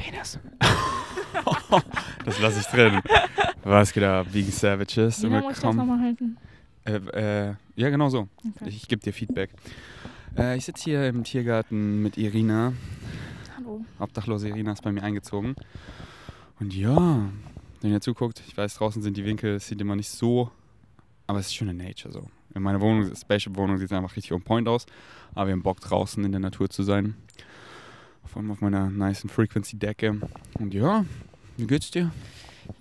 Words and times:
Penis. 0.00 0.38
das 2.24 2.40
lasse 2.40 2.60
ich 2.60 2.66
drin. 2.66 3.00
Was 3.62 3.92
geht 3.92 4.02
ab, 4.02 4.26
Vegan 4.32 4.50
Savages? 4.50 5.22
Wie 5.22 5.26
lange 5.26 5.42
muss 5.42 5.56
ich 5.56 5.62
das 5.62 5.74
nochmal 5.74 6.00
halten? 6.00 6.38
Äh, 6.86 7.48
äh, 7.50 7.54
ja, 7.76 7.90
genau 7.90 8.08
so. 8.08 8.20
Okay. 8.38 8.68
Ich, 8.68 8.76
ich 8.76 8.88
gebe 8.88 9.02
dir 9.02 9.12
Feedback. 9.12 9.50
Äh, 10.38 10.56
ich 10.56 10.64
sitze 10.64 10.84
hier 10.84 11.06
im 11.06 11.22
Tiergarten 11.22 12.02
mit 12.02 12.16
Irina. 12.16 12.72
Hallo. 13.58 13.84
Obdachlose 13.98 14.48
Irina 14.48 14.72
ist 14.72 14.82
bei 14.82 14.90
mir 14.90 15.02
eingezogen. 15.02 15.54
Und 16.58 16.74
ja, 16.74 17.28
wenn 17.82 17.92
ihr 17.92 18.00
zuguckt, 18.00 18.42
ich 18.48 18.56
weiß, 18.56 18.76
draußen 18.76 19.02
sind 19.02 19.18
die 19.18 19.26
Winkel, 19.26 19.56
es 19.56 19.68
sieht 19.68 19.82
immer 19.82 19.96
nicht 19.96 20.10
so, 20.10 20.50
aber 21.26 21.40
es 21.40 21.48
ist 21.48 21.54
schöne 21.54 21.74
Nature 21.74 22.12
so. 22.12 22.26
In 22.54 22.62
meiner 22.62 22.80
Wohnung, 22.80 23.14
Spaceship-Wohnung, 23.14 23.76
sieht 23.76 23.90
es 23.90 23.92
einfach 23.92 24.16
richtig 24.16 24.32
on 24.32 24.42
point 24.42 24.66
aus. 24.66 24.86
Aber 25.34 25.48
wir 25.48 25.52
haben 25.52 25.62
Bock 25.62 25.80
draußen 25.80 26.24
in 26.24 26.32
der 26.32 26.40
Natur 26.40 26.70
zu 26.70 26.82
sein. 26.82 27.16
Vor 28.24 28.42
allem 28.42 28.50
auf 28.50 28.60
meiner 28.60 28.90
nice 28.90 29.26
Frequency-Decke. 29.28 30.20
Und 30.58 30.74
ja, 30.74 31.04
wie 31.56 31.66
geht's 31.66 31.90
dir? 31.90 32.10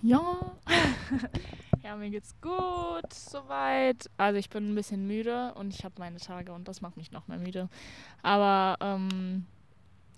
Ja. 0.02 0.22
ja, 1.84 1.96
mir 1.96 2.10
geht's 2.10 2.36
gut 2.42 3.12
soweit. 3.14 4.10
Also 4.18 4.38
ich 4.38 4.50
bin 4.50 4.72
ein 4.72 4.76
bisschen 4.76 5.08
müde 5.08 5.54
und 5.56 5.74
ich 5.74 5.84
habe 5.84 5.96
meine 5.98 6.18
Tage 6.18 6.52
und 6.52 6.68
das 6.68 6.82
macht 6.82 6.98
mich 6.98 7.12
noch 7.12 7.28
mehr 7.28 7.40
müde. 7.40 7.70
Aber, 8.22 8.78
ähm, 8.82 9.46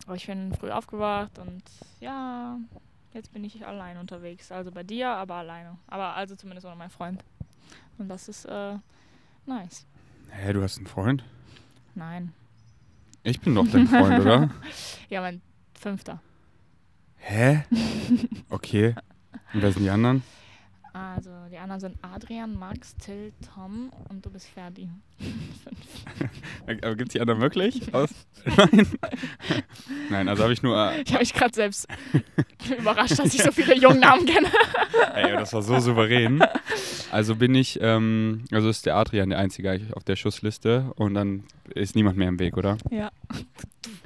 aber 0.06 0.16
ich 0.16 0.28
bin 0.28 0.54
früh 0.54 0.70
aufgewacht 0.70 1.40
und 1.40 1.64
ja, 2.00 2.58
jetzt 3.14 3.32
bin 3.34 3.44
ich 3.44 3.66
allein 3.66 3.98
unterwegs. 3.98 4.52
Also 4.52 4.72
bei 4.72 4.84
dir, 4.84 5.10
aber 5.10 5.36
alleine. 5.36 5.78
Aber 5.88 6.16
also 6.16 6.36
zumindest 6.36 6.66
ohne 6.66 6.76
meinen 6.76 6.90
Freund. 6.90 7.24
Und 7.98 8.10
das 8.10 8.28
ist 8.28 8.46
äh, 8.46 8.78
nice. 9.46 9.86
Hä, 10.30 10.54
du 10.54 10.62
hast 10.62 10.78
einen 10.78 10.88
Freund? 10.88 11.24
Nein. 11.96 12.34
Ich 13.24 13.40
bin 13.40 13.56
doch 13.56 13.68
dein 13.68 13.88
Freund, 13.88 14.20
oder? 14.20 14.50
Ja, 15.10 15.20
mein 15.22 15.42
Fünfter. 15.78 16.22
Hä? 17.18 17.64
Okay. 18.50 18.96
Und 19.54 19.62
wer 19.62 19.72
sind 19.74 19.84
die 19.84 19.90
anderen? 19.90 20.24
Also 20.94 21.30
die 21.50 21.58
anderen 21.58 21.80
sind 21.80 21.98
Adrian, 22.02 22.54
Max, 22.58 22.96
Till, 22.98 23.32
Tom 23.54 23.92
und 24.10 24.26
du 24.26 24.30
bist 24.30 24.48
Ferdi. 24.48 24.90
Aber 26.68 26.96
gibt 26.96 27.14
die 27.14 27.22
anderen 27.22 27.40
wirklich? 27.40 27.94
Aus? 27.94 28.10
Nein. 28.58 28.88
Nein, 30.10 30.28
also 30.28 30.44
habe 30.44 30.52
ich 30.54 30.62
nur. 30.64 30.76
Äh, 30.78 31.02
Ich 31.04 31.12
habe 31.14 31.20
mich 31.22 31.34
gerade 31.34 31.54
selbst 31.54 31.88
überrascht, 32.78 33.18
dass 33.20 33.34
ich 33.34 33.42
so 33.42 33.52
viele 33.52 33.76
Jungnamen 33.78 34.26
kenne. 34.26 34.48
ey, 35.14 35.32
das 35.32 35.54
war 35.54 35.62
so 35.62 35.80
souverän. 35.80 36.44
Also 37.12 37.36
bin 37.36 37.56
ich, 37.56 37.80
ähm, 37.82 38.44
also 38.52 38.68
ist 38.70 38.86
der 38.86 38.96
Adrian 38.98 39.30
der 39.30 39.40
Einzige 39.40 39.72
eigentlich 39.72 39.94
auf 39.96 40.04
der 40.04 40.16
Schussliste 40.18 40.92
und 40.96 41.14
dann 41.14 41.46
ist 41.74 41.96
niemand 41.96 42.18
mehr 42.18 42.28
im 42.28 42.40
Weg, 42.40 42.58
oder? 42.58 42.78
Ja. 42.90 43.12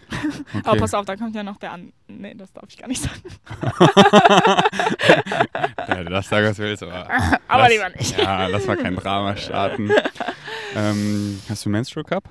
Okay. 0.55 0.61
Aber 0.63 0.77
pass 0.79 0.93
auf, 0.93 1.05
da 1.05 1.15
kommt 1.15 1.35
ja 1.35 1.43
noch 1.43 1.57
der 1.57 1.71
an. 1.73 1.91
Nee, 2.07 2.33
das 2.35 2.51
darf 2.53 2.65
ich 2.69 2.77
gar 2.77 2.87
nicht 2.87 3.01
sagen. 3.01 3.21
Ja, 5.87 6.03
das 6.03 6.27
sagen, 6.29 6.47
was 6.47 6.57
willst, 6.57 6.83
aber. 6.83 7.07
Aber 7.47 7.63
lass, 7.63 7.71
lieber 7.71 7.89
nicht. 7.89 8.17
Ja, 8.19 8.47
lass 8.47 8.65
mal 8.67 8.77
kein 8.77 8.95
Drama 8.95 9.35
starten. 9.35 9.89
ähm, 10.75 11.39
hast 11.47 11.65
du 11.65 11.69
einen 11.69 11.73
Menstrual 11.73 12.03
Cup? 12.03 12.23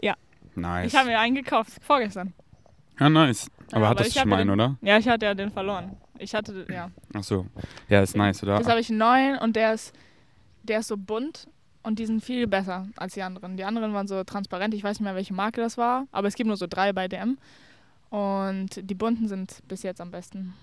Ja. 0.00 0.14
Nice. 0.54 0.92
Ich 0.92 0.98
habe 0.98 1.08
mir 1.08 1.18
einen 1.18 1.34
gekauft, 1.34 1.72
vorgestern. 1.82 2.32
ja, 2.98 3.08
nice. 3.08 3.50
Aber 3.72 3.82
Ja, 3.84 3.88
hattest 3.90 4.16
du 4.16 4.20
schon 4.20 4.32
einen, 4.32 4.48
den- 4.48 4.50
oder? 4.50 4.76
Ja, 4.82 4.98
ich 4.98 5.08
hatte 5.08 5.26
ja 5.26 5.34
den 5.34 5.50
verloren. 5.50 5.96
Ich 6.18 6.34
hatte, 6.34 6.66
ja. 6.70 6.90
Ach 7.14 7.22
so. 7.22 7.46
Ja, 7.88 8.02
ist 8.02 8.16
nice, 8.16 8.42
oder? 8.42 8.56
Jetzt 8.58 8.68
habe 8.68 8.80
ich 8.80 8.88
einen 8.90 8.98
neuen 8.98 9.38
und 9.38 9.56
der 9.56 9.74
ist, 9.74 9.94
der 10.62 10.80
ist 10.80 10.88
so 10.88 10.96
bunt 10.96 11.48
und 11.82 11.98
die 11.98 12.06
sind 12.06 12.24
viel 12.24 12.46
besser 12.46 12.88
als 12.96 13.14
die 13.14 13.22
anderen. 13.22 13.56
Die 13.56 13.64
anderen 13.64 13.92
waren 13.92 14.06
so 14.06 14.22
transparent, 14.24 14.74
ich 14.74 14.84
weiß 14.84 15.00
nicht 15.00 15.04
mehr, 15.04 15.14
welche 15.14 15.34
Marke 15.34 15.60
das 15.60 15.76
war, 15.76 16.06
aber 16.12 16.28
es 16.28 16.34
gibt 16.34 16.46
nur 16.46 16.56
so 16.56 16.66
drei 16.66 16.92
bei 16.92 17.08
DM. 17.08 17.38
Und 18.10 18.68
die 18.76 18.94
bunten 18.94 19.26
sind 19.26 19.62
bis 19.68 19.82
jetzt 19.82 20.00
am 20.00 20.10
besten. 20.10 20.54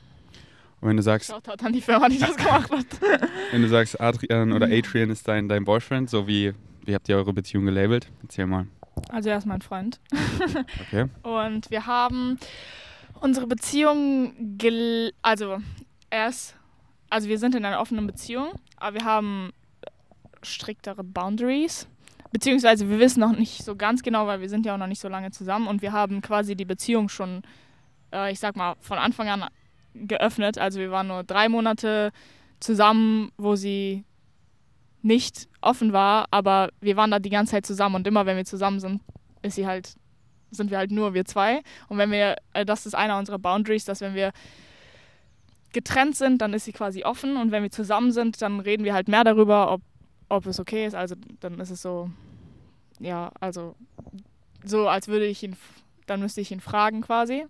Und 0.81 0.89
wenn 0.89 0.97
du 0.97 1.03
sagst, 1.03 1.29
Shoutout 1.29 1.65
an 1.65 1.73
die 1.73 1.81
Firma, 1.81 2.07
die 2.07 2.19
das 2.19 2.37
gemacht 2.37 2.71
hat. 2.71 2.85
wenn 3.51 3.61
du 3.61 3.67
sagst, 3.67 3.99
Adrian 3.99 4.53
oder 4.53 4.67
Adrian 4.67 5.09
ist 5.09 5.27
dein, 5.27 5.49
dein 5.49 5.65
Boyfriend, 5.65 6.09
so 6.09 6.27
wie, 6.27 6.53
wie 6.85 6.95
habt 6.95 7.09
ihr 7.09 7.17
eure 7.17 7.33
Beziehung 7.33 7.65
gelabelt? 7.65 8.07
Erzähl 8.21 8.45
mal. 8.45 8.67
Also 9.09 9.29
er 9.29 9.37
ist 9.37 9.45
mein 9.45 9.61
Freund. 9.61 9.99
Okay. 10.87 11.05
Und 11.21 11.69
wir 11.69 11.85
haben 11.85 12.39
unsere 13.19 13.45
Beziehung, 13.45 14.57
gel 14.57 15.13
also 15.21 15.59
erst, 16.09 16.55
also 17.09 17.27
wir 17.27 17.37
sind 17.37 17.53
in 17.53 17.65
einer 17.65 17.79
offenen 17.79 18.07
Beziehung, 18.07 18.51
aber 18.77 18.99
wir 18.99 19.05
haben 19.05 19.51
striktere 20.43 21.03
Boundaries. 21.03 21.87
Beziehungsweise 22.31 22.89
wir 22.89 22.99
wissen 22.99 23.21
noch 23.21 23.35
nicht 23.35 23.63
so 23.63 23.75
ganz 23.75 24.03
genau, 24.03 24.27
weil 24.27 24.41
wir 24.41 24.49
sind 24.49 24.65
ja 24.65 24.75
auch 24.75 24.77
noch 24.77 24.87
nicht 24.87 25.01
so 25.01 25.07
lange 25.07 25.31
zusammen 25.31 25.67
und 25.67 25.81
wir 25.81 25.91
haben 25.91 26.21
quasi 26.21 26.55
die 26.55 26.65
Beziehung 26.65 27.09
schon, 27.09 27.41
äh, 28.13 28.31
ich 28.31 28.39
sag 28.39 28.55
mal, 28.55 28.75
von 28.79 28.99
Anfang 28.99 29.29
an 29.29 29.45
geöffnet. 29.95 30.57
Also 30.57 30.79
wir 30.79 30.91
waren 30.91 31.07
nur 31.07 31.23
drei 31.23 31.49
Monate 31.49 32.11
zusammen, 32.59 33.31
wo 33.37 33.55
sie 33.55 34.03
nicht 35.01 35.47
offen 35.61 35.93
war, 35.93 36.27
aber 36.29 36.69
wir 36.81 36.97
waren 36.97 37.11
da 37.11 37.19
die 37.19 37.29
ganze 37.29 37.51
Zeit 37.51 37.65
zusammen 37.65 37.95
und 37.95 38.07
immer 38.07 38.25
wenn 38.25 38.37
wir 38.37 38.45
zusammen 38.45 38.79
sind, 38.79 39.01
ist 39.41 39.55
sie 39.55 39.65
halt, 39.65 39.95
sind 40.51 40.71
wir 40.71 40.77
halt 40.77 40.91
nur 40.91 41.13
wir 41.13 41.25
zwei. 41.25 41.61
Und 41.87 41.97
wenn 41.97 42.11
wir, 42.11 42.35
äh, 42.53 42.65
das 42.65 42.85
ist 42.85 42.95
einer 42.95 43.17
unserer 43.17 43.39
Boundaries, 43.39 43.85
dass 43.85 44.01
wenn 44.01 44.13
wir 44.13 44.31
getrennt 45.71 46.15
sind, 46.15 46.41
dann 46.41 46.53
ist 46.53 46.65
sie 46.65 46.73
quasi 46.73 47.03
offen 47.03 47.37
und 47.37 47.51
wenn 47.51 47.63
wir 47.63 47.71
zusammen 47.71 48.11
sind, 48.11 48.41
dann 48.41 48.59
reden 48.59 48.83
wir 48.83 48.93
halt 48.93 49.07
mehr 49.07 49.23
darüber, 49.23 49.71
ob, 49.71 49.81
ob 50.29 50.45
es 50.45 50.59
okay 50.59 50.85
ist. 50.85 50.95
Also 50.95 51.15
dann 51.39 51.59
ist 51.59 51.71
es 51.71 51.81
so, 51.81 52.09
ja, 52.99 53.31
also 53.39 53.75
so, 54.63 54.87
als 54.87 55.07
würde 55.07 55.25
ich 55.25 55.43
ihn, 55.43 55.55
dann 56.05 56.19
müsste 56.19 56.41
ich 56.41 56.51
ihn 56.51 56.61
fragen 56.61 57.01
quasi. 57.01 57.45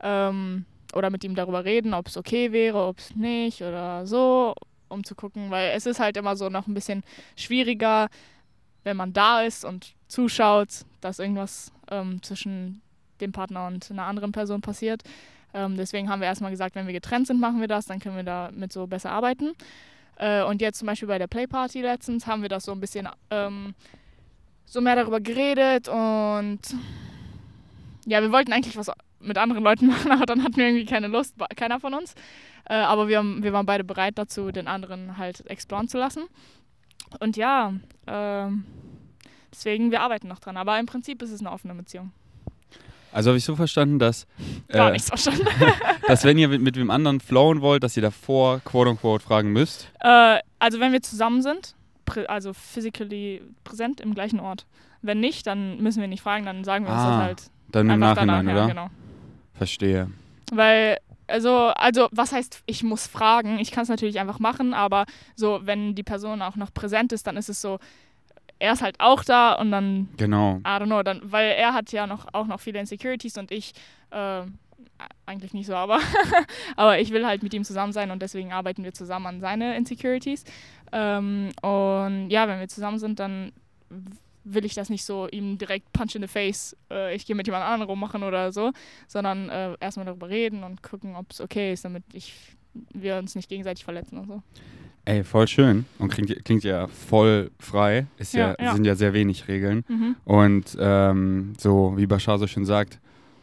Ähm, 0.00 0.64
oder 0.94 1.10
mit 1.10 1.24
ihm 1.24 1.34
darüber 1.34 1.64
reden, 1.64 1.94
ob 1.94 2.08
es 2.08 2.16
okay 2.16 2.52
wäre, 2.52 2.84
ob 2.84 2.98
es 2.98 3.14
nicht 3.14 3.62
oder 3.62 4.06
so, 4.06 4.54
um 4.88 5.04
zu 5.04 5.14
gucken, 5.14 5.50
weil 5.50 5.72
es 5.74 5.86
ist 5.86 6.00
halt 6.00 6.16
immer 6.16 6.36
so 6.36 6.48
noch 6.48 6.66
ein 6.66 6.74
bisschen 6.74 7.02
schwieriger, 7.36 8.08
wenn 8.84 8.96
man 8.96 9.12
da 9.12 9.42
ist 9.42 9.64
und 9.64 9.94
zuschaut, 10.06 10.68
dass 11.00 11.18
irgendwas 11.18 11.72
ähm, 11.90 12.22
zwischen 12.22 12.80
dem 13.20 13.32
Partner 13.32 13.66
und 13.66 13.90
einer 13.90 14.04
anderen 14.04 14.32
Person 14.32 14.60
passiert. 14.60 15.02
Ähm, 15.52 15.76
deswegen 15.76 16.08
haben 16.08 16.20
wir 16.20 16.26
erstmal 16.26 16.50
gesagt, 16.50 16.74
wenn 16.74 16.86
wir 16.86 16.94
getrennt 16.94 17.26
sind, 17.26 17.40
machen 17.40 17.60
wir 17.60 17.68
das, 17.68 17.86
dann 17.86 18.00
können 18.00 18.16
wir 18.16 18.22
damit 18.22 18.72
so 18.72 18.86
besser 18.86 19.10
arbeiten. 19.10 19.52
Äh, 20.18 20.42
und 20.42 20.60
jetzt 20.60 20.78
zum 20.78 20.86
Beispiel 20.86 21.08
bei 21.08 21.18
der 21.18 21.28
Playparty 21.28 21.80
letztens 21.80 22.26
haben 22.26 22.42
wir 22.42 22.48
das 22.48 22.64
so 22.64 22.72
ein 22.72 22.80
bisschen 22.80 23.08
ähm, 23.30 23.74
so 24.66 24.80
mehr 24.80 24.96
darüber 24.96 25.20
geredet 25.20 25.88
und 25.88 26.60
ja, 28.04 28.20
wir 28.20 28.32
wollten 28.32 28.52
eigentlich 28.52 28.76
was 28.76 28.90
mit 29.20 29.38
anderen 29.38 29.62
Leuten 29.62 29.86
machen, 29.88 30.10
aber 30.10 30.26
dann 30.26 30.42
hatten 30.42 30.56
wir 30.56 30.66
irgendwie 30.66 30.86
keine 30.86 31.06
Lust, 31.06 31.34
keiner 31.56 31.78
von 31.78 31.94
uns. 31.94 32.14
Äh, 32.64 32.74
aber 32.74 33.08
wir, 33.08 33.18
haben, 33.18 33.42
wir 33.42 33.52
waren 33.52 33.66
beide 33.66 33.84
bereit 33.84 34.18
dazu, 34.18 34.50
den 34.50 34.66
anderen 34.66 35.18
halt 35.18 35.48
exploren 35.48 35.88
zu 35.88 35.98
lassen. 35.98 36.24
Und 37.20 37.36
ja, 37.36 37.72
ähm, 38.06 38.64
deswegen, 39.52 39.90
wir 39.90 40.02
arbeiten 40.02 40.28
noch 40.28 40.40
dran. 40.40 40.56
Aber 40.56 40.78
im 40.78 40.86
Prinzip 40.86 41.22
ist 41.22 41.30
es 41.30 41.40
eine 41.40 41.52
offene 41.52 41.74
Beziehung. 41.74 42.12
Also 43.12 43.30
habe 43.30 43.38
ich 43.38 43.44
so 43.44 43.56
verstanden, 43.56 43.98
dass, 43.98 44.26
Gar 44.68 44.88
äh, 44.90 44.92
nichts 44.92 45.08
verstanden. 45.08 45.46
dass 46.06 46.24
wenn 46.24 46.38
ihr 46.38 46.48
mit, 46.48 46.60
mit 46.62 46.76
wem 46.76 46.90
anderen 46.90 47.20
flowen 47.20 47.60
wollt, 47.60 47.82
dass 47.82 47.96
ihr 47.96 48.02
davor 48.02 48.60
quote 48.64 48.90
unquote 48.90 49.24
fragen 49.24 49.52
müsst. 49.52 49.90
äh, 50.00 50.38
also 50.58 50.80
wenn 50.80 50.92
wir 50.92 51.02
zusammen 51.02 51.42
sind, 51.42 51.74
also 52.26 52.52
physically 52.54 53.42
präsent 53.64 54.00
im 54.00 54.14
gleichen 54.14 54.40
Ort. 54.40 54.66
Wenn 55.02 55.20
nicht, 55.20 55.46
dann 55.46 55.78
müssen 55.80 56.00
wir 56.00 56.08
nicht 56.08 56.22
fragen, 56.22 56.44
dann 56.44 56.64
sagen 56.64 56.84
wir 56.86 56.92
uns 56.92 57.00
Ah, 57.02 57.10
das 57.18 57.22
halt 57.26 57.42
Dann 57.70 57.88
im 57.90 58.00
Nachhinein, 58.00 58.46
danach. 58.46 58.52
oder? 58.52 58.60
Ja, 58.62 58.66
genau. 58.68 58.90
Verstehe. 59.54 60.10
Weil, 60.52 60.96
also, 61.26 61.54
also, 61.76 62.08
was 62.10 62.32
heißt, 62.32 62.62
ich 62.66 62.82
muss 62.82 63.06
fragen? 63.06 63.58
Ich 63.58 63.70
kann 63.70 63.82
es 63.82 63.88
natürlich 63.88 64.18
einfach 64.18 64.38
machen, 64.38 64.72
aber 64.74 65.04
so, 65.36 65.60
wenn 65.64 65.94
die 65.94 66.02
Person 66.02 66.40
auch 66.42 66.56
noch 66.56 66.72
präsent 66.72 67.12
ist, 67.12 67.26
dann 67.26 67.36
ist 67.36 67.48
es 67.50 67.60
so, 67.60 67.78
er 68.58 68.72
ist 68.72 68.82
halt 68.82 68.96
auch 68.98 69.24
da 69.24 69.54
und 69.54 69.70
dann, 69.70 70.08
Genau. 70.16 70.56
I 70.58 70.68
don't 70.68 70.86
know, 70.86 71.02
dann, 71.02 71.20
weil 71.24 71.52
er 71.52 71.74
hat 71.74 71.92
ja 71.92 72.06
noch 72.06 72.26
auch 72.32 72.46
noch 72.46 72.60
viele 72.60 72.80
Insecurities 72.80 73.38
und 73.38 73.50
ich 73.50 73.72
äh, 74.10 74.42
eigentlich 75.26 75.54
nicht 75.54 75.66
so, 75.66 75.74
aber, 75.74 76.00
aber 76.76 76.98
ich 76.98 77.10
will 77.10 77.26
halt 77.26 77.42
mit 77.42 77.54
ihm 77.54 77.64
zusammen 77.64 77.92
sein 77.92 78.10
und 78.10 78.20
deswegen 78.22 78.52
arbeiten 78.52 78.84
wir 78.84 78.92
zusammen 78.92 79.26
an 79.26 79.40
seine 79.40 79.76
Insecurities. 79.76 80.44
Ähm, 80.92 81.50
und 81.62 82.30
ja, 82.30 82.48
wenn 82.48 82.60
wir 82.60 82.68
zusammen 82.68 82.98
sind, 82.98 83.20
dann 83.20 83.52
will 84.44 84.64
ich 84.64 84.74
das 84.74 84.88
nicht 84.88 85.04
so 85.04 85.28
ihm 85.28 85.58
direkt 85.58 85.92
punch 85.92 86.14
in 86.14 86.22
the 86.22 86.28
face, 86.28 86.76
äh, 86.90 87.14
ich 87.14 87.26
gehe 87.26 87.36
mit 87.36 87.46
jemand 87.46 87.64
anderem 87.64 87.90
rummachen 87.90 88.22
oder 88.22 88.50
so, 88.52 88.72
sondern 89.06 89.48
äh, 89.50 89.76
erstmal 89.80 90.06
darüber 90.06 90.28
reden 90.28 90.64
und 90.64 90.82
gucken, 90.82 91.16
ob 91.16 91.30
es 91.30 91.40
okay 91.40 91.72
ist, 91.72 91.84
damit 91.84 92.04
ich, 92.12 92.34
wir 92.94 93.16
uns 93.16 93.34
nicht 93.34 93.48
gegenseitig 93.48 93.84
verletzen 93.84 94.18
und 94.18 94.28
so. 94.28 94.42
Ey, 95.08 95.24
voll 95.24 95.48
schön. 95.48 95.86
Und 95.98 96.10
klingt, 96.10 96.44
klingt 96.44 96.64
ja 96.64 96.86
voll 96.86 97.50
frei. 97.58 98.06
Ist 98.18 98.34
ja, 98.34 98.50
Ja, 98.58 98.64
ja. 98.66 98.74
sind 98.74 98.84
ja 98.84 98.94
sehr 98.94 99.14
wenig 99.14 99.48
Regeln. 99.48 99.82
Mhm. 99.88 100.16
Und 100.26 100.76
ähm, 100.78 101.54
so 101.56 101.94
wie 101.96 102.06
Bashar 102.06 102.38
so 102.38 102.46
schön 102.46 102.66
sagt, 102.66 103.00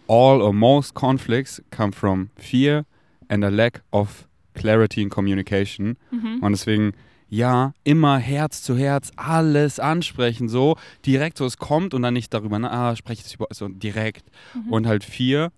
all 0.07 0.43
or 0.43 0.53
most 0.53 0.93
conflicts 0.93 1.63
come 1.75 1.91
from 1.91 2.29
fear 2.35 2.85
and 3.29 3.43
a 3.43 3.49
lack 3.49 3.81
of 3.91 4.27
clarity 4.53 5.01
in 5.01 5.09
communication. 5.09 5.97
Mhm. 6.11 6.37
Und 6.41 6.51
deswegen, 6.51 6.93
ja, 7.29 7.73
immer 7.83 8.19
Herz 8.19 8.61
zu 8.61 8.77
Herz, 8.77 9.11
alles 9.15 9.79
ansprechen, 9.79 10.47
so 10.49 10.77
direkt 11.03 11.39
so 11.39 11.45
es 11.45 11.57
kommt 11.57 11.95
und 11.95 12.03
dann 12.03 12.13
nicht 12.13 12.31
darüber, 12.31 12.59
na, 12.59 12.91
ah, 12.91 12.95
spreche 12.95 13.23
ich 13.25 13.33
über, 13.33 13.47
so 13.51 13.67
direkt. 13.69 14.25
Mhm. 14.53 14.71
Und 14.71 14.85
halt 14.85 15.03
vier, 15.03 15.51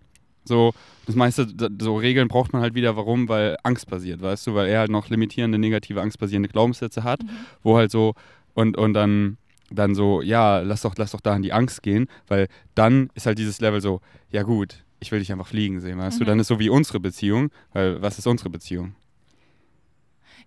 So, 0.47 0.73
das 1.05 1.15
meiste, 1.15 1.47
so 1.79 1.97
Regeln 1.97 2.27
braucht 2.27 2.53
man 2.53 2.61
halt 2.61 2.73
wieder, 2.75 2.95
warum? 2.97 3.29
Weil 3.29 3.57
Angst 3.63 3.89
basiert, 3.89 4.21
weißt 4.21 4.47
du? 4.47 4.55
Weil 4.55 4.67
er 4.69 4.79
halt 4.79 4.91
noch 4.91 5.09
limitierende, 5.09 5.57
negative, 5.57 6.01
angstbasierende 6.01 6.49
Glaubenssätze 6.49 7.03
hat, 7.03 7.21
Mhm. 7.23 7.29
wo 7.63 7.77
halt 7.77 7.91
so, 7.91 8.13
und, 8.53 8.77
und 8.77 8.93
dann, 8.93 9.37
dann 9.69 9.93
so, 9.95 10.21
ja, 10.21 10.59
lass 10.59 10.81
doch, 10.81 10.95
lass 10.97 11.11
doch 11.11 11.21
da 11.21 11.35
in 11.35 11.41
die 11.43 11.53
Angst 11.53 11.83
gehen, 11.83 12.07
weil 12.27 12.47
dann 12.75 13.09
ist 13.13 13.25
halt 13.25 13.37
dieses 13.37 13.59
Level 13.61 13.81
so, 13.81 14.01
ja 14.31 14.43
gut, 14.43 14.83
ich 14.99 15.11
will 15.11 15.19
dich 15.19 15.31
einfach 15.31 15.47
fliegen 15.47 15.79
sehen, 15.81 15.99
weißt 15.99 16.19
du? 16.19 16.23
Mhm. 16.23 16.27
Dann 16.27 16.39
ist 16.39 16.47
so 16.47 16.57
wie 16.59 16.69
unsere 16.69 16.99
Beziehung, 16.99 17.51
weil 17.73 18.01
was 18.01 18.17
ist 18.17 18.25
unsere 18.27 18.49
Beziehung? 18.49 18.95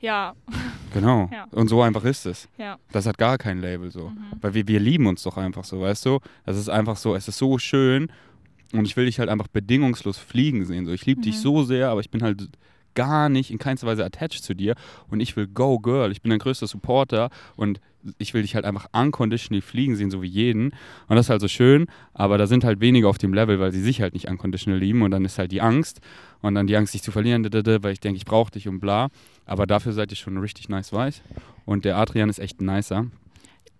Ja, 0.00 0.34
Genau. 0.94 1.28
Ja. 1.32 1.46
Und 1.52 1.68
so 1.68 1.82
einfach 1.82 2.04
ist 2.04 2.26
es. 2.26 2.48
ja. 2.58 2.78
Das 2.90 3.06
hat 3.06 3.18
gar 3.18 3.38
kein 3.38 3.60
Label 3.60 3.90
so. 3.90 4.08
Mhm. 4.08 4.18
Weil 4.40 4.54
wir, 4.54 4.66
wir 4.66 4.80
lieben 4.80 5.06
uns 5.06 5.22
doch 5.22 5.36
einfach 5.36 5.64
so, 5.64 5.80
weißt 5.80 6.06
du? 6.06 6.18
Das 6.46 6.56
ist 6.56 6.68
einfach 6.68 6.96
so, 6.96 7.14
es 7.14 7.28
ist 7.28 7.38
so 7.38 7.58
schön 7.58 8.10
und 8.72 8.84
ich 8.84 8.96
will 8.96 9.06
dich 9.06 9.18
halt 9.18 9.28
einfach 9.28 9.48
bedingungslos 9.48 10.18
fliegen 10.18 10.64
sehen. 10.64 10.86
So. 10.86 10.92
Ich 10.92 11.06
liebe 11.06 11.20
dich 11.20 11.36
Mhm. 11.36 11.40
so 11.40 11.62
sehr, 11.64 11.88
aber 11.90 12.00
ich 12.00 12.10
bin 12.10 12.22
halt 12.22 12.48
gar 12.94 13.28
nicht 13.28 13.50
in 13.52 13.58
keinster 13.58 13.86
Weise 13.86 14.04
attached 14.04 14.42
zu 14.42 14.52
dir 14.54 14.74
und 15.08 15.20
ich 15.20 15.36
will 15.36 15.46
go 15.46 15.78
girl. 15.78 16.10
Ich 16.10 16.22
bin 16.22 16.30
dein 16.30 16.38
größter 16.40 16.66
Supporter 16.66 17.30
und 17.56 17.80
ich 18.18 18.34
will 18.34 18.42
dich 18.42 18.54
halt 18.56 18.64
einfach 18.64 18.86
unconditional 18.92 19.60
fliegen 19.60 19.94
sehen, 19.94 20.10
so 20.10 20.22
wie 20.22 20.26
jeden. 20.26 20.70
Und 21.06 21.16
das 21.16 21.26
ist 21.26 21.30
halt 21.30 21.40
so 21.40 21.48
schön, 21.48 21.86
aber 22.14 22.36
da 22.38 22.46
sind 22.46 22.64
halt 22.64 22.80
wenige 22.80 23.06
auf 23.08 23.18
dem 23.18 23.32
Level, 23.34 23.60
weil 23.60 23.72
sie 23.72 23.80
sich 23.82 24.00
halt 24.00 24.14
nicht 24.14 24.28
unconditional 24.28 24.80
lieben 24.80 25.02
und 25.02 25.10
dann 25.12 25.24
ist 25.24 25.38
halt 25.38 25.52
die 25.52 25.60
Angst 25.60 26.00
und 26.40 26.54
dann 26.54 26.66
die 26.66 26.76
Angst, 26.76 26.94
dich 26.94 27.02
zu 27.02 27.12
verlieren, 27.12 27.44
weil 27.44 27.92
ich 27.92 28.00
denke, 28.00 28.16
ich 28.16 28.24
brauche 28.24 28.50
dich 28.50 28.66
und 28.66 28.80
bla. 28.80 29.08
Aber 29.44 29.66
dafür 29.66 29.92
seid 29.92 30.10
ihr 30.10 30.16
schon 30.16 30.38
richtig 30.38 30.68
nice 30.68 30.92
weiß. 30.92 31.22
Und 31.66 31.84
der 31.84 31.96
Adrian 31.98 32.28
ist 32.30 32.38
echt 32.38 32.60
nicer. 32.60 33.06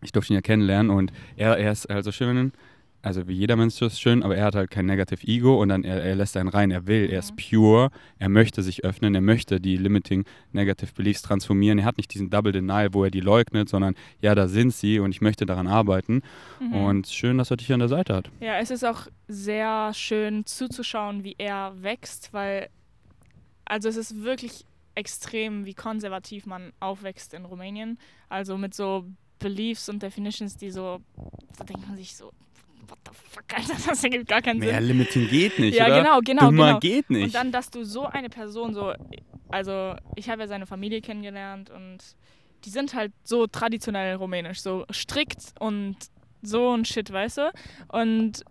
Ich 0.03 0.13
durfte 0.13 0.33
ihn 0.33 0.37
ja 0.37 0.41
kennenlernen 0.43 0.91
und 0.91 1.13
er, 1.37 1.59
er 1.59 1.73
ist 1.73 1.89
halt 1.89 2.05
so 2.05 2.13
schön, 2.13 2.53
also 3.03 3.27
wie 3.29 3.35
jeder 3.35 3.57
Mensch 3.57 3.81
ist 3.81 4.01
schön, 4.01 4.23
aber 4.23 4.37
er 4.37 4.45
hat 4.45 4.55
halt 4.55 4.71
kein 4.71 4.87
Negative 4.87 5.27
Ego 5.27 5.61
und 5.61 5.71
dann 5.71 5.85
er, 5.85 6.03
er 6.03 6.15
lässt 6.17 6.37
einen 6.37 6.49
rein, 6.49 6.71
er 6.71 6.87
will, 6.87 7.09
er 7.11 7.21
ist 7.21 7.35
pure, 7.37 7.91
er 8.19 8.29
möchte 8.29 8.63
sich 8.63 8.85
öffnen, 8.85 9.15
er 9.15 9.21
möchte 9.21 9.61
die 9.61 9.77
limiting 9.77 10.25
Negative 10.53 10.93
Beliefs 10.93 11.23
transformieren. 11.23 11.79
Er 11.79 11.85
hat 11.87 11.97
nicht 11.97 12.13
diesen 12.13 12.31
Double 12.31 12.53
Denial, 12.53 12.93
wo 12.93 13.05
er 13.05 13.11
die 13.11 13.21
leugnet, 13.21 13.69
sondern 13.69 13.95
ja, 14.21 14.35
da 14.35 14.49
sind 14.49 14.73
sie 14.75 14.99
und 14.99 15.13
ich 15.13 15.21
möchte 15.21 15.47
daran 15.47 15.67
arbeiten. 15.67 16.23
Mhm. 16.61 16.75
Und 16.75 17.07
schön, 17.07 17.39
dass 17.39 17.51
er 17.51 17.57
dich 17.57 17.73
an 17.73 17.81
der 17.81 17.89
Seite 17.89 18.15
hat. 18.15 18.31
Ja, 18.41 18.59
es 18.59 18.71
ist 18.71 18.85
auch 18.85 19.07
sehr 19.29 19.93
schön 19.95 20.45
zuzuschauen, 20.45 21.25
wie 21.25 21.37
er 21.39 21.75
wächst, 21.83 22.33
weil 22.33 22.69
also 23.65 23.89
es 23.89 23.97
ist 23.97 24.23
wirklich 24.23 24.65
extrem, 24.97 25.65
wie 25.65 25.75
konservativ 25.75 26.45
man 26.45 26.73
aufwächst 26.81 27.35
in 27.35 27.45
Rumänien. 27.45 27.99
Also 28.29 28.59
mit 28.59 28.75
so 28.75 29.07
Beliefs 29.39 29.89
und 29.89 30.03
Definitions, 30.03 30.57
die 30.57 30.71
so, 30.71 31.01
da 31.57 31.65
denkt 31.65 31.87
man 31.87 31.97
sich 31.97 32.17
so, 32.17 32.33
what 32.91 32.99
the 33.05 33.13
fuck, 33.15 33.45
Alter, 33.57 33.75
das 33.89 34.05
ergibt 34.05 34.29
gar 34.29 34.43
keinen 34.43 34.61
Sinn. 34.61 34.85
Limiting 34.85 35.29
geht 35.29 35.59
nicht, 35.59 35.79
ja, 35.79 35.87
oder? 35.87 35.99
genau, 35.99 36.21
genau, 36.21 36.47
Dummer 36.47 36.67
genau. 36.67 36.81
geht 36.81 37.11
nicht. 37.11 37.25
Und 37.25 37.35
dann, 37.35 37.53
dass 37.53 37.71
du 37.71 37.85
so 37.85 38.07
eine 38.07 38.29
Person 38.29 38.75
so, 38.75 38.93
also 39.49 39.95
ich 40.17 40.29
habe 40.29 40.43
ja 40.43 40.49
seine 40.49 40.67
Familie 40.67 41.01
kennengelernt 41.01 41.71
und 41.71 41.99
die 42.65 42.71
sind 42.71 42.95
halt 42.95 43.13
so 43.25 43.47
traditionell 43.47 44.17
rumänisch, 44.17 44.61
so 44.61 44.85
strikt 44.93 45.55
und 45.59 45.97
so 46.43 46.77
ein 46.77 46.85
Shit, 46.85 47.11
weißt 47.11 47.39
du? 47.39 47.53
Und 47.89 48.45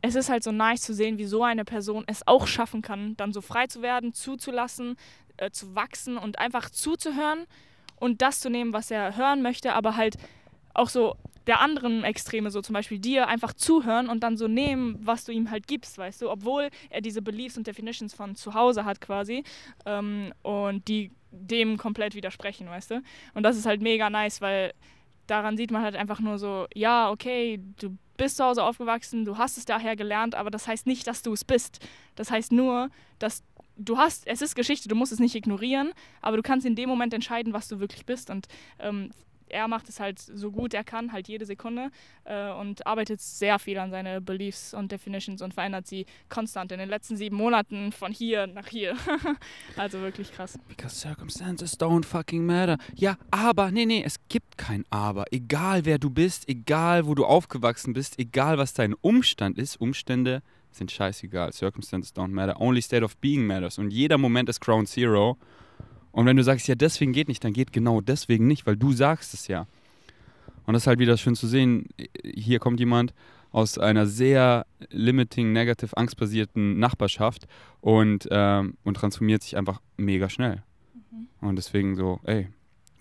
es 0.00 0.14
ist 0.14 0.28
halt 0.28 0.42
so 0.42 0.52
nice 0.52 0.82
zu 0.82 0.94
sehen, 0.94 1.18
wie 1.18 1.24
so 1.24 1.44
eine 1.44 1.64
Person 1.64 2.04
es 2.06 2.26
auch 2.26 2.46
schaffen 2.46 2.82
kann, 2.82 3.16
dann 3.16 3.32
so 3.32 3.40
frei 3.40 3.66
zu 3.66 3.82
werden, 3.82 4.14
zuzulassen, 4.14 4.96
äh, 5.36 5.50
zu 5.50 5.74
wachsen 5.74 6.18
und 6.18 6.38
einfach 6.38 6.70
zuzuhören 6.70 7.46
und 7.96 8.20
das 8.20 8.40
zu 8.40 8.50
nehmen, 8.50 8.72
was 8.72 8.90
er 8.90 9.16
hören 9.16 9.42
möchte, 9.42 9.74
aber 9.74 9.96
halt 9.96 10.16
auch 10.74 10.88
so 10.88 11.16
der 11.46 11.60
anderen 11.60 12.04
Extreme, 12.04 12.50
so 12.50 12.60
zum 12.62 12.74
Beispiel 12.74 12.98
dir, 12.98 13.28
einfach 13.28 13.52
zuhören 13.52 14.08
und 14.08 14.22
dann 14.22 14.36
so 14.36 14.48
nehmen, 14.48 14.98
was 15.00 15.24
du 15.24 15.32
ihm 15.32 15.50
halt 15.50 15.66
gibst, 15.66 15.98
weißt 15.98 16.22
du, 16.22 16.30
obwohl 16.30 16.70
er 16.90 17.00
diese 17.00 17.22
Beliefs 17.22 17.56
und 17.56 17.66
Definitions 17.66 18.14
von 18.14 18.34
zu 18.36 18.54
Hause 18.54 18.84
hat 18.84 19.00
quasi 19.00 19.44
ähm, 19.86 20.32
und 20.42 20.88
die 20.88 21.10
dem 21.30 21.78
komplett 21.78 22.14
widersprechen, 22.14 22.68
weißt 22.68 22.90
du. 22.90 23.02
Und 23.34 23.42
das 23.42 23.56
ist 23.56 23.66
halt 23.66 23.80
mega 23.80 24.10
nice, 24.10 24.40
weil 24.40 24.74
daran 25.26 25.56
sieht 25.56 25.70
man 25.70 25.82
halt 25.82 25.96
einfach 25.96 26.20
nur 26.20 26.38
so, 26.38 26.66
ja, 26.74 27.10
okay, 27.10 27.60
du 27.78 27.96
bist 28.16 28.36
zu 28.36 28.44
Hause 28.44 28.62
aufgewachsen, 28.62 29.24
du 29.24 29.38
hast 29.38 29.56
es 29.56 29.64
daher 29.64 29.96
gelernt, 29.96 30.34
aber 30.34 30.50
das 30.50 30.68
heißt 30.68 30.86
nicht, 30.86 31.06
dass 31.06 31.22
du 31.22 31.32
es 31.32 31.44
bist. 31.44 31.80
Das 32.14 32.30
heißt 32.30 32.52
nur, 32.52 32.90
dass 33.18 33.42
du 33.76 33.96
hast, 33.96 34.26
es 34.26 34.42
ist 34.42 34.54
Geschichte, 34.54 34.88
du 34.88 34.94
musst 34.94 35.12
es 35.12 35.18
nicht 35.18 35.34
ignorieren, 35.34 35.92
aber 36.20 36.36
du 36.36 36.42
kannst 36.42 36.66
in 36.66 36.76
dem 36.76 36.88
Moment 36.88 37.14
entscheiden, 37.14 37.52
was 37.52 37.68
du 37.68 37.80
wirklich 37.80 38.04
bist. 38.04 38.30
Und 38.30 38.46
ähm, 38.78 39.10
er 39.52 39.68
macht 39.68 39.88
es 39.88 40.00
halt 40.00 40.18
so 40.18 40.50
gut 40.50 40.74
er 40.74 40.84
kann, 40.84 41.12
halt 41.12 41.28
jede 41.28 41.46
Sekunde 41.46 41.90
äh, 42.24 42.50
und 42.52 42.86
arbeitet 42.86 43.20
sehr 43.20 43.58
viel 43.58 43.78
an 43.78 43.90
seine 43.90 44.20
Beliefs 44.20 44.74
und 44.74 44.90
Definitions 44.90 45.42
und 45.42 45.54
verändert 45.54 45.86
sie 45.86 46.06
konstant 46.28 46.72
in 46.72 46.78
den 46.78 46.88
letzten 46.88 47.16
sieben 47.16 47.36
Monaten 47.36 47.92
von 47.92 48.12
hier 48.12 48.46
nach 48.46 48.66
hier. 48.66 48.96
also 49.76 50.00
wirklich 50.00 50.32
krass. 50.32 50.58
Because 50.68 50.96
circumstances 50.96 51.78
don't 51.78 52.04
fucking 52.04 52.44
matter. 52.44 52.78
Ja, 52.94 53.16
aber, 53.30 53.70
nee, 53.70 53.86
nee, 53.86 54.02
es 54.04 54.16
gibt 54.28 54.58
kein 54.58 54.84
Aber. 54.90 55.24
Egal 55.30 55.84
wer 55.84 55.98
du 55.98 56.10
bist, 56.10 56.48
egal 56.48 57.06
wo 57.06 57.14
du 57.14 57.24
aufgewachsen 57.24 57.92
bist, 57.92 58.18
egal 58.18 58.58
was 58.58 58.72
dein 58.74 58.94
Umstand 58.94 59.58
ist, 59.58 59.76
Umstände 59.76 60.42
sind 60.70 60.90
scheißegal. 60.90 61.52
Circumstances 61.52 62.14
don't 62.14 62.28
matter. 62.28 62.60
Only 62.60 62.80
state 62.80 63.04
of 63.04 63.16
being 63.18 63.46
matters. 63.46 63.78
Und 63.78 63.90
jeder 63.90 64.18
Moment 64.18 64.48
ist 64.48 64.60
Ground 64.60 64.88
Zero. 64.88 65.36
Und 66.12 66.26
wenn 66.26 66.36
du 66.36 66.44
sagst, 66.44 66.68
ja, 66.68 66.74
deswegen 66.74 67.12
geht 67.12 67.28
nicht, 67.28 67.42
dann 67.42 67.52
geht 67.52 67.72
genau 67.72 68.00
deswegen 68.00 68.46
nicht, 68.46 68.66
weil 68.66 68.76
du 68.76 68.92
sagst 68.92 69.34
es 69.34 69.48
ja. 69.48 69.66
Und 70.66 70.74
das 70.74 70.84
ist 70.84 70.86
halt 70.86 70.98
wieder 70.98 71.16
schön 71.16 71.34
zu 71.34 71.46
sehen. 71.46 71.88
Hier 72.22 72.58
kommt 72.58 72.78
jemand 72.78 73.14
aus 73.50 73.78
einer 73.78 74.06
sehr 74.06 74.66
limiting, 74.90 75.52
negative, 75.52 75.96
angstbasierten 75.96 76.78
Nachbarschaft 76.78 77.46
und, 77.80 78.28
ähm, 78.30 78.76
und 78.84 78.94
transformiert 78.94 79.42
sich 79.42 79.56
einfach 79.56 79.80
mega 79.96 80.28
schnell. 80.28 80.62
Und 81.40 81.56
deswegen 81.56 81.96
so, 81.96 82.20
ey, 82.24 82.48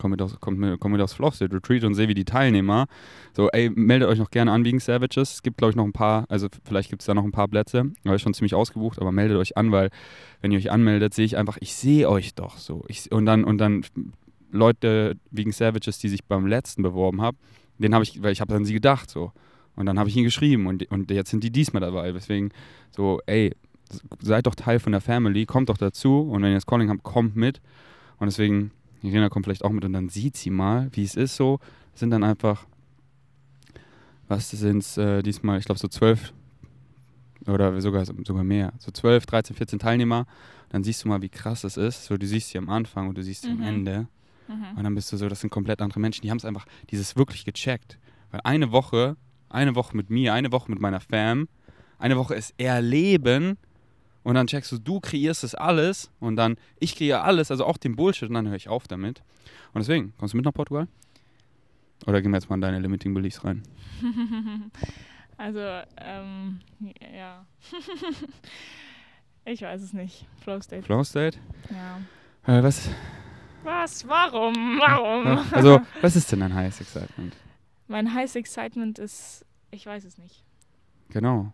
komm 0.01 0.12
mit, 0.12 0.21
aus, 0.21 0.36
komm 0.39 0.77
komm 0.80 0.92
mit 0.92 1.01
aufs 1.01 1.13
State 1.13 1.56
Retreat 1.56 1.83
und 1.83 1.94
seh 1.94 2.07
wie 2.07 2.13
die 2.13 2.25
Teilnehmer. 2.25 2.88
So, 3.33 3.50
ey, 3.50 3.69
meldet 3.69 4.09
euch 4.09 4.18
noch 4.19 4.31
gerne 4.31 4.51
an 4.51 4.65
wegen 4.65 4.80
Savages. 4.80 5.33
Es 5.33 5.44
gibt, 5.44 5.57
glaube 5.57 5.71
ich, 5.71 5.75
noch 5.75 5.86
ein 5.86 5.94
paar, 5.94 6.25
also 6.27 6.48
vielleicht 6.63 6.89
gibt 6.89 7.03
es 7.03 7.06
da 7.06 7.13
noch 7.13 7.24
ein 7.24 7.31
paar 7.31 7.48
Plätze, 7.48 7.92
aber 8.03 8.15
ist 8.15 8.24
schon 8.24 8.33
ziemlich 8.33 8.56
ausgebucht, 8.56 9.00
aber 9.00 9.12
meldet 9.12 9.38
euch 9.38 9.57
an, 9.57 9.71
weil 9.71 9.89
wenn 10.42 10.51
ihr 10.51 10.57
euch 10.57 10.71
anmeldet, 10.71 11.13
sehe 11.13 11.25
ich 11.25 11.38
einfach, 11.38 11.57
ich 11.62 11.75
sehe 11.75 12.09
euch 12.09 12.33
doch 12.33 12.57
so. 12.57 12.83
Ich, 12.88 13.12
und 13.12 13.25
dann, 13.25 13.44
und 13.44 13.59
dann 13.59 13.86
Leute 14.51 15.18
wegen 15.30 15.51
Savages, 15.51 16.00
die 16.00 16.09
sich 16.09 16.25
beim 16.25 16.47
letzten 16.47 16.81
beworben 16.81 17.21
haben, 17.21 17.38
den 17.77 17.94
habe 17.94 18.04
ich, 18.04 18.21
weil 18.21 18.31
ich 18.31 18.42
habe 18.42 18.56
an 18.56 18.65
sie 18.65 18.74
gedacht 18.74 19.09
so. 19.09 19.31
Und 19.75 19.86
dann 19.86 19.97
habe 19.97 20.09
ich 20.09 20.18
ihn 20.18 20.24
geschrieben 20.24 20.68
und, 20.68 20.83
und 20.92 21.09
jetzt 21.12 21.30
sind 21.30 21.44
die 21.44 21.51
diesmal 21.51 21.81
dabei. 21.81 22.12
Deswegen 22.12 22.50
so, 22.89 23.21
ey, 23.25 23.54
seid 24.19 24.47
doch 24.47 24.56
Teil 24.56 24.80
von 24.80 24.92
der 24.92 25.01
Family, 25.01 25.45
kommt 25.45 25.69
doch 25.69 25.77
dazu 25.77 26.21
und 26.21 26.42
wenn 26.42 26.50
ihr 26.50 26.56
das 26.56 26.65
Calling 26.65 26.89
habt, 26.89 27.04
kommt 27.04 27.35
mit. 27.35 27.61
Und 28.19 28.28
deswegen, 28.28 28.71
Irina 29.01 29.29
kommt 29.29 29.45
vielleicht 29.45 29.63
auch 29.65 29.71
mit 29.71 29.83
und 29.85 29.93
dann 29.93 30.09
sieht 30.09 30.37
sie 30.37 30.49
mal, 30.49 30.89
wie 30.93 31.03
es 31.03 31.15
ist 31.15 31.35
so. 31.35 31.59
Sind 31.93 32.11
dann 32.11 32.23
einfach, 32.23 32.65
was 34.27 34.49
sind 34.49 34.79
es 34.79 34.97
äh, 34.97 35.21
diesmal, 35.23 35.59
ich 35.59 35.65
glaube 35.65 35.79
so 35.79 35.87
zwölf 35.87 36.33
oder 37.47 37.79
sogar, 37.81 38.05
sogar 38.05 38.43
mehr, 38.43 38.71
so 38.79 38.91
zwölf, 38.91 39.25
13, 39.25 39.55
14 39.55 39.79
Teilnehmer. 39.79 40.25
Dann 40.69 40.83
siehst 40.83 41.03
du 41.03 41.09
mal, 41.09 41.21
wie 41.21 41.29
krass 41.29 41.63
es 41.63 41.75
ist. 41.77 42.05
So, 42.05 42.17
du 42.17 42.25
siehst 42.25 42.49
sie 42.49 42.57
am 42.57 42.69
Anfang 42.69 43.09
und 43.09 43.17
du 43.17 43.23
siehst 43.23 43.41
sie 43.43 43.49
Mhm. 43.51 43.61
am 43.61 43.67
Ende. 43.67 44.07
Mhm. 44.47 44.77
Und 44.77 44.83
dann 44.83 44.95
bist 44.95 45.11
du 45.11 45.17
so, 45.17 45.27
das 45.27 45.41
sind 45.41 45.49
komplett 45.49 45.81
andere 45.81 45.99
Menschen. 45.99 46.21
Die 46.21 46.29
haben 46.29 46.37
es 46.37 46.45
einfach, 46.45 46.65
dieses 46.91 47.15
wirklich 47.15 47.43
gecheckt. 47.43 47.97
Weil 48.31 48.41
eine 48.43 48.71
Woche, 48.71 49.17
eine 49.49 49.75
Woche 49.75 49.97
mit 49.97 50.09
mir, 50.09 50.33
eine 50.33 50.51
Woche 50.51 50.71
mit 50.71 50.79
meiner 50.79 51.01
Fam, 51.01 51.49
eine 51.99 52.15
Woche 52.17 52.35
ist 52.35 52.53
erleben 52.57 53.57
und 54.23 54.35
dann 54.35 54.47
checkst 54.47 54.71
du, 54.71 54.78
du 54.78 54.99
kreierst 54.99 55.44
das 55.44 55.56
alles 55.56 56.11
und 56.19 56.35
dann 56.35 56.57
ich 56.80 56.95
kreiere 56.95 57.21
alles, 57.21 57.51
also 57.51 57.66
auch 57.66 57.78
den 57.78 57.95
Bullshit 57.95 58.30
und 58.30 58.35
dann 58.35 58.47
höre 58.47 58.56
ich 58.56 58.69
auf 58.69 58.87
damit. 58.87 59.21
Und 59.73 59.80
deswegen, 59.80 60.13
kommst 60.18 60.33
du 60.33 60.37
mit 60.37 60.45
nach 60.45 60.54
Portugal? 60.54 60.87
Oder 62.07 62.21
gehen 62.21 62.31
wir 62.31 62.37
jetzt 62.37 62.49
mal 62.49 62.56
in 62.56 62.61
deine 62.61 62.80
Limiting 62.80 63.13
Beliefs 63.13 63.44
rein? 63.44 63.63
Also, 65.37 65.59
ähm, 65.97 66.59
ja. 67.16 67.47
ich 69.45 69.63
weiß 69.63 69.81
es 69.81 69.92
nicht. 69.92 70.28
Flow 70.44 70.61
State. 70.61 70.83
Flow 70.83 71.04
State? 71.04 71.40
Ja. 71.71 72.59
Äh, 72.59 72.61
was, 72.61 72.92
Was? 73.63 74.07
Warum? 74.07 74.54
Warum? 74.80 75.40
also, 75.51 75.81
was 76.01 76.16
ist 76.16 76.31
denn 76.31 76.42
dein 76.42 76.54
Highest 76.54 76.81
Excitement? 76.81 77.35
mein 77.87 78.13
Highest 78.13 78.35
Excitement 78.35 78.99
ist, 78.99 79.44
ich 79.71 79.83
weiß 79.83 80.06
es 80.06 80.19
nicht. 80.19 80.44
Genau. 81.09 81.51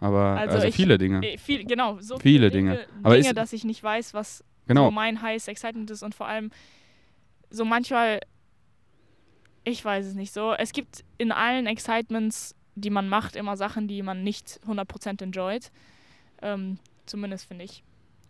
Aber, 0.00 0.36
Also 0.38 0.56
also, 0.56 0.66
ich- 0.68 0.74
viele 0.74 0.98
Dinge. 0.98 1.24
Äh, 1.26 1.38
viel, 1.38 1.64
genau, 1.64 1.98
so 2.00 2.18
Viele 2.18 2.48
viele, 2.48 2.50
Dinge. 2.50 2.70
Dinge, 2.76 2.86
Aber 3.02 3.16
Dinge 3.16 3.34
dass 3.34 3.52
ich 3.52 3.64
nicht 3.64 3.82
weiß, 3.82 4.12
was 4.14 4.44
Genau. 4.66 4.86
so 4.86 4.90
mein 4.90 5.22
Highest 5.22 5.48
Excitement 5.48 5.90
ist 5.90 6.02
und 6.02 6.14
vor 6.14 6.26
allem 6.26 6.50
so 7.50 7.64
manchmal, 7.64 8.20
ich 9.64 9.84
weiß 9.84 10.04
es 10.06 10.14
nicht 10.14 10.32
so, 10.32 10.52
es 10.52 10.72
gibt 10.72 11.04
in 11.18 11.32
allen 11.32 11.66
Excitements, 11.66 12.54
die 12.74 12.90
man 12.90 13.08
macht, 13.08 13.36
immer 13.36 13.56
Sachen, 13.56 13.88
die 13.88 14.02
man 14.02 14.22
nicht 14.24 14.60
100% 14.66 15.22
enjoyt. 15.22 15.70
Ähm, 16.42 16.78
zumindest 17.06 17.46
finde 17.46 17.64
ich. 17.64 17.82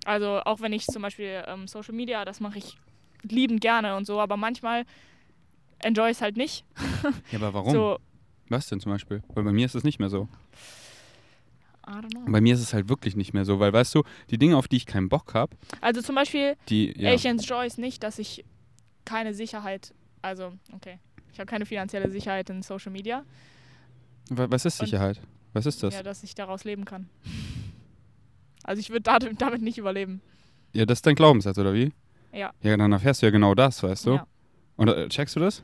Also 0.05 0.41
auch 0.45 0.61
wenn 0.61 0.73
ich 0.73 0.85
zum 0.87 1.01
Beispiel 1.03 1.43
ähm, 1.47 1.67
Social 1.67 1.95
Media, 1.95 2.25
das 2.25 2.41
mache 2.41 2.59
ich 2.59 2.77
liebend 3.23 3.63
gerne 3.63 3.97
und 3.97 4.05
so, 4.07 4.21
aber 4.21 4.37
manchmal 4.37 4.85
enjoy 5.79 6.11
ich 6.11 6.19
es 6.19 6.21
halt 6.21 6.37
nicht. 6.37 6.65
Ja, 7.33 7.39
aber 7.39 7.55
warum? 7.55 7.73
So, 7.73 7.99
Was 8.51 8.67
denn 8.69 8.81
zum 8.81 8.93
Beispiel? 8.93 9.23
Weil 9.29 9.45
bei 9.45 9.53
mir 9.53 9.65
ist 9.65 9.75
es 9.75 9.83
nicht 9.85 9.99
mehr 9.99 10.11
so. 10.11 10.23
I 10.23 10.27
don't 10.27 10.29
know. 10.29 10.31
Und 10.53 11.74
bei 12.27 12.41
mir 12.41 12.55
ist 12.55 12.61
es 12.61 12.73
halt 12.75 12.89
wirklich 12.89 13.17
nicht 13.17 13.33
mehr 13.35 13.45
so, 13.45 13.61
weil 13.61 13.73
weißt 13.73 13.95
du, 13.95 14.03
die 14.31 14.39
Dinge, 14.39 14.57
auf 14.57 14.69
die 14.69 14.77
ich 14.77 14.87
keinen 14.87 15.09
Bock 15.09 15.35
habe, 15.35 15.57
Also 15.81 16.01
zum 16.03 16.15
Beispiel, 16.15 16.57
die. 16.69 16.95
Ja. 17.01 17.13
ich 17.13 17.25
enjoy 17.27 17.67
es 17.67 17.79
nicht, 17.79 18.03
dass 18.03 18.19
ich 18.19 18.45
keine 19.05 19.35
Sicherheit, 19.35 19.93
also, 20.23 20.53
okay, 20.73 20.99
ich 21.33 21.39
habe 21.39 21.47
keine 21.47 21.67
finanzielle 21.67 22.11
Sicherheit 22.11 22.49
in 22.51 22.63
Social 22.63 22.91
Media. 22.93 23.25
Wa- 24.31 24.47
Was 24.51 24.65
ist 24.65 24.81
Und- 24.81 24.87
Sicherheit? 24.87 25.21
Was 25.53 25.67
ist 25.67 25.83
das? 25.83 25.95
Ja, 25.95 26.03
dass 26.03 26.23
ich 26.25 26.35
daraus 26.35 26.65
leben 26.65 26.85
kann. 26.85 27.09
Also 28.67 28.81
ich 28.81 28.89
würde 28.89 29.03
damit, 29.03 29.43
damit 29.43 29.61
nicht 29.61 29.77
überleben. 29.77 30.23
Ja, 30.73 30.87
das 30.87 30.99
ist 30.99 31.07
dein 31.07 31.15
Glaubenssatz, 31.17 31.59
oder 31.59 31.75
wie? 31.75 31.93
Ja. 32.33 32.51
Ja, 32.63 32.77
dann 32.79 32.93
erfährst 32.93 33.21
du 33.21 33.27
ja 33.27 33.31
genau 33.31 33.55
das, 33.55 33.83
weißt 33.83 34.07
du? 34.07 34.15
Ja. 34.15 34.27
Und 34.77 34.89
äh, 34.89 35.07
checkst 35.11 35.37
du 35.37 35.41
das? 35.41 35.63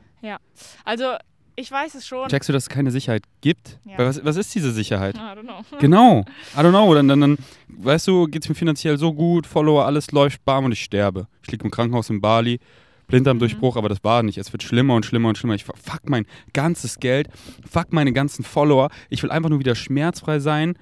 Also 0.85 1.15
ich 1.61 1.71
weiß 1.71 1.95
es 1.95 2.05
schon. 2.05 2.27
Checkst 2.27 2.49
du, 2.49 2.53
dass 2.53 2.63
es 2.63 2.69
keine 2.69 2.91
Sicherheit 2.91 3.23
gibt? 3.41 3.79
Ja. 3.85 3.97
Weil 3.97 4.07
was, 4.07 4.25
was 4.25 4.35
ist 4.35 4.53
diese 4.53 4.71
Sicherheit? 4.71 5.15
I 5.17 5.19
don't 5.19 5.43
know. 5.43 5.61
Genau. 5.79 6.25
I 6.55 6.59
don't 6.59 6.71
know. 6.71 6.93
Dann, 6.93 7.07
dann, 7.07 7.21
dann 7.21 7.37
weißt 7.67 8.07
du, 8.07 8.27
geht 8.27 8.43
es 8.43 8.49
mir 8.49 8.55
finanziell 8.55 8.97
so 8.97 9.13
gut, 9.13 9.47
Follower, 9.47 9.85
alles 9.85 10.11
läuft, 10.11 10.43
bam, 10.43 10.65
und 10.65 10.71
ich 10.71 10.83
sterbe. 10.83 11.27
Ich 11.43 11.51
liege 11.51 11.63
im 11.63 11.71
Krankenhaus 11.71 12.09
in 12.09 12.19
Bali, 12.19 12.59
Blinddarmdurchbruch, 13.07 13.77
aber 13.77 13.89
das 13.89 14.03
war 14.03 14.23
nicht. 14.23 14.37
Es 14.37 14.51
wird 14.51 14.63
schlimmer 14.63 14.95
und 14.95 15.05
schlimmer 15.05 15.29
und 15.29 15.37
schlimmer. 15.37 15.55
Ich 15.55 15.65
fuck 15.65 16.09
mein 16.09 16.25
ganzes 16.53 16.99
Geld, 16.99 17.29
fuck 17.69 17.93
meine 17.93 18.11
ganzen 18.13 18.43
Follower. 18.43 18.89
Ich 19.09 19.21
will 19.23 19.31
einfach 19.31 19.49
nur 19.49 19.59
wieder 19.59 19.75
schmerzfrei 19.75 20.39
sein, 20.39 20.75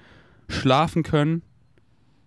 schlafen 0.48 1.02
können. 1.02 1.42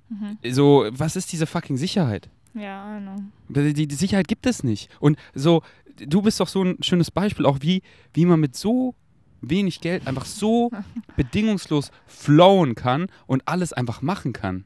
Mhm. 0.10 0.38
So, 0.52 0.86
was 0.92 1.16
ist 1.16 1.32
diese 1.32 1.48
fucking 1.48 1.78
Sicherheit? 1.78 2.30
Ja, 2.54 2.98
I 2.98 3.02
know. 3.02 3.16
Die, 3.50 3.88
die 3.88 3.96
Sicherheit 3.96 4.28
gibt 4.28 4.46
es 4.46 4.64
nicht. 4.64 4.90
Und 5.00 5.18
so, 5.34 5.64
du 5.98 6.22
bist 6.22 6.40
doch 6.40 6.48
so 6.48 6.64
ein 6.64 6.78
schönes 6.82 7.12
Beispiel, 7.12 7.46
auch 7.46 7.60
wie, 7.62 7.82
wie 8.14 8.26
man 8.26 8.40
mit 8.40 8.56
so 8.56 8.96
wenig 9.42 9.82
Geld 9.82 10.08
einfach 10.08 10.26
so 10.26 10.72
bedingungslos 11.18 11.92
flowen 12.06 12.76
kann 12.76 13.08
und 13.28 13.48
alles 13.48 13.74
einfach 13.74 14.02
machen 14.02 14.34
kann. 14.34 14.66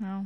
Ja. 0.00 0.24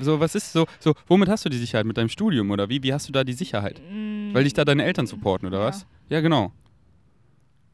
So, 0.00 0.20
was 0.20 0.34
ist 0.34 0.52
so, 0.52 0.66
so, 0.80 0.94
womit 1.06 1.28
hast 1.28 1.44
du 1.44 1.48
die 1.48 1.56
Sicherheit? 1.58 1.86
Mit 1.86 1.96
deinem 1.96 2.08
Studium 2.08 2.50
oder 2.50 2.68
wie? 2.68 2.82
Wie 2.82 2.92
hast 2.92 3.08
du 3.08 3.12
da 3.12 3.24
die 3.24 3.32
Sicherheit? 3.32 3.80
Mm, 3.90 4.34
Weil 4.34 4.44
dich 4.44 4.52
da 4.52 4.64
deine 4.64 4.84
Eltern 4.84 5.06
supporten 5.06 5.46
oder 5.48 5.60
Ja. 5.60 5.66
was? 5.66 5.86
Ja, 6.08 6.20
genau. 6.20 6.52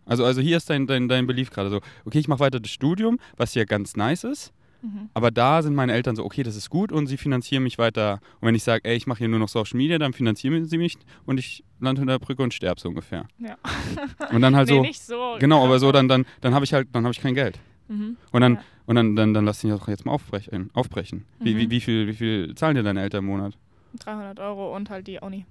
Also, 0.04 0.24
also 0.24 0.40
hier 0.40 0.58
ist 0.58 0.70
dein, 0.70 0.86
dein, 0.86 1.08
dein 1.08 1.26
Belief 1.26 1.50
gerade 1.50 1.70
so, 1.70 1.80
okay, 2.04 2.18
ich 2.18 2.28
mache 2.28 2.40
weiter 2.40 2.60
das 2.60 2.70
Studium, 2.70 3.18
was 3.36 3.54
ja 3.54 3.64
ganz 3.64 3.96
nice 3.96 4.22
ist, 4.24 4.52
Mhm. 4.86 5.10
aber 5.14 5.30
da 5.30 5.62
sind 5.62 5.74
meine 5.74 5.92
Eltern 5.92 6.14
so, 6.16 6.24
okay, 6.24 6.42
das 6.42 6.54
ist 6.56 6.70
gut 6.70 6.92
und 6.92 7.06
sie 7.06 7.16
finanzieren 7.16 7.62
mich 7.62 7.78
weiter. 7.78 8.20
Und 8.40 8.48
wenn 8.48 8.54
ich 8.54 8.62
sage, 8.62 8.84
ey, 8.84 8.96
ich 8.96 9.06
mache 9.06 9.18
hier 9.18 9.28
nur 9.28 9.38
noch 9.38 9.48
Social 9.48 9.76
Media, 9.76 9.98
dann 9.98 10.12
finanzieren 10.12 10.64
sie 10.66 10.78
mich 10.78 10.96
und 11.24 11.38
ich 11.38 11.64
lande 11.80 12.02
unter 12.02 12.14
der 12.14 12.18
Brücke 12.24 12.42
und 12.42 12.54
sterbe 12.54 12.80
so 12.80 12.88
ungefähr. 12.88 13.26
Ja. 13.38 13.56
Und 14.32 14.42
dann 14.42 14.54
halt 14.56 14.68
nee, 14.68 14.74
so, 14.76 14.80
nicht 14.82 15.02
so. 15.02 15.36
genau, 15.38 15.64
aber 15.64 15.78
so, 15.78 15.92
dann, 15.92 16.08
dann, 16.08 16.24
dann 16.40 16.54
habe 16.54 16.64
ich 16.64 16.72
halt, 16.72 16.88
dann 16.92 17.04
habe 17.04 17.12
ich 17.12 17.20
kein 17.20 17.34
Geld. 17.34 17.58
Mhm. 17.88 18.16
Und 18.32 18.40
dann, 18.40 18.54
Ja. 18.54 18.60
und 18.86 18.96
dann, 18.96 19.16
dann, 19.16 19.34
dann 19.34 19.44
lass 19.44 19.60
dich 19.60 19.70
doch 19.70 19.86
jetzt 19.88 20.04
mal 20.06 20.12
aufbrechen. 20.12 20.70
aufbrechen. 20.74 21.24
Wie, 21.40 21.54
Mhm. 21.54 21.58
wie, 21.58 21.70
wie, 21.70 21.80
viel, 21.80 22.06
wie 22.08 22.14
viel 22.14 22.54
zahlen 22.54 22.74
dir 22.76 22.82
deine 22.82 23.02
Eltern 23.02 23.20
im 23.20 23.26
Monat? 23.26 23.56
300 24.00 24.38
Euro 24.40 24.74
und 24.74 24.90
halt 24.90 25.06
die 25.06 25.18
Uni. 25.20 25.46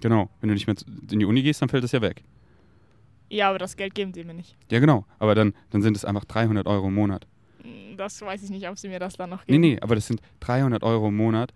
Genau, 0.00 0.28
wenn 0.40 0.48
du 0.48 0.54
nicht 0.54 0.66
mehr 0.66 0.76
in 1.10 1.18
die 1.18 1.24
Uni 1.24 1.42
gehst, 1.42 1.62
dann 1.62 1.68
fällt 1.68 1.84
das 1.84 1.92
ja 1.92 2.02
weg. 2.02 2.22
Ja, 3.30 3.48
aber 3.48 3.58
das 3.58 3.76
Geld 3.76 3.94
geben 3.94 4.12
sie 4.14 4.22
mir 4.24 4.34
nicht. 4.34 4.56
Ja, 4.70 4.78
genau, 4.80 5.04
aber 5.18 5.34
dann, 5.34 5.54
dann 5.70 5.82
sind 5.82 5.96
es 5.96 6.04
einfach 6.04 6.24
300 6.24 6.66
Euro 6.66 6.88
im 6.88 6.94
Monat. 6.94 7.26
Das 7.96 8.20
weiß 8.20 8.42
ich 8.42 8.50
nicht, 8.50 8.68
ob 8.68 8.78
sie 8.78 8.88
mir 8.88 8.98
das 8.98 9.14
dann 9.14 9.30
noch 9.30 9.40
Nee, 9.46 9.52
geben. 9.54 9.60
nee, 9.60 9.78
aber 9.80 9.94
das 9.94 10.06
sind 10.06 10.20
300 10.40 10.82
Euro 10.82 11.08
im 11.08 11.16
Monat. 11.16 11.52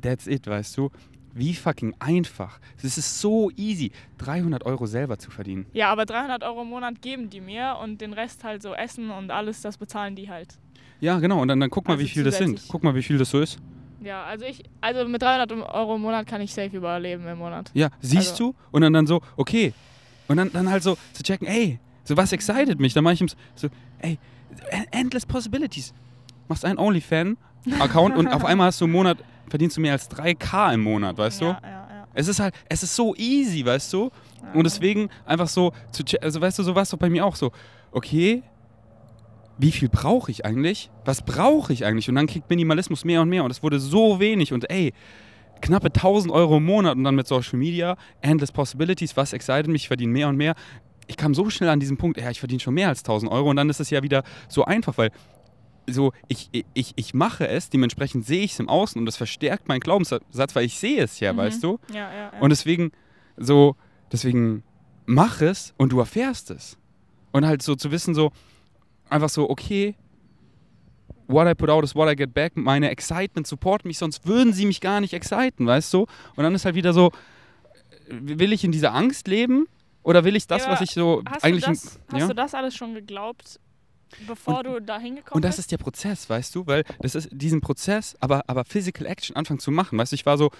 That's 0.00 0.26
it, 0.26 0.46
weißt 0.46 0.76
du? 0.78 0.90
Wie 1.34 1.54
fucking 1.54 1.94
einfach. 1.98 2.60
Es 2.82 2.96
ist 2.96 3.20
so 3.20 3.50
easy, 3.56 3.90
300 4.18 4.64
Euro 4.64 4.86
selber 4.86 5.18
zu 5.18 5.30
verdienen. 5.30 5.66
Ja, 5.74 5.90
aber 5.92 6.06
300 6.06 6.42
Euro 6.44 6.62
im 6.62 6.68
Monat 6.68 7.02
geben 7.02 7.28
die 7.28 7.40
mir 7.42 7.76
und 7.82 8.00
den 8.00 8.12
Rest 8.14 8.42
halt 8.44 8.62
so 8.62 8.72
Essen 8.74 9.10
und 9.10 9.30
alles, 9.30 9.60
das 9.60 9.76
bezahlen 9.76 10.16
die 10.16 10.30
halt. 10.30 10.54
Ja, 11.00 11.18
genau, 11.18 11.42
und 11.42 11.48
dann, 11.48 11.60
dann 11.60 11.68
guck 11.68 11.86
mal, 11.86 11.94
Also 11.94 12.04
wie 12.04 12.08
viel 12.08 12.24
das 12.24 12.38
sind. 12.38 12.62
Guck 12.68 12.82
mal, 12.82 12.94
wie 12.94 13.02
viel 13.02 13.18
das 13.18 13.30
so 13.30 13.40
ist. 13.40 13.58
Ja, 14.02 14.22
also 14.24 14.46
ich, 14.46 14.62
also 14.80 15.06
mit 15.08 15.20
300 15.20 15.52
Euro 15.52 15.96
im 15.96 16.02
Monat 16.02 16.26
kann 16.26 16.40
ich 16.40 16.54
safe 16.54 16.74
überleben 16.74 17.26
im 17.26 17.38
Monat. 17.38 17.70
Ja, 17.74 17.90
siehst 18.00 18.30
Also- 18.32 18.52
du? 18.52 18.54
Und 18.70 18.80
dann, 18.82 18.92
dann 18.94 19.06
so, 19.06 19.20
okay. 19.36 19.74
Und 20.28 20.38
dann, 20.38 20.50
dann 20.52 20.70
halt 20.70 20.82
so 20.82 20.96
zu 21.12 21.22
checken, 21.22 21.46
ey, 21.46 21.78
so 22.04 22.16
was 22.16 22.32
excited 22.32 22.80
mich. 22.80 22.94
Dann 22.94 23.04
mache 23.04 23.14
ich 23.14 23.20
ihm 23.20 23.28
so, 23.56 23.68
ey, 23.98 24.18
endless 24.90 25.26
possibilities. 25.26 25.92
Machst 26.48 26.64
einen 26.64 26.78
OnlyFan-Account 26.78 28.16
und 28.16 28.28
auf 28.28 28.44
einmal 28.44 28.68
hast 28.68 28.80
du 28.80 28.84
im 28.84 28.92
Monat, 28.92 29.18
verdienst 29.48 29.76
du 29.76 29.80
mehr 29.80 29.92
als 29.92 30.10
3K 30.10 30.74
im 30.74 30.82
Monat, 30.82 31.18
weißt 31.18 31.40
ja, 31.40 31.46
du? 31.60 31.66
Ja, 31.66 31.70
ja, 31.70 32.08
Es 32.14 32.28
ist 32.28 32.40
halt, 32.40 32.54
es 32.68 32.82
ist 32.82 32.94
so 32.94 33.14
easy, 33.16 33.64
weißt 33.64 33.92
du? 33.92 34.10
ja. 34.42 34.52
Und 34.54 34.64
deswegen 34.64 35.08
einfach 35.24 35.48
so 35.48 35.72
zu 35.90 36.04
also 36.20 36.40
weißt 36.40 36.58
du, 36.58 36.62
so 36.62 36.74
war 36.74 36.82
es 36.82 36.90
doch 36.90 36.98
bei 36.98 37.10
mir 37.10 37.24
auch 37.24 37.36
so, 37.36 37.52
okay, 37.92 38.42
wie 39.58 39.72
viel 39.72 39.88
brauche 39.88 40.30
ich 40.30 40.44
eigentlich? 40.44 40.90
Was 41.04 41.22
brauche 41.22 41.72
ich 41.72 41.84
eigentlich? 41.84 42.08
Und 42.08 42.16
dann 42.16 42.26
kriegt 42.26 42.48
Minimalismus 42.50 43.04
mehr 43.04 43.22
und 43.22 43.28
mehr 43.28 43.44
und 43.44 43.50
es 43.50 43.62
wurde 43.62 43.80
so 43.80 44.20
wenig 44.20 44.52
und 44.52 44.70
ey, 44.70 44.92
knappe 45.60 45.86
1000 45.86 46.32
Euro 46.32 46.58
im 46.58 46.64
Monat 46.64 46.96
und 46.96 47.04
dann 47.04 47.14
mit 47.14 47.26
Social 47.26 47.58
Media, 47.58 47.96
endless 48.20 48.52
possibilities, 48.52 49.16
was 49.16 49.32
excited 49.32 49.68
mich, 49.68 49.82
ich 49.82 49.88
verdiene 49.88 50.12
mehr 50.12 50.28
und 50.28 50.36
mehr. 50.36 50.54
Ich 51.06 51.16
kam 51.16 51.34
so 51.34 51.48
schnell 51.50 51.70
an 51.70 51.80
diesen 51.80 51.96
Punkt, 51.96 52.18
ja, 52.20 52.30
ich 52.30 52.40
verdiene 52.40 52.60
schon 52.60 52.74
mehr 52.74 52.88
als 52.88 53.00
1000 53.00 53.30
Euro 53.30 53.50
und 53.50 53.56
dann 53.56 53.70
ist 53.70 53.80
es 53.80 53.90
ja 53.90 54.02
wieder 54.02 54.22
so 54.48 54.64
einfach, 54.64 54.98
weil 54.98 55.10
so, 55.88 56.12
ich, 56.26 56.50
ich, 56.74 56.94
ich 56.96 57.14
mache 57.14 57.46
es, 57.46 57.70
dementsprechend 57.70 58.26
sehe 58.26 58.42
ich 58.42 58.52
es 58.52 58.58
im 58.58 58.68
Außen 58.68 58.98
und 58.98 59.06
das 59.06 59.16
verstärkt 59.16 59.68
meinen 59.68 59.78
Glaubenssatz, 59.80 60.54
weil 60.54 60.64
ich 60.64 60.78
sehe 60.78 61.02
es 61.04 61.20
ja, 61.20 61.32
Mhm. 61.32 61.36
weißt 61.36 61.62
du? 61.62 61.78
Ja, 61.92 62.12
ja, 62.12 62.32
ja. 62.32 62.40
Und 62.40 62.50
deswegen, 62.50 62.90
so, 63.36 63.76
deswegen 64.10 64.64
mach 65.04 65.40
es 65.42 65.74
und 65.76 65.92
du 65.92 66.00
erfährst 66.00 66.50
es. 66.50 66.76
Und 67.30 67.46
halt 67.46 67.62
so 67.62 67.76
zu 67.76 67.92
wissen, 67.92 68.14
so, 68.14 68.32
einfach 69.08 69.28
so, 69.28 69.48
okay, 69.48 69.94
what 71.28 71.46
I 71.48 71.54
put 71.54 71.70
out 71.70 71.84
is 71.84 71.94
what 71.94 72.10
I 72.10 72.16
get 72.16 72.34
back. 72.34 72.56
Meine 72.56 72.90
Excitement 72.90 73.46
support 73.46 73.84
mich, 73.84 73.98
sonst 73.98 74.26
würden 74.26 74.52
sie 74.52 74.66
mich 74.66 74.80
gar 74.80 75.00
nicht 75.00 75.12
exciten, 75.12 75.66
weißt 75.66 75.92
du? 75.94 76.06
Und 76.34 76.42
dann 76.42 76.54
ist 76.54 76.64
halt 76.64 76.74
wieder 76.74 76.92
so, 76.92 77.12
will 78.08 78.52
ich 78.52 78.64
in 78.64 78.72
dieser 78.72 78.92
Angst 78.94 79.28
leben? 79.28 79.66
Oder 80.06 80.22
will 80.24 80.36
ich 80.36 80.46
das, 80.46 80.62
Ja, 80.62 80.70
was 80.70 80.80
ich 80.82 80.92
so 80.92 81.20
hast 81.28 81.42
eigentlich. 81.44 81.64
du 81.64 81.70
das, 81.72 81.98
hast 82.12 82.20
ja? 82.20 82.26
du 82.28 82.34
das 82.34 82.54
alles 82.54 82.76
schon 82.76 82.94
geglaubt, 82.94 83.58
bevor 84.28 84.62
du 84.62 84.80
da 84.80 84.98
hingekommen 85.00 85.34
Und 85.34 85.44
das 85.44 85.56
bist? 85.56 85.66
ist 85.66 85.72
der 85.72 85.78
Prozess, 85.78 86.30
weißt 86.30 86.54
du? 86.54 86.64
Weil 86.66 86.84
das 87.00 87.16
ist 87.16 87.28
diesen 87.32 87.60
Prozess, 87.60 88.14
aber, 88.20 88.44
aber 88.46 88.64
Physical 88.64 89.04
Action 89.06 89.34
anfangen 89.34 89.58
zu 89.58 89.72
machen. 89.72 89.98
Weißt 89.98 90.12
du, 90.12 90.14
ich 90.14 90.24
war 90.24 90.38
so, 90.38 90.50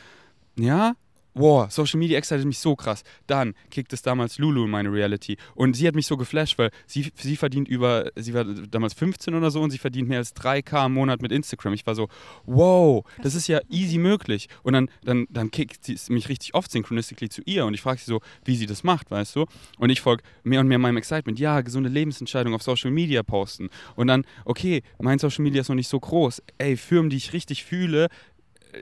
ja, 0.58 0.94
wow, 1.36 1.70
Social 1.70 1.98
Media 1.98 2.18
excited 2.18 2.44
mich 2.46 2.58
so 2.58 2.74
krass. 2.74 3.02
Dann 3.26 3.54
kickt 3.70 3.92
es 3.92 4.02
damals 4.02 4.38
Lulu 4.38 4.64
in 4.64 4.70
meine 4.70 4.90
Reality. 4.90 5.36
Und 5.54 5.76
sie 5.76 5.86
hat 5.86 5.94
mich 5.94 6.06
so 6.06 6.16
geflasht, 6.16 6.58
weil 6.58 6.70
sie, 6.86 7.12
sie 7.14 7.36
verdient 7.36 7.68
über, 7.68 8.10
sie 8.16 8.34
war 8.34 8.44
damals 8.44 8.94
15 8.94 9.34
oder 9.34 9.50
so 9.50 9.60
und 9.60 9.70
sie 9.70 9.78
verdient 9.78 10.08
mehr 10.08 10.18
als 10.18 10.34
3K 10.34 10.86
im 10.86 10.94
Monat 10.94 11.20
mit 11.22 11.32
Instagram. 11.32 11.74
Ich 11.74 11.86
war 11.86 11.94
so, 11.94 12.08
wow, 12.46 13.04
das 13.22 13.34
ist 13.34 13.48
ja 13.48 13.60
easy 13.68 13.98
möglich. 13.98 14.48
Und 14.62 14.72
dann, 14.72 14.88
dann, 15.04 15.26
dann 15.30 15.50
kickt 15.50 15.84
sie 15.84 15.94
es 15.94 16.08
mich 16.08 16.28
richtig 16.28 16.54
oft 16.54 16.70
synchronistically 16.70 17.28
zu 17.28 17.42
ihr 17.44 17.66
und 17.66 17.74
ich 17.74 17.82
frage 17.82 18.00
sie 18.00 18.06
so, 18.06 18.20
wie 18.44 18.56
sie 18.56 18.66
das 18.66 18.82
macht, 18.82 19.10
weißt 19.10 19.36
du? 19.36 19.46
Und 19.78 19.90
ich 19.90 20.00
folge 20.00 20.22
mehr 20.42 20.60
und 20.60 20.68
mehr 20.68 20.78
meinem 20.78 20.96
Excitement. 20.96 21.38
Ja, 21.38 21.60
gesunde 21.60 21.90
Lebensentscheidung 21.90 22.54
auf 22.54 22.62
Social 22.62 22.90
Media 22.90 23.22
posten. 23.22 23.68
Und 23.94 24.06
dann, 24.06 24.24
okay, 24.44 24.82
mein 24.98 25.18
Social 25.18 25.42
Media 25.42 25.60
ist 25.60 25.68
noch 25.68 25.76
nicht 25.76 25.88
so 25.88 26.00
groß. 26.00 26.42
Ey, 26.58 26.76
Firmen, 26.76 27.10
die 27.10 27.16
ich 27.16 27.32
richtig 27.32 27.64
fühle, 27.64 28.08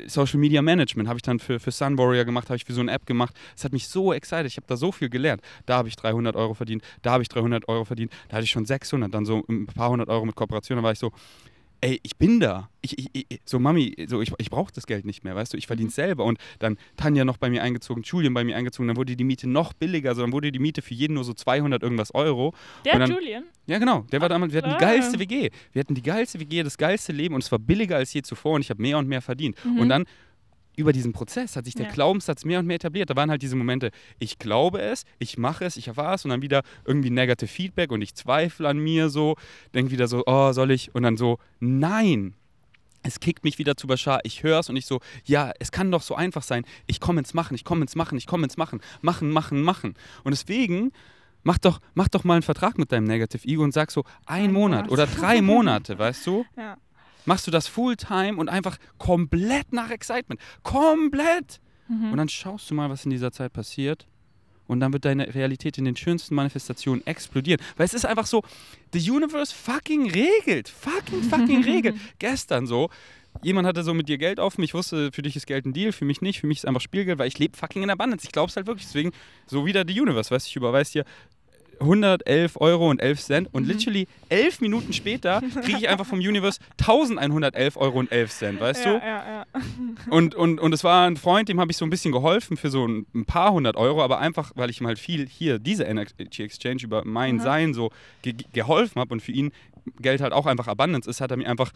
Social 0.07 0.39
Media 0.39 0.63
Management 0.63 1.09
habe 1.09 1.19
ich 1.19 1.23
dann 1.23 1.39
für, 1.39 1.61
für 1.61 1.71
Sun 1.71 1.99
Warrior 1.99 2.25
gemacht, 2.25 2.49
habe 2.49 2.57
ich 2.57 2.65
für 2.65 2.73
so 2.73 2.81
eine 2.81 2.93
App 2.93 3.07
gemacht. 3.07 3.35
Es 3.57 3.65
hat 3.65 3.73
mich 3.73 3.89
so 3.89 4.13
excited, 4.13 4.47
ich 4.47 4.57
habe 4.57 4.67
da 4.67 4.77
so 4.77 4.93
viel 4.93 5.09
gelernt. 5.09 5.43
Da 5.67 5.77
habe 5.77 5.89
ich 5.89 5.97
300 5.97 6.37
Euro 6.37 6.55
verdient, 6.55 6.83
da 7.03 7.13
habe 7.13 7.23
ich 7.23 7.29
300 7.29 7.69
Euro 7.69 7.85
verdient, 7.85 8.13
da 8.29 8.37
hatte 8.37 8.45
ich 8.45 8.51
schon 8.51 8.67
600, 8.67 9.13
dann 9.13 9.25
so 9.25 9.45
ein 9.49 9.67
paar 9.67 9.91
hundert 9.91 10.09
Euro 10.09 10.25
mit 10.25 10.35
Kooperation, 10.35 10.77
da 10.77 10.83
war 10.83 10.93
ich 10.93 10.99
so, 10.99 11.13
ey, 11.85 12.00
ich 12.03 12.17
bin 12.17 12.41
da. 12.41 12.71
Ich, 12.81 12.99
ich, 12.99 13.09
ich, 13.12 13.41
so, 13.45 13.59
Mami, 13.59 13.95
so, 14.09 14.23
ich, 14.23 14.33
ich 14.38 14.50
brauche 14.50 14.73
das 14.73 14.87
Geld 14.87 15.05
nicht 15.05 15.23
mehr, 15.23 15.35
weißt 15.37 15.53
du, 15.53 15.57
ich 15.59 15.67
verdiene 15.67 15.91
es 15.91 15.95
selber. 15.95 16.25
Und 16.25 16.38
dann 16.59 16.79
Tanja 16.97 17.25
noch 17.25 17.37
bei 17.37 17.50
mir 17.50 17.62
eingezogen, 17.62 18.03
Julian 18.03 18.33
bei 18.33 18.43
mir 18.43 18.57
eingezogen, 18.57 18.88
dann 18.88 18.97
wurde 18.97 19.17
die 19.17 19.25
Miete 19.25 19.49
noch 19.49 19.75
billiger, 19.75 20.11
also 20.11 20.23
dann 20.23 20.33
wurde 20.33 20.50
die 20.50 20.59
Miete 20.59 20.81
für 20.81 20.95
jeden 20.95 21.14
nur 21.14 21.25
so 21.25 21.35
200 21.35 21.83
irgendwas 21.83 22.14
Euro. 22.14 22.55
Der 22.85 22.99
dann- 22.99 23.11
Julian? 23.11 23.45
Ja, 23.67 23.79
genau. 23.79 24.07
Der 24.12 24.21
war 24.21 24.29
damals, 24.29 24.53
wir 24.53 24.62
hatten 24.62 24.73
die 24.73 24.85
geilste 24.85 25.19
WG. 25.19 25.50
Wir 25.73 25.81
hatten 25.81 25.95
die 25.95 26.03
geilste 26.03 26.41
WG, 26.41 26.62
das 26.62 26.76
geilste 26.79 27.12
Leben 27.12 27.35
und 27.35 27.43
es 27.45 27.53
war 27.53 27.59
billiger 27.59 27.97
als 27.97 28.12
je 28.12 28.23
zuvor 28.23 28.55
und 28.55 28.62
ich 28.62 28.71
habe 28.71 28.81
mehr 28.81 28.99
und 28.99 29.07
mehr 29.09 29.23
verdient. 29.23 29.57
Mhm. 29.64 29.79
Und 29.79 29.88
dann 29.88 30.05
über 30.76 30.93
diesen 30.93 31.12
Prozess 31.12 31.57
hat 31.57 31.64
sich 31.64 31.75
der 31.75 31.87
Ja. 31.87 31.93
Glaubenssatz 31.93 32.45
mehr 32.45 32.59
und 32.59 32.66
mehr 32.66 32.76
etabliert. 32.76 33.11
Da 33.11 33.16
waren 33.16 33.31
halt 33.31 33.43
diese 33.43 33.57
Momente, 33.57 33.90
ich 34.19 34.38
glaube 34.38 34.81
es, 34.81 35.04
ich 35.19 35.38
mache 35.38 35.64
es, 35.64 35.76
ich 35.76 35.88
erfahre 35.88 36.14
es 36.14 36.25
und 36.25 36.31
dann 36.31 36.43
wieder 36.43 36.62
irgendwie 36.85 37.11
negative 37.11 37.49
Feedback 37.49 37.93
und 37.93 38.02
ich 38.02 38.14
zweifle 38.14 38.69
an 38.69 38.78
mir 38.78 39.09
so, 39.09 39.37
denke 39.75 39.90
wieder 39.93 40.09
so, 40.09 40.23
oh, 40.26 40.52
soll 40.52 40.71
ich? 40.71 40.95
Und 40.95 41.02
dann 41.04 41.16
so, 41.16 41.38
nein. 41.61 42.35
Es 43.07 43.21
kickt 43.21 43.45
mich 43.45 43.59
wieder 43.59 43.76
zu 43.76 43.87
Bashar, 43.87 44.21
ich 44.25 44.43
höre 44.43 44.61
es 44.61 44.71
und 44.71 44.76
ich 44.76 44.87
so, 44.87 45.00
ja, 45.25 45.52
es 45.61 45.71
kann 45.73 45.90
doch 45.90 46.00
so 46.00 46.14
einfach 46.14 46.43
sein. 46.43 46.64
Ich 46.87 47.00
komme 47.00 47.19
ins 47.21 47.35
Machen, 47.35 47.54
ich 47.54 47.62
komme 47.64 47.83
ins 47.83 47.97
Machen, 47.97 48.16
ich 48.16 48.26
komme 48.26 48.45
ins 48.45 48.57
Machen. 48.57 48.81
Machen, 49.02 49.31
machen, 49.31 49.61
machen. 49.62 49.95
Und 50.23 50.31
deswegen 50.33 50.90
mach 51.43 51.59
doch, 51.59 51.81
mach 51.93 52.09
doch 52.09 52.25
mal 52.25 52.33
einen 52.35 52.43
Vertrag 52.43 52.78
mit 52.78 52.93
deinem 52.93 53.04
Negative 53.04 53.47
Ego 53.47 53.62
und 53.62 53.73
sag 53.75 53.90
so, 53.90 54.04
ein 54.25 54.45
Ein 54.45 54.52
Monat 54.54 54.87
Monat. 54.87 54.90
oder 54.90 55.07
drei 55.07 55.43
Monate, 55.43 55.99
weißt 55.99 56.26
du? 56.26 56.47
Ja. 56.57 56.78
Machst 57.25 57.47
du 57.47 57.50
das 57.50 57.66
Fulltime 57.69 58.37
und 58.37 58.49
einfach 58.49 58.76
komplett 58.99 59.73
nach 59.73 59.90
Excitement. 59.90 60.40
Komplett! 60.62 61.61
Mhm. 61.88 62.12
Und 62.12 62.16
dann 62.19 62.28
schaust 62.28 62.71
du 62.71 62.75
mal, 62.75 62.88
was 62.90 63.04
in 63.04 63.11
dieser 63.11 63.33
Zeit 63.33 63.52
passiert. 63.52 64.07
und 64.66 64.81
dann 64.81 64.93
wird 64.93 65.04
deine 65.04 65.35
Realität 65.35 65.76
in 65.78 65.85
den 65.85 65.97
schönsten 65.97 66.35
Manifestationen 66.35 67.07
explodieren. 67.07 67.61
Weil 67.76 67.87
es 67.87 67.95
ist 67.95 68.07
einfach 68.07 68.26
so, 68.26 68.43
the 68.93 69.11
universe 69.11 69.54
fucking 69.54 70.11
regelt. 70.11 70.69
Fucking, 70.69 71.23
fucking 71.23 71.64
regelt. 71.71 71.97
Gestern 72.19 72.66
so, 72.66 72.88
jemand 73.43 73.66
hatte 73.66 73.83
so 73.83 73.93
mit 73.93 74.09
dir 74.09 74.16
Geld 74.16 74.40
auf 74.40 74.57
mich, 74.57 74.73
wusste, 74.73 75.12
für 75.12 75.23
dich 75.23 75.37
ist 75.37 75.47
Geld 75.47 75.66
ein 75.66 75.75
Deal, 75.75 75.93
für 75.93 76.07
mich 76.07 76.23
nicht, 76.23 76.40
für 76.40 76.47
mich 76.47 76.59
ist 76.59 76.66
einfach 76.66 76.81
Spielgeld, 76.81 77.19
weil 77.19 77.28
ich 77.28 77.38
lebe 77.38 77.57
fucking 77.57 77.83
in 77.83 77.90
Abundance. 77.90 78.25
Ich 78.25 78.33
glaube 78.33 78.49
es 78.49 78.57
halt 78.57 78.66
wirklich. 78.66 78.87
Deswegen, 78.87 79.12
so 79.47 79.66
wieder 79.66 79.85
the 79.87 80.00
universe, 80.00 80.31
weißt 80.31 80.47
du, 80.47 80.49
ich 80.49 80.57
überweise 80.57 80.93
dir 80.93 81.04
111 81.81 82.61
Euro 82.61 82.90
und 82.90 83.00
11 83.00 83.21
Cent 83.21 83.49
und 83.52 83.64
mhm. 83.64 83.69
literally 83.71 84.09
elf 84.28 84.61
Minuten 84.61 84.93
später 84.93 85.43
kriege 85.62 85.78
ich 85.78 85.88
einfach 85.88 86.07
vom 86.07 86.19
Universe 86.19 86.61
1111 86.81 87.76
Euro 87.76 87.99
und 87.99 88.12
11 88.12 88.31
Cent, 88.31 88.61
weißt 88.61 88.85
ja, 88.85 88.93
du? 88.93 88.99
Ja, 88.99 89.25
ja. 89.26 89.45
Und, 90.11 90.35
und, 90.35 90.61
und 90.61 90.73
es 90.73 90.85
war 90.85 91.07
ein 91.07 91.16
Freund, 91.16 91.49
dem 91.49 91.61
habe 91.61 91.71
ich 91.71 91.76
so 91.76 91.85
ein 91.85 91.90
bisschen 91.90 92.12
geholfen 92.12 92.57
für 92.57 92.69
so 92.69 92.87
ein, 92.87 93.07
ein, 93.14 93.25
paar 93.25 93.52
hundert 93.52 93.76
Euro, 93.76 94.02
aber 94.02 94.19
einfach, 94.19 94.52
weil 94.54 94.71
ich 94.71 94.81
ihm 94.81 94.87
halt 94.87 94.99
viel 94.99 95.26
hier, 95.26 95.59
diese 95.59 95.85
Energy 95.85 96.43
Exchange 96.43 96.83
über 96.83 97.04
mein 97.04 97.37
mhm. 97.37 97.40
Sein 97.40 97.75
so 97.75 97.90
ge 98.23 98.35
geholfen 98.52 99.00
habe 99.00 99.12
und 99.12 99.21
für 99.21 99.33
ihn 99.33 99.52
Geld 100.00 100.21
halt 100.21 100.33
auch 100.33 100.47
einfach 100.47 100.69
Abundance 100.69 101.09
ist, 101.09 101.21
hat 101.21 101.31
er 101.31 101.37
mir 101.37 101.49
einfach 101.49 101.73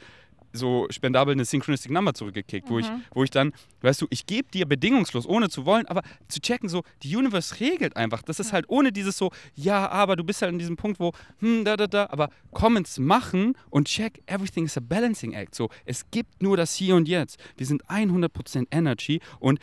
so 0.52 0.86
spendabel 0.90 1.32
eine 1.32 1.44
Synchronistic 1.44 1.90
Number 1.92 2.14
zurückgekickt, 2.14 2.68
mhm. 2.68 2.72
wo, 2.72 2.78
ich, 2.78 2.90
mhm. 2.90 3.02
wo 3.12 3.24
ich 3.24 3.30
dann, 3.30 3.52
weißt 3.82 4.02
du, 4.02 4.06
ich 4.10 4.26
gebe 4.26 4.50
dir 4.50 4.66
bedingungslos, 4.66 5.26
ohne 5.26 5.48
zu 5.48 5.66
wollen, 5.66 5.86
aber 5.86 6.02
zu 6.28 6.40
checken, 6.40 6.68
so, 6.68 6.82
die 7.02 7.14
Universe 7.14 7.60
regelt 7.60 7.96
einfach. 7.96 8.22
Das 8.22 8.40
ist 8.40 8.52
halt 8.52 8.66
ohne 8.68 8.92
dieses 8.92 9.16
so, 9.18 9.30
ja, 9.54 9.88
aber 9.88 10.16
du 10.16 10.24
bist 10.24 10.42
halt 10.42 10.52
an 10.52 10.58
diesem 10.58 10.76
Punkt, 10.76 11.00
wo, 11.00 11.12
hm, 11.40 11.64
da, 11.64 11.76
da, 11.76 11.86
da, 11.86 12.06
aber 12.10 12.30
komm 12.52 12.76
ins 12.76 12.98
Machen 12.98 13.56
und 13.70 13.88
check, 13.88 14.22
everything 14.26 14.64
is 14.64 14.76
a 14.76 14.80
balancing 14.80 15.32
act. 15.32 15.54
So, 15.54 15.68
es 15.84 16.10
gibt 16.10 16.42
nur 16.42 16.56
das 16.56 16.74
Hier 16.74 16.96
und 16.96 17.08
Jetzt. 17.08 17.38
Wir 17.56 17.66
sind 17.66 17.84
100% 17.86 18.66
Energy 18.70 19.20
und 19.38 19.58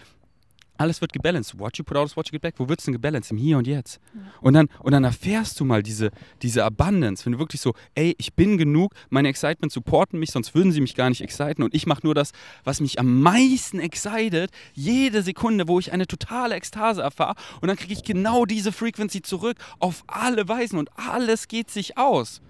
alles 0.77 1.01
wird 1.01 1.13
gebalanced. 1.13 1.59
What 1.59 1.77
you 1.77 1.83
put 1.83 1.97
out 1.97 2.07
is 2.07 2.17
what 2.17 2.27
you 2.27 2.31
get 2.31 2.41
back. 2.41 2.55
Wo 2.57 2.67
wird 2.69 2.79
es 2.79 2.85
denn 2.85 2.93
gebalanced? 2.93 3.31
Im 3.31 3.37
Hier 3.37 3.57
und 3.57 3.67
Jetzt. 3.67 3.99
Ja. 4.13 4.21
Und, 4.41 4.53
dann, 4.53 4.69
und 4.79 4.91
dann 4.91 5.03
erfährst 5.03 5.59
du 5.59 5.65
mal 5.65 5.83
diese, 5.83 6.11
diese 6.41 6.65
Abundance. 6.65 7.25
Wenn 7.25 7.33
du 7.33 7.39
wirklich 7.39 7.61
so, 7.61 7.73
ey, 7.95 8.15
ich 8.17 8.33
bin 8.33 8.57
genug, 8.57 8.93
meine 9.09 9.29
Excitement 9.29 9.71
supporten 9.71 10.19
mich, 10.19 10.31
sonst 10.31 10.55
würden 10.55 10.71
sie 10.71 10.81
mich 10.81 10.95
gar 10.95 11.09
nicht 11.09 11.21
exciten. 11.21 11.63
Und 11.63 11.73
ich 11.73 11.85
mache 11.85 12.01
nur 12.03 12.15
das, 12.15 12.31
was 12.63 12.81
mich 12.81 12.99
am 12.99 13.21
meisten 13.21 13.79
excited. 13.79 14.51
Jede 14.73 15.21
Sekunde, 15.21 15.67
wo 15.67 15.79
ich 15.79 15.91
eine 15.91 16.07
totale 16.07 16.55
Ekstase 16.55 17.01
erfahre. 17.01 17.35
Und 17.61 17.67
dann 17.67 17.77
kriege 17.77 17.93
ich 17.93 18.03
genau 18.03 18.45
diese 18.45 18.71
Frequency 18.71 19.21
zurück 19.21 19.57
auf 19.79 20.03
alle 20.07 20.47
Weisen. 20.47 20.77
Und 20.79 20.89
alles 20.95 21.47
geht 21.47 21.69
sich 21.71 21.97
aus. 21.97 22.41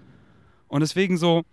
Und 0.68 0.80
deswegen 0.80 1.16
so, 1.16 1.44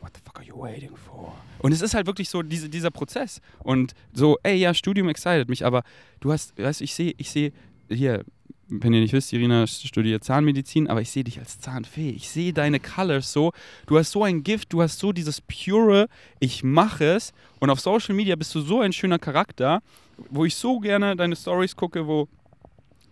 what 0.00 0.12
the 0.14 0.20
fuck 0.24 0.38
are 0.38 0.46
you 0.46 0.56
waiting 0.56 0.96
for? 0.96 1.34
Und 1.58 1.72
es 1.72 1.82
ist 1.82 1.94
halt 1.94 2.06
wirklich 2.06 2.28
so 2.28 2.42
diese, 2.42 2.68
dieser 2.68 2.90
Prozess. 2.90 3.40
Und 3.60 3.94
so, 4.12 4.38
ey, 4.42 4.56
ja, 4.56 4.74
Studium 4.74 5.08
excited 5.08 5.48
mich, 5.48 5.64
aber 5.64 5.82
du 6.20 6.32
hast, 6.32 6.56
weißt 6.58 6.80
du, 6.80 6.84
ich 6.84 6.94
sehe, 6.94 7.14
ich 7.18 7.30
sehe, 7.30 7.52
hier, 7.88 8.24
wenn 8.68 8.92
ihr 8.92 9.00
nicht 9.00 9.12
wisst, 9.12 9.32
Irina 9.32 9.66
studiert 9.66 10.22
Zahnmedizin, 10.24 10.88
aber 10.88 11.00
ich 11.00 11.10
sehe 11.10 11.24
dich 11.24 11.38
als 11.38 11.58
Zahnfee. 11.58 12.10
Ich 12.10 12.30
sehe 12.30 12.52
deine 12.52 12.78
Colors 12.78 13.32
so. 13.32 13.52
Du 13.86 13.98
hast 13.98 14.12
so 14.12 14.22
ein 14.22 14.44
Gift, 14.44 14.72
du 14.72 14.80
hast 14.80 14.98
so 15.00 15.12
dieses 15.12 15.40
pure, 15.40 16.08
ich 16.38 16.62
mache 16.62 17.04
es. 17.04 17.32
Und 17.58 17.70
auf 17.70 17.80
Social 17.80 18.14
Media 18.14 18.36
bist 18.36 18.54
du 18.54 18.60
so 18.60 18.80
ein 18.80 18.92
schöner 18.92 19.18
Charakter, 19.18 19.82
wo 20.30 20.44
ich 20.44 20.54
so 20.54 20.78
gerne 20.78 21.16
deine 21.16 21.34
Stories 21.34 21.74
gucke, 21.74 22.06
wo 22.06 22.28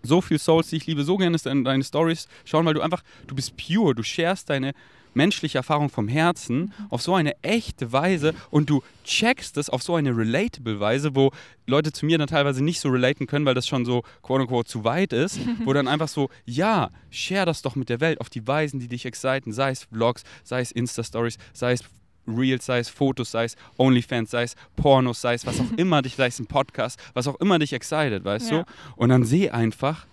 so 0.03 0.21
viel 0.21 0.39
Souls, 0.39 0.69
die 0.69 0.77
ich 0.77 0.87
liebe, 0.87 1.03
so 1.03 1.17
gerne 1.17 1.37
deine 1.39 1.83
Stories 1.83 2.29
schauen, 2.45 2.65
weil 2.65 2.75
du 2.75 2.81
einfach, 2.81 3.03
du 3.27 3.35
bist 3.35 3.55
pure, 3.57 3.97
du 3.97 4.05
sharest 4.05 4.49
deine 4.49 4.73
menschliche 5.15 5.59
Erfahrung 5.59 5.91
vom 5.91 6.09
Herzen 6.09 6.73
auf 6.91 7.03
so 7.03 7.15
eine 7.15 7.43
echte 7.43 7.93
Weise 7.93 8.35
und 8.51 8.71
du 8.71 8.83
checkst 9.05 9.57
es 9.57 9.71
auf 9.71 9.83
so 9.83 9.95
eine 9.95 10.17
relatable 10.17 10.81
Weise, 10.81 11.15
wo 11.15 11.33
Leute 11.67 11.93
zu 11.93 12.07
mir 12.07 12.19
dann 12.19 12.29
teilweise 12.29 12.63
nicht 12.63 12.81
so 12.81 12.89
relaten 12.89 13.27
können, 13.27 13.45
weil 13.45 13.55
das 13.55 13.67
schon 13.67 13.85
so 13.85 14.03
quote 14.23 14.43
unquote 14.43 14.69
zu 14.69 14.85
weit 14.85 15.13
ist, 15.13 15.41
wo 15.65 15.73
dann 15.73 15.89
einfach 15.89 16.09
so, 16.09 16.31
ja, 16.45 16.91
share 17.11 17.47
das 17.47 17.63
doch 17.63 17.77
mit 17.77 17.89
der 17.89 18.01
Welt 18.01 18.21
auf 18.21 18.31
die 18.31 18.47
Weisen, 18.47 18.81
die 18.81 18.89
dich 18.89 19.07
exciten, 19.07 19.53
sei 19.53 19.71
es 19.71 19.85
Vlogs, 19.85 20.25
sei 20.45 20.61
es 20.61 20.73
Insta-Stories, 20.73 21.39
sei 21.53 21.73
es 21.73 21.83
Reels, 22.29 22.67
sei 22.67 22.79
es 22.79 22.89
Fotos, 22.89 23.31
sei 23.31 23.45
es 23.45 23.57
OnlyFans, 23.79 24.31
sei 24.31 24.43
es 24.43 24.55
Pornos, 24.77 25.21
sei 25.21 25.35
es 25.35 25.47
was 25.47 25.61
auch 25.61 25.73
immer 25.77 26.03
dich, 26.03 26.17
sei 26.17 26.27
es 26.27 26.39
ein 26.39 26.47
Podcast, 26.47 27.01
was 27.15 27.27
auch 27.27 27.37
immer 27.37 27.59
dich 27.59 27.73
excited, 27.73 28.25
weißt 28.25 28.51
ja. 28.51 28.63
du? 28.63 28.65
Und 28.97 29.09
dann 29.09 29.25
seh 29.25 29.51
einfach, 29.51 30.07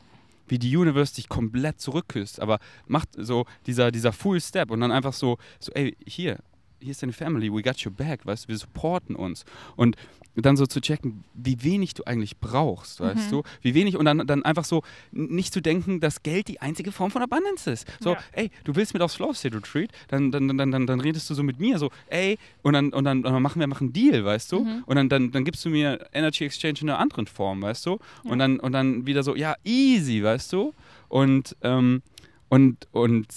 wie 0.47 0.59
die 0.59 0.75
Universe 0.75 1.15
dich 1.15 1.29
komplett 1.29 1.79
zurückküsst, 1.79 2.39
aber 2.39 2.59
macht 2.87 3.09
so 3.17 3.45
dieser, 3.65 3.91
dieser 3.91 4.13
Full 4.13 4.41
Step 4.41 4.71
und 4.71 4.81
dann 4.81 4.91
einfach 4.91 5.13
so, 5.13 5.37
so, 5.59 5.71
ey, 5.73 5.95
hier, 6.05 6.39
hier 6.85 6.91
ist 6.91 7.01
deine 7.01 7.13
Family, 7.13 7.51
we 7.51 7.61
got 7.61 7.83
your 7.85 7.91
back, 7.91 8.25
weißt 8.25 8.45
du, 8.45 8.47
wir 8.49 8.57
supporten 8.57 9.15
uns. 9.15 9.43
Und 9.75 9.97
dann 10.35 10.57
so 10.57 10.65
zu 10.65 10.81
checken, 10.81 11.23
wie 11.33 11.63
wenig 11.63 11.93
du 11.93 12.03
eigentlich 12.03 12.37
brauchst, 12.37 12.99
weißt 12.99 13.27
mhm. 13.27 13.31
du? 13.31 13.43
Wie 13.61 13.73
wenig 13.73 13.95
und 13.97 14.05
dann, 14.05 14.27
dann 14.27 14.43
einfach 14.43 14.65
so 14.65 14.83
nicht 15.11 15.53
zu 15.53 15.61
denken, 15.61 15.99
dass 15.99 16.23
Geld 16.23 16.47
die 16.47 16.61
einzige 16.61 16.91
Form 16.91 17.11
von 17.11 17.21
Abundance 17.21 17.71
ist. 17.71 17.87
So, 18.01 18.11
ja. 18.11 18.19
ey, 18.33 18.51
du 18.63 18.75
willst 18.75 18.93
mit 18.93 19.01
aufs 19.01 19.15
Flow 19.15 19.33
State 19.33 19.55
Retreat, 19.55 19.91
dann, 20.09 20.31
dann, 20.31 20.57
dann, 20.57 20.71
dann, 20.71 20.87
dann 20.87 20.99
redest 20.99 21.29
du 21.29 21.33
so 21.33 21.43
mit 21.43 21.59
mir, 21.59 21.79
so, 21.79 21.89
ey, 22.07 22.37
und 22.63 22.73
dann, 22.73 22.89
und 22.89 23.05
dann, 23.05 23.25
und 23.25 23.31
dann 23.31 23.41
machen 23.41 23.59
wir 23.59 23.67
machen 23.67 23.85
einen 23.85 23.93
Deal, 23.93 24.25
weißt 24.25 24.51
du? 24.51 24.63
Mhm. 24.63 24.83
Und 24.85 24.95
dann, 24.95 25.09
dann, 25.09 25.31
dann 25.31 25.45
gibst 25.45 25.63
du 25.65 25.69
mir 25.69 26.05
Energy 26.13 26.45
Exchange 26.45 26.79
in 26.81 26.89
einer 26.89 26.99
anderen 26.99 27.27
Form, 27.27 27.61
weißt 27.61 27.85
du? 27.85 27.99
Ja. 28.23 28.31
Und, 28.31 28.39
dann, 28.39 28.59
und 28.59 28.73
dann 28.73 29.05
wieder 29.05 29.23
so, 29.23 29.35
ja, 29.35 29.55
easy, 29.63 30.23
weißt 30.23 30.51
du? 30.53 30.73
Und, 31.07 31.55
ähm, 31.61 32.01
und, 32.49 32.87
und 32.91 33.27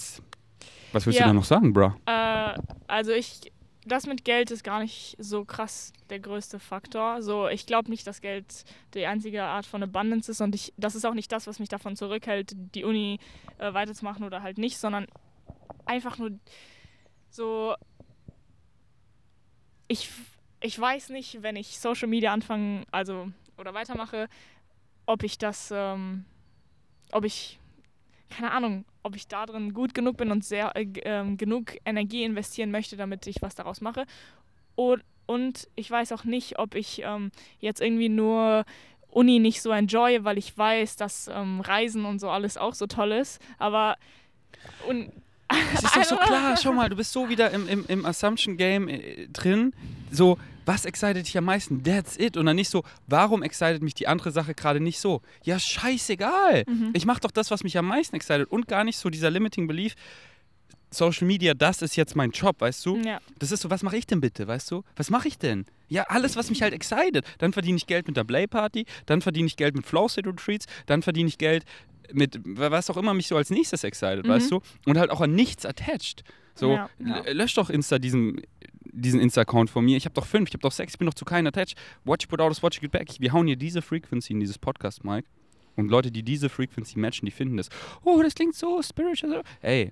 was 0.91 1.05
willst 1.05 1.19
ja. 1.19 1.25
du 1.25 1.29
da 1.29 1.33
noch 1.33 1.43
sagen, 1.43 1.73
bro? 1.73 1.93
Äh, 2.05 2.53
also 2.87 3.11
ich, 3.11 3.51
das 3.85 4.05
mit 4.05 4.25
Geld 4.25 4.51
ist 4.51 4.63
gar 4.63 4.79
nicht 4.79 5.15
so 5.19 5.45
krass 5.45 5.93
der 6.09 6.19
größte 6.19 6.59
Faktor. 6.59 7.21
So, 7.21 7.47
ich 7.47 7.65
glaube 7.65 7.89
nicht, 7.89 8.05
dass 8.07 8.21
Geld 8.21 8.65
die 8.93 9.05
einzige 9.05 9.43
Art 9.43 9.65
von 9.65 9.83
Abundance 9.83 10.31
ist 10.31 10.41
und 10.41 10.55
ich, 10.55 10.73
das 10.77 10.95
ist 10.95 11.05
auch 11.05 11.13
nicht 11.13 11.31
das, 11.31 11.47
was 11.47 11.59
mich 11.59 11.69
davon 11.69 11.95
zurückhält, 11.95 12.53
die 12.55 12.83
Uni 12.83 13.19
äh, 13.57 13.73
weiterzumachen 13.73 14.23
oder 14.23 14.41
halt 14.41 14.57
nicht, 14.57 14.77
sondern 14.77 15.07
einfach 15.85 16.17
nur 16.17 16.31
so. 17.29 17.75
Ich, 19.87 20.09
ich 20.61 20.79
weiß 20.79 21.09
nicht, 21.09 21.41
wenn 21.41 21.55
ich 21.55 21.79
Social 21.79 22.07
Media 22.07 22.31
anfange, 22.31 22.83
also 22.91 23.31
oder 23.57 23.73
weitermache, 23.73 24.29
ob 25.05 25.23
ich 25.23 25.37
das, 25.37 25.71
ähm, 25.75 26.25
ob 27.11 27.25
ich 27.25 27.59
keine 28.29 28.51
Ahnung, 28.51 28.85
ob 29.03 29.15
ich 29.15 29.27
da 29.27 29.45
drin 29.45 29.73
gut 29.73 29.93
genug 29.93 30.17
bin 30.17 30.31
und 30.31 30.43
sehr 30.43 30.75
äh, 30.75 30.83
äh, 30.83 31.35
genug 31.35 31.77
Energie 31.85 32.23
investieren 32.23 32.71
möchte, 32.71 32.97
damit 32.97 33.27
ich 33.27 33.41
was 33.41 33.55
daraus 33.55 33.81
mache. 33.81 34.05
Und, 34.75 35.03
und 35.25 35.67
ich 35.75 35.89
weiß 35.89 36.11
auch 36.11 36.23
nicht, 36.23 36.59
ob 36.59 36.75
ich 36.75 37.01
ähm, 37.03 37.31
jetzt 37.59 37.81
irgendwie 37.81 38.09
nur 38.09 38.65
Uni 39.11 39.39
nicht 39.39 39.61
so 39.61 39.71
enjoy, 39.71 40.23
weil 40.23 40.37
ich 40.37 40.57
weiß, 40.57 40.95
dass 40.95 41.29
ähm, 41.33 41.61
Reisen 41.61 42.05
und 42.05 42.19
so 42.19 42.29
alles 42.29 42.57
auch 42.57 42.73
so 42.73 42.87
toll 42.87 43.11
ist. 43.11 43.41
Aber 43.57 43.97
und 44.87 45.11
es 45.73 45.83
ist 45.83 45.95
doch 45.95 46.03
so 46.03 46.15
klar, 46.17 46.55
schau 46.57 46.73
mal, 46.73 46.89
du 46.89 46.95
bist 46.95 47.11
so 47.11 47.29
wieder 47.29 47.51
im, 47.51 47.67
im, 47.67 47.85
im 47.87 48.05
Assumption 48.05 48.57
Game 48.57 48.87
äh, 48.87 49.27
drin. 49.27 49.73
So, 50.11 50.37
was 50.69 50.85
excited 50.85 51.25
dich 51.25 51.35
am 51.35 51.45
meisten? 51.45 51.83
That's 51.83 52.15
it. 52.17 52.37
Und 52.37 52.45
dann 52.45 52.55
nicht 52.55 52.69
so, 52.69 52.83
warum 53.07 53.41
excited 53.41 53.81
mich 53.81 53.95
die 53.95 54.07
andere 54.07 54.31
Sache 54.31 54.53
gerade 54.53 54.79
nicht 54.79 54.99
so? 54.99 55.21
Ja, 55.43 55.57
scheißegal. 55.57 56.63
Mhm. 56.67 56.91
Ich 56.93 57.07
mache 57.07 57.21
doch 57.21 57.31
das, 57.31 57.49
was 57.49 57.63
mich 57.63 57.75
am 57.77 57.87
meisten 57.87 58.15
excited. 58.15 58.49
Und 58.51 58.67
gar 58.67 58.83
nicht 58.83 58.97
so 58.97 59.09
dieser 59.09 59.31
limiting 59.31 59.67
belief. 59.67 59.95
Social 60.91 61.25
Media, 61.25 61.55
das 61.55 61.81
ist 61.81 61.95
jetzt 61.95 62.15
mein 62.15 62.31
Job, 62.31 62.61
weißt 62.61 62.85
du? 62.85 62.97
Ja. 62.97 63.19
Das 63.39 63.51
ist 63.51 63.61
so, 63.61 63.71
was 63.71 63.81
mache 63.81 63.97
ich 63.97 64.05
denn 64.05 64.21
bitte, 64.21 64.47
weißt 64.47 64.69
du? 64.69 64.83
Was 64.95 65.09
mache 65.09 65.27
ich 65.27 65.39
denn? 65.39 65.65
Ja, 65.87 66.03
alles, 66.03 66.35
was 66.35 66.49
mich 66.49 66.61
halt 66.61 66.73
excited. 66.73 67.25
Dann 67.39 67.51
verdiene 67.51 67.77
ich 67.77 67.87
Geld 67.87 68.07
mit 68.07 68.15
der 68.15 68.23
Play 68.23 68.45
Party, 68.45 68.85
dann 69.07 69.21
verdiene 69.21 69.47
ich 69.47 69.55
Geld 69.55 69.75
mit 69.75 69.85
Flow 69.85 70.07
State 70.07 70.29
Retreats, 70.29 70.65
dann 70.85 71.01
verdiene 71.01 71.29
ich 71.29 71.37
Geld 71.37 71.65
mit 72.11 72.39
was 72.43 72.89
auch 72.89 72.97
immer 72.97 73.13
mich 73.13 73.27
so 73.27 73.37
als 73.37 73.51
nächstes 73.51 73.83
excited, 73.83 74.25
mhm. 74.25 74.29
weißt 74.29 74.51
du? 74.51 74.61
Und 74.85 74.97
halt 74.97 75.11
auch 75.11 75.21
an 75.21 75.33
nichts 75.33 75.65
attached. 75.65 76.23
So, 76.55 76.71
ja, 76.73 76.89
ja. 76.99 77.23
lösch 77.31 77.53
doch 77.53 77.69
Insta 77.69 77.99
diesen 77.99 78.41
diesen 78.99 79.19
Insta-Account 79.19 79.69
von 79.69 79.85
mir. 79.85 79.97
Ich 79.97 80.05
habe 80.05 80.13
doch 80.15 80.25
fünf, 80.25 80.49
ich 80.49 80.53
habe 80.53 80.61
doch 80.61 80.71
sechs, 80.71 80.93
ich 80.93 80.99
bin 80.99 81.05
doch 81.07 81.13
zu 81.13 81.25
keinem 81.25 81.47
attached. 81.47 81.75
Watch 82.05 82.27
put 82.27 82.39
out 82.41 82.51
is 82.51 82.61
watch 82.63 82.77
you 82.77 82.81
get 82.81 82.91
back. 82.91 83.07
Wir 83.19 83.33
hauen 83.33 83.47
hier 83.47 83.55
diese 83.55 83.81
Frequency 83.81 84.33
in 84.33 84.39
dieses 84.39 84.57
Podcast, 84.57 85.03
Mike. 85.03 85.27
Und 85.75 85.89
Leute, 85.89 86.11
die 86.11 86.23
diese 86.23 86.49
Frequency 86.49 86.99
matchen, 86.99 87.25
die 87.25 87.31
finden 87.31 87.57
das. 87.57 87.69
Oh, 88.03 88.21
das 88.21 88.35
klingt 88.35 88.55
so 88.55 88.81
spiritual. 88.81 89.43
Ey, 89.61 89.91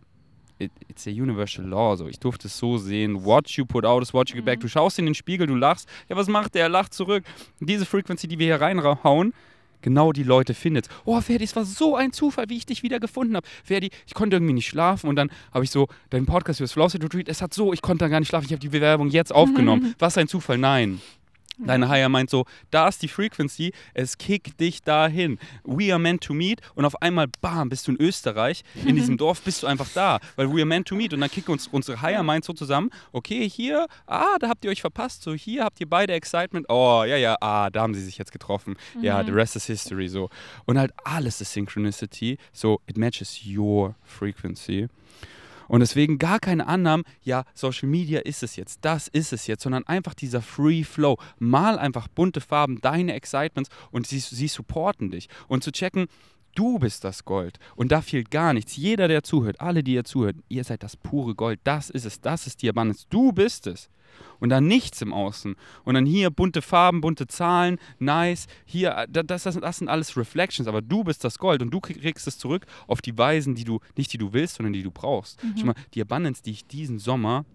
it, 0.59 0.71
it's 0.87 1.07
a 1.07 1.11
universal 1.11 1.65
law. 1.65 1.95
So. 1.95 2.07
Ich 2.07 2.19
durfte 2.19 2.47
es 2.47 2.57
so 2.57 2.77
sehen. 2.77 3.23
What 3.23 3.49
you 3.51 3.65
put 3.65 3.85
out 3.85 4.03
is 4.03 4.13
what 4.13 4.29
you 4.29 4.35
get 4.35 4.45
back. 4.45 4.59
Mhm. 4.59 4.63
Du 4.63 4.67
schaust 4.67 4.99
in 4.99 5.05
den 5.05 5.15
Spiegel, 5.15 5.47
du 5.47 5.55
lachst. 5.55 5.87
Ja, 6.09 6.15
was 6.15 6.27
macht 6.27 6.55
der? 6.55 6.63
Er 6.63 6.69
lacht 6.69 6.93
zurück. 6.93 7.23
Diese 7.59 7.85
Frequency, 7.85 8.27
die 8.27 8.39
wir 8.39 8.47
hier 8.47 8.61
reinhauen, 8.61 9.33
genau 9.81 10.11
die 10.11 10.23
Leute 10.23 10.53
findet. 10.53 10.87
Oh, 11.05 11.19
Ferdi, 11.21 11.43
es 11.43 11.55
war 11.55 11.65
so 11.65 11.95
ein 11.95 12.11
Zufall, 12.11 12.45
wie 12.49 12.57
ich 12.57 12.65
dich 12.65 12.83
wieder 12.83 12.99
gefunden 12.99 13.35
habe. 13.35 13.47
Ferdi, 13.63 13.89
ich 14.05 14.13
konnte 14.13 14.35
irgendwie 14.35 14.53
nicht 14.53 14.67
schlafen 14.67 15.07
und 15.09 15.15
dann 15.15 15.29
habe 15.53 15.63
ich 15.63 15.71
so 15.71 15.87
deinen 16.09 16.25
Podcast 16.25 16.57
fürs 16.57 16.71
Flowset 16.73 17.03
Retreat. 17.03 17.29
Es 17.29 17.41
hat 17.41 17.53
so, 17.53 17.73
ich 17.73 17.81
konnte 17.81 18.05
da 18.05 18.09
gar 18.09 18.19
nicht 18.19 18.29
schlafen. 18.29 18.45
Ich 18.45 18.51
habe 18.51 18.59
die 18.59 18.69
Bewerbung 18.69 19.09
jetzt 19.09 19.33
aufgenommen. 19.33 19.95
Was 19.99 20.17
ein 20.17 20.27
Zufall, 20.27 20.57
nein. 20.57 21.01
Deine 21.57 21.89
Higher 21.89 22.09
meint 22.09 22.29
so, 22.29 22.45
da 22.71 22.87
ist 22.87 23.01
die 23.01 23.07
Frequency, 23.07 23.73
es 23.93 24.17
kickt 24.17 24.59
dich 24.59 24.81
dahin. 24.81 25.39
We 25.63 25.91
are 25.91 25.99
meant 25.99 26.23
to 26.23 26.33
meet 26.33 26.61
und 26.75 26.85
auf 26.85 27.01
einmal, 27.01 27.27
bam, 27.41 27.69
bist 27.69 27.87
du 27.87 27.91
in 27.91 28.01
Österreich, 28.01 28.63
in 28.85 28.95
diesem 28.95 29.17
Dorf 29.17 29.41
bist 29.41 29.63
du 29.63 29.67
einfach 29.67 29.89
da, 29.93 30.19
weil 30.35 30.49
we 30.49 30.57
are 30.57 30.65
meant 30.65 30.87
to 30.87 30.95
meet 30.95 31.13
und 31.13 31.21
dann 31.21 31.31
kicken 31.31 31.51
uns 31.51 31.67
unsere 31.67 32.01
Higher 32.01 32.23
Mind 32.23 32.45
so 32.45 32.53
zusammen, 32.53 32.91
okay, 33.11 33.49
hier, 33.49 33.87
ah, 34.05 34.37
da 34.39 34.49
habt 34.49 34.65
ihr 34.65 34.71
euch 34.71 34.81
verpasst, 34.81 35.23
so 35.23 35.33
hier 35.33 35.63
habt 35.63 35.79
ihr 35.79 35.89
beide 35.89 36.13
Excitement, 36.13 36.67
oh, 36.69 37.03
ja, 37.05 37.17
ja, 37.17 37.35
ah, 37.41 37.69
da 37.69 37.81
haben 37.81 37.93
sie 37.93 38.03
sich 38.03 38.17
jetzt 38.17 38.31
getroffen, 38.31 38.75
mhm. 38.95 39.03
ja, 39.03 39.23
the 39.23 39.31
rest 39.31 39.55
is 39.55 39.65
history, 39.65 40.07
so. 40.07 40.29
Und 40.65 40.77
halt 40.77 40.91
alles 41.03 41.41
ist 41.41 41.53
Synchronicity, 41.53 42.37
so, 42.53 42.81
it 42.87 42.97
matches 42.97 43.39
your 43.45 43.95
frequency. 44.03 44.87
Und 45.67 45.81
deswegen 45.81 46.17
gar 46.17 46.39
keine 46.39 46.67
Annahmen, 46.67 47.03
ja, 47.21 47.43
Social 47.53 47.89
Media 47.89 48.19
ist 48.19 48.43
es 48.43 48.55
jetzt, 48.55 48.79
das 48.83 49.07
ist 49.07 49.33
es 49.33 49.47
jetzt, 49.47 49.63
sondern 49.63 49.85
einfach 49.87 50.13
dieser 50.13 50.41
Free 50.41 50.83
Flow. 50.83 51.17
Mal 51.39 51.79
einfach 51.79 52.07
bunte 52.07 52.41
Farben, 52.41 52.81
deine 52.81 53.13
Excitements 53.13 53.69
und 53.91 54.07
sie, 54.07 54.19
sie 54.19 54.47
supporten 54.47 55.11
dich. 55.11 55.29
Und 55.47 55.63
zu 55.63 55.71
checken, 55.71 56.07
Du 56.55 56.79
bist 56.79 57.03
das 57.03 57.25
Gold. 57.25 57.59
Und 57.75 57.91
da 57.91 58.01
fehlt 58.01 58.31
gar 58.31 58.53
nichts. 58.53 58.75
Jeder, 58.75 59.07
der 59.07 59.23
zuhört, 59.23 59.61
alle, 59.61 59.83
die 59.83 59.93
ihr 59.93 60.03
zuhört, 60.03 60.37
ihr 60.49 60.63
seid 60.63 60.83
das 60.83 60.97
pure 60.97 61.35
Gold. 61.35 61.59
Das 61.63 61.89
ist 61.89 62.05
es. 62.05 62.21
Das 62.21 62.47
ist 62.47 62.61
die 62.61 62.69
Abundance. 62.69 63.05
Du 63.09 63.31
bist 63.31 63.67
es. 63.67 63.89
Und 64.39 64.49
dann 64.49 64.67
nichts 64.67 65.01
im 65.01 65.13
Außen. 65.13 65.55
Und 65.83 65.93
dann 65.93 66.05
hier 66.05 66.29
bunte 66.29 66.61
Farben, 66.61 67.01
bunte 67.01 67.27
Zahlen, 67.27 67.77
nice. 67.99 68.47
Hier, 68.65 68.95
äh, 68.95 69.07
das, 69.09 69.43
das, 69.43 69.59
das 69.59 69.77
sind 69.77 69.89
alles 69.89 70.17
Reflections. 70.17 70.67
Aber 70.67 70.81
du 70.81 71.03
bist 71.03 71.23
das 71.23 71.37
Gold 71.39 71.61
und 71.61 71.71
du 71.71 71.79
kriegst 71.79 72.27
es 72.27 72.37
zurück 72.37 72.65
auf 72.87 73.01
die 73.01 73.17
Weisen, 73.17 73.55
die 73.55 73.63
du, 73.63 73.79
nicht 73.95 74.13
die 74.13 74.17
du 74.17 74.33
willst, 74.33 74.55
sondern 74.55 74.73
die 74.73 74.83
du 74.83 74.91
brauchst. 74.91 75.43
Mhm. 75.43 75.53
Schau 75.57 75.65
mal, 75.67 75.75
die 75.93 76.01
Abundance, 76.01 76.41
die 76.43 76.51
ich 76.51 76.65
diesen 76.65 76.99
Sommer 76.99 77.45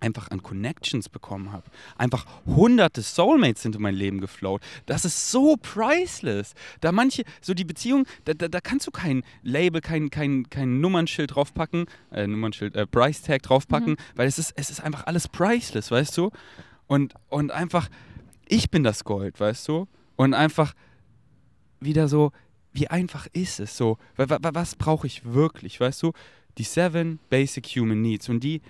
einfach 0.00 0.30
an 0.30 0.42
Connections 0.42 1.08
bekommen 1.08 1.52
habe. 1.52 1.64
Einfach 1.96 2.26
hunderte 2.44 3.02
Soulmates 3.02 3.62
sind 3.62 3.76
in 3.76 3.82
mein 3.82 3.94
Leben 3.94 4.20
geflowt. 4.20 4.62
Das 4.86 5.04
ist 5.04 5.30
so 5.30 5.56
priceless. 5.56 6.54
Da 6.80 6.92
manche, 6.92 7.24
so 7.40 7.54
die 7.54 7.64
Beziehung, 7.64 8.06
da, 8.24 8.34
da, 8.34 8.48
da 8.48 8.60
kannst 8.60 8.86
du 8.86 8.90
kein 8.90 9.22
Label, 9.42 9.80
kein, 9.80 10.10
kein, 10.10 10.48
kein 10.50 10.80
Nummernschild 10.80 11.34
draufpacken, 11.34 11.86
äh, 12.10 12.26
Nummernschild, 12.26 12.76
äh, 12.76 12.86
Price 12.86 13.22
Tag 13.22 13.42
draufpacken, 13.42 13.92
mhm. 13.92 13.96
weil 14.14 14.28
es 14.28 14.38
ist, 14.38 14.52
es 14.56 14.70
ist 14.70 14.80
einfach 14.80 15.06
alles 15.06 15.28
priceless, 15.28 15.90
weißt 15.90 16.16
du? 16.18 16.30
Und, 16.86 17.14
und 17.28 17.50
einfach, 17.50 17.88
ich 18.46 18.70
bin 18.70 18.84
das 18.84 19.04
Gold, 19.04 19.40
weißt 19.40 19.66
du? 19.68 19.88
Und 20.16 20.34
einfach 20.34 20.74
wieder 21.80 22.08
so, 22.08 22.32
wie 22.72 22.88
einfach 22.88 23.26
ist 23.32 23.60
es 23.60 23.76
so? 23.76 23.98
Was 24.16 24.76
brauche 24.76 25.06
ich 25.06 25.24
wirklich, 25.24 25.80
weißt 25.80 26.02
du? 26.02 26.12
Die 26.58 26.64
Seven 26.64 27.18
Basic 27.30 27.66
Human 27.76 28.00
Needs 28.02 28.28
und 28.28 28.40
die 28.40 28.60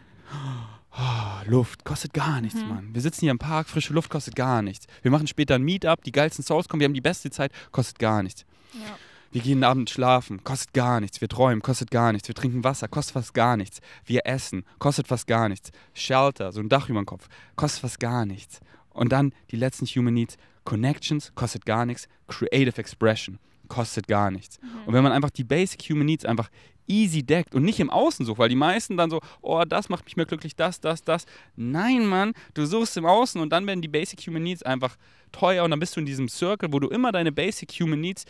Oh, 0.99 1.51
Luft 1.51 1.85
kostet 1.85 2.15
gar 2.15 2.41
nichts, 2.41 2.61
mhm. 2.61 2.69
Mann. 2.69 2.95
Wir 2.95 3.03
sitzen 3.03 3.21
hier 3.21 3.31
im 3.31 3.39
Park, 3.39 3.69
frische 3.69 3.93
Luft 3.93 4.11
kostet 4.11 4.35
gar 4.35 4.63
nichts. 4.63 4.87
Wir 5.03 5.11
machen 5.11 5.27
später 5.27 5.55
ein 5.55 5.63
Meetup, 5.63 6.03
die 6.05 6.13
geilsten 6.13 6.45
Souls 6.45 6.69
kommen, 6.69 6.81
wir 6.81 6.87
haben 6.87 6.95
die 6.95 7.01
beste 7.01 7.31
Zeit, 7.31 7.53
kostet 7.71 7.99
gar 7.99 8.23
nichts. 8.23 8.45
Ja. 8.73 8.97
Wir 9.33 9.43
gehen 9.43 9.65
abends 9.65 9.93
schlafen, 9.93 10.43
kostet 10.45 10.73
gar 10.73 11.01
nichts. 11.01 11.21
Wir 11.21 11.29
träumen, 11.29 11.61
kostet 11.61 11.91
gar 11.91 12.13
nichts. 12.13 12.27
Wir 12.27 12.35
trinken 12.35 12.65
Wasser, 12.65 12.89
kostet 12.89 13.13
fast 13.13 13.35
gar 13.35 13.59
nichts. 13.59 13.81
Wir 14.07 14.23
essen, 14.25 14.65
kostet 14.79 15.09
fast 15.09 15.27
gar 15.27 15.51
nichts. 15.51 15.73
Shelter, 15.93 16.53
so 16.53 16.61
ein 16.61 16.71
Dach 16.71 16.89
über 16.89 17.03
dem 17.03 17.07
Kopf, 17.07 17.29
kostet 17.55 17.83
fast 17.83 18.01
gar 18.01 18.25
nichts. 18.25 18.61
Und 18.89 19.13
dann 19.13 19.35
die 19.51 19.57
letzten 19.57 19.85
Human 19.85 20.15
Needs, 20.15 20.39
Connections, 20.65 21.33
kostet 21.35 21.67
gar 21.67 21.85
nichts. 21.85 22.09
Creative 22.29 22.79
Expression, 22.79 23.39
kostet 23.69 24.09
gar 24.09 24.31
nichts. 24.31 24.59
Mhm. 24.63 24.69
Und 24.87 24.95
wenn 24.95 25.03
man 25.03 25.13
einfach 25.13 25.31
die 25.31 25.45
Basic 25.45 25.83
Human 25.91 26.07
Needs 26.07 26.25
einfach 26.25 26.49
easy 26.89 27.23
deckt 27.23 27.55
und 27.55 27.63
nicht 27.63 27.81
im 27.81 27.91
Außen 27.91 28.27
sucht, 28.27 28.39
weil 28.39 28.49
die 28.49 28.57
meisten 28.57 28.97
dann 28.97 29.11
so, 29.11 29.21
oh, 29.41 29.63
das 29.67 29.89
macht 29.89 30.05
mich 30.05 30.17
mehr 30.17 30.27
glücklich, 30.27 30.57
das, 30.57 30.81
das, 30.81 31.03
das. 31.03 31.27
Nein, 31.57 32.07
Mann, 32.07 32.33
du 32.55 32.67
suchst 32.67 32.97
im 32.97 33.07
Außen 33.07 33.41
und 33.41 33.51
dann 33.51 33.67
werden 33.67 33.83
die 33.83 33.89
Basic 33.89 34.21
Human 34.27 34.43
Needs 34.43 34.63
einfach 34.63 34.97
teuer 35.33 35.65
und 35.65 35.71
dann 35.71 35.81
bist 35.81 35.97
du 35.97 36.01
in 36.01 36.07
diesem 36.07 36.29
Circle, 36.29 36.73
wo 36.73 36.81
du 36.81 36.89
immer 36.89 37.13
deine 37.13 37.33
Basic 37.33 37.71
Human 37.81 38.01
Needs 38.01 38.25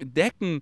decken 0.00 0.60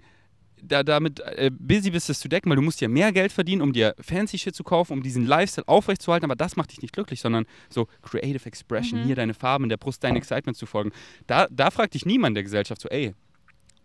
da, 0.62 0.82
damit 0.82 1.20
äh, 1.20 1.50
busy 1.52 1.90
bist, 1.90 2.08
das 2.08 2.18
zu 2.18 2.28
decken, 2.28 2.50
weil 2.50 2.56
du 2.56 2.62
musst 2.62 2.80
ja 2.80 2.88
mehr 2.88 3.12
Geld 3.12 3.32
verdienen, 3.32 3.62
um 3.62 3.72
dir 3.72 3.94
fancy 4.00 4.38
Shit 4.38 4.54
zu 4.54 4.64
kaufen, 4.64 4.94
um 4.94 5.02
diesen 5.02 5.26
Lifestyle 5.26 5.68
aufrechtzuerhalten, 5.68 6.24
aber 6.24 6.36
das 6.36 6.56
macht 6.56 6.72
dich 6.72 6.82
nicht 6.82 6.92
glücklich, 6.92 7.20
sondern 7.20 7.46
so 7.68 7.88
Creative 8.02 8.46
Expression, 8.46 9.00
mhm. 9.00 9.04
hier 9.04 9.16
deine 9.16 9.34
Farben 9.34 9.64
in 9.64 9.70
der 9.70 9.76
Brust, 9.76 10.02
dein 10.02 10.16
Excitement 10.16 10.56
zu 10.56 10.66
folgen. 10.66 10.92
Da, 11.26 11.46
da 11.50 11.70
fragt 11.70 11.94
dich 11.94 12.06
niemand 12.06 12.36
der 12.36 12.42
Gesellschaft 12.42 12.80
so, 12.80 12.88
ey, 12.88 13.14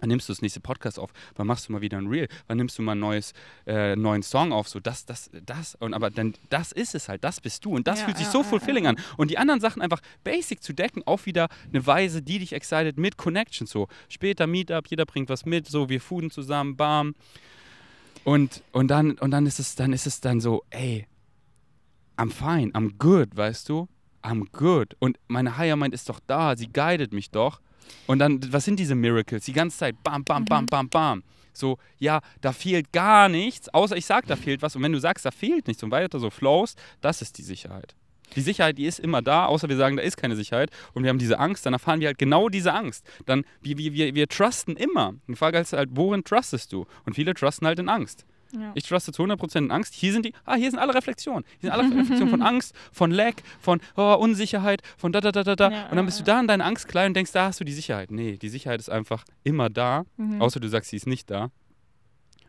Wann 0.02 0.10
nimmst 0.10 0.28
du 0.28 0.34
das 0.34 0.42
nächste 0.42 0.60
Podcast 0.60 0.98
auf? 1.00 1.14
Wann 1.36 1.46
machst 1.46 1.70
du 1.70 1.72
mal 1.72 1.82
wieder 1.82 2.00
ein 2.00 2.08
Reel? 2.08 2.28
Wann 2.48 2.58
nimmst 2.58 2.78
du 2.78 2.82
mal 2.82 2.94
einen 2.94 3.02
neues, 3.02 3.34
äh, 3.68 3.96
neuen 3.96 4.24
Song 4.24 4.52
auf? 4.52 4.68
So, 4.68 4.80
das, 4.80 5.06
das, 5.06 5.30
das. 5.46 5.76
Und 5.76 5.94
aber 5.94 6.10
dann, 6.10 6.34
das 6.50 6.72
ist 6.72 6.96
es 6.96 7.08
halt, 7.08 7.24
das 7.24 7.40
bist 7.40 7.64
du. 7.64 7.76
Und 7.76 7.88
das 7.88 8.00
ja, 8.00 8.06
fühlt 8.06 8.18
sich 8.18 8.26
ja, 8.26 8.32
so 8.32 8.44
fulfilling 8.44 8.86
ja, 8.86 8.90
an. 8.90 9.00
Und 9.18 9.30
die 9.30 9.38
anderen 9.38 9.62
Sachen 9.62 9.82
einfach 9.82 10.02
basic 10.24 10.64
zu 10.64 10.74
decken, 10.74 11.04
auch 11.06 11.28
wieder 11.28 11.50
eine 11.72 11.86
Weise, 11.86 12.24
die 12.24 12.40
dich 12.40 12.54
excited 12.54 12.98
mit 12.98 13.18
Connection. 13.18 13.68
So, 13.68 13.88
später 14.10 14.48
Meetup, 14.48 14.88
jeder 14.88 15.06
bringt 15.06 15.30
was 15.30 15.46
mit, 15.46 15.68
so, 15.68 15.88
wir 15.88 16.02
fooden 16.02 16.32
zusammen, 16.32 16.76
bam. 16.76 17.14
Und, 18.24 18.64
und, 18.72 18.88
dann, 18.90 19.20
und 19.20 19.30
dann, 19.30 19.46
ist 19.46 19.60
es, 19.60 19.76
dann 19.76 19.94
ist 19.94 20.08
es 20.08 20.20
dann 20.20 20.42
so, 20.42 20.64
ey, 20.72 21.06
I'm 22.18 22.32
fine, 22.32 22.72
I'm 22.72 22.98
good, 22.98 23.36
weißt 23.36 23.70
du? 23.70 23.88
I'm 24.24 24.46
good. 24.52 24.96
Und 25.00 25.20
meine 25.28 25.58
Higher 25.58 25.76
Mind 25.76 25.94
ist 25.94 26.10
doch 26.10 26.20
da, 26.26 26.56
sie 26.56 26.68
guidet 26.68 27.14
mich 27.14 27.30
doch. 27.30 27.62
Und 28.08 28.20
dann, 28.20 28.40
was 28.52 28.66
sind 28.66 28.80
diese 28.80 28.96
Miracles? 28.96 29.46
Die 29.46 29.54
ganze 29.54 29.78
Zeit, 29.78 30.02
bam, 30.04 30.24
bam, 30.24 30.46
bam, 30.46 30.66
bam, 30.66 30.90
bam. 30.90 31.24
So, 31.54 31.78
ja, 32.00 32.22
da 32.42 32.54
fehlt 32.54 32.92
gar 32.94 33.30
nichts, 33.30 33.70
außer 33.70 33.98
ich 33.98 34.06
sag, 34.06 34.26
da 34.28 34.36
fehlt 34.36 34.62
was. 34.62 34.76
Und 34.76 34.84
wenn 34.84 34.94
du 34.94 35.00
sagst, 35.00 35.26
da 35.26 35.32
fehlt 35.32 35.68
nichts 35.68 35.84
und 35.84 35.92
weiter 35.92 36.20
so 36.20 36.30
flows, 36.30 36.76
das 37.02 37.22
ist 37.22 37.38
die 37.38 37.44
Sicherheit. 37.44 37.96
Die 38.36 38.42
Sicherheit, 38.42 38.78
die 38.78 38.86
ist 38.86 39.00
immer 39.00 39.22
da, 39.22 39.46
außer 39.46 39.68
wir 39.68 39.76
sagen, 39.76 39.98
da 39.98 40.04
ist 40.04 40.16
keine 40.16 40.38
Sicherheit 40.38 40.72
und 40.94 41.04
wir 41.04 41.10
haben 41.10 41.20
diese 41.20 41.40
Angst, 41.40 41.66
dann 41.66 41.74
erfahren 41.74 42.00
wir 42.00 42.08
halt 42.08 42.18
genau 42.18 42.48
diese 42.48 42.74
Angst. 42.74 43.06
Dann, 43.26 43.44
wir, 43.62 43.78
wir, 43.78 43.94
wir, 43.94 44.16
wir 44.16 44.28
trusten 44.28 44.78
immer. 44.78 45.16
Die 45.28 45.36
Frage 45.36 45.60
ist 45.60 45.74
halt, 45.74 45.90
worin 45.94 46.24
trustest 46.24 46.72
du? 46.72 46.86
Und 47.06 47.16
viele 47.16 47.34
trusten 47.34 47.68
halt 47.68 47.80
in 47.80 47.90
Angst. 47.90 48.26
Ja. 48.54 48.72
Ich 48.76 48.84
truste 48.84 49.12
zu 49.12 49.24
100% 49.24 49.58
in 49.58 49.72
Angst. 49.72 49.94
Hier 49.94 50.12
sind 50.14 50.26
die, 50.26 50.34
ah, 50.46 50.56
hier 50.56 50.70
sind 50.70 50.80
alle 50.80 50.94
Reflexionen. 50.94 51.44
Hier 51.60 51.70
sind 51.70 51.72
alle 51.72 51.84
Reflexionen 51.84 52.30
von 52.30 52.42
Angst, 52.42 52.76
von 52.92 53.12
Lack, 53.12 53.44
von 53.60 53.80
oh, 53.96 54.16
Unsicherheit, 54.20 54.82
von 54.98 55.12
da, 55.12 55.22
da, 55.22 55.32
da, 55.32 55.44
da, 55.44 55.56
da. 55.56 55.72
Ja, 55.72 55.90
und 55.90 55.96
dann 55.96 56.06
bist 56.06 56.20
du 56.20 56.24
da 56.24 56.40
in 56.40 56.48
deiner 56.48 56.66
Angst 56.66 56.88
klein 56.88 57.10
und 57.10 57.14
denkst, 57.16 57.32
da 57.32 57.46
hast 57.48 57.60
du 57.60 57.64
die 57.64 57.74
Sicherheit. 57.74 58.12
Nee, 58.12 58.38
die 58.38 58.50
Sicherheit 58.50 58.80
ist 58.80 58.90
einfach 58.90 59.24
immer 59.44 59.70
da, 59.70 60.04
mhm. 60.18 60.42
außer 60.42 60.60
du 60.60 60.68
sagst, 60.68 60.90
sie 60.90 60.98
ist 60.98 61.08
nicht 61.08 61.30
da. 61.30 61.50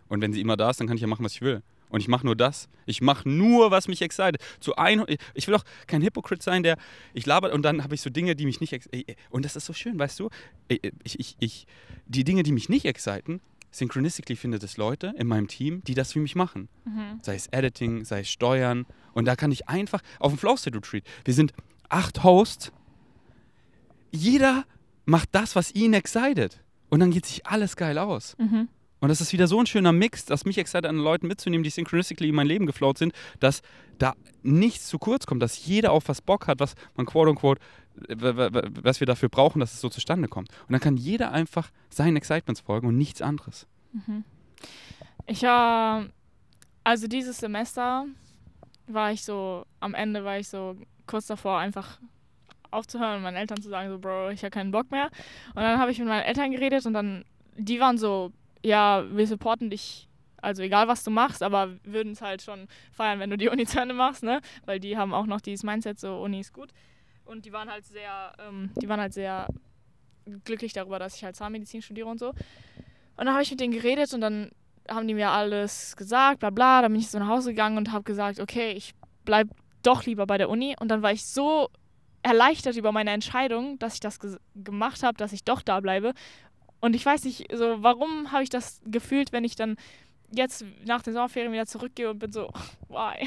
Und 0.08 0.20
wenn 0.20 0.32
sie 0.32 0.40
immer 0.40 0.56
da 0.56 0.70
ist, 0.70 0.80
dann 0.80 0.86
kann 0.86 0.96
ich 0.96 1.02
ja 1.02 1.08
machen, 1.08 1.24
was 1.24 1.32
ich 1.32 1.42
will. 1.42 1.62
Und 1.92 2.00
ich 2.00 2.08
mache 2.08 2.24
nur 2.24 2.34
das. 2.34 2.70
Ich 2.86 3.02
mache 3.02 3.28
nur, 3.28 3.70
was 3.70 3.86
mich 3.86 4.00
excited. 4.00 4.40
Zu 4.60 4.76
ein, 4.76 5.04
ich 5.34 5.46
will 5.46 5.54
auch 5.54 5.64
kein 5.86 6.02
Hypocrite 6.02 6.42
sein, 6.42 6.62
der 6.62 6.78
ich 7.12 7.26
laber 7.26 7.52
und 7.52 7.62
dann 7.62 7.84
habe 7.84 7.94
ich 7.94 8.00
so 8.00 8.08
Dinge, 8.08 8.34
die 8.34 8.46
mich 8.46 8.60
nicht 8.60 8.88
und 9.28 9.44
das 9.44 9.56
ist 9.56 9.66
so 9.66 9.74
schön, 9.74 9.98
weißt 9.98 10.18
du? 10.18 10.30
Ich, 10.68 11.20
ich, 11.20 11.36
ich, 11.38 11.66
die 12.06 12.24
Dinge, 12.24 12.44
die 12.44 12.52
mich 12.52 12.70
nicht 12.70 12.86
exciten, 12.86 13.42
Synchronistically 13.72 14.36
findet 14.36 14.62
es 14.62 14.76
Leute 14.76 15.14
in 15.16 15.26
meinem 15.26 15.48
Team, 15.48 15.82
die 15.84 15.94
das 15.94 16.12
für 16.12 16.20
mich 16.20 16.36
machen. 16.36 16.68
Mhm. 16.84 17.18
Sei 17.22 17.34
es 17.34 17.48
Editing, 17.48 18.04
sei 18.04 18.20
es 18.20 18.28
Steuern. 18.28 18.86
Und 19.14 19.24
da 19.24 19.34
kann 19.34 19.50
ich 19.50 19.68
einfach 19.68 20.02
auf 20.20 20.32
dem 20.32 20.38
Flow 20.38 20.56
State 20.56 20.76
Retreat. 20.76 21.04
Wir 21.24 21.34
sind 21.34 21.52
acht 21.88 22.22
Hosts. 22.22 22.70
Jeder 24.10 24.64
macht 25.06 25.30
das, 25.32 25.56
was 25.56 25.74
ihn 25.74 25.94
excited. 25.94 26.62
Und 26.90 27.00
dann 27.00 27.10
geht 27.10 27.26
sich 27.26 27.46
alles 27.46 27.76
geil 27.76 27.98
aus. 27.98 28.36
Mhm. 28.38 28.68
Und 29.00 29.08
das 29.08 29.20
ist 29.20 29.32
wieder 29.32 29.48
so 29.48 29.58
ein 29.58 29.66
schöner 29.66 29.90
Mix, 29.90 30.26
dass 30.26 30.44
mich 30.44 30.58
excited 30.58 30.86
an 30.86 30.96
Leuten 30.96 31.26
mitzunehmen, 31.26 31.64
die 31.64 31.70
synchronistically 31.70 32.28
in 32.28 32.36
mein 32.36 32.46
Leben 32.46 32.66
geflowt 32.66 32.98
sind, 32.98 33.12
dass 33.40 33.62
da 33.98 34.14
nichts 34.42 34.86
zu 34.86 34.98
kurz 34.98 35.26
kommt, 35.26 35.42
dass 35.42 35.66
jeder 35.66 35.90
auf 35.90 36.06
was 36.06 36.20
Bock 36.20 36.46
hat, 36.46 36.60
was 36.60 36.74
man 36.94 37.06
quote 37.06 37.30
unquote 37.30 37.60
was 37.94 39.00
wir 39.00 39.06
dafür 39.06 39.28
brauchen, 39.28 39.60
dass 39.60 39.74
es 39.74 39.80
so 39.80 39.88
zustande 39.88 40.28
kommt. 40.28 40.48
Und 40.66 40.72
dann 40.72 40.80
kann 40.80 40.96
jeder 40.96 41.32
einfach 41.32 41.70
seinen 41.90 42.16
Excitements 42.16 42.60
folgen 42.60 42.88
und 42.88 42.96
nichts 42.96 43.22
anderes. 43.22 43.66
Mhm. 43.92 44.24
Ich 45.26 45.42
war, 45.42 46.06
also 46.84 47.06
dieses 47.06 47.38
Semester 47.38 48.06
war 48.86 49.12
ich 49.12 49.22
so, 49.22 49.66
am 49.80 49.94
Ende 49.94 50.24
war 50.24 50.38
ich 50.38 50.48
so 50.48 50.76
kurz 51.06 51.26
davor, 51.26 51.58
einfach 51.58 51.98
aufzuhören 52.70 53.16
und 53.16 53.22
meinen 53.22 53.36
Eltern 53.36 53.60
zu 53.60 53.68
sagen, 53.68 53.90
so, 53.90 53.98
Bro, 53.98 54.30
ich 54.30 54.42
habe 54.42 54.50
keinen 54.50 54.70
Bock 54.70 54.90
mehr. 54.90 55.10
Und 55.54 55.62
dann 55.62 55.78
habe 55.78 55.90
ich 55.90 55.98
mit 55.98 56.08
meinen 56.08 56.24
Eltern 56.24 56.50
geredet 56.52 56.86
und 56.86 56.94
dann, 56.94 57.24
die 57.56 57.80
waren 57.80 57.98
so, 57.98 58.32
ja, 58.64 59.04
wir 59.10 59.26
supporten 59.26 59.70
dich 59.70 60.08
also 60.42 60.62
egal, 60.62 60.88
was 60.88 61.04
du 61.04 61.10
machst, 61.10 61.42
aber 61.42 61.70
würden 61.84 62.12
es 62.12 62.20
halt 62.20 62.42
schon 62.42 62.66
feiern, 62.90 63.20
wenn 63.20 63.30
du 63.30 63.38
die 63.38 63.48
Uni 63.48 63.64
zu 63.64 63.80
Ende 63.80 63.94
machst, 63.94 64.24
ne? 64.24 64.40
Weil 64.66 64.80
die 64.80 64.96
haben 64.96 65.14
auch 65.14 65.26
noch 65.26 65.40
dieses 65.40 65.62
Mindset, 65.62 66.00
so 66.00 66.20
Uni 66.20 66.40
ist 66.40 66.52
gut. 66.52 66.72
Und 67.32 67.46
die 67.46 67.52
waren 67.52 67.70
halt 67.70 67.86
sehr, 67.86 68.34
ähm, 68.38 68.70
die 68.80 68.88
waren 68.88 69.00
halt 69.00 69.14
sehr 69.14 69.48
glücklich 70.44 70.72
darüber, 70.74 70.98
dass 70.98 71.16
ich 71.16 71.24
halt 71.24 71.34
Zahnmedizin 71.34 71.80
studiere 71.80 72.06
und 72.06 72.18
so. 72.18 72.28
Und 72.28 73.26
dann 73.26 73.32
habe 73.32 73.42
ich 73.42 73.50
mit 73.50 73.60
denen 73.60 73.72
geredet 73.72 74.12
und 74.12 74.20
dann 74.20 74.50
haben 74.88 75.08
die 75.08 75.14
mir 75.14 75.30
alles 75.30 75.96
gesagt, 75.96 76.40
bla 76.40 76.50
bla. 76.50 76.82
Dann 76.82 76.92
bin 76.92 77.00
ich 77.00 77.10
so 77.10 77.18
nach 77.18 77.28
Hause 77.28 77.50
gegangen 77.50 77.78
und 77.78 77.90
habe 77.90 78.04
gesagt, 78.04 78.38
okay, 78.38 78.72
ich 78.72 78.94
bleib 79.24 79.48
doch 79.82 80.04
lieber 80.04 80.26
bei 80.26 80.38
der 80.38 80.50
Uni. 80.50 80.76
Und 80.78 80.88
dann 80.88 81.02
war 81.02 81.12
ich 81.12 81.24
so 81.24 81.68
erleichtert 82.22 82.76
über 82.76 82.92
meine 82.92 83.10
Entscheidung, 83.10 83.78
dass 83.78 83.94
ich 83.94 84.00
das 84.00 84.18
gemacht 84.54 85.02
habe, 85.02 85.16
dass 85.16 85.32
ich 85.32 85.44
doch 85.44 85.62
da 85.62 85.80
bleibe. 85.80 86.12
Und 86.80 86.94
ich 86.94 87.04
weiß 87.04 87.24
nicht, 87.24 87.46
so 87.52 87.82
warum 87.82 88.30
habe 88.32 88.42
ich 88.42 88.50
das 88.50 88.80
gefühlt, 88.84 89.32
wenn 89.32 89.44
ich 89.44 89.56
dann 89.56 89.76
jetzt 90.34 90.64
nach 90.84 91.02
den 91.02 91.12
Sommerferien 91.12 91.52
wieder 91.52 91.66
zurückgehe 91.66 92.10
und 92.10 92.18
bin 92.18 92.32
so, 92.32 92.50
why? 92.88 93.26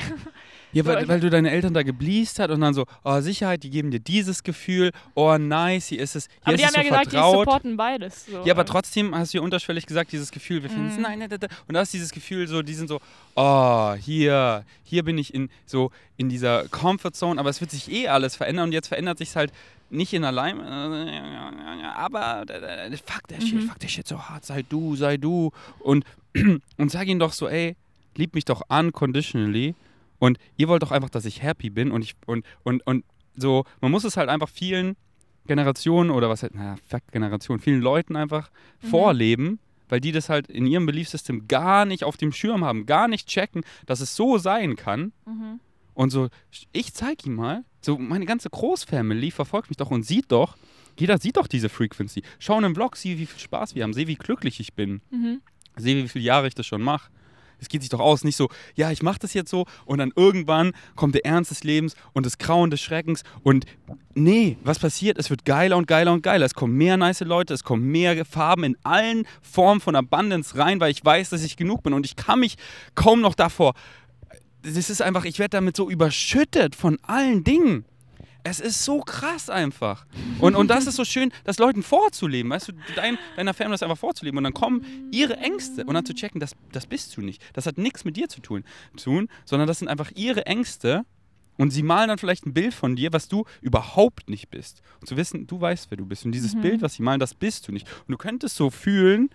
Ja, 0.74 0.86
weil, 0.86 1.08
weil 1.08 1.20
du 1.20 1.30
deine 1.30 1.52
Eltern 1.52 1.74
da 1.74 1.84
gebleast 1.84 2.40
hat 2.40 2.50
und 2.52 2.62
dann 2.62 2.74
so, 2.74 2.86
oh, 3.04 3.20
Sicherheit, 3.22 3.64
die 3.64 3.70
geben 3.70 3.92
dir 3.92 4.00
dieses 4.00 4.44
Gefühl, 4.44 4.92
oh, 5.14 5.38
nice, 5.38 5.88
hier 5.88 6.00
ist 6.02 6.16
es, 6.16 6.26
hier 6.28 6.40
aber 6.44 6.54
ist 6.56 6.60
die 6.60 6.64
es 6.64 6.68
haben 6.68 6.74
so 6.74 6.78
ja 6.80 6.84
gesagt, 6.90 7.06
die 7.06 7.10
vertraut. 7.12 7.46
supporten 7.46 7.78
beides. 7.78 8.26
So. 8.26 8.44
Ja, 8.44 8.54
aber 8.54 8.66
trotzdem 8.66 9.16
hast 9.16 9.34
du 9.34 9.38
ja 9.38 9.44
unterschwellig 9.44 9.86
gesagt, 9.86 10.12
dieses 10.12 10.32
Gefühl, 10.32 10.64
wir 10.64 10.70
finden 10.70 10.88
es, 10.90 10.96
Mhm. 10.98 11.02
nein, 11.04 11.20
nein, 11.20 11.30
nein, 11.30 11.40
nein. 11.42 11.50
Und 11.68 11.74
da 11.76 11.82
ist 11.82 11.94
dieses 11.94 12.12
Gefühl 12.12 12.48
so, 12.48 12.62
die 12.62 12.74
sind 12.74 12.88
so, 12.88 13.00
oh, 13.36 13.94
hier, 13.94 14.66
hier 14.84 15.04
bin 15.04 15.18
ich 15.18 15.34
in 15.34 15.50
so 15.66 15.92
in 16.18 16.30
dieser 16.30 16.68
Comfort 16.70 17.12
Zone, 17.14 17.40
aber 17.40 17.50
es 17.50 17.60
wird 17.60 17.72
sich 17.72 17.92
eh 17.92 18.08
alles 18.08 18.36
verändern 18.38 18.66
und 18.70 18.72
jetzt 18.72 18.88
verändert 18.88 19.18
sich 19.18 19.36
halt 19.36 19.52
nicht 19.90 20.14
in 20.14 20.24
allein, 20.24 20.60
äh, 20.60 21.84
aber 21.96 22.46
äh, 22.50 22.88
äh, 22.88 22.98
fuck 22.98 23.28
der 23.30 23.42
Shit, 23.42 23.54
Mhm. 23.56 23.62
fuck 23.68 23.80
der 23.80 23.88
Shit 23.88 24.08
so 24.08 24.20
hart, 24.20 24.46
sei 24.46 24.64
du, 24.64 24.96
sei 24.96 25.18
du. 25.18 25.52
Und, 25.80 26.06
und 26.78 26.92
sag 26.92 27.08
ihnen 27.08 27.20
doch 27.20 27.34
so, 27.34 27.48
ey, 27.48 27.76
lieb 28.16 28.34
mich 28.36 28.46
doch 28.46 28.62
unconditionally 28.70 29.76
und 30.20 30.38
ihr 30.58 30.68
wollt 30.68 30.82
doch 30.84 30.92
einfach, 30.92 31.10
dass 31.10 31.26
ich 31.26 31.42
happy 31.44 31.70
bin 31.70 31.92
und 31.92 32.02
ich, 32.04 32.16
und, 32.26 32.46
und, 32.64 32.86
und 32.88 33.04
so, 33.36 33.66
man 33.82 33.92
muss 33.92 34.04
es 34.04 34.18
halt 34.18 34.30
einfach 34.30 34.50
vielen 34.50 34.96
Generationen 35.48 36.10
oder 36.10 36.30
was 36.30 36.42
halt, 36.44 36.56
naja, 36.56 36.76
fuck 36.88 37.02
Generationen, 37.12 37.60
vielen 37.62 37.82
Leuten 37.82 38.16
einfach 38.16 38.50
Mhm. 38.82 38.88
vorleben, 38.88 39.60
weil 39.90 40.00
die 40.02 40.12
das 40.12 40.30
halt 40.30 40.48
in 40.48 40.66
ihrem 40.66 40.86
Beliefsystem 40.86 41.48
gar 41.48 41.86
nicht 41.86 42.04
auf 42.04 42.18
dem 42.18 42.32
Schirm 42.32 42.64
haben, 42.66 42.86
gar 42.86 43.08
nicht 43.08 43.28
checken, 43.28 43.64
dass 43.86 44.00
es 44.00 44.16
so 44.16 44.38
sein 44.38 44.76
kann. 44.76 45.12
Mhm. 45.26 45.60
Und 45.94 46.10
so, 46.10 46.28
ich 46.74 46.94
zeig 46.94 47.26
ihm 47.26 47.36
mal, 47.36 47.64
so 47.86 47.98
meine 47.98 48.26
ganze 48.26 48.50
Großfamily 48.50 49.32
verfolgt 49.32 49.70
mich 49.70 49.78
doch 49.78 49.92
und 49.92 50.04
sieht 50.06 50.32
doch, 50.32 50.58
jeder 51.00 51.18
sieht 51.18 51.38
doch 51.38 51.48
diese 51.48 51.70
Frequency. 51.70 52.24
Schau 52.40 52.58
in 52.58 52.64
den 52.64 52.76
Vlog, 52.76 52.96
sieh, 52.98 53.18
wie 53.18 53.26
viel 53.26 53.40
Spaß 53.40 53.76
wir 53.76 53.84
haben, 53.84 53.94
seh, 53.94 54.08
wie 54.08 54.16
glücklich 54.16 54.60
ich 54.60 54.74
bin, 54.74 55.02
Mhm. 55.12 55.42
seh, 55.78 55.96
wie 56.04 56.08
viele 56.08 56.26
Jahre 56.26 56.48
ich 56.48 56.56
das 56.56 56.66
schon 56.66 56.82
mache. 56.82 57.10
Es 57.58 57.70
geht 57.70 57.82
sich 57.82 57.90
doch 57.90 58.02
aus, 58.02 58.26
nicht 58.26 58.36
so, 58.36 58.50
ja, 58.76 58.92
ich 58.92 59.02
mache 59.02 59.20
das 59.20 59.34
jetzt 59.34 59.50
so 59.50 59.66
und 59.86 59.98
dann 60.00 60.12
irgendwann 60.16 60.74
kommt 60.96 61.16
der 61.16 61.26
Ernst 61.26 61.52
des 61.52 61.64
Lebens 61.64 61.96
und 62.12 62.26
das 62.26 62.38
Grauen 62.38 62.70
des 62.70 62.82
Schreckens 62.82 63.24
und 63.44 63.66
nee, 64.14 64.58
was 64.64 64.78
passiert? 64.78 65.18
Es 65.18 65.30
wird 65.30 65.46
geiler 65.46 65.78
und 65.78 65.88
geiler 65.88 66.12
und 66.12 66.22
geiler. 66.22 66.46
Es 66.46 66.54
kommen 66.54 66.76
mehr 66.76 66.98
nice 66.98 67.22
Leute, 67.22 67.54
es 67.54 67.64
kommen 67.64 67.86
mehr 67.86 68.26
Farben 68.26 68.66
in 68.66 68.78
allen 68.84 69.26
Formen 69.42 69.80
von 69.80 69.96
Abundance 69.96 70.58
rein, 70.58 70.82
weil 70.82 70.92
ich 70.92 71.04
weiß, 71.04 71.30
dass 71.30 71.44
ich 71.44 71.56
genug 71.56 71.82
bin 71.82 71.94
und 71.94 72.06
ich 72.06 72.18
kann 72.18 72.42
mich 72.42 72.56
kaum 72.94 73.22
noch 73.22 73.36
davor. 73.36 73.74
Das 74.74 74.90
ist 74.90 75.02
einfach, 75.02 75.26
ich 75.26 75.38
werde 75.40 75.52
damit 75.52 75.78
so 75.78 75.90
überschüttet 75.90 76.76
von 76.76 76.98
allen 77.04 77.44
Dingen. 77.44 77.86
Es 78.44 78.60
ist 78.60 78.86
so 78.86 79.00
krass 79.00 79.50
einfach. 79.50 80.06
Und, 80.40 80.56
und 80.56 80.68
das 80.68 80.86
ist 80.86 80.96
so 80.98 81.06
schön, 81.06 81.32
das 81.46 81.58
Leuten 81.58 81.82
vorzuleben, 81.82 82.52
weißt 82.52 82.68
du, 82.68 82.74
dein, 82.96 83.18
deiner 83.36 83.56
Family 83.56 83.74
das 83.74 83.82
einfach 83.84 83.98
vorzuleben. 83.98 84.38
Und 84.38 84.44
dann 84.44 84.54
kommen 84.54 85.10
ihre 85.12 85.38
Ängste 85.38 85.84
und 85.84 85.96
dann 85.96 86.06
zu 86.06 86.14
checken, 86.14 86.40
das, 86.40 86.56
das 86.72 86.86
bist 86.86 87.18
du 87.18 87.22
nicht. 87.22 87.42
Das 87.54 87.66
hat 87.66 87.78
nichts 87.80 88.06
mit 88.06 88.18
dir 88.18 88.30
zu 88.30 88.42
tun, 88.42 88.64
tun, 88.98 89.30
sondern 89.46 89.68
das 89.68 89.80
sind 89.80 89.88
einfach 89.88 90.12
ihre 90.16 90.46
Ängste. 90.46 91.06
Und 91.58 91.72
sie 91.72 91.84
malen 91.84 92.10
dann 92.10 92.18
vielleicht 92.18 92.46
ein 92.46 92.54
Bild 92.54 92.74
von 92.74 92.96
dir, 92.96 93.14
was 93.14 93.28
du 93.30 93.46
überhaupt 93.62 94.30
nicht 94.30 94.50
bist. 94.50 94.82
Und 95.00 95.08
zu 95.08 95.16
wissen, 95.18 95.48
du 95.48 95.60
weißt, 95.60 95.90
wer 95.90 95.98
du 95.98 96.06
bist. 96.06 96.26
Und 96.26 96.34
dieses 96.34 96.54
Mhm. 96.54 96.62
Bild, 96.62 96.82
was 96.82 96.96
sie 96.96 97.02
malen, 97.02 97.20
das 97.20 97.34
bist 97.34 97.68
du 97.68 97.72
nicht. 97.72 97.88
Und 98.08 98.12
du 98.12 98.18
könntest 98.18 98.58
so 98.58 98.70
fühlen, 98.70 99.30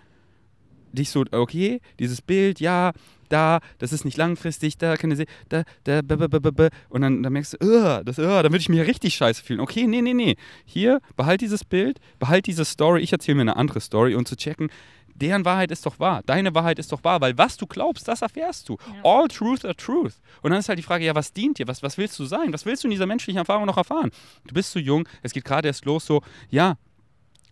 dich 0.92 1.10
so, 1.10 1.24
okay, 1.32 1.80
dieses 1.98 2.20
Bild, 2.20 2.60
ja, 2.60 2.92
da, 3.30 3.60
das 3.78 3.92
ist 3.92 4.04
nicht 4.04 4.16
langfristig, 4.16 4.76
da 4.76 4.96
kann 4.96 5.10
ich 5.10 5.16
sehen, 5.16 5.28
da, 5.48 5.62
da, 5.84 6.02
b, 6.02 6.16
b, 6.16 6.28
b, 6.28 6.38
b, 6.38 6.50
b. 6.50 6.68
und 6.90 7.00
dann, 7.00 7.22
dann 7.22 7.32
merkst 7.32 7.54
du, 7.54 8.02
das, 8.04 8.16
dann 8.16 8.44
würde 8.44 8.58
ich 8.58 8.68
mich 8.68 8.80
richtig 8.80 9.14
scheiße 9.14 9.42
fühlen. 9.42 9.60
Okay, 9.60 9.86
nee, 9.86 10.02
nee, 10.02 10.14
nee. 10.14 10.36
Hier, 10.64 11.00
behalt 11.16 11.40
dieses 11.40 11.64
Bild, 11.64 11.98
behalt 12.18 12.46
diese 12.46 12.64
Story, 12.64 13.00
ich 13.00 13.12
erzähle 13.12 13.36
mir 13.36 13.42
eine 13.42 13.56
andere 13.56 13.80
Story 13.80 14.14
und 14.14 14.28
zu 14.28 14.36
checken, 14.36 14.70
deren 15.14 15.44
Wahrheit 15.44 15.70
ist 15.70 15.84
doch 15.86 15.98
wahr, 16.00 16.22
deine 16.24 16.54
Wahrheit 16.54 16.78
ist 16.78 16.92
doch 16.92 17.04
wahr, 17.04 17.20
weil 17.20 17.36
was 17.36 17.56
du 17.56 17.66
glaubst, 17.66 18.08
das 18.08 18.22
erfährst 18.22 18.68
du. 18.68 18.78
Ja. 18.94 19.04
All 19.04 19.28
truth 19.28 19.64
are 19.64 19.76
truth. 19.76 20.14
Und 20.42 20.50
dann 20.50 20.60
ist 20.60 20.68
halt 20.68 20.78
die 20.78 20.82
Frage, 20.82 21.04
ja, 21.04 21.14
was 21.14 21.32
dient 21.32 21.58
dir? 21.58 21.68
Was, 21.68 21.82
was 21.82 21.98
willst 21.98 22.18
du 22.18 22.24
sein? 22.24 22.52
Was 22.52 22.64
willst 22.64 22.84
du 22.84 22.88
in 22.88 22.92
dieser 22.92 23.06
menschlichen 23.06 23.38
Erfahrung 23.38 23.66
noch 23.66 23.76
erfahren? 23.76 24.10
Du 24.46 24.54
bist 24.54 24.72
so 24.72 24.78
jung, 24.78 25.06
es 25.22 25.32
geht 25.32 25.44
gerade 25.44 25.68
erst 25.68 25.84
los, 25.84 26.06
so, 26.06 26.22
ja, 26.48 26.76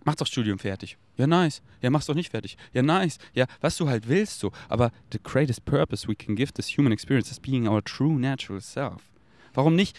mach 0.05 0.15
doch 0.15 0.27
Studium 0.27 0.59
fertig. 0.59 0.97
Ja, 1.17 1.27
nice. 1.27 1.63
Ja, 1.81 1.91
mach's 1.91 2.07
doch 2.07 2.15
nicht 2.15 2.31
fertig. 2.31 2.57
Ja, 2.73 2.83
nice. 2.83 3.19
Ja, 3.35 3.47
was 3.61 3.77
du 3.77 3.89
halt 3.89 4.09
willst, 4.09 4.41
so. 4.41 4.53
Aber 4.69 4.91
the 5.13 5.19
greatest 5.23 5.65
purpose 5.65 6.09
we 6.09 6.15
can 6.15 6.37
give 6.37 6.53
this 6.53 6.77
human 6.77 6.93
experience 6.93 7.31
is 7.31 7.41
being 7.41 7.69
our 7.69 7.83
true 7.83 8.19
natural 8.19 8.61
self. 8.61 9.03
Warum 9.55 9.75
nicht 9.75 9.97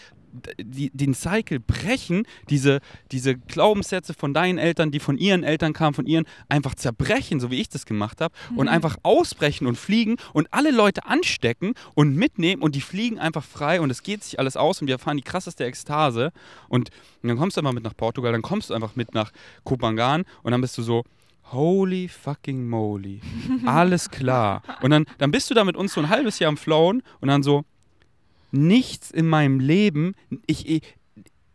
die, 0.58 0.90
den 0.92 1.14
Cycle 1.14 1.60
brechen, 1.60 2.24
diese, 2.48 2.80
diese 3.12 3.36
Glaubenssätze 3.36 4.14
von 4.14 4.32
deinen 4.34 4.58
Eltern, 4.58 4.90
die 4.90 5.00
von 5.00 5.18
ihren 5.18 5.42
Eltern 5.44 5.72
kamen, 5.72 5.94
von 5.94 6.06
ihren, 6.06 6.24
einfach 6.48 6.74
zerbrechen, 6.74 7.40
so 7.40 7.50
wie 7.50 7.60
ich 7.60 7.68
das 7.68 7.86
gemacht 7.86 8.20
habe, 8.20 8.34
und 8.56 8.66
Mhm. 8.66 8.68
einfach 8.68 8.96
ausbrechen 9.02 9.66
und 9.66 9.76
fliegen 9.76 10.16
und 10.32 10.52
alle 10.52 10.70
Leute 10.70 11.06
anstecken 11.06 11.74
und 11.94 12.14
mitnehmen 12.14 12.62
und 12.62 12.74
die 12.74 12.80
fliegen 12.80 13.18
einfach 13.18 13.44
frei 13.44 13.80
und 13.80 13.90
es 13.90 14.02
geht 14.02 14.22
sich 14.24 14.38
alles 14.38 14.56
aus 14.56 14.80
und 14.80 14.86
wir 14.86 14.94
erfahren 14.94 15.16
die 15.16 15.22
krasseste 15.22 15.64
Ekstase. 15.64 16.32
Und 16.68 16.90
dann 17.22 17.36
kommst 17.36 17.56
du 17.56 17.60
einfach 17.60 17.72
mit 17.72 17.84
nach 17.84 17.96
Portugal, 17.96 18.32
dann 18.32 18.42
kommst 18.42 18.70
du 18.70 18.74
einfach 18.74 18.96
mit 18.96 19.14
nach 19.14 19.32
Kopangan 19.64 20.24
und 20.42 20.52
dann 20.52 20.60
bist 20.60 20.76
du 20.78 20.82
so, 20.82 21.04
holy 21.52 22.08
fucking 22.08 22.68
moly, 22.68 23.20
alles 23.66 24.08
klar. 24.10 24.62
Und 24.82 24.90
dann, 24.90 25.04
dann 25.18 25.30
bist 25.32 25.50
du 25.50 25.54
da 25.54 25.64
mit 25.64 25.76
uns 25.76 25.94
so 25.94 26.00
ein 26.00 26.08
halbes 26.08 26.38
Jahr 26.38 26.48
am 26.48 26.56
Flown 26.56 27.02
und 27.20 27.28
dann 27.28 27.42
so, 27.42 27.64
nichts 28.52 29.10
in 29.10 29.28
meinem 29.28 29.60
Leben, 29.60 30.14
ich, 30.46 30.68
ich, 30.68 30.82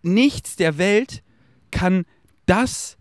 nichts 0.01 0.55
der 0.55 0.77
Welt 0.77 1.23
kann 1.71 2.05
das, 2.45 2.97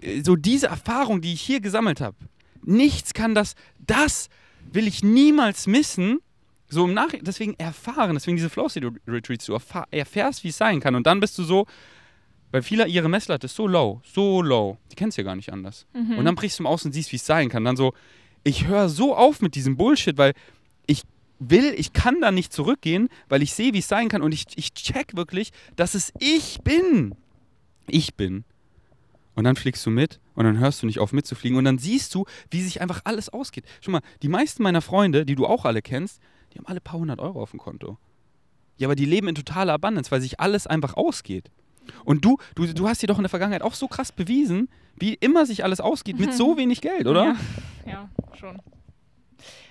äh, 0.00 0.22
so 0.22 0.36
diese 0.36 0.66
Erfahrung, 0.66 1.20
die 1.20 1.32
ich 1.32 1.40
hier 1.40 1.60
gesammelt 1.60 2.00
habe, 2.00 2.16
nichts 2.62 3.14
kann 3.14 3.34
das, 3.34 3.54
das 3.78 4.28
will 4.72 4.86
ich 4.86 5.02
niemals 5.02 5.66
missen. 5.66 6.18
So 6.68 6.84
im 6.84 6.94
Nach 6.94 7.10
deswegen 7.20 7.54
erfahren, 7.54 8.14
deswegen 8.14 8.36
diese 8.36 8.50
Flow 8.50 8.68
State 8.68 8.90
Retreats, 9.06 9.46
du 9.46 9.56
erfährst, 9.92 10.42
wie 10.42 10.48
es 10.48 10.56
sein 10.56 10.80
kann. 10.80 10.96
Und 10.96 11.06
dann 11.06 11.20
bist 11.20 11.38
du 11.38 11.44
so, 11.44 11.66
weil 12.50 12.62
viele 12.62 12.88
ihre 12.88 13.08
Messlatte 13.08 13.46
ist 13.46 13.54
so 13.54 13.68
low, 13.68 14.00
so 14.04 14.42
low, 14.42 14.76
die 14.90 14.96
kennst 14.96 15.16
ja 15.16 15.22
gar 15.22 15.36
nicht 15.36 15.52
anders. 15.52 15.86
Mhm. 15.94 16.18
Und 16.18 16.24
dann 16.24 16.34
brichst 16.34 16.58
du 16.58 16.64
im 16.64 16.66
Aus 16.66 16.84
und 16.84 16.92
siehst, 16.92 17.12
wie 17.12 17.16
es 17.16 17.26
sein 17.26 17.48
kann. 17.48 17.64
Dann 17.64 17.76
so, 17.76 17.94
ich 18.42 18.66
höre 18.66 18.88
so 18.88 19.14
auf 19.14 19.40
mit 19.40 19.54
diesem 19.54 19.76
Bullshit, 19.76 20.16
weil 20.18 20.34
will, 21.38 21.74
ich 21.76 21.92
kann 21.92 22.20
da 22.20 22.30
nicht 22.30 22.52
zurückgehen, 22.52 23.08
weil 23.28 23.42
ich 23.42 23.54
sehe, 23.54 23.72
wie 23.74 23.78
es 23.78 23.88
sein 23.88 24.08
kann 24.08 24.22
und 24.22 24.32
ich, 24.32 24.46
ich 24.56 24.74
check 24.74 25.16
wirklich, 25.16 25.52
dass 25.76 25.94
es 25.94 26.12
ich 26.18 26.60
bin. 26.62 27.14
Ich 27.86 28.14
bin. 28.14 28.44
Und 29.34 29.44
dann 29.44 29.56
fliegst 29.56 29.84
du 29.84 29.90
mit 29.90 30.18
und 30.34 30.44
dann 30.44 30.58
hörst 30.58 30.82
du 30.82 30.86
nicht 30.86 30.98
auf 30.98 31.12
mitzufliegen 31.12 31.58
und 31.58 31.64
dann 31.64 31.78
siehst 31.78 32.14
du, 32.14 32.24
wie 32.50 32.62
sich 32.62 32.80
einfach 32.80 33.02
alles 33.04 33.28
ausgeht. 33.28 33.64
Schau 33.80 33.92
mal, 33.92 34.00
die 34.22 34.28
meisten 34.28 34.62
meiner 34.62 34.80
Freunde, 34.80 35.26
die 35.26 35.34
du 35.34 35.46
auch 35.46 35.66
alle 35.66 35.82
kennst, 35.82 36.20
die 36.52 36.58
haben 36.58 36.66
alle 36.66 36.80
ein 36.80 36.84
paar 36.84 36.98
hundert 36.98 37.20
Euro 37.20 37.42
auf 37.42 37.50
dem 37.50 37.60
Konto. 37.60 37.98
Ja, 38.78 38.88
aber 38.88 38.96
die 38.96 39.04
leben 39.04 39.28
in 39.28 39.34
totaler 39.34 39.74
Abundance, 39.74 40.10
weil 40.10 40.20
sich 40.20 40.40
alles 40.40 40.66
einfach 40.66 40.94
ausgeht. 40.94 41.50
Und 42.04 42.24
du, 42.24 42.38
du, 42.54 42.66
du 42.72 42.88
hast 42.88 43.02
dir 43.02 43.06
doch 43.06 43.18
in 43.18 43.22
der 43.22 43.30
Vergangenheit 43.30 43.62
auch 43.62 43.74
so 43.74 43.88
krass 43.88 44.10
bewiesen, 44.10 44.68
wie 44.96 45.14
immer 45.14 45.46
sich 45.46 45.64
alles 45.64 45.80
ausgeht 45.80 46.18
mit 46.18 46.32
so 46.34 46.56
wenig 46.56 46.80
Geld, 46.80 47.06
oder? 47.06 47.36
Ja, 47.84 47.92
ja 47.92 48.10
schon. 48.38 48.60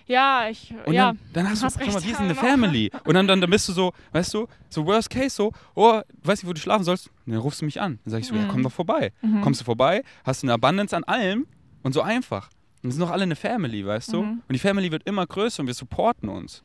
Ja, 0.08 0.48
ich. 0.50 0.74
Und 0.86 0.94
ja, 0.94 1.13
dann, 1.13 1.20
dann 1.34 1.50
hast 1.50 1.62
du, 1.62 1.65
hast 1.65 1.80
mal, 1.80 1.86
recht, 1.86 2.04
wir 2.04 2.12
ja, 2.12 2.18
sind 2.18 2.26
eine 2.26 2.36
genau. 2.36 2.48
Family. 2.48 2.91
Und 3.06 3.15
dann, 3.15 3.28
dann, 3.28 3.41
dann 3.41 3.50
bist 3.50 3.68
du 3.70 3.74
so, 3.74 3.91
weißt 4.12 4.34
du, 4.36 4.48
so 4.70 4.86
worst 4.86 5.10
case 5.10 5.32
so, 5.36 5.52
oh, 5.74 6.02
du 6.22 6.28
weißt 6.28 6.44
nicht, 6.44 6.50
wo 6.50 6.54
du 6.54 6.60
schlafen 6.62 6.84
sollst, 6.84 7.10
dann 7.26 7.38
rufst 7.38 7.62
du 7.62 7.65
mich 7.65 7.82
an. 7.82 8.00
Dann 8.04 8.12
sag 8.12 8.20
ich 8.20 8.28
so, 8.28 8.36
ja, 8.36 8.44
Mhm. 8.44 8.48
komm 8.50 8.63
doch 8.63 8.72
vorbei. 8.72 9.12
Mhm. 9.22 9.41
Kommst 9.41 9.62
du 9.62 9.65
vorbei, 9.65 10.04
hast 10.24 10.44
du 10.44 10.48
eine 10.48 10.54
Abundance 10.54 10.96
an 10.96 11.04
allem 11.06 11.48
und 11.82 11.94
so 11.94 12.02
einfach. 12.02 12.50
Und 12.84 12.89
wir 12.89 12.91
sind 12.91 13.02
doch 13.02 13.10
alle 13.12 13.24
eine 13.24 13.36
Family, 13.36 13.84
weißt 13.86 14.13
du? 14.13 14.22
Mhm. 14.22 14.41
Und 14.48 14.54
die 14.54 14.60
Family 14.60 14.91
wird 14.91 15.08
immer 15.08 15.26
größer 15.26 15.62
und 15.62 15.68
wir 15.68 15.74
supporten 15.74 16.30
uns. 16.30 16.62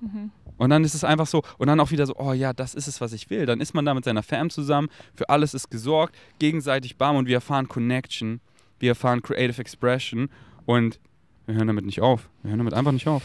Mhm. 0.00 0.30
Und 0.58 0.70
dann 0.70 0.84
ist 0.84 0.94
es 0.94 1.02
einfach 1.02 1.26
so, 1.26 1.42
und 1.56 1.68
dann 1.68 1.80
auch 1.80 1.90
wieder 1.90 2.06
so, 2.06 2.14
oh 2.18 2.34
ja, 2.34 2.52
das 2.52 2.74
ist 2.74 2.86
es, 2.86 3.00
was 3.00 3.14
ich 3.14 3.30
will. 3.30 3.46
Dann 3.46 3.60
ist 3.60 3.72
man 3.72 3.86
da 3.86 3.94
mit 3.94 4.04
seiner 4.04 4.22
Fam 4.22 4.50
zusammen, 4.50 4.88
für 5.14 5.28
alles 5.30 5.54
ist 5.54 5.70
gesorgt, 5.70 6.14
gegenseitig 6.38 6.98
bam 6.98 7.16
und 7.16 7.26
wir 7.26 7.36
erfahren 7.36 7.68
Connection, 7.68 8.40
wir 8.78 8.90
erfahren 8.90 9.22
Creative 9.22 9.60
Expression 9.60 10.28
und 10.66 11.00
wir 11.46 11.54
hören 11.54 11.66
damit 11.66 11.84
nicht 11.84 12.00
auf. 12.00 12.28
Wir 12.42 12.50
hören 12.50 12.58
damit 12.58 12.74
einfach 12.74 12.92
nicht 12.92 13.08
auf. 13.08 13.22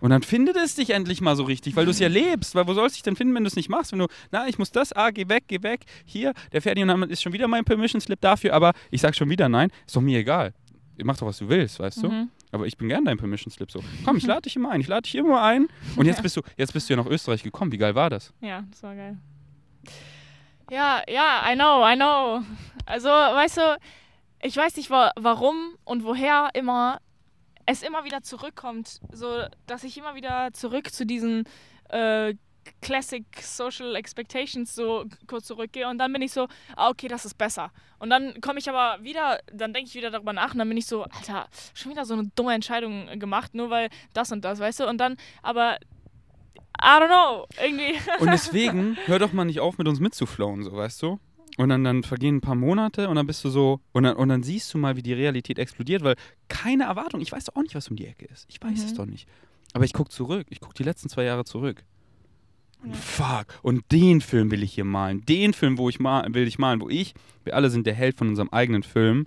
Und 0.00 0.10
dann 0.10 0.22
findet 0.22 0.56
es 0.56 0.74
dich 0.74 0.90
endlich 0.90 1.20
mal 1.20 1.36
so 1.36 1.44
richtig, 1.44 1.74
weil 1.74 1.84
du 1.84 1.90
es 1.90 1.98
ja 1.98 2.08
lebst. 2.08 2.54
Weil 2.54 2.66
wo 2.66 2.74
sollst 2.74 2.94
du 2.94 2.98
dich 2.98 3.02
denn 3.02 3.16
finden, 3.16 3.34
wenn 3.34 3.44
du 3.44 3.48
es 3.48 3.56
nicht 3.56 3.68
machst? 3.68 3.92
Wenn 3.92 4.00
du, 4.00 4.08
na, 4.30 4.46
ich 4.46 4.58
muss 4.58 4.70
das, 4.70 4.92
ah, 4.92 5.10
geh 5.10 5.28
weg, 5.28 5.44
geh 5.48 5.62
weg. 5.62 5.84
Hier, 6.04 6.34
der 6.52 6.60
Ferdinand 6.60 7.10
ist 7.10 7.22
schon 7.22 7.32
wieder 7.32 7.48
mein 7.48 7.64
Permission 7.64 8.00
Slip 8.00 8.20
dafür, 8.20 8.52
aber 8.52 8.72
ich 8.90 9.00
sag 9.00 9.14
schon 9.16 9.30
wieder 9.30 9.48
nein. 9.48 9.70
Ist 9.86 9.96
doch 9.96 10.02
mir 10.02 10.18
egal. 10.18 10.52
Mach 11.02 11.16
doch, 11.16 11.26
was 11.26 11.38
du 11.38 11.48
willst, 11.48 11.78
weißt 11.78 12.02
du? 12.02 12.08
Mhm. 12.08 12.30
Aber 12.52 12.66
ich 12.66 12.76
bin 12.76 12.88
gern 12.88 13.04
dein 13.04 13.18
Permission 13.18 13.50
Slip 13.50 13.70
so. 13.70 13.82
Komm, 14.04 14.16
ich 14.16 14.26
lade 14.26 14.42
dich 14.42 14.56
immer 14.56 14.70
ein, 14.70 14.80
ich 14.80 14.88
lade 14.88 15.02
dich 15.02 15.14
immer 15.14 15.42
ein. 15.42 15.68
Und 15.96 16.06
jetzt 16.06 16.22
bist 16.22 16.36
du, 16.36 16.42
jetzt 16.56 16.72
bist 16.72 16.88
du 16.88 16.94
ja 16.94 17.02
nach 17.02 17.10
Österreich 17.10 17.42
gekommen. 17.42 17.72
Wie 17.72 17.78
geil 17.78 17.94
war 17.94 18.10
das? 18.10 18.32
Ja, 18.40 18.64
das 18.70 18.82
war 18.82 18.94
geil. 18.94 19.18
Ja, 20.70 21.02
ja, 21.08 21.42
I 21.50 21.54
know, 21.54 21.86
I 21.86 21.94
know. 21.96 22.42
Also, 22.86 23.08
weißt 23.08 23.56
du, 23.58 23.78
ich 24.42 24.56
weiß 24.56 24.76
nicht, 24.76 24.90
wa 24.90 25.12
warum 25.16 25.76
und 25.84 26.04
woher 26.04 26.50
immer 26.54 26.98
es 27.66 27.82
immer 27.82 28.04
wieder 28.04 28.22
zurückkommt, 28.22 29.00
so 29.12 29.42
dass 29.66 29.84
ich 29.84 29.98
immer 29.98 30.14
wieder 30.14 30.52
zurück 30.52 30.92
zu 30.92 31.04
diesen 31.04 31.44
äh, 31.88 32.34
Classic 32.80 33.24
Social 33.40 33.94
Expectations 33.94 34.74
so 34.74 35.04
kurz 35.26 35.46
zurückgehe 35.46 35.88
und 35.88 35.98
dann 35.98 36.12
bin 36.12 36.22
ich 36.22 36.32
so, 36.32 36.48
ah, 36.76 36.88
okay, 36.90 37.08
das 37.08 37.24
ist 37.24 37.38
besser. 37.38 37.70
Und 37.98 38.10
dann 38.10 38.40
komme 38.40 38.58
ich 38.58 38.68
aber 38.68 39.02
wieder, 39.02 39.40
dann 39.52 39.72
denke 39.72 39.88
ich 39.88 39.94
wieder 39.94 40.10
darüber 40.10 40.32
nach 40.32 40.52
und 40.52 40.58
dann 40.58 40.68
bin 40.68 40.76
ich 40.76 40.86
so, 40.86 41.04
Alter, 41.04 41.48
schon 41.74 41.92
wieder 41.92 42.04
so 42.04 42.14
eine 42.14 42.30
dumme 42.34 42.54
Entscheidung 42.54 43.18
gemacht, 43.18 43.54
nur 43.54 43.70
weil 43.70 43.88
das 44.14 44.32
und 44.32 44.44
das, 44.44 44.58
weißt 44.58 44.80
du? 44.80 44.88
Und 44.88 44.98
dann, 44.98 45.16
aber 45.42 45.78
I 46.82 47.00
don't 47.00 47.08
know. 47.08 47.46
Irgendwie. 47.62 47.98
Und 48.18 48.30
deswegen, 48.32 48.96
hör 49.06 49.18
doch 49.18 49.32
mal 49.32 49.44
nicht 49.44 49.60
auf, 49.60 49.78
mit 49.78 49.88
uns 49.88 50.00
mitzuflowen, 50.00 50.62
so, 50.62 50.72
weißt 50.72 51.02
du? 51.02 51.18
Und 51.56 51.70
dann, 51.70 51.84
dann 51.84 52.02
vergehen 52.02 52.36
ein 52.36 52.40
paar 52.42 52.54
Monate 52.54 53.08
und 53.08 53.16
dann 53.16 53.26
bist 53.26 53.42
du 53.44 53.48
so, 53.48 53.80
und 53.92 54.02
dann, 54.02 54.16
und 54.16 54.28
dann 54.28 54.42
siehst 54.42 54.72
du 54.74 54.78
mal, 54.78 54.96
wie 54.96 55.02
die 55.02 55.14
Realität 55.14 55.58
explodiert, 55.58 56.04
weil 56.04 56.16
keine 56.48 56.84
Erwartung, 56.84 57.20
ich 57.22 57.32
weiß 57.32 57.44
doch 57.44 57.56
auch 57.56 57.62
nicht, 57.62 57.74
was 57.74 57.88
um 57.88 57.96
die 57.96 58.06
Ecke 58.06 58.26
ist. 58.26 58.44
Ich 58.48 58.60
weiß 58.62 58.78
Mhm. 58.78 58.84
es 58.84 58.94
doch 58.94 59.06
nicht. 59.06 59.26
Aber 59.72 59.84
ich 59.84 59.92
gucke 59.94 60.10
zurück, 60.10 60.46
ich 60.50 60.60
gucke 60.60 60.74
die 60.74 60.82
letzten 60.82 61.08
zwei 61.08 61.24
Jahre 61.24 61.44
zurück. 61.44 61.82
Und 62.82 62.90
Ja. 62.90 62.96
fuck, 62.96 63.46
und 63.62 63.90
den 63.90 64.20
Film 64.20 64.50
will 64.50 64.62
ich 64.62 64.74
hier 64.74 64.84
malen. 64.84 65.24
Den 65.24 65.54
Film, 65.54 65.78
wo 65.78 65.88
ich 65.88 65.98
mal, 65.98 66.26
will 66.34 66.46
ich 66.46 66.58
malen, 66.58 66.80
wo 66.80 66.90
ich, 66.90 67.14
wir 67.44 67.54
alle 67.56 67.70
sind 67.70 67.86
der 67.86 67.94
Held 67.94 68.16
von 68.18 68.28
unserem 68.28 68.50
eigenen 68.50 68.82
Film. 68.82 69.26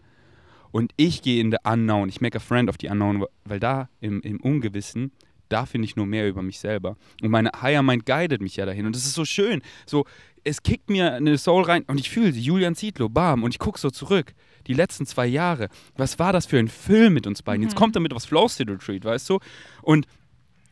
Und 0.71 0.91
ich 0.97 1.23
gehe 1.23 1.41
in 1.41 1.49
the 1.51 1.57
Unknown. 1.63 2.09
Ich 2.09 2.21
make 2.21 2.37
a 2.37 2.39
friend 2.39 2.69
of 2.69 2.75
the 2.79 2.89
Unknown, 2.89 3.25
weil 3.43 3.59
da 3.59 3.89
im, 4.01 4.21
im 4.21 4.39
Ungewissen, 4.39 5.11
da 5.49 5.65
finde 5.65 5.85
ich 5.85 5.95
nur 5.95 6.05
mehr 6.05 6.29
über 6.29 6.43
mich 6.43 6.59
selber. 6.59 6.95
Und 7.23 7.31
meine 7.31 7.49
Higher 7.59 7.81
Mind 7.81 8.05
guidet 8.05 8.39
mich 8.39 8.55
ja 8.55 8.67
dahin. 8.67 8.85
Und 8.85 8.95
das 8.95 9.03
ist 9.05 9.15
so 9.15 9.25
schön. 9.25 9.63
So, 9.87 10.05
es 10.49 10.63
kickt 10.63 10.89
mir 10.89 11.13
eine 11.13 11.37
Soul 11.37 11.63
rein 11.63 11.83
und 11.83 11.99
ich 11.99 12.09
fühle 12.09 12.33
sie. 12.33 12.41
Julian 12.41 12.75
Zietlow, 12.75 13.07
bam. 13.07 13.43
Und 13.43 13.51
ich 13.51 13.59
gucke 13.59 13.79
so 13.79 13.89
zurück. 13.89 14.33
Die 14.67 14.73
letzten 14.73 15.05
zwei 15.05 15.25
Jahre. 15.25 15.69
Was 15.95 16.19
war 16.19 16.33
das 16.33 16.45
für 16.45 16.57
ein 16.57 16.67
Film 16.67 17.13
mit 17.13 17.27
uns 17.27 17.41
beiden? 17.41 17.63
Jetzt 17.63 17.75
kommt 17.75 17.95
damit 17.95 18.13
was 18.13 18.25
Flow 18.25 18.47
State 18.47 18.71
Retreat, 18.71 19.05
weißt 19.05 19.29
du? 19.29 19.39
Und 19.81 20.05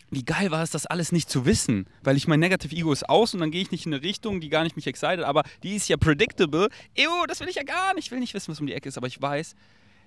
wie 0.09 0.23
geil 0.23 0.51
war 0.51 0.63
es, 0.63 0.71
das 0.71 0.85
alles 0.85 1.11
nicht 1.11 1.29
zu 1.29 1.45
wissen, 1.45 1.85
weil 2.01 2.15
ich 2.15 2.27
mein 2.27 2.39
Negative 2.39 2.73
Ego 2.73 2.93
ist 2.93 3.09
aus 3.09 3.33
und 3.33 3.41
dann 3.41 3.51
gehe 3.51 3.61
ich 3.61 3.71
nicht 3.71 3.85
in 3.85 3.93
eine 3.93 4.03
Richtung, 4.03 4.39
die 4.39 4.49
gar 4.49 4.63
nicht 4.63 4.77
mich 4.77 4.87
excited, 4.87 5.25
aber 5.25 5.43
die 5.63 5.75
ist 5.75 5.89
ja 5.89 5.97
predictable. 5.97 6.69
Ew, 6.95 7.25
das 7.27 7.41
will 7.41 7.49
ich 7.49 7.55
ja 7.55 7.63
gar 7.63 7.93
nicht. 7.93 8.05
Ich 8.05 8.11
will 8.11 8.19
nicht 8.19 8.33
wissen, 8.33 8.51
was 8.51 8.59
um 8.59 8.67
die 8.67 8.73
Ecke 8.73 8.87
ist, 8.87 8.97
aber 8.97 9.07
ich 9.07 9.21
weiß, 9.21 9.55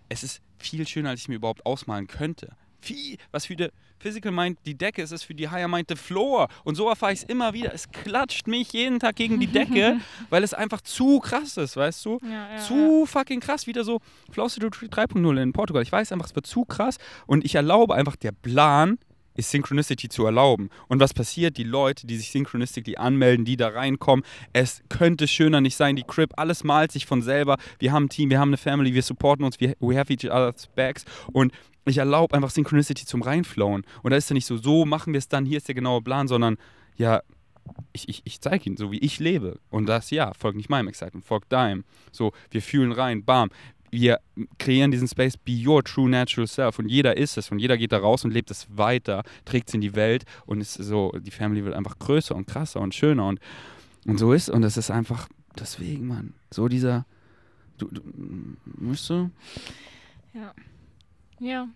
es 0.09 0.23
ist 0.23 0.41
viel 0.59 0.89
schöner, 0.89 1.11
als 1.11 1.21
ich 1.21 1.29
mir 1.29 1.35
überhaupt 1.35 1.67
ausmalen 1.67 2.07
könnte. 2.07 2.57
Viel, 2.81 3.17
was 3.31 3.47
für 3.47 3.57
die 3.57 3.69
Physical 3.99 4.33
Mind 4.33 4.59
die 4.65 4.77
Decke 4.77 5.03
ist, 5.03 5.13
ist 5.13 5.25
für 5.25 5.35
die 5.35 5.49
Higher 5.49 5.69
Mind 5.69 5.89
the 5.89 5.97
Floor. 5.97 6.49
Und 6.65 6.75
so 6.75 6.89
erfahre 6.89 7.13
ich 7.13 7.21
es 7.21 7.25
immer 7.25 7.53
wieder. 7.53 7.75
Es 7.75 7.91
klatscht 7.91 8.47
mich 8.47 8.73
jeden 8.73 8.99
Tag 8.99 9.17
gegen 9.17 9.39
die 9.39 9.47
Decke, 9.47 10.01
weil 10.31 10.43
es 10.43 10.55
einfach 10.55 10.81
zu 10.81 11.21
krass 11.21 11.57
ist, 11.57 11.77
weißt 11.77 12.05
du? 12.07 12.19
Ja, 12.23 12.55
ja, 12.55 12.59
zu 12.59 13.07
fucking 13.07 13.41
krass. 13.41 13.67
Wieder 13.67 13.85
so 13.85 14.01
Flow 14.31 14.49
State 14.49 14.67
Retreat 14.67 15.11
3.0 15.13 15.43
in 15.43 15.53
Portugal. 15.53 15.83
Ich 15.83 15.93
weiß 15.93 16.13
einfach, 16.13 16.27
es 16.27 16.35
wird 16.35 16.47
zu 16.47 16.65
krass 16.65 16.97
und 17.27 17.45
ich 17.45 17.55
erlaube 17.55 17.95
einfach, 17.95 18.17
der 18.17 18.33
Plan 18.33 18.99
ist 19.37 19.51
Synchronicity 19.51 20.09
zu 20.09 20.25
erlauben. 20.25 20.71
Und 20.89 21.01
was 21.01 21.15
passiert? 21.15 21.57
Die 21.57 21.65
Leute, 21.65 22.07
die 22.07 22.17
sich 22.17 22.31
Synchronicity 22.31 22.97
anmelden, 22.97 23.45
die 23.45 23.57
da 23.57 23.69
reinkommen, 23.69 24.25
es 24.53 24.83
könnte 24.89 25.29
schöner 25.29 25.61
nicht 25.61 25.77
sein. 25.77 25.97
Die 25.97 26.03
Crip, 26.03 26.33
alles 26.37 26.65
malt 26.65 26.93
sich 26.93 27.07
von 27.07 27.23
selber. 27.23 27.57
Wir 27.79 27.93
haben 27.93 28.05
ein 28.05 28.09
Team, 28.09 28.31
wir 28.31 28.39
haben 28.39 28.51
eine 28.51 28.57
Family, 28.57 28.95
wir 28.95 29.03
supporten 29.03 29.45
uns, 29.45 29.61
wir, 29.61 29.75
we 29.81 29.99
have 29.99 30.13
each 30.13 30.25
other's 30.25 30.69
backs. 30.75 31.05
Und 31.33 31.53
ich 31.85 31.99
erlaube 31.99 32.35
einfach 32.35 32.51
Synchronicity 32.51 33.07
zum 33.07 33.23
Reinflowen. 33.23 33.85
Und 34.03 34.11
da 34.11 34.17
ist 34.17 34.31
ja 34.31 34.35
nicht 34.35 34.47
so, 34.47 34.57
so 34.57 34.85
machen 34.85 35.13
wir 35.13 35.19
es 35.19 35.29
dann, 35.29 35.45
hier 35.45 35.57
ist 35.57 35.69
der 35.69 35.75
genaue 35.75 36.03
Plan, 36.03 36.29
sondern 36.29 36.57
ja, 36.97 37.23
ich, 37.93 38.09
ich, 38.09 38.23
ich 38.25 38.41
zeige 38.41 38.67
ihnen, 38.67 38.77
so 38.77 38.91
wie 38.93 38.99
ich 38.99 39.19
lebe. 39.19 39.59
Und 39.71 39.87
das, 39.87 40.11
ja, 40.11 40.33
folgt 40.35 40.57
nicht 40.57 40.71
meinem 40.71 40.89
Excitement, 40.89 41.25
folgt 41.25 41.53
deinem. 41.53 41.85
So, 42.13 42.33
wir 42.51 42.63
fühlen 42.63 42.93
rein, 42.93 43.25
bam. 43.25 43.51
Wir 43.91 44.21
kreieren 44.59 44.93
diesen 44.93 45.09
Space, 45.09 45.37
be 45.37 45.53
your 45.67 45.83
true 45.83 46.09
natural 46.09 46.47
self. 46.47 46.79
Und 46.79 46.89
jeder 46.89 47.17
ist 47.17 47.37
es. 47.37 47.51
Und 47.51 47.59
jeder 47.59 47.77
geht 47.77 47.93
da 47.93 47.99
raus 47.99 48.25
und 48.25 48.31
lebt 48.31 48.51
es 48.51 48.67
weiter, 48.71 49.25
trägt 49.45 49.69
es 49.69 49.75
in 49.75 49.81
die 49.81 49.97
Welt. 49.97 50.25
Und 50.47 50.61
ist 50.61 50.75
so, 50.75 51.13
die 51.19 51.33
Family 51.33 51.65
wird 51.65 51.75
einfach 51.75 51.99
größer 51.99 52.37
und 52.37 52.47
krasser 52.47 52.81
und 52.81 52.95
schöner. 52.95 53.27
Und, 53.27 53.41
und 54.07 54.19
so 54.19 54.33
ist. 54.33 54.49
Und 54.49 54.63
das 54.63 54.77
ist 54.77 54.91
einfach, 54.91 55.29
deswegen, 55.59 56.07
Mann. 56.07 56.35
So 56.53 56.69
dieser, 56.69 57.05
du, 57.79 57.89
du 57.89 58.03
weißt 58.65 59.11
du? 59.11 59.31
Ja. 60.35 60.55
Ja. 61.41 61.67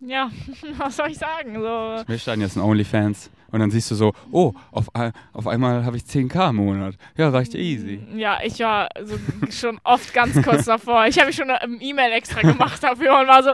Ja, 0.00 0.30
was 0.78 0.96
soll 0.96 1.10
ich 1.10 1.18
sagen? 1.18 1.54
So, 1.54 2.02
Wir 2.06 2.18
starten 2.18 2.40
jetzt 2.42 2.56
ein 2.56 2.62
OnlyFans. 2.62 3.30
Und 3.52 3.60
dann 3.60 3.70
siehst 3.70 3.90
du 3.90 3.94
so, 3.94 4.12
oh, 4.32 4.52
auf, 4.72 4.94
ein- 4.94 5.12
auf 5.32 5.46
einmal 5.46 5.84
habe 5.84 5.96
ich 5.96 6.02
10k 6.02 6.50
im 6.50 6.56
Monat. 6.56 6.96
Ja, 7.16 7.28
reicht 7.30 7.54
ja 7.54 7.60
easy. 7.60 8.00
ja, 8.16 8.38
ich 8.44 8.58
war 8.60 8.88
so 9.04 9.16
schon 9.50 9.78
oft 9.84 10.12
ganz 10.12 10.40
kurz 10.42 10.64
davor. 10.66 11.06
Ich 11.06 11.18
habe 11.18 11.32
schon 11.32 11.48
eine 11.50 11.80
E-Mail 11.80 12.12
extra 12.12 12.40
gemacht 12.42 12.82
dafür 12.82 13.20
und 13.20 13.28
war 13.28 13.42
so, 13.44 13.50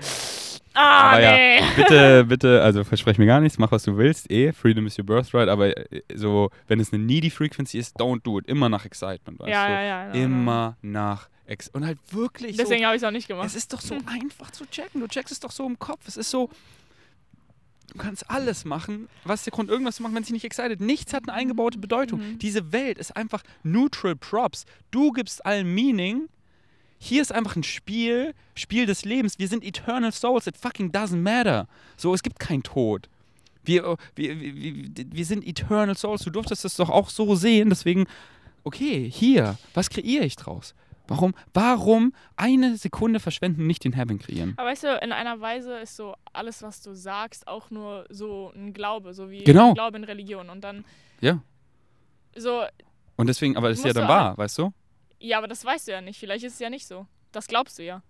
ah, 0.74 1.10
Aber 1.12 1.20
ja, 1.22 1.32
nee. 1.36 1.60
bitte, 1.76 2.24
bitte, 2.28 2.62
also 2.62 2.82
versprech 2.84 3.18
mir 3.18 3.26
gar 3.26 3.40
nichts, 3.40 3.58
mach 3.58 3.70
was 3.70 3.84
du 3.84 3.96
willst, 3.96 4.30
eh, 4.30 4.52
Freedom 4.52 4.86
is 4.86 4.98
your 4.98 5.04
birthright, 5.06 5.48
aber 5.48 5.76
äh, 5.76 6.02
so, 6.14 6.50
wenn 6.66 6.80
es 6.80 6.92
eine 6.92 7.02
needy 7.04 7.30
Frequency 7.30 7.78
ist, 7.78 8.00
don't 8.00 8.22
do 8.24 8.38
it, 8.38 8.46
immer 8.48 8.68
nach 8.70 8.84
Excitement, 8.86 9.38
weißt 9.38 9.50
Ja, 9.50 9.66
du? 9.66 9.72
ja, 9.72 9.82
ja. 9.82 10.10
genau, 10.12 10.24
Immer 10.24 10.76
nach 10.82 11.28
Ex 11.46 11.68
und 11.68 11.84
halt 11.84 11.98
wirklich 12.12 12.56
Deswegen 12.56 12.80
so, 12.82 12.86
habe 12.86 12.96
ich 12.96 13.02
es 13.02 13.06
auch 13.06 13.10
nicht 13.12 13.28
gemacht. 13.28 13.46
es 13.46 13.54
ist 13.54 13.72
doch 13.72 13.80
so 13.80 13.96
einfach 14.06 14.50
zu 14.52 14.64
checken, 14.66 15.00
du 15.00 15.08
checkst 15.08 15.32
es 15.32 15.40
doch 15.40 15.50
so 15.50 15.66
im 15.66 15.78
Kopf, 15.78 16.06
es 16.06 16.16
ist 16.16 16.30
so, 16.30 16.48
du 17.88 17.98
kannst 17.98 18.30
alles 18.30 18.64
machen, 18.64 19.08
was 19.24 19.44
der 19.44 19.50
Grund 19.52 19.68
irgendwas 19.68 19.96
zu 19.96 20.02
machen, 20.02 20.14
wenn 20.14 20.22
es 20.22 20.28
dich 20.28 20.34
nicht 20.34 20.44
excited, 20.44 20.80
nichts 20.80 21.12
hat 21.12 21.24
eine 21.28 21.32
eingebaute 21.36 21.78
Bedeutung, 21.78 22.20
Mhm. 22.20 22.38
diese 22.38 22.72
Welt 22.72 22.96
ist 22.98 23.16
einfach 23.16 23.42
neutral 23.62 24.16
props, 24.16 24.64
du 24.90 25.10
gibst 25.12 25.44
allen 25.44 25.72
Meaning, 25.74 26.28
hier 26.98 27.20
ist 27.20 27.32
einfach 27.32 27.56
ein 27.56 27.64
Spiel, 27.64 28.32
Spiel 28.54 28.86
des 28.86 29.04
Lebens. 29.04 29.36
Wir 29.40 29.48
sind 29.48 29.64
Eternal 29.64 30.12
Souls. 30.12 30.46
It 30.46 30.56
fucking 30.56 30.92
doesn't 30.92 31.16
matter. 31.16 31.66
So, 31.96 32.14
es 32.14 32.22
gibt 32.22 32.38
keinen 32.38 32.62
Tod. 32.62 33.08
Wir, 33.64 33.96
wir, 34.14 34.38
wir, 34.40 34.88
wir 35.10 35.24
sind 35.26 35.44
Eternal 35.44 35.96
Souls. 35.96 36.22
Du 36.22 36.30
durftest 36.30 36.64
das 36.64 36.76
doch 36.76 36.88
auch 36.90 37.10
so 37.10 37.34
sehen. 37.34 37.70
Deswegen, 37.70 38.06
okay, 38.62 39.10
hier, 39.10 39.58
was 39.74 39.90
kreiere 39.90 40.24
ich 40.24 40.36
draus? 40.36 40.76
Warum, 41.08 41.34
warum 41.52 42.14
eine 42.36 42.76
Sekunde 42.76 43.20
verschwenden, 43.20 43.66
nicht 43.66 43.84
den 43.84 43.92
Heaven 43.92 44.18
kreieren? 44.18 44.54
Aber 44.56 44.68
weißt 44.70 44.84
du, 44.84 44.98
in 45.02 45.12
einer 45.12 45.40
Weise 45.40 45.78
ist 45.78 45.96
so 45.96 46.14
alles, 46.32 46.62
was 46.62 46.80
du 46.80 46.94
sagst, 46.94 47.46
auch 47.48 47.70
nur 47.70 48.06
so 48.08 48.52
ein 48.54 48.72
Glaube, 48.72 49.12
so 49.14 49.30
wie 49.30 49.44
Genau. 49.44 49.68
ein 49.70 49.74
Glaube 49.74 49.98
in 49.98 50.04
Religion. 50.04 50.48
Und 50.48 50.62
dann 50.62 50.84
Ja. 51.20 51.40
so, 52.36 52.62
Und 53.16 53.26
deswegen, 53.28 53.56
aber 53.56 53.68
das 53.68 53.78
ist 53.78 53.84
ja 53.84 53.92
dann 53.92 54.08
wahr, 54.08 54.36
weißt 54.38 54.58
du? 54.58 54.72
ja, 55.20 55.38
aber 55.38 55.48
das 55.48 55.64
weißt 55.64 55.88
du 55.88 55.92
ja 55.92 56.00
nicht. 56.00 56.18
Vielleicht 56.18 56.44
ist 56.44 56.54
es 56.54 56.58
ja 56.58 56.70
nicht 56.70 56.86
so. 56.86 57.06
Das 57.32 57.46
glaubst 57.46 57.78
du 57.78 57.82
ja. 57.84 58.02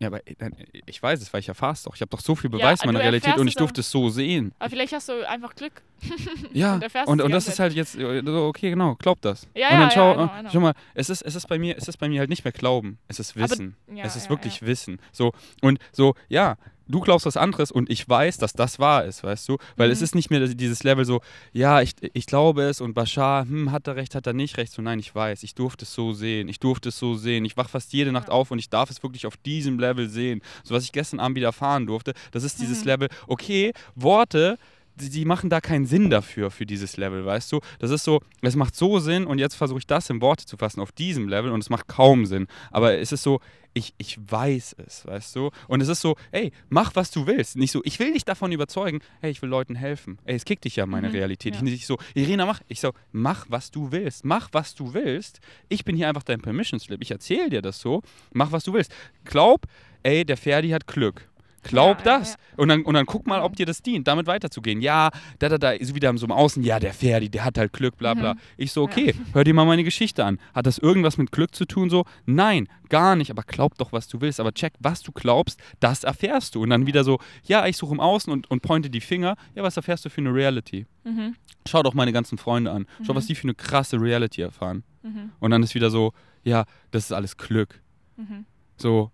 Ja, 0.00 0.06
aber 0.08 0.24
äh, 0.28 0.34
dann- 0.38 0.54
ich 0.86 1.02
weiß 1.02 1.20
es, 1.20 1.32
weil 1.32 1.40
ich 1.40 1.48
erfahre 1.48 1.72
es 1.72 1.82
doch. 1.82 1.94
Ich 1.94 2.00
habe 2.00 2.10
doch 2.10 2.20
so 2.20 2.34
viel 2.36 2.50
Beweis 2.50 2.80
Ja, 2.80 2.84
in 2.84 2.92
meiner 2.92 3.00
Realität 3.00 3.36
und 3.36 3.48
ich 3.48 3.56
durfte 3.56 3.80
es 3.80 3.90
so 3.90 4.08
sehen. 4.10 4.52
Aber 4.60 4.70
vielleicht 4.70 4.92
hast 4.92 5.08
du 5.08 5.28
einfach 5.28 5.54
Glück. 5.56 5.82
Ja, 6.52 6.74
Und 6.74 7.08
und, 7.08 7.22
und 7.22 7.30
das 7.32 7.48
ist 7.48 7.58
halt 7.58 7.72
jetzt 7.74 7.96
äh, 7.96 8.22
so, 8.24 8.44
okay, 8.46 8.70
genau, 8.70 8.94
glaub 8.94 9.20
das. 9.20 9.48
Ja, 9.54 9.68
und 9.70 9.72
dann 9.74 9.82
ja, 9.82 9.90
schau, 9.90 10.14
ja, 10.14 10.22
äh, 10.22 10.38
I 10.38 10.40
know. 10.42 10.50
schau 10.52 10.60
mal, 10.60 10.74
es 10.94 11.10
ist, 11.10 11.22
es 11.22 11.34
ist 11.34 11.48
bei 11.48 11.58
mir, 11.58 11.76
es 11.76 11.88
ist 11.88 11.96
bei 11.96 12.08
mir 12.08 12.20
halt 12.20 12.30
nicht 12.30 12.44
mehr 12.44 12.52
Glauben, 12.52 12.98
es 13.08 13.18
ist 13.18 13.36
Aber- 13.36 13.50
Wissen. 13.50 13.76
Ja, 13.92 14.04
es 14.04 14.14
ist 14.14 14.30
wirklich. 14.30 14.62
Wissen. 14.62 15.00
So, 15.12 15.32
und 15.62 15.78
so, 15.92 16.14
ja, 16.28 16.56
du 16.88 17.00
glaubst 17.00 17.26
was 17.26 17.36
anderes 17.36 17.70
und 17.70 17.90
ich 17.90 18.08
weiß, 18.08 18.38
dass 18.38 18.52
das 18.52 18.78
wahr 18.78 19.04
ist, 19.04 19.22
weißt 19.22 19.48
du? 19.48 19.58
Weil 19.76 19.90
es 19.90 20.00
Mhm. 20.00 20.04
ist 20.04 20.14
nicht 20.14 20.30
mehr 20.30 20.46
dieses 20.48 20.82
Level 20.82 21.04
so, 21.04 21.20
ja, 21.52 21.80
ich, 21.82 21.92
ich 22.14 22.26
glaube 22.26 22.62
es 22.64 22.80
und 22.80 22.94
Bashar, 22.94 23.42
hm, 23.44 23.70
hat 23.72 23.86
er 23.86 23.96
recht, 23.96 24.14
hat 24.14 24.26
er 24.26 24.32
nicht 24.32 24.56
recht. 24.56 24.72
So, 24.72 24.82
nein, 24.82 24.98
ich 24.98 25.14
weiß, 25.14 25.42
ich 25.42 25.54
durfte 25.54 25.84
es 25.84 25.92
so 25.94 26.12
sehen, 26.12 26.48
ich 26.48 26.60
durfte 26.60 26.88
es 26.88 26.98
so 26.98 27.14
sehen. 27.14 27.44
Ich 27.44 27.56
wach 27.56 27.68
fast 27.68 27.92
jede 27.92 28.12
Nacht 28.12 28.30
auf 28.30 28.50
und 28.50 28.58
ich 28.58 28.70
darf 28.70 28.90
es 28.90 29.02
wirklich 29.02 29.26
auf 29.26 29.36
diesem 29.36 29.78
Level 29.78 30.08
sehen. 30.08 30.40
So, 30.64 30.74
was 30.74 30.84
ich 30.84 30.92
gestern 30.92 31.20
Abend 31.20 31.36
wieder 31.36 31.48
erfahren 31.48 31.86
durfte, 31.86 32.14
das 32.32 32.42
ist 32.44 32.60
dieses 32.60 32.80
Mhm. 32.80 32.86
Level, 32.86 33.08
okay, 33.26 33.72
Worte, 33.94 34.58
die 35.00 35.24
machen 35.24 35.48
da 35.48 35.60
keinen 35.60 35.86
Sinn 35.86 36.10
dafür, 36.10 36.50
für 36.50 36.66
dieses 36.66 36.96
Level, 36.96 37.24
weißt 37.24 37.52
du? 37.52 37.60
Das 37.78 37.92
ist 37.92 38.02
so, 38.02 38.20
es 38.42 38.56
macht 38.56 38.74
so 38.74 38.98
Sinn 38.98 39.26
und 39.26 39.38
jetzt 39.38 39.54
versuche 39.54 39.78
ich 39.78 39.86
das 39.86 40.10
in 40.10 40.20
Worte 40.20 40.44
zu 40.44 40.56
fassen 40.56 40.80
auf 40.80 40.90
diesem 40.90 41.28
Level 41.28 41.52
und 41.52 41.60
es 41.60 41.70
macht 41.70 41.86
kaum 41.86 42.26
Sinn. 42.26 42.48
Aber 42.72 42.98
es 42.98 43.12
ist 43.12 43.22
so, 43.22 43.40
ich, 43.78 43.94
ich 43.96 44.18
weiß 44.30 44.76
es, 44.86 45.06
weißt 45.06 45.36
du? 45.36 45.50
Und 45.68 45.80
es 45.80 45.88
ist 45.88 46.00
so, 46.00 46.16
ey, 46.32 46.52
mach 46.68 46.94
was 46.96 47.10
du 47.10 47.26
willst. 47.26 47.56
Nicht 47.56 47.70
so, 47.70 47.80
ich 47.84 47.98
will 47.98 48.12
dich 48.12 48.24
davon 48.24 48.52
überzeugen, 48.52 49.00
hey, 49.20 49.30
ich 49.30 49.40
will 49.40 49.48
Leuten 49.48 49.74
helfen. 49.74 50.18
Ey, 50.24 50.34
es 50.36 50.44
kickt 50.44 50.64
dich 50.64 50.76
ja 50.76 50.86
meine 50.86 51.08
Mhm, 51.08 51.14
Realität. 51.14 51.54
ja. 51.54 51.58
Ich 51.62 51.64
nicht 51.70 51.86
so, 51.86 51.98
Irina, 52.14 52.44
mach. 52.46 52.60
Ich 52.68 52.80
so, 52.80 52.92
mach 53.12 53.46
was 53.48 53.70
du 53.70 53.92
willst. 53.92 54.24
Mach 54.24 54.48
was 54.52 54.74
du 54.74 54.94
willst. 54.94 55.40
Ich 55.68 55.84
bin 55.84 55.96
hier 55.96 56.08
einfach 56.08 56.22
dein 56.24 56.40
Permission 56.40 56.80
Slip. 56.80 57.00
Ich 57.02 57.10
erzähle 57.10 57.50
dir 57.50 57.62
das 57.62 57.80
so. 57.80 58.02
Mach 58.32 58.52
was 58.52 58.64
du 58.64 58.72
willst. 58.72 58.92
Glaub, 59.24 59.66
ey, 60.02 60.24
der 60.24 60.36
Ferdi 60.36 60.70
hat 60.70 60.86
Glück. 60.86 61.27
Glaub 61.62 61.98
Ja, 61.98 62.18
das. 62.18 62.30
ja. 62.32 62.36
Und, 62.56 62.68
dann, 62.68 62.82
und 62.82 62.94
dann 62.94 63.04
guck 63.06 63.26
mal, 63.26 63.40
ob 63.42 63.56
dir 63.56 63.66
das 63.66 63.82
dient, 63.82 64.06
damit 64.08 64.26
weiterzugehen. 64.26 64.80
Ja, 64.80 65.10
da, 65.38 65.48
da, 65.48 65.58
da, 65.58 65.72
so 65.84 65.94
wieder 65.94 66.16
so 66.16 66.24
im 66.26 66.32
Außen, 66.32 66.62
ja, 66.62 66.78
der 66.80 66.92
Ferdi, 66.92 67.28
der 67.28 67.44
hat 67.44 67.58
halt 67.58 67.72
Glück, 67.72 67.96
bla, 67.96 68.14
bla. 68.14 68.34
Mhm. 68.34 68.38
Ich 68.56 68.72
so, 68.72 68.82
okay, 68.82 69.14
hör 69.32 69.44
dir 69.44 69.54
mal 69.54 69.64
meine 69.66 69.84
Geschichte 69.84 70.24
an. 70.24 70.38
Hat 70.54 70.66
das 70.66 70.78
irgendwas 70.78 71.18
mit 71.18 71.32
Glück 71.32 71.54
zu 71.54 71.64
tun? 71.66 71.90
So, 71.90 72.04
nein, 72.26 72.68
gar 72.88 73.16
nicht, 73.16 73.30
aber 73.30 73.42
glaub 73.42 73.76
doch, 73.78 73.92
was 73.92 74.08
du 74.08 74.20
willst. 74.20 74.40
Aber 74.40 74.52
check, 74.52 74.72
was 74.78 75.02
du 75.02 75.12
glaubst, 75.12 75.60
das 75.80 76.04
erfährst 76.04 76.54
du. 76.54 76.62
Und 76.62 76.70
dann 76.70 76.86
wieder 76.86 77.04
so, 77.04 77.18
ja, 77.44 77.66
ich 77.66 77.76
suche 77.76 77.92
im 77.94 78.00
Außen 78.00 78.32
und, 78.32 78.50
und 78.50 78.62
pointe 78.62 78.88
die 78.90 79.00
Finger. 79.00 79.36
Ja, 79.54 79.62
was 79.62 79.76
erfährst 79.76 80.04
du 80.04 80.10
für 80.10 80.20
eine 80.20 80.32
Reality? 80.32 80.86
Mhm. 81.04 81.34
Schau 81.68 81.82
doch 81.82 81.94
meine 81.94 82.12
ganzen 82.12 82.38
Freunde 82.38 82.70
an. 82.70 82.86
Schau, 83.04 83.12
Mhm. 83.12 83.16
was 83.16 83.26
die 83.26 83.34
für 83.34 83.44
eine 83.44 83.54
krasse 83.54 84.00
Reality 84.00 84.42
erfahren. 84.42 84.84
Mhm. 85.02 85.32
Und 85.40 85.50
dann 85.50 85.62
ist 85.62 85.74
wieder 85.74 85.90
so, 85.90 86.12
ja, 86.44 86.64
das 86.92 87.04
ist 87.04 87.12
alles 87.12 87.36
Glück. 87.36 87.80
Mhm. 88.16 88.46
So, 88.76 89.10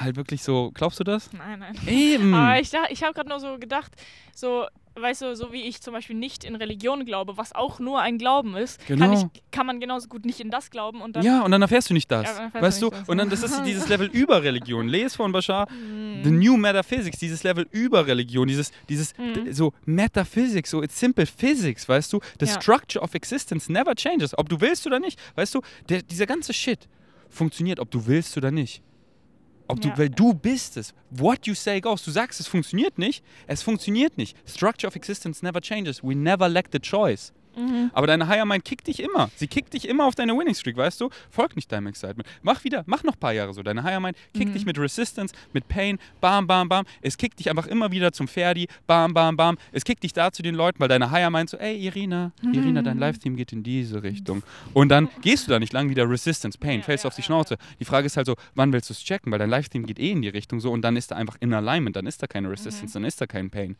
halt 0.00 0.16
wirklich 0.16 0.42
so, 0.42 0.70
glaubst 0.74 0.98
du 1.00 1.04
das? 1.04 1.32
Nein, 1.32 1.58
nein. 1.60 1.76
Eben. 1.86 2.34
Aber 2.34 2.60
ich, 2.60 2.70
ich 2.90 3.02
habe 3.02 3.12
gerade 3.14 3.28
nur 3.28 3.40
so 3.40 3.58
gedacht, 3.58 3.92
so, 4.34 4.66
weißt 4.98 5.22
du, 5.22 5.36
so 5.36 5.52
wie 5.52 5.62
ich 5.62 5.80
zum 5.82 5.92
Beispiel 5.92 6.16
nicht 6.16 6.44
in 6.44 6.54
Religion 6.56 7.04
glaube, 7.04 7.36
was 7.36 7.54
auch 7.54 7.78
nur 7.80 8.00
ein 8.00 8.16
Glauben 8.18 8.56
ist, 8.56 8.78
kann, 8.86 8.98
Genau. 8.98 9.30
ich, 9.34 9.42
kann 9.50 9.66
man 9.66 9.78
genauso 9.80 10.08
gut 10.08 10.24
nicht 10.24 10.40
in 10.40 10.50
das 10.50 10.70
glauben 10.70 11.00
und 11.02 11.16
dann. 11.16 11.24
ja, 11.24 11.42
und 11.42 11.50
dann 11.50 11.60
erfährst 11.62 11.90
du 11.90 11.94
nicht 11.94 12.10
das. 12.10 12.26
Ja, 12.38 12.52
weißt 12.62 12.80
du 12.82 12.90
das. 12.90 13.08
Und 13.08 13.18
dann, 13.18 13.28
das 13.28 13.42
ist 13.42 13.62
dieses 13.64 13.88
Level 13.88 14.06
über 14.08 14.42
Religion. 14.42 14.88
Les 14.88 15.14
von 15.16 15.32
Bashar, 15.32 15.68
Hm. 15.68 16.24
The 16.24 16.30
New 16.30 16.56
Metaphysics, 16.56 17.18
dieses 17.18 17.42
Level 17.42 17.66
über 17.72 18.06
Religion, 18.06 18.48
dieses, 18.48 18.72
dieses 18.88 19.12
d- 19.12 19.52
so 19.52 19.72
Metaphysics, 19.84 20.70
so 20.70 20.82
it's 20.82 20.98
simple 20.98 21.26
physics, 21.26 21.86
weißt 21.88 22.12
du? 22.12 22.20
The 22.40 22.46
Ja. 22.46 22.60
structure 22.60 23.02
of 23.02 23.14
existence 23.14 23.70
never 23.70 23.94
changes, 23.94 24.36
ob 24.38 24.48
du 24.48 24.60
willst 24.60 24.86
oder 24.86 24.98
nicht. 24.98 25.18
Weißt 25.34 25.54
du, 25.54 25.60
der, 25.88 26.02
dieser 26.02 26.26
ganze 26.26 26.52
Shit 26.54 26.88
funktioniert, 27.28 27.80
ob 27.80 27.90
du 27.90 28.06
willst 28.06 28.36
oder 28.36 28.50
nicht. 28.50 28.82
Ob 29.68 29.80
du, 29.80 29.88
Ja. 29.88 29.98
weil 29.98 30.10
du 30.10 30.32
bist 30.34 30.76
es. 30.76 30.94
What 31.10 31.46
you 31.46 31.54
say 31.54 31.80
goes. 31.80 32.04
Du 32.04 32.10
sagst, 32.10 32.38
es 32.40 32.46
funktioniert 32.46 32.98
nicht. 32.98 33.24
Es 33.46 33.62
funktioniert 33.62 34.16
nicht. 34.16 34.36
Structure 34.48 34.88
of 34.88 34.96
existence 34.96 35.42
never 35.42 35.60
changes. 35.60 36.02
We 36.02 36.14
never 36.14 36.48
lack 36.48 36.68
the 36.72 36.78
choice. 36.78 37.32
Mhm. 37.56 37.90
Aber 37.94 38.06
deine 38.06 38.28
Higher 38.28 38.44
Mind 38.44 38.64
kickt 38.64 38.86
dich 38.86 39.00
immer. 39.00 39.30
Sie 39.36 39.46
kickt 39.46 39.72
dich 39.74 39.88
immer 39.88 40.04
auf 40.06 40.14
deine 40.14 40.36
Winning 40.36 40.54
Streak, 40.54 40.76
weißt 40.76 41.00
du? 41.00 41.10
Folg 41.30 41.56
nicht 41.56 41.72
deinem 41.72 41.86
Excitement. 41.86 42.28
Mach 42.42 42.64
wieder, 42.64 42.82
mach 42.86 43.02
noch 43.02 43.14
ein 43.14 43.18
paar 43.20 43.32
Jahre 43.32 43.54
so. 43.54 43.62
Deine 43.62 43.82
Higher 43.82 44.00
Mind 44.00 44.16
kickt 44.34 44.50
Mhm. 44.50 44.54
dich 44.54 44.66
mit 44.66 44.78
Resistance, 44.78 45.34
mit 45.52 45.66
Pain, 45.68 45.98
bam, 46.20 46.46
bam, 46.46 46.68
bam. 46.68 46.84
Es 47.00 47.16
kickt 47.16 47.38
dich 47.38 47.48
einfach 47.50 47.66
immer 47.66 47.90
wieder 47.90 48.12
zum 48.12 48.28
Ferdi, 48.28 48.68
bam, 48.86 49.14
bam, 49.14 49.36
bam. 49.36 49.56
Es 49.72 49.84
kickt 49.84 50.02
dich 50.02 50.12
da 50.12 50.30
zu 50.32 50.42
den 50.42 50.54
Leuten, 50.54 50.80
weil 50.80 50.88
deine 50.88 51.10
Higher 51.10 51.30
Mind 51.30 51.48
so, 51.50 51.56
ey 51.56 51.76
Irina, 51.78 52.32
Irina, 52.42 52.80
Mhm. 52.80 52.84
dein 52.84 52.98
Live-Team 52.98 53.36
geht 53.36 53.52
in 53.52 53.62
diese 53.62 54.02
Richtung. 54.02 54.42
Und 54.74 54.90
dann 54.90 55.08
gehst 55.22 55.46
du 55.46 55.50
da 55.50 55.58
nicht 55.58 55.72
lang 55.72 55.88
wieder 55.88 56.08
Resistance, 56.08 56.58
Pain, 56.58 56.80
Ja, 56.80 56.84
fällst 56.84 57.04
ja, 57.04 57.08
auf 57.08 57.14
die 57.14 57.22
ja, 57.22 57.26
Schnauze. 57.26 57.56
Die 57.80 57.84
Frage 57.84 58.06
ist 58.06 58.16
halt 58.16 58.26
so, 58.26 58.36
wann 58.54 58.72
willst 58.72 58.90
du 58.90 58.92
es 58.92 59.02
checken? 59.02 59.32
Weil 59.32 59.38
dein 59.38 59.50
Live-Team 59.50 59.86
geht 59.86 59.98
eh 59.98 60.10
in 60.10 60.22
die 60.22 60.28
Richtung 60.28 60.60
so 60.60 60.70
und 60.72 60.82
dann 60.82 60.96
ist 60.96 61.10
da 61.10 61.16
einfach 61.16 61.36
in 61.40 61.52
Alignment, 61.54 61.96
dann 61.96 62.06
ist 62.06 62.22
da 62.22 62.26
keine 62.26 62.50
Resistance, 62.50 62.92
dann 62.92 63.04
ist 63.04 63.20
da 63.20 63.26
kein 63.26 63.50
Pain. 63.50 63.76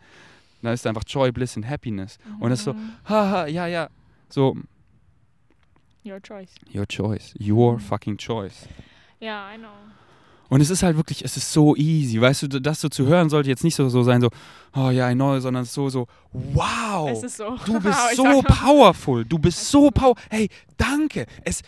Dann 0.66 0.74
ist 0.74 0.84
da 0.84 0.90
einfach 0.90 1.04
Joy, 1.06 1.32
Bliss 1.32 1.56
und 1.56 1.68
Happiness. 1.68 2.18
Und 2.40 2.52
es 2.52 2.58
ist 2.60 2.64
so, 2.66 2.74
Mhm. 2.74 2.90
haha, 3.08 3.46
ja, 3.46 3.66
ja. 3.66 3.88
So, 4.28 4.56
Your 6.04 6.20
choice. 6.22 6.50
Your 6.72 6.86
choice. 6.86 7.34
Your 7.40 7.74
Mhm. 7.74 7.80
fucking 7.80 8.16
choice. 8.18 8.68
Ja, 9.18 9.52
I 9.52 9.58
know. 9.58 9.68
Und 10.48 10.60
es 10.60 10.70
ist 10.70 10.84
halt 10.84 10.96
wirklich, 10.96 11.24
es 11.24 11.36
ist 11.36 11.52
so 11.52 11.74
easy, 11.74 12.20
weißt 12.20 12.42
du, 12.44 12.60
das 12.60 12.80
so 12.80 12.88
zu 12.88 13.06
hören 13.06 13.28
sollte 13.28 13.48
jetzt 13.48 13.64
nicht 13.64 13.74
so, 13.74 13.88
so 13.88 14.04
sein, 14.04 14.20
so, 14.20 14.30
oh 14.76 14.90
ja, 14.90 15.10
I 15.10 15.14
know, 15.14 15.40
sondern 15.40 15.64
so, 15.64 15.88
so, 15.88 16.06
wow, 16.32 17.10
so. 17.26 17.56
du 17.66 17.80
bist 17.80 17.98
so 18.14 18.42
powerful, 18.42 19.24
du 19.24 19.38
bist 19.40 19.58
so 19.68 19.88
ist 19.88 19.94
so. 19.96 20.00
power, 20.00 20.14
hey, 20.30 20.48
danke, 20.76 21.26
es, 21.42 21.62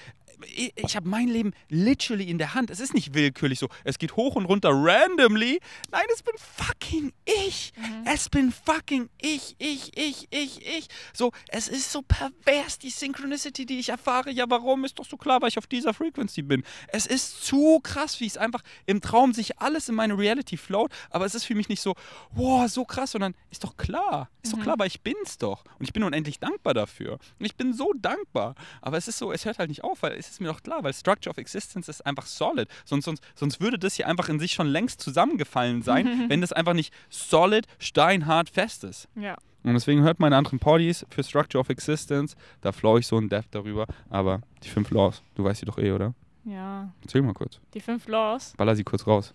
ich, 0.46 0.96
habe 0.96 1.08
mein 1.08 1.28
Leben 1.28 1.52
literally 1.68 2.24
in 2.30 2.38
der 2.38 2.54
Hand, 2.54 2.70
es 2.70 2.80
ist 2.80 2.94
nicht 2.94 3.14
willkürlich 3.14 3.58
so, 3.58 3.68
es 3.84 3.98
geht 3.98 4.16
hoch 4.16 4.36
und 4.36 4.44
runter 4.46 4.70
randomly, 4.72 5.60
nein, 5.90 6.04
es 6.12 6.22
bin 6.22 6.34
fucking 6.38 7.12
ich, 7.24 7.72
Mhm. 7.76 8.04
es 8.06 8.28
bin 8.28 8.52
fucking 8.52 9.08
ich, 9.20 9.54
ich, 9.58 9.96
ich, 9.96 10.26
ich, 10.30 10.66
ich. 10.66 10.88
So, 11.12 11.32
es 11.48 11.68
ist 11.68 11.90
so 11.92 12.02
pervers, 12.02 12.78
die 12.78 12.90
Synchronicity, 12.90 13.66
die 13.66 13.78
ich 13.78 13.88
erfahre. 13.90 14.30
Ja, 14.30 14.44
warum? 14.48 14.84
Ist 14.84 14.98
doch 14.98 15.04
so 15.06 15.16
klar, 15.16 15.40
weil 15.42 15.48
ich 15.48 15.58
auf 15.58 15.66
dieser 15.66 15.94
Frequency 15.94 16.42
bin. 16.42 16.64
Es 16.88 17.06
ist 17.06 17.44
zu 17.44 17.80
krass, 17.82 18.20
wie 18.20 18.26
es 18.26 18.36
einfach 18.36 18.62
im 18.86 19.00
Traum 19.00 19.32
sich 19.32 19.58
alles 19.60 19.88
in 19.88 19.94
meine 19.94 20.16
Reality 20.18 20.56
float. 20.56 20.90
Aber 21.10 21.24
es 21.26 21.34
ist 21.34 21.44
für 21.44 21.54
mich 21.54 21.68
nicht 21.68 21.80
so, 21.82 21.94
wow, 22.32 22.68
so 22.68 22.84
krass, 22.84 23.12
sondern 23.12 23.34
ist 23.50 23.64
doch 23.64 23.76
klar. 23.76 24.30
Ist 24.42 24.52
doch 24.52 24.58
Mhm. 24.58 24.62
klar, 24.62 24.78
weil 24.78 24.86
ich 24.88 25.00
bin's 25.02 25.38
doch. 25.38 25.64
Und 25.78 25.84
ich 25.84 25.92
bin 25.92 26.02
unendlich 26.02 26.38
dankbar 26.38 26.74
dafür. 26.74 27.18
Und 27.38 27.44
ich 27.46 27.56
bin 27.56 27.72
so 27.72 27.92
dankbar. 27.96 28.54
Aber 28.80 28.96
es 28.96 29.08
ist 29.08 29.18
so, 29.18 29.32
es 29.32 29.44
hört 29.44 29.58
halt 29.58 29.68
nicht 29.68 29.84
auf, 29.84 30.02
weil 30.02 30.12
es 30.12 30.27
ist 30.30 30.40
mir 30.40 30.48
doch 30.48 30.62
klar, 30.62 30.82
weil 30.84 30.92
Structure 30.92 31.30
of 31.30 31.38
Existence 31.38 31.88
ist 31.88 32.04
einfach 32.06 32.26
solid. 32.26 32.68
Sonst, 32.84 33.04
sonst, 33.04 33.22
sonst 33.34 33.60
würde 33.60 33.78
das 33.78 33.94
hier 33.94 34.06
einfach 34.08 34.28
in 34.28 34.38
sich 34.40 34.52
schon 34.52 34.66
längst 34.66 35.00
zusammengefallen 35.00 35.82
sein, 35.82 36.24
wenn 36.28 36.40
das 36.40 36.52
einfach 36.52 36.74
nicht 36.74 36.92
solid, 37.10 37.66
steinhart 37.78 38.50
fest 38.50 38.84
ist. 38.84 39.08
Ja. 39.14 39.36
Und 39.64 39.74
deswegen 39.74 40.02
hört 40.02 40.20
meine 40.20 40.36
anderen 40.36 40.58
Poddies 40.60 41.04
für 41.10 41.22
Structure 41.24 41.60
of 41.60 41.68
Existence. 41.68 42.36
Da 42.60 42.72
flow 42.72 42.96
ich 42.98 43.06
so 43.06 43.18
in 43.18 43.28
Depth 43.28 43.48
darüber. 43.54 43.86
Aber 44.08 44.40
die 44.62 44.68
fünf 44.68 44.90
Laws, 44.90 45.22
du 45.34 45.44
weißt 45.44 45.60
sie 45.60 45.66
doch 45.66 45.78
eh, 45.78 45.90
oder? 45.92 46.14
Ja. 46.44 46.90
Erzähl 47.02 47.22
mal 47.22 47.34
kurz. 47.34 47.60
Die 47.74 47.80
fünf 47.80 48.06
Laws. 48.06 48.54
Baller 48.56 48.76
sie 48.76 48.84
kurz 48.84 49.06
raus. 49.06 49.34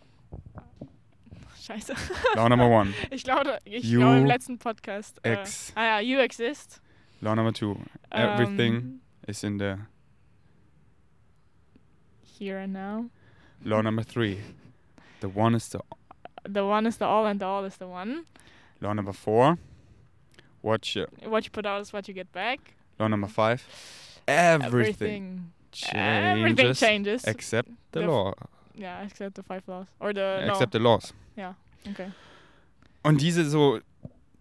Scheiße. 1.61 1.93
Law 2.35 2.49
number 2.49 2.67
one. 2.67 2.93
Ich 3.11 3.23
glaube, 3.23 3.57
ich 3.63 3.83
You 3.83 3.99
glaube 3.99 4.17
im 4.17 4.25
letzten 4.25 4.57
Podcast. 4.57 5.19
Äh, 5.23 5.33
Ex. 5.33 5.71
ah 5.75 5.83
ja, 5.83 5.99
you 5.99 6.19
exist. 6.19 6.81
Law 7.21 7.35
number 7.35 7.53
two. 7.53 7.77
Everything 8.09 8.73
Ähm, 8.75 9.01
is 9.27 9.43
in 9.43 9.59
there. 9.59 9.87
Here 12.39 12.57
and 12.59 12.73
now. 12.73 13.05
Law 13.63 13.81
number 13.81 14.03
three. 14.03 14.39
The 15.21 15.29
one 15.29 15.55
is 15.55 15.69
the 15.69 15.79
The 16.43 16.65
one 16.65 16.85
is 16.87 16.97
the 16.97 17.05
all 17.05 17.25
and 17.25 17.39
the 17.39 17.45
all 17.45 17.65
is 17.65 17.77
the 17.77 17.87
one. 17.87 18.25
law 18.81 18.93
number 18.93 19.13
four. 19.13 19.57
Watch 20.61 20.95
your 20.95 21.07
What 21.25 21.45
you 21.45 21.51
put 21.51 21.65
out 21.65 21.81
is 21.81 21.93
what 21.93 22.07
you 22.07 22.13
get 22.13 22.31
back. 22.33 22.59
law 22.99 23.07
number 23.07 23.27
five. 23.27 23.61
Everything, 24.27 25.51
Everything 25.91 26.55
changes 26.65 26.79
changes. 26.79 27.23
except 27.25 27.69
the 27.91 27.99
The 28.01 28.07
law. 28.07 28.33
yeah, 28.75 29.03
except 29.05 29.35
the 29.35 29.43
five 29.43 29.63
laws. 29.67 29.87
Or 29.99 30.13
the 30.13 30.45
Except 30.49 30.71
the 30.71 30.79
laws. 30.79 31.13
no. 31.37 31.55
Okay. 31.87 32.11
Und 33.03 33.19
diese 33.21 33.43
so, 33.49 33.79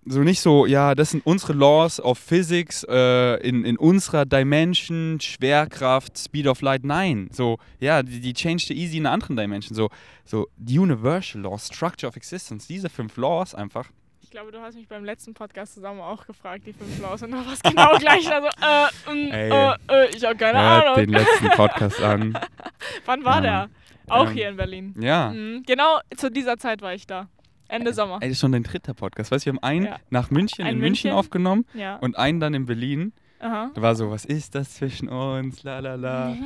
so 0.05 0.21
nicht 0.21 0.41
so, 0.41 0.67
ja, 0.67 0.95
das 0.95 1.11
sind 1.11 1.25
unsere 1.25 1.53
Laws 1.53 2.01
of 2.01 2.19
Physics 2.19 2.85
äh, 2.89 3.37
in, 3.47 3.65
in 3.65 3.77
unserer 3.77 4.25
Dimension, 4.25 5.19
Schwerkraft, 5.21 6.19
Speed 6.19 6.47
of 6.47 6.61
Light. 6.61 6.85
Nein, 6.85 7.29
so, 7.33 7.59
ja, 7.81 8.03
die, 8.03 8.21
die 8.21 8.33
change 8.33 8.65
the 8.69 8.75
easy 8.77 8.97
in 8.99 9.07
einer 9.07 9.13
anderen 9.15 9.37
Dimension. 9.37 9.75
So, 9.77 9.91
so 10.25 10.49
die 10.57 10.79
Universal 10.79 11.43
Laws, 11.43 11.67
Structure 11.69 12.09
of 12.09 12.17
Existence, 12.17 12.67
diese 12.67 12.89
fünf 12.89 13.17
Laws 13.17 13.55
einfach. 13.55 13.91
Ich 14.23 14.31
glaube, 14.31 14.51
du 14.51 14.61
hast 14.61 14.77
mich 14.77 14.89
beim 14.89 15.05
letzten 15.05 15.35
Podcast 15.35 15.75
zusammen 15.75 16.01
auch 16.01 16.27
gefragt, 16.27 16.67
die 16.67 16.73
fünf 16.73 16.99
Laws, 17.01 17.23
und 17.23 17.33
da 17.33 17.37
war 17.45 17.53
es 17.53 17.61
genau 17.63 17.97
gleich. 17.99 18.31
Also, 18.33 18.49
äh, 18.63 19.13
mm, 19.15 19.31
äh, 19.33 19.69
äh, 20.05 20.17
ich 20.17 20.25
habe 20.25 20.37
keine 20.37 20.59
Hört 20.59 20.85
Ahnung. 20.87 20.97
den 20.97 21.11
letzten 21.11 21.49
Podcast 21.51 22.01
an. 22.01 22.39
Wann 23.05 23.25
war 23.25 23.37
Ja. 23.37 23.41
der? 23.41 23.71
Auch 24.09 24.27
Ähm, 24.29 24.33
hier 24.33 24.49
in 24.49 24.57
Berlin. 24.57 24.95
Ja. 24.99 25.31
Mhm, 25.31 25.63
genau 25.67 26.01
zu 26.17 26.31
dieser 26.31 26.57
Zeit 26.59 26.83
war 26.83 26.93
ich 26.95 27.07
da. 27.07 27.29
Ende 27.73 27.93
Sommer. 27.95 28.15
Ey, 28.21 28.29
das 28.29 28.37
ist 28.37 28.41
schon 28.41 28.53
dein 28.53 28.63
dritter 28.63 28.95
Podcast. 28.95 29.31
Weißt 29.31 29.45
du, 29.45 29.51
wir 29.51 29.53
haben 29.55 29.63
einen 29.65 29.87
Ja. 29.87 29.97
nach 30.11 30.31
München, 30.31 30.65
Ein 30.65 30.75
in 30.75 30.79
München, 30.81 31.09
München. 31.09 31.19
aufgenommen 31.19 31.65
Ja. 31.75 31.97
und 31.97 32.17
einen 32.19 32.39
dann 32.41 32.55
in 32.55 32.67
Berlin. 32.67 33.13
Aha. 33.41 33.71
Da 33.75 33.83
war 33.83 33.95
so, 33.97 34.11
was 34.11 34.25
ist 34.25 34.55
das 34.55 34.75
zwischen 34.75 35.09
uns? 35.09 35.63
La 35.65 35.81
la 35.81 35.95
la. 35.97 36.37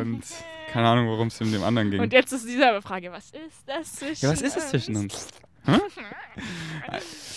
Und 0.00 0.22
keine 0.72 0.88
Ahnung, 0.88 1.08
worum 1.08 1.28
es 1.28 1.40
in 1.40 1.52
dem 1.52 1.62
anderen 1.62 1.90
ging. 1.90 2.00
Und 2.00 2.12
jetzt 2.12 2.32
ist 2.32 2.46
dieselbe 2.48 2.80
Frage. 2.80 3.12
Was 3.12 3.26
ist 3.30 3.64
das 3.66 3.92
zwischen 3.96 4.24
Ja, 4.24 4.32
was 4.32 4.40
ist 4.40 4.56
es 4.56 4.68
zwischen 4.70 4.96
uns? 4.96 5.28
Hä? 5.68 5.78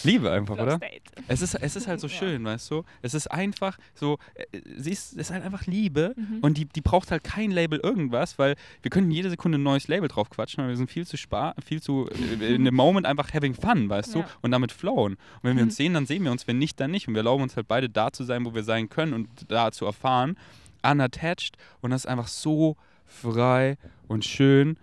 Liebe 0.03 0.31
einfach, 0.31 0.57
Lost 0.57 0.77
oder? 0.77 0.79
Es 1.27 1.41
ist, 1.41 1.55
es 1.55 1.75
ist 1.75 1.87
halt 1.87 1.99
so 1.99 2.07
Ja. 2.07 2.13
schön, 2.13 2.43
weißt 2.43 2.71
du? 2.71 2.83
Es 3.01 3.13
ist 3.13 3.27
einfach 3.27 3.77
so, 3.93 4.17
äh, 4.35 4.45
sie 4.77 4.91
ist, 4.91 5.11
es 5.13 5.17
ist 5.17 5.31
halt 5.31 5.43
einfach 5.43 5.65
Liebe 5.67 6.13
Mhm. 6.15 6.39
und 6.41 6.57
die, 6.57 6.65
die 6.65 6.81
braucht 6.81 7.11
halt 7.11 7.23
kein 7.23 7.51
Label 7.51 7.79
irgendwas, 7.79 8.39
weil 8.39 8.55
wir 8.81 8.89
könnten 8.89 9.11
jede 9.11 9.29
Sekunde 9.29 9.57
ein 9.57 9.63
neues 9.63 9.87
Label 9.87 10.07
drauf 10.07 10.29
quatschen, 10.29 10.61
aber 10.61 10.69
wir 10.69 10.77
sind 10.77 10.89
viel 10.89 11.05
zu 11.05 11.17
spar, 11.17 11.53
viel 11.63 11.81
zu 11.81 12.07
äh, 12.39 12.55
in 12.55 12.65
dem 12.65 12.75
Moment 12.75 13.05
einfach 13.05 13.33
having 13.33 13.53
fun, 13.53 13.89
weißt 13.89 14.15
du? 14.15 14.19
Ja. 14.19 14.27
Und 14.41 14.51
damit 14.51 14.71
flowen. 14.71 15.13
Und 15.13 15.19
wenn 15.43 15.57
wir 15.57 15.63
uns 15.63 15.73
Mhm. 15.73 15.77
sehen, 15.83 15.93
dann 15.93 16.05
sehen 16.05 16.23
wir 16.23 16.31
uns, 16.31 16.47
wenn 16.47 16.57
nicht, 16.57 16.79
dann 16.79 16.91
nicht. 16.91 17.07
Und 17.07 17.13
wir 17.13 17.19
erlauben 17.19 17.43
uns 17.43 17.55
halt 17.55 17.67
beide 17.67 17.89
da 17.89 18.11
zu 18.11 18.23
sein, 18.23 18.45
wo 18.45 18.53
wir 18.55 18.63
sein 18.63 18.89
können 18.89 19.13
und 19.13 19.27
da 19.49 19.71
zu 19.71 19.85
erfahren, 19.85 20.37
unattached 20.83 21.57
und 21.81 21.91
das 21.91 22.01
ist 22.01 22.07
einfach 22.07 22.27
so 22.27 22.75
frei 23.05 23.77
und 24.07 24.25
schön 24.25 24.77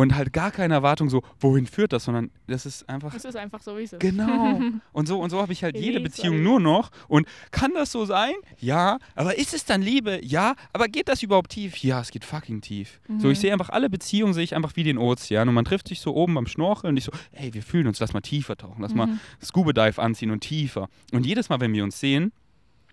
und 0.00 0.14
halt 0.16 0.32
gar 0.32 0.50
keine 0.50 0.74
Erwartung 0.74 1.10
so, 1.10 1.22
wohin 1.38 1.66
führt 1.66 1.92
das, 1.92 2.04
sondern 2.04 2.30
das 2.46 2.66
ist 2.66 2.88
einfach 2.88 3.14
Es 3.14 3.24
ist 3.24 3.36
einfach 3.36 3.60
so, 3.62 3.76
wie 3.78 3.82
es 3.82 3.92
ist. 3.92 4.00
Genau. 4.00 4.60
Und 4.92 5.06
so 5.06 5.20
und 5.20 5.30
so 5.30 5.40
habe 5.40 5.52
ich 5.52 5.62
halt 5.62 5.76
jede 5.78 6.00
Beziehung 6.00 6.42
nur 6.42 6.60
noch. 6.60 6.90
Und 7.08 7.26
kann 7.50 7.72
das 7.74 7.92
so 7.92 8.04
sein? 8.04 8.32
Ja. 8.58 8.98
Aber 9.14 9.38
ist 9.38 9.54
es 9.54 9.64
dann 9.64 9.82
Liebe? 9.82 10.20
Ja. 10.24 10.54
Aber 10.72 10.88
geht 10.88 11.08
das 11.08 11.22
überhaupt 11.22 11.50
tief? 11.52 11.76
Ja, 11.78 12.00
es 12.00 12.10
geht 12.10 12.24
fucking 12.24 12.60
tief. 12.60 13.00
So, 13.18 13.26
Mhm. 13.26 13.32
ich 13.32 13.40
sehe 13.40 13.52
einfach 13.52 13.68
alle 13.70 13.88
Beziehungen 13.88 14.34
sehe 14.34 14.44
ich 14.44 14.54
einfach 14.54 14.74
wie 14.76 14.82
den 14.84 14.98
Ozean. 14.98 15.48
Und 15.48 15.54
man 15.54 15.64
trifft 15.64 15.88
sich 15.88 16.00
so 16.00 16.14
oben 16.14 16.34
beim 16.34 16.46
Schnorcheln 16.46 16.90
und 16.90 16.96
ich 16.96 17.04
so, 17.04 17.12
ey, 17.32 17.52
wir 17.54 17.62
fühlen 17.62 17.86
uns, 17.86 18.00
lass 18.00 18.12
mal 18.12 18.20
tiefer 18.20 18.56
tauchen, 18.56 18.82
lass 18.82 18.94
mal 18.94 19.06
Mhm. 19.06 19.20
Scuba 19.42 19.72
Dive 19.72 20.00
anziehen 20.02 20.30
und 20.30 20.40
tiefer. 20.40 20.88
Und 21.12 21.24
jedes 21.26 21.48
Mal, 21.48 21.60
wenn 21.60 21.72
wir 21.72 21.84
uns 21.84 21.98
sehen, 22.00 22.32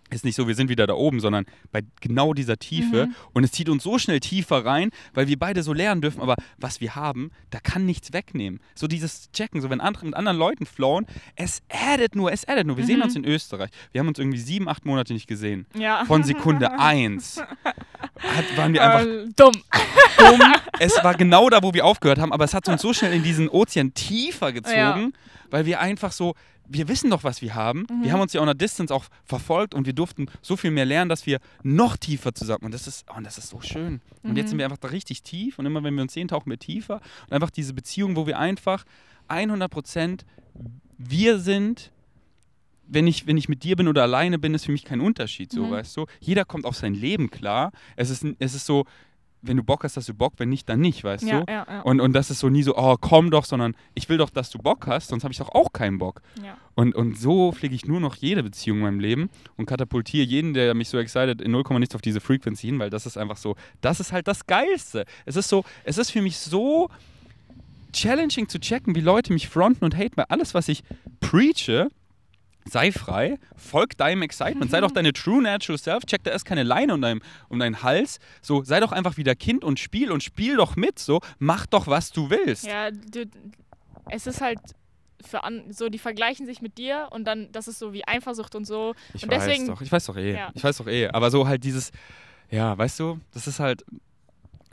ist 0.09 0.23
nicht 0.25 0.35
so, 0.35 0.47
wir 0.47 0.55
sind 0.55 0.69
wieder 0.69 0.87
da 0.87 0.93
oben, 0.93 1.19
sondern 1.19 1.45
bei 1.71 1.81
genau 2.01 2.33
dieser 2.33 2.57
Tiefe. 2.57 3.07
Mhm. 3.07 3.15
Und 3.33 3.43
es 3.43 3.51
zieht 3.51 3.69
uns 3.69 3.83
so 3.83 3.99
schnell 3.99 4.19
tiefer 4.19 4.65
rein, 4.65 4.89
weil 5.13 5.27
wir 5.27 5.37
beide 5.37 5.63
so 5.63 5.73
lernen 5.73 6.01
dürfen. 6.01 6.21
Aber 6.21 6.35
was 6.57 6.79
wir 6.81 6.95
haben, 6.95 7.31
da 7.49 7.59
kann 7.59 7.85
nichts 7.85 8.13
wegnehmen. 8.13 8.59
So 8.75 8.87
dieses 8.87 9.31
Checken, 9.31 9.61
so 9.61 9.69
wenn 9.69 9.81
andere 9.81 10.05
mit 10.05 10.15
anderen 10.15 10.37
Leuten 10.37 10.65
flowen, 10.65 11.05
es 11.35 11.61
addet 11.69 12.15
nur, 12.15 12.31
es 12.31 12.47
addet 12.47 12.67
nur. 12.67 12.77
Wir 12.77 12.85
sehen 12.85 12.97
Mhm. 12.97 13.03
uns 13.03 13.15
in 13.15 13.25
Österreich. 13.25 13.69
Wir 13.91 13.99
haben 13.99 14.07
uns 14.07 14.19
irgendwie 14.19 14.39
sieben, 14.39 14.67
acht 14.69 14.85
Monate 14.85 15.13
nicht 15.13 15.27
gesehen. 15.27 15.65
Ja. 15.75 16.05
Von 16.05 16.23
Sekunde 16.23 16.71
eins. 16.79 17.37
hat, 17.37 18.57
waren 18.57 18.73
wir 18.73 18.83
einfach 18.83 19.05
Äh, 19.05 19.25
dumm. 19.35 19.51
dumm. 20.17 20.41
Es 20.79 21.03
war 21.03 21.15
genau 21.15 21.49
da, 21.49 21.61
wo 21.63 21.73
wir 21.73 21.85
aufgehört 21.85 22.19
haben, 22.19 22.31
aber 22.31 22.45
es 22.45 22.53
hat 22.53 22.67
uns 22.67 22.81
so 22.81 22.93
schnell 22.93 23.13
in 23.13 23.23
diesen 23.23 23.49
Ozean 23.49 23.93
tiefer 23.93 24.51
gezogen, 24.53 25.13
weil 25.49 25.65
wir 25.65 25.79
einfach 25.79 26.11
so, 26.11 26.35
wir 26.69 26.87
wissen 26.87 27.09
doch, 27.09 27.23
was 27.23 27.41
wir 27.41 27.55
haben. 27.55 27.85
Mhm. 27.89 28.03
Wir 28.03 28.13
haben 28.13 28.21
uns 28.21 28.33
ja 28.33 28.41
on 28.41 28.49
a 28.49 28.53
Distance 28.53 28.93
auch 28.93 29.05
verfolgt 29.23 29.73
und 29.73 29.85
wir 29.85 29.93
durften 29.93 30.27
so 30.41 30.55
viel 30.57 30.71
mehr 30.71 30.85
lernen, 30.85 31.09
dass 31.09 31.25
wir 31.25 31.39
noch 31.63 31.97
tiefer 31.97 32.33
zusammen. 32.33 32.65
Und 32.65 32.73
das 32.73 32.87
ist, 32.87 33.05
oh, 33.09 33.17
und 33.17 33.23
das 33.25 33.37
ist 33.37 33.49
so 33.49 33.61
schön. 33.61 34.01
Und 34.23 34.35
jetzt 34.37 34.45
Mhm. 34.45 34.49
sind 34.49 34.57
wir 34.59 34.65
einfach 34.65 34.77
da 34.77 34.89
richtig 34.89 35.23
tief 35.23 35.59
und 35.59 35.65
immer 35.65 35.83
wenn 35.83 35.95
wir 35.95 36.01
uns 36.03 36.13
sehen, 36.13 36.27
tauchen 36.27 36.49
wir 36.49 36.59
tiefer. 36.59 37.01
Und 37.27 37.33
einfach 37.33 37.49
diese 37.51 37.73
Beziehung, 37.73 38.15
wo 38.15 38.27
wir 38.27 38.37
einfach 38.39 38.83
100 39.27 39.69
Prozent 39.71 40.25
wir 40.97 41.39
sind. 41.39 41.91
Wenn 42.89 43.05
ich, 43.05 43.27
wenn 43.27 43.35
ich 43.35 43.49
mit 43.49 43.63
dir 43.63 43.75
bin 43.75 43.89
oder 43.89 44.03
alleine 44.03 44.39
bin, 44.39 44.53
ist 44.53 44.63
für 44.65 44.71
mich 44.71 44.85
kein 44.85 45.01
Unterschied, 45.01 45.51
so, 45.51 45.65
Mhm. 45.65 45.71
weißt 45.71 45.97
du? 45.97 46.05
Jeder 46.21 46.45
kommt 46.45 46.65
auf 46.65 46.77
sein 46.77 46.93
Leben 46.93 47.29
klar. 47.29 47.73
Es 47.97 48.09
ist, 48.09 48.25
es 48.39 48.53
ist 48.55 48.65
so, 48.65 48.85
wenn 49.41 49.57
du 49.57 49.63
Bock 49.63 49.83
hast, 49.83 49.97
hast 49.97 50.09
du 50.09 50.13
Bock, 50.13 50.33
wenn 50.37 50.49
nicht, 50.49 50.67
dann 50.67 50.79
nicht, 50.79 51.03
weißt 51.03 51.23
Ja, 51.23 51.41
du? 51.41 51.51
ja, 51.51 51.65
ja. 51.69 51.81
Und, 51.81 52.01
und 52.01 52.13
das 52.13 52.31
ist 52.31 52.39
so 52.39 52.49
nie 52.49 52.63
so, 52.63 52.75
oh, 52.75 52.95
komm 52.99 53.31
doch, 53.31 53.45
sondern 53.45 53.75
ich 53.93 54.09
will 54.09 54.17
doch, 54.17 54.29
dass 54.29 54.49
du 54.49 54.57
Bock 54.57 54.87
hast, 54.87 55.09
sonst 55.09 55.23
habe 55.23 55.31
ich 55.31 55.37
doch 55.37 55.49
auch 55.49 55.71
keinen 55.73 55.97
Bock. 55.99 56.21
Und, 56.75 56.95
und 56.95 57.17
so 57.17 57.51
pflege 57.51 57.75
ich 57.75 57.85
nur 57.85 57.99
noch 57.99 58.15
jede 58.15 58.43
Beziehung 58.43 58.77
in 58.79 58.83
meinem 58.83 58.99
Leben 58.99 59.29
und 59.55 59.65
katapultiere 59.65 60.25
jeden, 60.25 60.53
der 60.53 60.73
mich 60.73 60.89
so 60.89 60.97
excited, 60.97 61.41
in 61.41 61.51
0, 61.51 61.63
nichts 61.79 61.95
auf 61.95 62.01
diese 62.01 62.19
Frequency 62.19 62.67
hin, 62.67 62.79
weil 62.79 62.89
das 62.89 63.05
ist 63.05 63.17
einfach 63.17 63.37
so, 63.37 63.55
das 63.81 63.99
ist 63.99 64.11
halt 64.11 64.27
das 64.27 64.45
Geilste. 64.47 65.05
Es 65.25 65.35
ist 65.35 65.49
so, 65.49 65.63
es 65.83 65.97
ist 65.97 66.11
für 66.11 66.21
mich 66.21 66.37
so 66.37 66.89
challenging 67.93 68.47
zu 68.47 68.59
checken, 68.59 68.95
wie 68.95 69.01
Leute 69.01 69.33
mich 69.33 69.47
fronten 69.47 69.85
und 69.85 69.95
haten, 69.95 70.17
weil 70.17 70.25
alles, 70.29 70.53
was 70.53 70.67
ich 70.67 70.83
preache, 71.19 71.89
sei 72.67 72.91
frei, 72.91 73.37
folg 73.55 73.97
deinem 73.97 74.21
Excitement, 74.21 74.71
sei 74.71 74.81
doch 74.81 74.91
deine 74.91 75.13
true 75.13 75.41
natural 75.41 75.77
self, 75.77 76.05
check 76.05 76.23
da 76.23 76.31
erst 76.31 76.45
keine 76.45 76.63
Leine 76.63 76.93
um 76.93 77.01
deinen, 77.01 77.21
um 77.49 77.59
deinen 77.59 77.83
Hals, 77.83 78.19
so, 78.41 78.63
sei 78.63 78.79
doch 78.79 78.91
einfach 78.91 79.17
wieder 79.17 79.35
Kind 79.35 79.63
und 79.63 79.79
spiel 79.79 80.11
und 80.11 80.23
spiel 80.23 80.57
doch 80.57 80.75
mit, 80.75 80.99
so, 80.99 81.21
mach 81.39 81.65
doch, 81.65 81.87
was 81.87 82.11
du 82.11 82.29
willst. 82.29 82.65
Ja, 82.65 82.91
du, 82.91 83.25
es 84.09 84.27
ist 84.27 84.41
halt 84.41 84.59
für 85.25 85.43
an, 85.43 85.71
so, 85.71 85.89
die 85.89 85.99
vergleichen 85.99 86.45
sich 86.45 86.61
mit 86.61 86.77
dir 86.77 87.07
und 87.11 87.25
dann, 87.25 87.51
das 87.51 87.67
ist 87.67 87.79
so 87.79 87.93
wie 87.93 88.07
Eifersucht 88.07 88.55
und 88.55 88.65
so. 88.65 88.93
Ich 89.13 89.23
und 89.23 89.31
weiß 89.31 89.45
deswegen, 89.45 89.67
doch, 89.67 89.81
ich 89.81 89.91
weiß 89.91 90.05
doch 90.05 90.17
eh. 90.17 90.33
Ja. 90.33 90.51
Ich 90.53 90.63
weiß 90.63 90.77
doch 90.77 90.87
eh. 90.87 91.07
Aber 91.07 91.31
so 91.31 91.47
halt 91.47 91.63
dieses, 91.63 91.91
ja, 92.49 92.77
weißt 92.77 92.99
du, 92.99 93.19
das 93.33 93.47
ist 93.47 93.59
halt, 93.59 93.83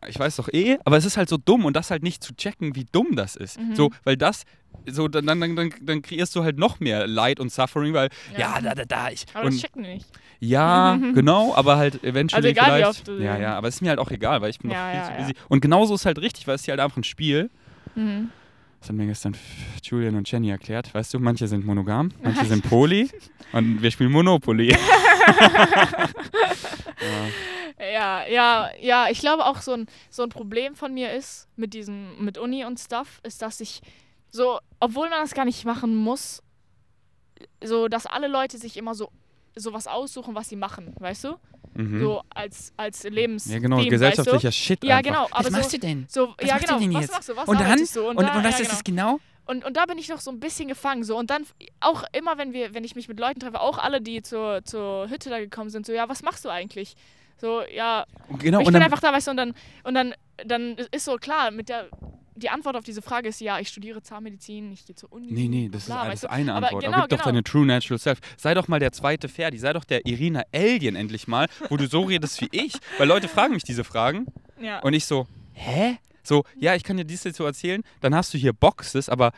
ich 0.06 0.18
weiß 0.18 0.36
doch 0.36 0.48
eh, 0.48 0.78
aber 0.84 0.96
es 0.96 1.04
ist 1.04 1.16
halt 1.16 1.28
so 1.28 1.36
dumm 1.36 1.64
und 1.64 1.74
das 1.74 1.90
halt 1.90 2.02
nicht 2.02 2.22
zu 2.22 2.34
checken, 2.34 2.76
wie 2.76 2.84
dumm 2.84 3.16
das 3.16 3.36
ist. 3.36 3.58
Mhm. 3.58 3.74
So, 3.74 3.90
weil 4.04 4.16
das, 4.16 4.44
so, 4.86 5.08
dann, 5.08 5.26
dann, 5.26 5.40
dann, 5.56 5.72
dann 5.80 6.02
kreierst 6.02 6.34
du 6.36 6.42
halt 6.44 6.58
noch 6.58 6.78
mehr 6.80 7.06
Leid 7.06 7.40
und 7.40 7.50
Suffering, 7.52 7.94
weil, 7.94 8.08
ja, 8.32 8.38
Ja. 8.56 8.60
da, 8.60 8.74
da, 8.74 8.84
da, 8.84 9.08
ich. 9.10 9.24
aber 9.32 9.44
das 9.46 9.54
und, 9.54 9.60
checken 9.60 9.82
die 9.82 9.94
nicht. 9.94 10.06
ja, 10.40 10.96
genau, 11.14 11.54
aber 11.54 11.76
halt 11.76 12.02
eventuell 12.04 12.38
Also 12.44 12.48
egal, 12.48 12.66
wie 12.66 12.70
vielleicht. 12.82 12.88
oft 12.98 13.08
du- 13.08 13.22
ja, 13.22 13.38
ja, 13.38 13.56
aber 13.56 13.68
es 13.68 13.76
ist 13.76 13.80
mir 13.80 13.88
halt 13.90 13.98
auch 13.98 14.10
egal, 14.10 14.40
weil 14.42 14.50
ich 14.50 14.58
bin 14.58 14.70
Ja, 14.70 14.84
doch 14.86 14.90
viel 14.90 15.00
ja, 15.00 15.06
zu 15.06 15.12
busy. 15.32 15.34
Und 15.48 15.60
genauso 15.60 15.94
ist 15.94 16.04
halt 16.06 16.18
richtig, 16.18 16.46
weil 16.46 16.56
es 16.56 16.62
ist 16.62 16.68
halt 16.68 16.80
einfach 16.80 16.96
ein 16.98 17.04
Spiel. 17.04 17.50
Mhm. 17.94 18.30
Das 18.80 18.90
hat 18.90 18.96
mir 18.96 19.06
gestern 19.06 19.34
Julian 19.82 20.14
und 20.16 20.30
Jenny 20.30 20.50
erklärt. 20.50 20.92
Weißt 20.92 21.14
du, 21.14 21.18
manche 21.18 21.48
sind 21.48 21.64
monogam, 21.64 22.10
manche 22.22 22.44
sind 22.44 22.68
poly 22.68 23.08
und 23.52 23.80
wir 23.80 23.90
spielen 23.90 24.12
Monopoly. 24.12 24.76
ja. 27.00 27.86
Ja, 27.92 28.26
ja, 28.26 28.68
ja, 28.80 29.06
ich 29.10 29.18
glaube 29.20 29.44
auch 29.46 29.60
so 29.60 29.72
ein, 29.72 29.86
so 30.10 30.22
ein 30.22 30.28
Problem 30.28 30.74
von 30.76 30.94
mir 30.94 31.12
ist 31.12 31.48
mit 31.56 31.74
diesem, 31.74 32.22
mit 32.24 32.38
Uni 32.38 32.64
und 32.64 32.78
Stuff, 32.78 33.20
ist, 33.24 33.42
dass 33.42 33.60
ich 33.60 33.80
so, 34.34 34.58
obwohl 34.80 35.08
man 35.10 35.20
das 35.20 35.32
gar 35.32 35.44
nicht 35.44 35.64
machen 35.64 35.94
muss, 35.94 36.42
so, 37.62 37.86
dass 37.86 38.04
alle 38.06 38.26
Leute 38.26 38.58
sich 38.58 38.76
immer 38.76 38.94
so 38.94 39.10
sowas 39.54 39.86
aussuchen, 39.86 40.34
was 40.34 40.48
sie 40.48 40.56
machen, 40.56 40.92
weißt 40.98 41.22
du? 41.24 41.36
Mhm. 41.74 42.00
So 42.00 42.22
als, 42.30 42.72
als 42.76 43.04
Lebens. 43.04 43.46
Ja, 43.46 43.60
genau, 43.60 43.76
Theme, 43.78 43.90
gesellschaftlicher 43.90 44.48
weißt 44.48 44.56
Shit 44.56 44.82
Ja, 44.82 44.96
einfach. 44.96 45.10
genau, 45.12 45.28
aber 45.30 45.44
Was 45.44 45.50
machst 45.52 45.70
so- 45.70 45.76
du 45.76 45.80
denn? 45.86 46.00
du? 46.02 46.06
So, 46.12 46.34
Was 46.36 46.48
ja, 46.48 46.58
genau. 46.58 46.74
ihr 46.74 46.80
denn 46.80 46.94
was 46.94 47.00
jetzt? 47.02 47.12
machst 47.12 47.28
du? 47.28 47.36
Was 47.36 47.48
Und 47.48 47.60
dann? 47.60 47.66
arbeitest 47.66 47.94
du? 47.96 48.08
Und, 48.08 48.20
da, 48.20 48.36
und 48.36 48.44
was 48.44 48.58
ja, 48.58 48.64
ist 48.64 48.68
genau. 48.68 48.72
es 48.74 48.84
genau? 48.84 49.20
Und, 49.46 49.64
und 49.64 49.76
da 49.76 49.86
bin 49.86 49.98
ich 49.98 50.08
noch 50.08 50.20
so 50.20 50.32
ein 50.32 50.40
bisschen 50.40 50.66
gefangen. 50.66 51.04
So. 51.04 51.16
Und 51.16 51.30
dann 51.30 51.44
auch 51.78 52.02
immer, 52.12 52.36
wenn 52.38 52.52
wir, 52.52 52.74
wenn 52.74 52.82
ich 52.82 52.96
mich 52.96 53.06
mit 53.08 53.20
Leuten 53.20 53.38
treffe, 53.38 53.60
auch 53.60 53.78
alle, 53.78 54.00
die 54.00 54.22
zur, 54.22 54.64
zur 54.64 55.08
Hütte 55.08 55.30
da 55.30 55.38
gekommen 55.38 55.70
sind, 55.70 55.86
so, 55.86 55.92
ja, 55.92 56.08
was 56.08 56.22
machst 56.22 56.44
du 56.44 56.48
eigentlich? 56.48 56.96
So, 57.40 57.62
ja, 57.62 58.04
Und 58.28 58.42
Genau, 58.42 58.58
ich 58.60 58.66
und 58.66 58.72
bin 58.72 58.80
dann, 58.80 58.82
einfach 58.82 59.00
da, 59.00 59.12
weißt 59.12 59.28
du, 59.28 59.30
und 59.32 59.36
dann, 59.36 59.54
und 59.84 59.94
dann, 59.94 60.14
dann 60.44 60.76
ist 60.90 61.04
so 61.04 61.16
klar, 61.18 61.50
mit 61.52 61.68
der, 61.68 61.88
die 62.36 62.50
Antwort 62.50 62.76
auf 62.76 62.84
diese 62.84 63.00
Frage 63.02 63.28
ist, 63.28 63.40
ja, 63.40 63.58
ich 63.60 63.68
studiere 63.68 64.02
Zahnmedizin, 64.02 64.72
ich 64.72 64.84
gehe 64.86 64.96
zur 64.96 65.12
Uni. 65.12 65.28
Nee, 65.30 65.48
nee, 65.48 65.68
das 65.70 65.86
bla, 65.86 65.96
ist, 65.96 66.02
ein- 66.02 66.10
weißt 66.12 66.22
du? 66.24 66.30
eine 66.30 66.54
Aber 66.54 66.66
Antwort. 66.66 66.84
genau, 66.84 66.96
aber 66.96 67.02
gib 67.08 67.10
doch 67.18 67.24
genau. 67.24 67.32
deine 67.32 67.44
True 67.44 67.66
Natural 67.66 67.98
Self. 67.98 68.18
Sei 68.36 68.54
doch 68.54 68.68
mal 68.68 68.80
der 68.80 68.92
zweite 68.92 69.28
Ferdi, 69.28 69.58
sei 69.58 69.72
doch 69.72 69.84
der 69.84 70.04
Irina 70.06 70.42
Alien 70.52 70.96
endlich 70.96 71.28
mal, 71.28 71.46
wo 71.70 71.76
du 71.76 71.86
so 71.86 72.02
redest 72.02 72.40
wie 72.40 72.48
ich. 72.52 72.74
Weil 72.98 73.08
Leute 73.08 73.28
fragen 73.28 73.54
mich 73.54 73.62
diese 73.64 73.84
Fragen 73.84 74.26
Ja. 74.60 74.80
und 74.80 74.94
ich 74.94 75.04
so, 75.06 75.26
hä? 75.52 75.98
So, 76.22 76.44
ja, 76.58 76.74
ich 76.74 76.82
kann 76.84 76.96
dir 76.96 77.04
dies 77.04 77.22
jetzt 77.24 77.36
so 77.36 77.44
erzählen, 77.44 77.82
dann 78.00 78.14
hast 78.14 78.32
du 78.34 78.38
hier 78.38 78.52
Boxes, 78.52 79.08
aber 79.08 79.32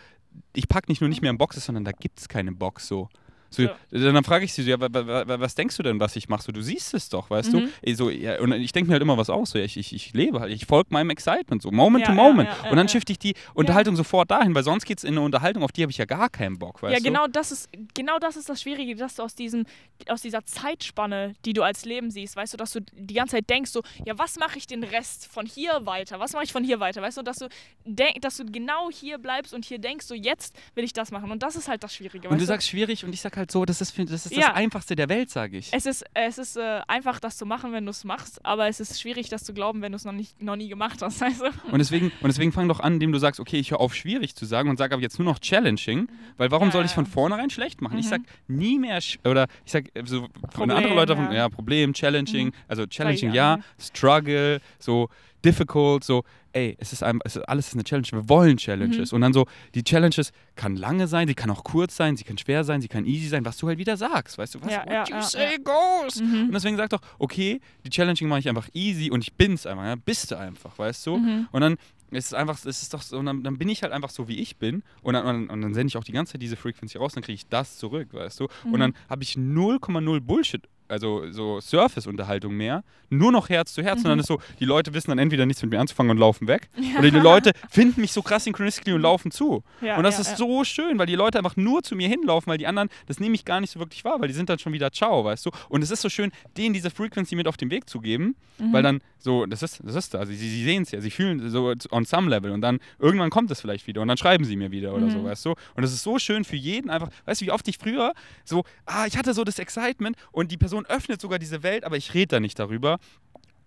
ich 0.55 0.68
pack 0.68 0.88
nicht 0.88 1.01
nur 1.01 1.09
nicht 1.09 1.20
mehr 1.20 1.30
in 1.30 1.38
Boxes, 1.38 1.64
sondern 1.64 1.84
da 1.84 1.92
gibt 1.92 2.20
es 2.20 2.28
keine 2.28 2.53
Box 2.53 2.86
so. 2.86 3.09
So, 3.51 3.62
Ja. 3.62 3.76
Dann 3.90 4.24
frage 4.24 4.44
ich 4.44 4.53
sie 4.53 4.62
so, 4.62 4.70
ja, 4.70 4.80
wa, 4.80 4.88
wa, 4.90 5.26
wa, 5.28 5.40
was 5.40 5.55
denkst 5.55 5.76
du 5.76 5.82
denn, 5.82 5.99
was 6.01 6.16
ich 6.16 6.28
mache? 6.28 6.42
So, 6.42 6.53
du 6.53 6.61
siehst 6.62 6.94
es 6.94 7.09
doch, 7.09 7.30
weißt 7.30 7.53
Mhm. 7.53 7.70
du? 7.84 7.94
So, 7.94 8.11
ja, 8.11 8.40
und 8.40 8.53
ich 8.53 8.72
denke 8.72 8.88
mir 8.88 8.94
halt 8.94 9.03
immer 9.03 9.16
was 9.16 9.30
aus. 9.30 9.51
So, 9.51 9.59
ich, 9.59 9.76
ich, 9.76 9.92
ich 9.94 10.12
lebe 10.14 10.40
halt, 10.40 10.53
ich 10.53 10.66
folge 10.66 10.88
meinem 10.92 11.11
Excitement, 11.11 11.62
so 11.62 11.70
Moment 11.70 12.07
Ja, 12.07 12.12
to 12.14 12.16
ja, 12.18 12.22
Moment. 12.22 12.49
ja, 12.51 12.57
ja, 12.64 12.70
und 12.70 12.76
dann 12.76 12.86
ja. 12.86 12.92
shifte 12.92 13.12
ich 13.12 13.18
die 13.18 13.34
Unterhaltung 13.55 13.97
sofort 13.97 14.30
dahin, 14.30 14.55
weil 14.55 14.62
sonst 14.64 14.84
geht 14.84 14.99
es 14.99 15.05
in 15.05 15.11
eine 15.14 15.20
Unterhaltung, 15.20 15.62
auf 15.62 15.72
die 15.72 15.82
habe 15.82 15.90
ich 15.92 15.99
ja 15.99 16.05
gar 16.05 16.28
keinen 16.28 16.59
Bock, 16.59 16.82
weißt 16.82 16.92
ja, 16.92 16.99
du? 16.99 17.05
genau 17.05 17.26
das 17.28 17.53
ist 17.53 17.68
genau 17.94 18.18
das 18.18 18.36
ist 18.36 18.49
das 18.49 18.61
Schwierige, 18.62 18.94
dass 18.97 19.14
du 19.14 19.22
aus 19.22 19.34
diesem 19.34 19.64
aus 20.09 20.22
dieser 20.22 20.44
Zeitspanne, 20.44 21.34
die 21.44 21.53
du 21.53 21.62
als 21.62 21.84
Leben 21.84 22.11
siehst, 22.11 22.36
weißt 22.36 22.53
du, 22.55 22.57
dass 22.57 22.72
du 22.72 22.80
die 22.92 23.14
ganze 23.14 23.36
Zeit 23.36 23.49
denkst 23.49 23.70
so, 23.70 23.82
ja, 24.05 24.18
was 24.18 24.36
mache 24.36 24.59
ich 24.59 24.66
den 24.66 24.82
Rest 24.84 25.26
von 25.26 25.47
hier 25.47 25.86
weiter? 25.86 26.18
Was 26.20 26.32
mache 26.32 26.44
ich 26.44 26.53
von 26.53 26.64
hier 26.64 26.80
weiter? 26.80 27.01
Weißt 27.03 27.16
du, 27.18 27.22
dass 27.22 27.38
du 27.38 27.49
denk, 27.84 28.20
dass 28.22 28.36
du 28.36 28.44
genau 28.44 28.90
hier 28.90 29.18
bleibst 29.18 29.55
und 29.55 29.64
hier 29.64 29.78
denkst, 29.78 30.07
so 30.07 30.14
jetzt 30.14 30.55
will 30.74 30.84
ich 30.84 30.92
das 30.92 31.11
machen 31.12 31.30
und 31.30 31.42
das 31.42 31.57
ist 31.57 31.68
halt 31.68 31.82
das 31.82 31.94
Schwierige, 31.94 32.28
Und 32.28 32.34
du 32.34 32.40
weißt 32.40 32.47
sagst 32.49 32.68
schwierig 32.68 33.05
und 33.05 33.12
ich 33.14 33.20
sag 33.20 33.36
halt 33.37 33.51
so, 33.51 33.64
das 33.64 33.80
ist, 33.80 33.99
das, 33.99 34.26
ist 34.26 34.32
Ja. 34.34 34.49
das 34.49 34.57
Einfachste 34.57 34.97
der 34.97 35.09
Welt, 35.09 35.30
sage 35.30 35.59
ich. 35.59 35.72
Es 35.72 35.87
ist, 35.87 36.05
es 36.14 36.39
ist 36.39 36.57
äh, 36.57 36.80
einfach, 36.89 37.20
das 37.20 37.37
zu 37.37 37.47
machen, 37.47 37.72
wenn 37.72 37.84
du 37.84 37.91
es 37.91 38.05
machst, 38.05 38.45
aber 38.45 38.68
es 38.68 38.80
ist 38.80 39.01
schwierig, 39.01 39.28
das 39.28 39.45
zu 39.45 39.53
glauben, 39.55 39.82
wenn 39.82 39.93
du 39.93 39.97
es 39.97 40.05
noch, 40.05 40.12
nicht, 40.12 40.41
noch 40.43 40.57
nie 40.57 40.68
gemacht 40.68 41.03
hast. 41.03 41.22
Also, 41.26 41.47
Und 41.70 41.78
deswegen, 41.78 42.07
und 42.20 42.28
deswegen 42.28 42.53
fang 42.53 42.68
doch 42.68 42.80
an, 42.80 42.95
indem 42.95 43.12
du 43.12 43.18
sagst, 43.18 43.41
okay, 43.41 43.59
ich 43.59 43.70
höre 43.72 43.80
auf, 43.80 43.95
schwierig 43.95 44.34
zu 44.37 44.45
sagen 44.47 44.70
und 44.70 44.76
sag 44.78 44.93
aber 44.93 45.03
jetzt 45.03 45.18
nur 45.18 45.26
noch 45.26 45.39
challenging, 45.39 46.09
weil 46.37 46.51
warum 46.51 46.68
Ja, 46.68 46.72
soll 46.72 46.84
ich 46.84 46.93
von 46.93 47.07
vornherein 47.07 47.51
schlecht 47.51 47.82
machen? 47.82 47.99
Ich 47.99 48.07
Mhm. 48.07 48.11
sag 48.11 48.20
nie 48.49 48.78
mehr, 48.78 49.01
oder 49.24 49.47
ich 49.64 49.72
sag 49.72 49.87
äh, 49.95 50.03
so, 50.05 50.20
von 50.22 50.30
Problem, 50.51 50.76
anderen 50.76 50.97
Leuten, 50.97 51.18
ja. 51.18 51.28
ja. 51.30 51.34
ja, 51.34 51.49
Problem, 51.49 51.93
challenging, 51.95 52.47
Mhm. 52.49 52.53
also 52.68 52.87
challenging 52.87 53.32
ja, 53.32 53.57
mhm. 53.59 53.62
struggle, 53.78 54.61
so 54.78 55.09
difficult, 55.47 56.05
so, 56.05 56.24
ey, 56.53 56.76
es 56.78 56.92
ist, 56.92 57.03
ein, 57.03 57.20
es 57.24 57.36
ist 57.36 57.49
alles 57.49 57.68
ist 57.68 57.74
eine 57.74 57.84
Challenge, 57.84 58.09
wir 58.11 58.28
wollen 58.28 58.57
Challenges. 58.57 59.12
Mhm. 59.12 59.16
Und 59.16 59.20
dann 59.22 59.32
so, 59.32 59.47
die 59.74 59.84
Challenges 59.84 60.32
kann 60.55 60.76
lange 60.76 61.07
sein, 61.07 61.28
sie 61.28 61.34
kann 61.34 61.51
auch 61.51 61.64
kurz 61.64 61.97
sein, 61.97 62.16
sie 62.16 62.24
kann 62.24 62.36
schwer 62.38 62.64
sein, 62.64 62.80
sie 62.80 62.88
kann 62.88 63.07
easy 63.07 63.28
sein, 63.28 63.44
was 63.44 63.57
du 63.57 63.68
halt 63.68 63.78
wieder 63.78 63.97
sagst, 63.97 64.38
weißt 64.38 64.57
du, 64.57 64.62
was 64.62 64.72
Ja, 64.72 64.80
what 64.80 64.92
ja, 64.92 65.05
you 65.09 65.14
ja, 65.14 65.22
say 65.22 65.59
goes. 65.62 66.20
Mhm. 66.20 66.47
Und 66.47 66.53
deswegen 66.53 66.76
sag 66.76 66.90
doch, 66.90 67.01
okay, 67.18 67.61
die 67.84 67.90
Challenging 67.90 68.28
mache 68.28 68.40
ich 68.40 68.49
einfach 68.49 68.68
easy 68.74 69.11
und 69.11 69.22
ich 69.22 69.32
bin's 69.32 69.66
einfach, 69.66 69.84
ja, 69.84 69.94
bist 69.97 70.30
du 70.30 70.38
einfach, 70.38 70.78
weißt 70.78 71.07
du? 71.07 71.16
Mhm. 71.16 71.49
Und 71.53 71.61
dann 71.61 71.76
ist 72.11 72.26
es 72.26 72.34
einfach, 72.34 72.59
es 72.64 72.82
ist 72.82 72.94
doch 72.94 73.03
so, 73.03 73.18
und 73.18 73.26
dann, 73.26 73.42
dann 73.42 73.59
bin 73.59 73.68
ich 73.68 73.82
halt 73.82 73.92
einfach 73.92 74.11
so, 74.11 74.28
wie 74.28 74.38
ich 74.38 74.57
bin. 74.57 74.82
Und 75.03 75.14
dann, 75.14 75.49
und 75.49 75.61
dann 75.61 75.74
sende 75.74 75.88
ich 75.88 75.97
auch 75.97 76.05
die 76.05 76.12
ganze 76.12 76.32
Zeit 76.32 76.42
diese 76.42 76.57
Frequency 76.57 76.99
raus, 76.99 77.14
dann 77.14 77.22
kriege 77.22 77.34
ich 77.34 77.49
das 77.49 77.78
zurück, 77.78 78.09
weißt 78.12 78.40
du? 78.40 78.49
Mhm. 78.64 78.72
Und 78.72 78.80
dann 78.80 78.94
habe 79.09 79.22
ich 79.22 79.32
0,0 79.34 80.20
Bullshit, 80.20 80.68
also 80.89 81.30
so 81.32 81.61
Surface-Unterhaltung 81.61 82.55
mehr, 82.55 82.84
nur 83.11 83.32
noch 83.32 83.49
Herz 83.49 83.72
zu 83.74 83.82
Herz. 83.82 83.99
Und 83.99 84.05
Mhm. 84.05 84.09
dann 84.09 84.18
ist 84.20 84.26
so, 84.26 84.41
die 84.61 84.64
Leute 84.64 84.93
wissen 84.95 85.11
dann 85.11 85.18
entweder 85.18 85.47
nichts 85.47 85.62
mit 85.62 85.70
mir 85.72 85.80
anzufangen 85.80 86.11
und 86.11 86.18
laufen 86.18 86.49
weg. 86.49 86.68
Oder 86.99 87.11
die 87.11 87.18
Leute 87.20 87.53
finden 87.70 88.01
mich 88.01 88.12
so 88.12 88.22
krass 88.22 88.45
synchronistically 88.45 88.95
und 88.95 89.01
laufen 89.03 89.30
zu. 89.30 89.62
Ja, 89.80 89.97
und 89.97 90.03
das 90.05 90.16
ja, 90.16 90.20
ist 90.22 90.30
ja. 90.30 90.37
so 90.37 90.64
schön, 90.64 90.99
weil 90.99 91.07
die 91.07 91.14
Leute 91.14 91.39
einfach 91.39 91.57
nur 91.57 91.82
zu 91.82 91.95
mir 91.97 92.09
hinlaufen, 92.09 92.51
weil 92.51 92.59
die 92.59 92.66
anderen, 92.66 92.89
das 93.07 93.20
nehme 93.20 93.34
ich 93.34 93.45
gar 93.45 93.61
nicht 93.61 93.70
so 93.72 93.78
wirklich 93.78 94.05
wahr, 94.05 94.20
weil 94.20 94.28
die 94.28 94.34
sind 94.34 94.49
dann 94.49 94.59
schon 94.59 94.72
wieder 94.72 94.91
ciao, 94.93 95.24
weißt 95.24 95.47
du? 95.47 95.51
Und 95.68 95.82
es 95.82 95.91
ist 95.91 96.03
so 96.03 96.09
schön, 96.09 96.30
denen 96.57 96.74
diese 96.74 96.91
Frequency 96.91 97.37
mit 97.37 97.47
auf 97.49 97.57
den 97.57 97.70
Weg 97.70 97.89
zu 97.89 98.01
geben, 98.01 98.34
Mhm. 98.59 98.72
weil 98.72 98.82
dann 98.82 99.01
so, 99.18 99.45
das 99.47 99.62
ist, 99.62 99.80
das 99.84 99.95
ist 99.95 100.14
da, 100.14 100.18
also 100.20 100.32
sie, 100.32 100.39
sie 100.49 100.64
sehen 100.64 100.82
es 100.82 100.91
ja, 100.91 101.01
sie 101.01 101.11
fühlen 101.11 101.51
so 101.51 101.72
on 101.91 102.05
some 102.07 102.30
level 102.30 102.51
und 102.53 102.61
dann 102.62 102.78
irgendwann 102.99 103.28
kommt 103.30 103.51
es 103.51 103.61
vielleicht 103.61 103.87
wieder 103.87 104.01
und 104.01 104.09
dann 104.09 104.16
schreiben 104.16 104.45
sie 104.45 104.57
mir 104.57 104.70
wieder 104.70 104.95
oder 104.95 105.11
so, 105.11 105.18
Mhm. 105.18 105.24
weißt 105.24 105.45
du? 105.47 105.55
Und 105.74 105.84
es 105.84 105.93
ist 105.93 106.03
so 106.03 106.18
schön 106.18 106.45
für 106.45 106.57
jeden 106.57 106.89
einfach, 106.91 107.09
weißt 107.26 107.41
du, 107.43 107.47
wie 107.47 107.51
oft 107.51 107.66
ich 107.68 107.76
früher 107.78 108.12
so, 108.45 108.64
ah, 108.87 109.05
ich 109.07 109.16
hatte 109.18 109.34
so 109.34 109.45
das 109.45 109.59
Excitement 109.59 110.16
und 110.32 110.51
die 110.51 110.57
Person 110.76 110.86
öffnet 110.86 111.20
sogar 111.20 111.38
diese 111.38 111.62
Welt, 111.62 111.84
aber 111.84 111.96
ich 111.96 112.12
rede 112.14 112.36
da 112.36 112.40
nicht 112.40 112.58
darüber. 112.58 112.98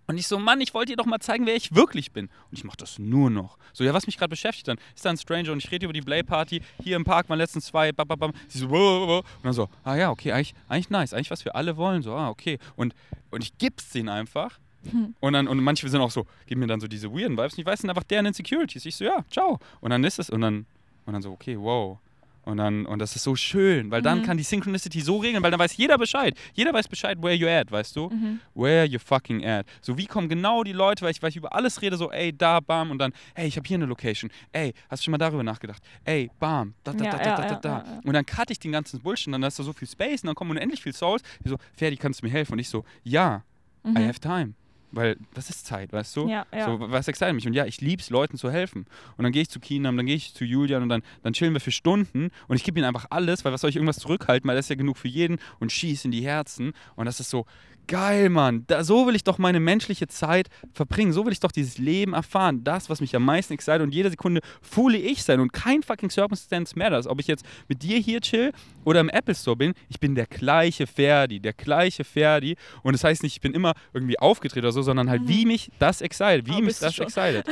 Und 0.06 0.18
ich 0.18 0.26
so, 0.26 0.40
Mann, 0.40 0.60
ich 0.60 0.74
wollte 0.74 0.92
dir 0.92 0.96
doch 0.96 1.06
mal 1.06 1.20
zeigen, 1.20 1.46
wer 1.46 1.54
ich 1.54 1.74
wirklich 1.74 2.10
bin. 2.10 2.26
Und 2.26 2.58
ich 2.58 2.64
mache 2.64 2.76
das 2.76 2.98
nur 2.98 3.30
noch. 3.30 3.58
So, 3.72 3.84
ja, 3.84 3.94
was 3.94 4.06
mich 4.06 4.18
gerade 4.18 4.30
beschäftigt 4.30 4.66
dann, 4.66 4.78
ist 4.94 5.04
da 5.04 5.10
ein 5.10 5.16
Stranger 5.16 5.52
und 5.52 5.58
ich 5.58 5.70
rede 5.70 5.84
über 5.84 5.92
die 5.92 6.00
Play-Party. 6.00 6.62
Hier 6.82 6.96
im 6.96 7.04
Park 7.04 7.28
waren 7.28 7.38
letztens 7.38 7.66
zwei, 7.66 7.92
bam, 7.92 8.08
bam, 8.08 8.18
bam. 8.18 8.32
Sie 8.48 8.58
so. 8.58 8.66
Und 8.66 9.44
dann 9.44 9.52
so, 9.52 9.68
ah 9.84 9.94
ja, 9.94 10.10
okay, 10.10 10.32
eigentlich, 10.32 10.54
eigentlich 10.68 10.90
nice. 10.90 11.14
Eigentlich, 11.14 11.30
was 11.30 11.44
wir 11.44 11.54
alle 11.54 11.76
wollen. 11.76 12.02
So, 12.02 12.12
ah, 12.12 12.28
okay. 12.28 12.58
Und, 12.74 12.94
und 13.30 13.44
ich 13.44 13.56
gib's 13.58 13.90
denen 13.90 14.08
einfach. 14.08 14.58
Hm. 14.90 15.14
Und, 15.20 15.32
dann, 15.32 15.46
und 15.46 15.62
manche 15.62 15.88
sind 15.88 16.00
auch 16.00 16.10
so, 16.10 16.26
geben 16.46 16.60
mir 16.60 16.66
dann 16.66 16.80
so 16.80 16.88
diese 16.88 17.12
weirden 17.12 17.36
Vibes. 17.36 17.54
Und 17.54 17.60
ich 17.60 17.66
weiß, 17.66 17.80
sind 17.80 17.90
einfach 17.90 18.02
deren 18.02 18.26
Insecurities. 18.26 18.84
Ich 18.84 18.96
so, 18.96 19.04
ja, 19.04 19.24
ciao. 19.30 19.60
Und 19.80 19.90
dann 19.90 20.02
ist 20.02 20.18
es, 20.18 20.28
und 20.28 20.40
dann, 20.40 20.66
und 21.06 21.12
dann 21.12 21.22
so, 21.22 21.30
okay, 21.30 21.56
wow. 21.56 21.98
Und 22.42 22.56
dann, 22.56 22.86
und 22.86 22.98
das 23.00 23.14
ist 23.16 23.22
so 23.24 23.36
schön, 23.36 23.90
weil 23.90 24.00
dann 24.02 24.18
Mhm. 24.18 24.22
kann 24.22 24.36
die 24.38 24.42
Synchronicity 24.42 25.00
so 25.02 25.18
regeln, 25.18 25.42
weil 25.42 25.50
dann 25.50 25.60
weiß 25.60 25.76
jeder 25.76 25.98
Bescheid. 25.98 26.34
Jeder 26.54 26.72
weiß 26.72 26.88
Bescheid, 26.88 27.18
where 27.22 27.34
you 27.34 27.46
at, 27.46 27.70
weißt 27.70 27.94
du? 27.96 28.08
Mhm. 28.08 28.40
Where 28.54 28.84
you 28.86 28.98
fucking 28.98 29.44
at. 29.44 29.66
So, 29.82 29.96
wie 29.98 30.06
kommen 30.06 30.28
genau 30.28 30.64
die 30.64 30.72
Leute, 30.72 31.02
weil 31.04 31.10
ich, 31.12 31.22
weil 31.22 31.28
ich 31.30 31.36
über 31.36 31.52
alles 31.54 31.82
rede, 31.82 31.96
so, 31.98 32.10
ey, 32.10 32.32
da, 32.36 32.60
bam, 32.60 32.90
und 32.90 32.98
dann, 32.98 33.12
ey, 33.34 33.46
ich 33.46 33.56
habe 33.56 33.68
hier 33.68 33.76
eine 33.76 33.86
Location. 33.86 34.30
Ey, 34.52 34.72
hast 34.88 35.00
du 35.00 35.04
schon 35.04 35.12
mal 35.12 35.18
darüber 35.18 35.42
nachgedacht? 35.42 35.82
Ey, 36.04 36.30
bam, 36.38 36.74
da, 36.82 36.92
da, 36.94 37.04
Ja, 37.04 37.10
da, 37.10 37.18
ja, 37.18 37.24
da, 37.24 37.36
da, 37.36 37.42
ja, 37.42 37.54
da, 37.60 37.82
da. 37.84 38.00
Und 38.04 38.12
dann 38.14 38.24
cutte 38.24 38.52
ich 38.52 38.58
den 38.58 38.72
ganzen 38.72 39.00
Bullshit, 39.00 39.26
und 39.28 39.32
dann 39.32 39.44
hast 39.44 39.58
du 39.58 39.62
so 39.62 39.72
viel 39.74 39.86
Space, 39.88 40.22
und 40.22 40.28
dann 40.28 40.34
kommen 40.34 40.52
unendlich 40.52 40.82
viel 40.82 40.94
Souls. 40.94 41.22
Die 41.44 41.48
so, 41.50 41.56
Ferdi, 41.76 41.96
kannst 41.98 42.22
du 42.22 42.26
mir 42.26 42.32
helfen? 42.32 42.54
Und 42.54 42.58
ich 42.58 42.68
so, 42.68 42.84
ja, 43.04 43.42
I 43.84 43.88
Mhm. 43.90 43.96
have 44.08 44.20
time. 44.20 44.54
Weil 44.92 45.16
das 45.34 45.50
ist 45.50 45.66
Zeit, 45.66 45.92
weißt 45.92 46.16
du? 46.16 46.28
Ja, 46.28 46.46
ja. 46.52 46.66
So, 46.66 46.80
was 46.80 47.06
excited 47.08 47.34
mich? 47.34 47.46
Und 47.46 47.54
ja, 47.54 47.64
ich 47.64 47.80
lieb's, 47.80 48.10
Leuten 48.10 48.36
zu 48.36 48.50
helfen. 48.50 48.86
Und 49.16 49.22
dann 49.22 49.32
gehe 49.32 49.42
ich 49.42 49.48
zu 49.48 49.60
Keenam, 49.60 49.96
dann 49.96 50.06
gehe 50.06 50.16
ich 50.16 50.34
zu 50.34 50.44
Julian 50.44 50.82
und 50.82 50.88
dann, 50.88 51.02
dann 51.22 51.32
chillen 51.32 51.52
wir 51.52 51.60
für 51.60 51.70
Stunden 51.70 52.30
und 52.48 52.56
ich 52.56 52.64
gebe 52.64 52.78
ihnen 52.78 52.88
einfach 52.88 53.06
alles, 53.10 53.44
weil 53.44 53.52
was 53.52 53.60
soll 53.60 53.70
ich 53.70 53.76
irgendwas 53.76 53.98
zurückhalten, 53.98 54.48
weil 54.48 54.56
das 54.56 54.66
ist 54.66 54.70
ja 54.70 54.76
genug 54.76 54.96
für 54.96 55.08
jeden 55.08 55.38
und 55.60 55.70
schieß 55.70 56.04
in 56.04 56.10
die 56.10 56.22
Herzen. 56.22 56.72
Und 56.96 57.06
das 57.06 57.20
ist 57.20 57.30
so, 57.30 57.46
geil, 57.90 58.28
Mann. 58.30 58.62
Da, 58.68 58.84
so 58.84 59.06
will 59.08 59.16
ich 59.16 59.24
doch 59.24 59.38
meine 59.38 59.58
menschliche 59.58 60.06
Zeit 60.06 60.48
verbringen. 60.72 61.12
So 61.12 61.26
will 61.26 61.32
ich 61.32 61.40
doch 61.40 61.50
dieses 61.50 61.76
Leben 61.76 62.14
erfahren. 62.14 62.62
Das, 62.62 62.88
was 62.88 63.00
mich 63.00 63.14
am 63.16 63.24
meisten 63.24 63.52
excited 63.52 63.82
und 63.82 63.92
jede 63.92 64.08
Sekunde 64.10 64.40
fühle 64.62 64.96
ich 64.96 65.24
sein 65.24 65.40
und 65.40 65.52
kein 65.52 65.82
fucking 65.82 66.08
Circumstance 66.08 66.78
matters. 66.78 67.08
Ob 67.08 67.18
ich 67.20 67.26
jetzt 67.26 67.44
mit 67.66 67.82
dir 67.82 67.98
hier 67.98 68.20
chill 68.20 68.52
oder 68.84 69.00
im 69.00 69.08
Apple 69.08 69.34
Store 69.34 69.56
bin, 69.56 69.74
ich 69.88 69.98
bin 69.98 70.14
der 70.14 70.26
gleiche 70.26 70.86
Ferdi, 70.86 71.40
der 71.40 71.52
gleiche 71.52 72.04
Ferdi. 72.04 72.54
Und 72.84 72.92
das 72.92 73.02
heißt 73.02 73.24
nicht, 73.24 73.34
ich 73.34 73.40
bin 73.40 73.52
immer 73.54 73.72
irgendwie 73.92 74.18
aufgedreht 74.20 74.62
oder 74.62 74.72
so, 74.72 74.82
sondern 74.82 75.10
halt, 75.10 75.22
wie 75.26 75.44
mich 75.44 75.70
das 75.80 76.00
excited, 76.00 76.46
wie 76.46 76.52
Aber 76.52 76.62
mich 76.62 76.78
das 76.78 76.96
excited. 76.96 77.44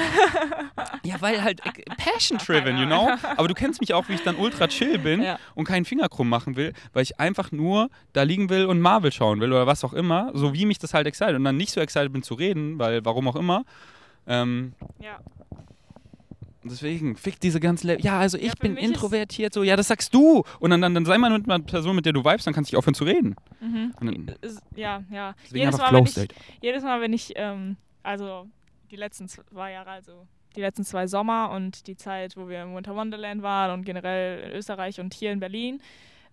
ja, 1.03 1.20
weil 1.20 1.43
halt 1.43 1.61
äh, 1.66 1.70
passion-driven, 1.97 2.78
you 2.78 2.86
know? 2.86 3.11
Aber 3.36 3.49
du 3.49 3.55
kennst 3.55 3.80
mich 3.80 3.93
auch, 3.93 4.09
wie 4.09 4.14
ich 4.14 4.22
dann 4.22 4.36
ultra 4.36 4.68
chill 4.68 4.99
bin 4.99 5.20
Ja. 5.22 5.39
und 5.57 5.64
keinen 5.64 5.84
Finger 5.84 6.09
krumm 6.09 6.28
machen 6.28 6.55
will, 6.55 6.72
weil 6.93 7.03
ich 7.03 7.18
einfach 7.18 7.51
nur 7.51 7.91
da 8.12 8.22
liegen 8.22 8.51
will 8.51 8.66
und 8.66 8.80
Marvel 8.80 9.11
schauen 9.11 9.41
will 9.41 9.53
oder 9.53 9.66
was 9.66 9.82
auch 9.84 9.93
immer, 9.95 10.28
so 10.35 10.55
wie 10.55 10.66
mich 10.66 10.79
das 10.79 10.95
halt 10.95 11.07
excited. 11.07 11.37
Und 11.37 11.45
dann 11.45 11.57
nicht 11.57 11.72
so 11.72 11.81
excited 11.81 12.12
bin 12.12 12.22
zu 12.22 12.35
reden, 12.35 12.79
weil 12.79 13.05
warum 13.05 13.29
auch 13.29 13.37
immer. 13.37 13.64
Ähm, 14.26 14.72
ja. 15.01 15.18
deswegen, 16.64 17.16
fick 17.16 17.41
diese 17.41 17.61
ganze 17.61 17.87
Le 17.87 18.01
Ja, 18.01 18.18
also 18.18 18.37
ich 18.37 18.49
Ja, 18.49 18.53
bin 18.61 18.76
introvertiert, 18.76 19.55
so, 19.55 19.62
ja, 19.62 19.76
das 19.76 19.89
sagst 19.89 20.12
du. 20.14 20.45
Und 20.61 20.70
dann, 20.70 20.81
dann, 20.83 20.95
dann 20.95 21.05
sei 21.07 21.16
mal 21.18 21.31
mit 21.31 21.49
einer 21.49 21.64
Person, 21.64 21.97
mit 21.97 22.05
der 22.05 22.12
du 22.12 22.24
vibest, 22.24 22.47
dann 22.47 22.55
kannst 22.55 22.70
du 22.70 22.72
dich 22.72 22.79
aufhören 22.79 22.95
zu 22.95 23.05
reden. 23.05 23.37
Mhm. 23.61 23.95
Dann, 24.01 24.37
Ja, 24.76 25.03
ja. 25.11 25.35
deswegen 25.45 25.64
Jedes 25.64 25.81
einfach 25.81 25.93
Mal, 25.93 26.05
ich, 26.05 26.29
jedes 26.61 26.83
Mal, 26.83 27.01
wenn 27.01 27.12
ich, 27.12 27.33
ähm, 27.37 27.76
also 28.03 28.47
die 28.91 28.97
letzten 28.97 29.29
zwei 29.29 29.72
Jahre, 29.72 29.91
also 29.91 30.26
die 30.57 30.61
letzten 30.61 30.85
zwei 30.85 31.07
Sommer 31.07 31.51
und 31.51 31.87
die 31.87 31.97
Zeit, 31.97 32.37
wo 32.37 32.49
wir 32.49 32.62
im 32.62 32.74
Winter 32.74 32.95
Wonderland 32.95 33.43
waren 33.43 33.72
und 33.79 33.85
generell 33.85 34.41
in 34.45 34.51
Österreich 34.53 35.01
und 35.01 35.14
hier 35.14 35.33
in 35.33 35.41
Berlin, 35.41 35.81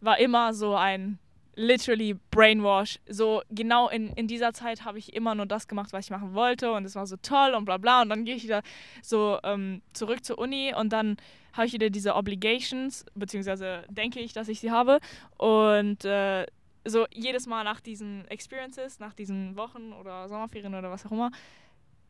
war 0.02 0.20
immer 0.20 0.54
so 0.54 0.76
ein 0.76 1.20
literally 1.56 2.16
Brainwash. 2.32 3.00
So 3.08 3.42
genau 3.50 3.90
in, 3.90 4.10
in 4.10 4.28
dieser 4.28 4.54
Zeit 4.54 4.86
habe 4.86 5.00
ich 5.00 5.14
immer 5.14 5.36
nur 5.36 5.46
das 5.46 5.68
gemacht, 5.68 5.94
was 5.94 6.06
ich 6.06 6.12
machen 6.12 6.34
wollte 6.34 6.72
und 6.72 6.86
es 6.86 6.96
war 6.96 7.08
so 7.08 7.16
toll 7.18 7.54
und 7.56 7.66
bla 7.66 7.78
bla 7.78 8.02
und 8.02 8.10
dann 8.10 8.26
gehe 8.26 8.36
ich 8.36 8.44
wieder 8.44 8.62
so 9.02 9.40
ähm, 9.44 9.82
zurück 9.94 10.24
zur 10.24 10.38
Uni 10.38 10.74
und 10.76 10.92
dann 10.92 11.18
habe 11.54 11.68
ich 11.68 11.74
wieder 11.74 11.90
diese 11.90 12.16
Obligations, 12.16 13.06
beziehungsweise 13.16 13.86
denke 13.90 14.20
ich, 14.20 14.34
dass 14.34 14.50
ich 14.50 14.60
sie 14.60 14.72
habe 14.72 15.00
und 15.38 16.04
äh, 16.04 16.46
so 16.86 17.08
jedes 17.12 17.48
Mal 17.48 17.64
nach 17.64 17.82
diesen 17.82 18.28
Experiences, 18.28 19.00
nach 19.00 19.14
diesen 19.14 19.56
Wochen 19.56 19.94
oder 19.94 20.28
Sommerferien 20.28 20.76
oder 20.76 20.92
was 20.92 21.06
auch 21.06 21.12
immer, 21.12 21.32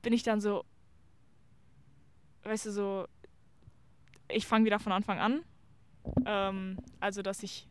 bin 0.02 0.12
ich 0.12 0.24
dann 0.24 0.42
so, 0.42 0.66
weißt 2.44 2.66
du, 2.66 2.72
so, 2.72 3.08
ich 4.28 4.46
fange 4.46 4.66
wieder 4.66 4.80
von 4.80 4.92
Anfang 4.92 5.20
an. 5.20 5.44
Ähm, 6.26 6.78
also, 7.00 7.22
dass 7.22 7.42
ich 7.42 7.68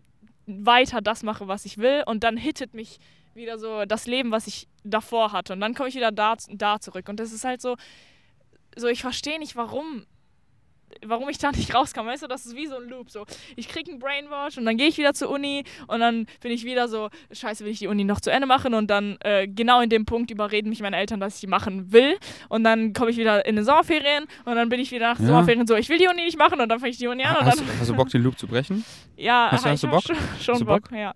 weiter 0.46 1.00
das 1.00 1.22
mache, 1.22 1.48
was 1.48 1.64
ich 1.64 1.78
will. 1.78 2.02
Und 2.06 2.24
dann 2.24 2.36
hittet 2.36 2.74
mich 2.74 2.98
wieder 3.34 3.58
so 3.58 3.84
das 3.84 4.06
Leben, 4.06 4.30
was 4.30 4.46
ich 4.46 4.68
davor 4.84 5.32
hatte. 5.32 5.52
Und 5.52 5.60
dann 5.60 5.74
komme 5.74 5.88
ich 5.88 5.94
wieder 5.94 6.12
da, 6.12 6.36
da 6.48 6.80
zurück. 6.80 7.08
Und 7.08 7.20
das 7.20 7.32
ist 7.32 7.44
halt 7.44 7.60
so, 7.60 7.76
so 8.76 8.86
ich 8.88 9.00
verstehe 9.00 9.38
nicht, 9.38 9.56
warum 9.56 10.06
warum 11.06 11.28
ich 11.28 11.38
da 11.38 11.50
nicht 11.52 11.74
rauskam, 11.74 12.06
weißt 12.06 12.22
du, 12.22 12.26
das 12.26 12.46
ist 12.46 12.54
wie 12.56 12.66
so 12.66 12.76
ein 12.76 12.88
Loop, 12.88 13.10
so 13.10 13.24
ich 13.56 13.68
krieg 13.68 13.88
einen 13.88 13.98
Brainwash 13.98 14.58
und 14.58 14.64
dann 14.64 14.76
gehe 14.76 14.88
ich 14.88 14.98
wieder 14.98 15.14
zur 15.14 15.30
Uni 15.30 15.64
und 15.86 16.00
dann 16.00 16.26
bin 16.40 16.52
ich 16.52 16.64
wieder 16.64 16.88
so, 16.88 17.08
scheiße, 17.32 17.64
will 17.64 17.72
ich 17.72 17.78
die 17.78 17.86
Uni 17.88 18.04
noch 18.04 18.20
zu 18.20 18.30
Ende 18.30 18.46
machen 18.46 18.74
und 18.74 18.88
dann 18.88 19.16
äh, 19.20 19.46
genau 19.48 19.80
in 19.80 19.90
dem 19.90 20.04
Punkt 20.06 20.30
überreden 20.30 20.68
mich 20.68 20.80
meine 20.80 20.96
Eltern, 20.96 21.20
dass 21.20 21.34
ich 21.36 21.40
die 21.40 21.46
machen 21.46 21.92
will 21.92 22.16
und 22.48 22.64
dann 22.64 22.92
komme 22.92 23.10
ich 23.10 23.16
wieder 23.16 23.44
in 23.46 23.56
den 23.56 23.64
Sommerferien 23.64 24.24
und 24.44 24.56
dann 24.56 24.68
bin 24.68 24.80
ich 24.80 24.90
wieder 24.92 25.08
nach 25.10 25.16
den 25.16 25.26
Ja. 25.26 25.32
Sommerferien 25.32 25.66
so, 25.66 25.74
ich 25.76 25.88
will 25.88 25.98
die 25.98 26.08
Uni 26.08 26.24
nicht 26.24 26.38
machen 26.38 26.60
und 26.60 26.68
dann 26.68 26.78
fange 26.80 26.90
ich 26.90 26.98
die 26.98 27.06
Uni 27.08 27.22
an 27.24 27.36
und 27.36 27.44
Hast, 27.46 27.60
dann, 27.60 27.66
hast 27.80 27.90
du 27.90 27.94
Bock, 27.94 28.08
den 28.08 28.22
Loop 28.22 28.38
zu 28.38 28.46
brechen? 28.46 28.84
ja, 29.16 29.48
hast 29.50 29.64
du- 29.64 29.68
ha- 29.68 29.72
hast 29.72 29.82
du 29.82 29.88
Bock? 29.88 30.02
Schon, 30.02 30.16
schon 30.40 30.54
Hast 30.54 30.60
du 30.60 30.64
Bock? 30.66 30.90
ja. 30.92 31.14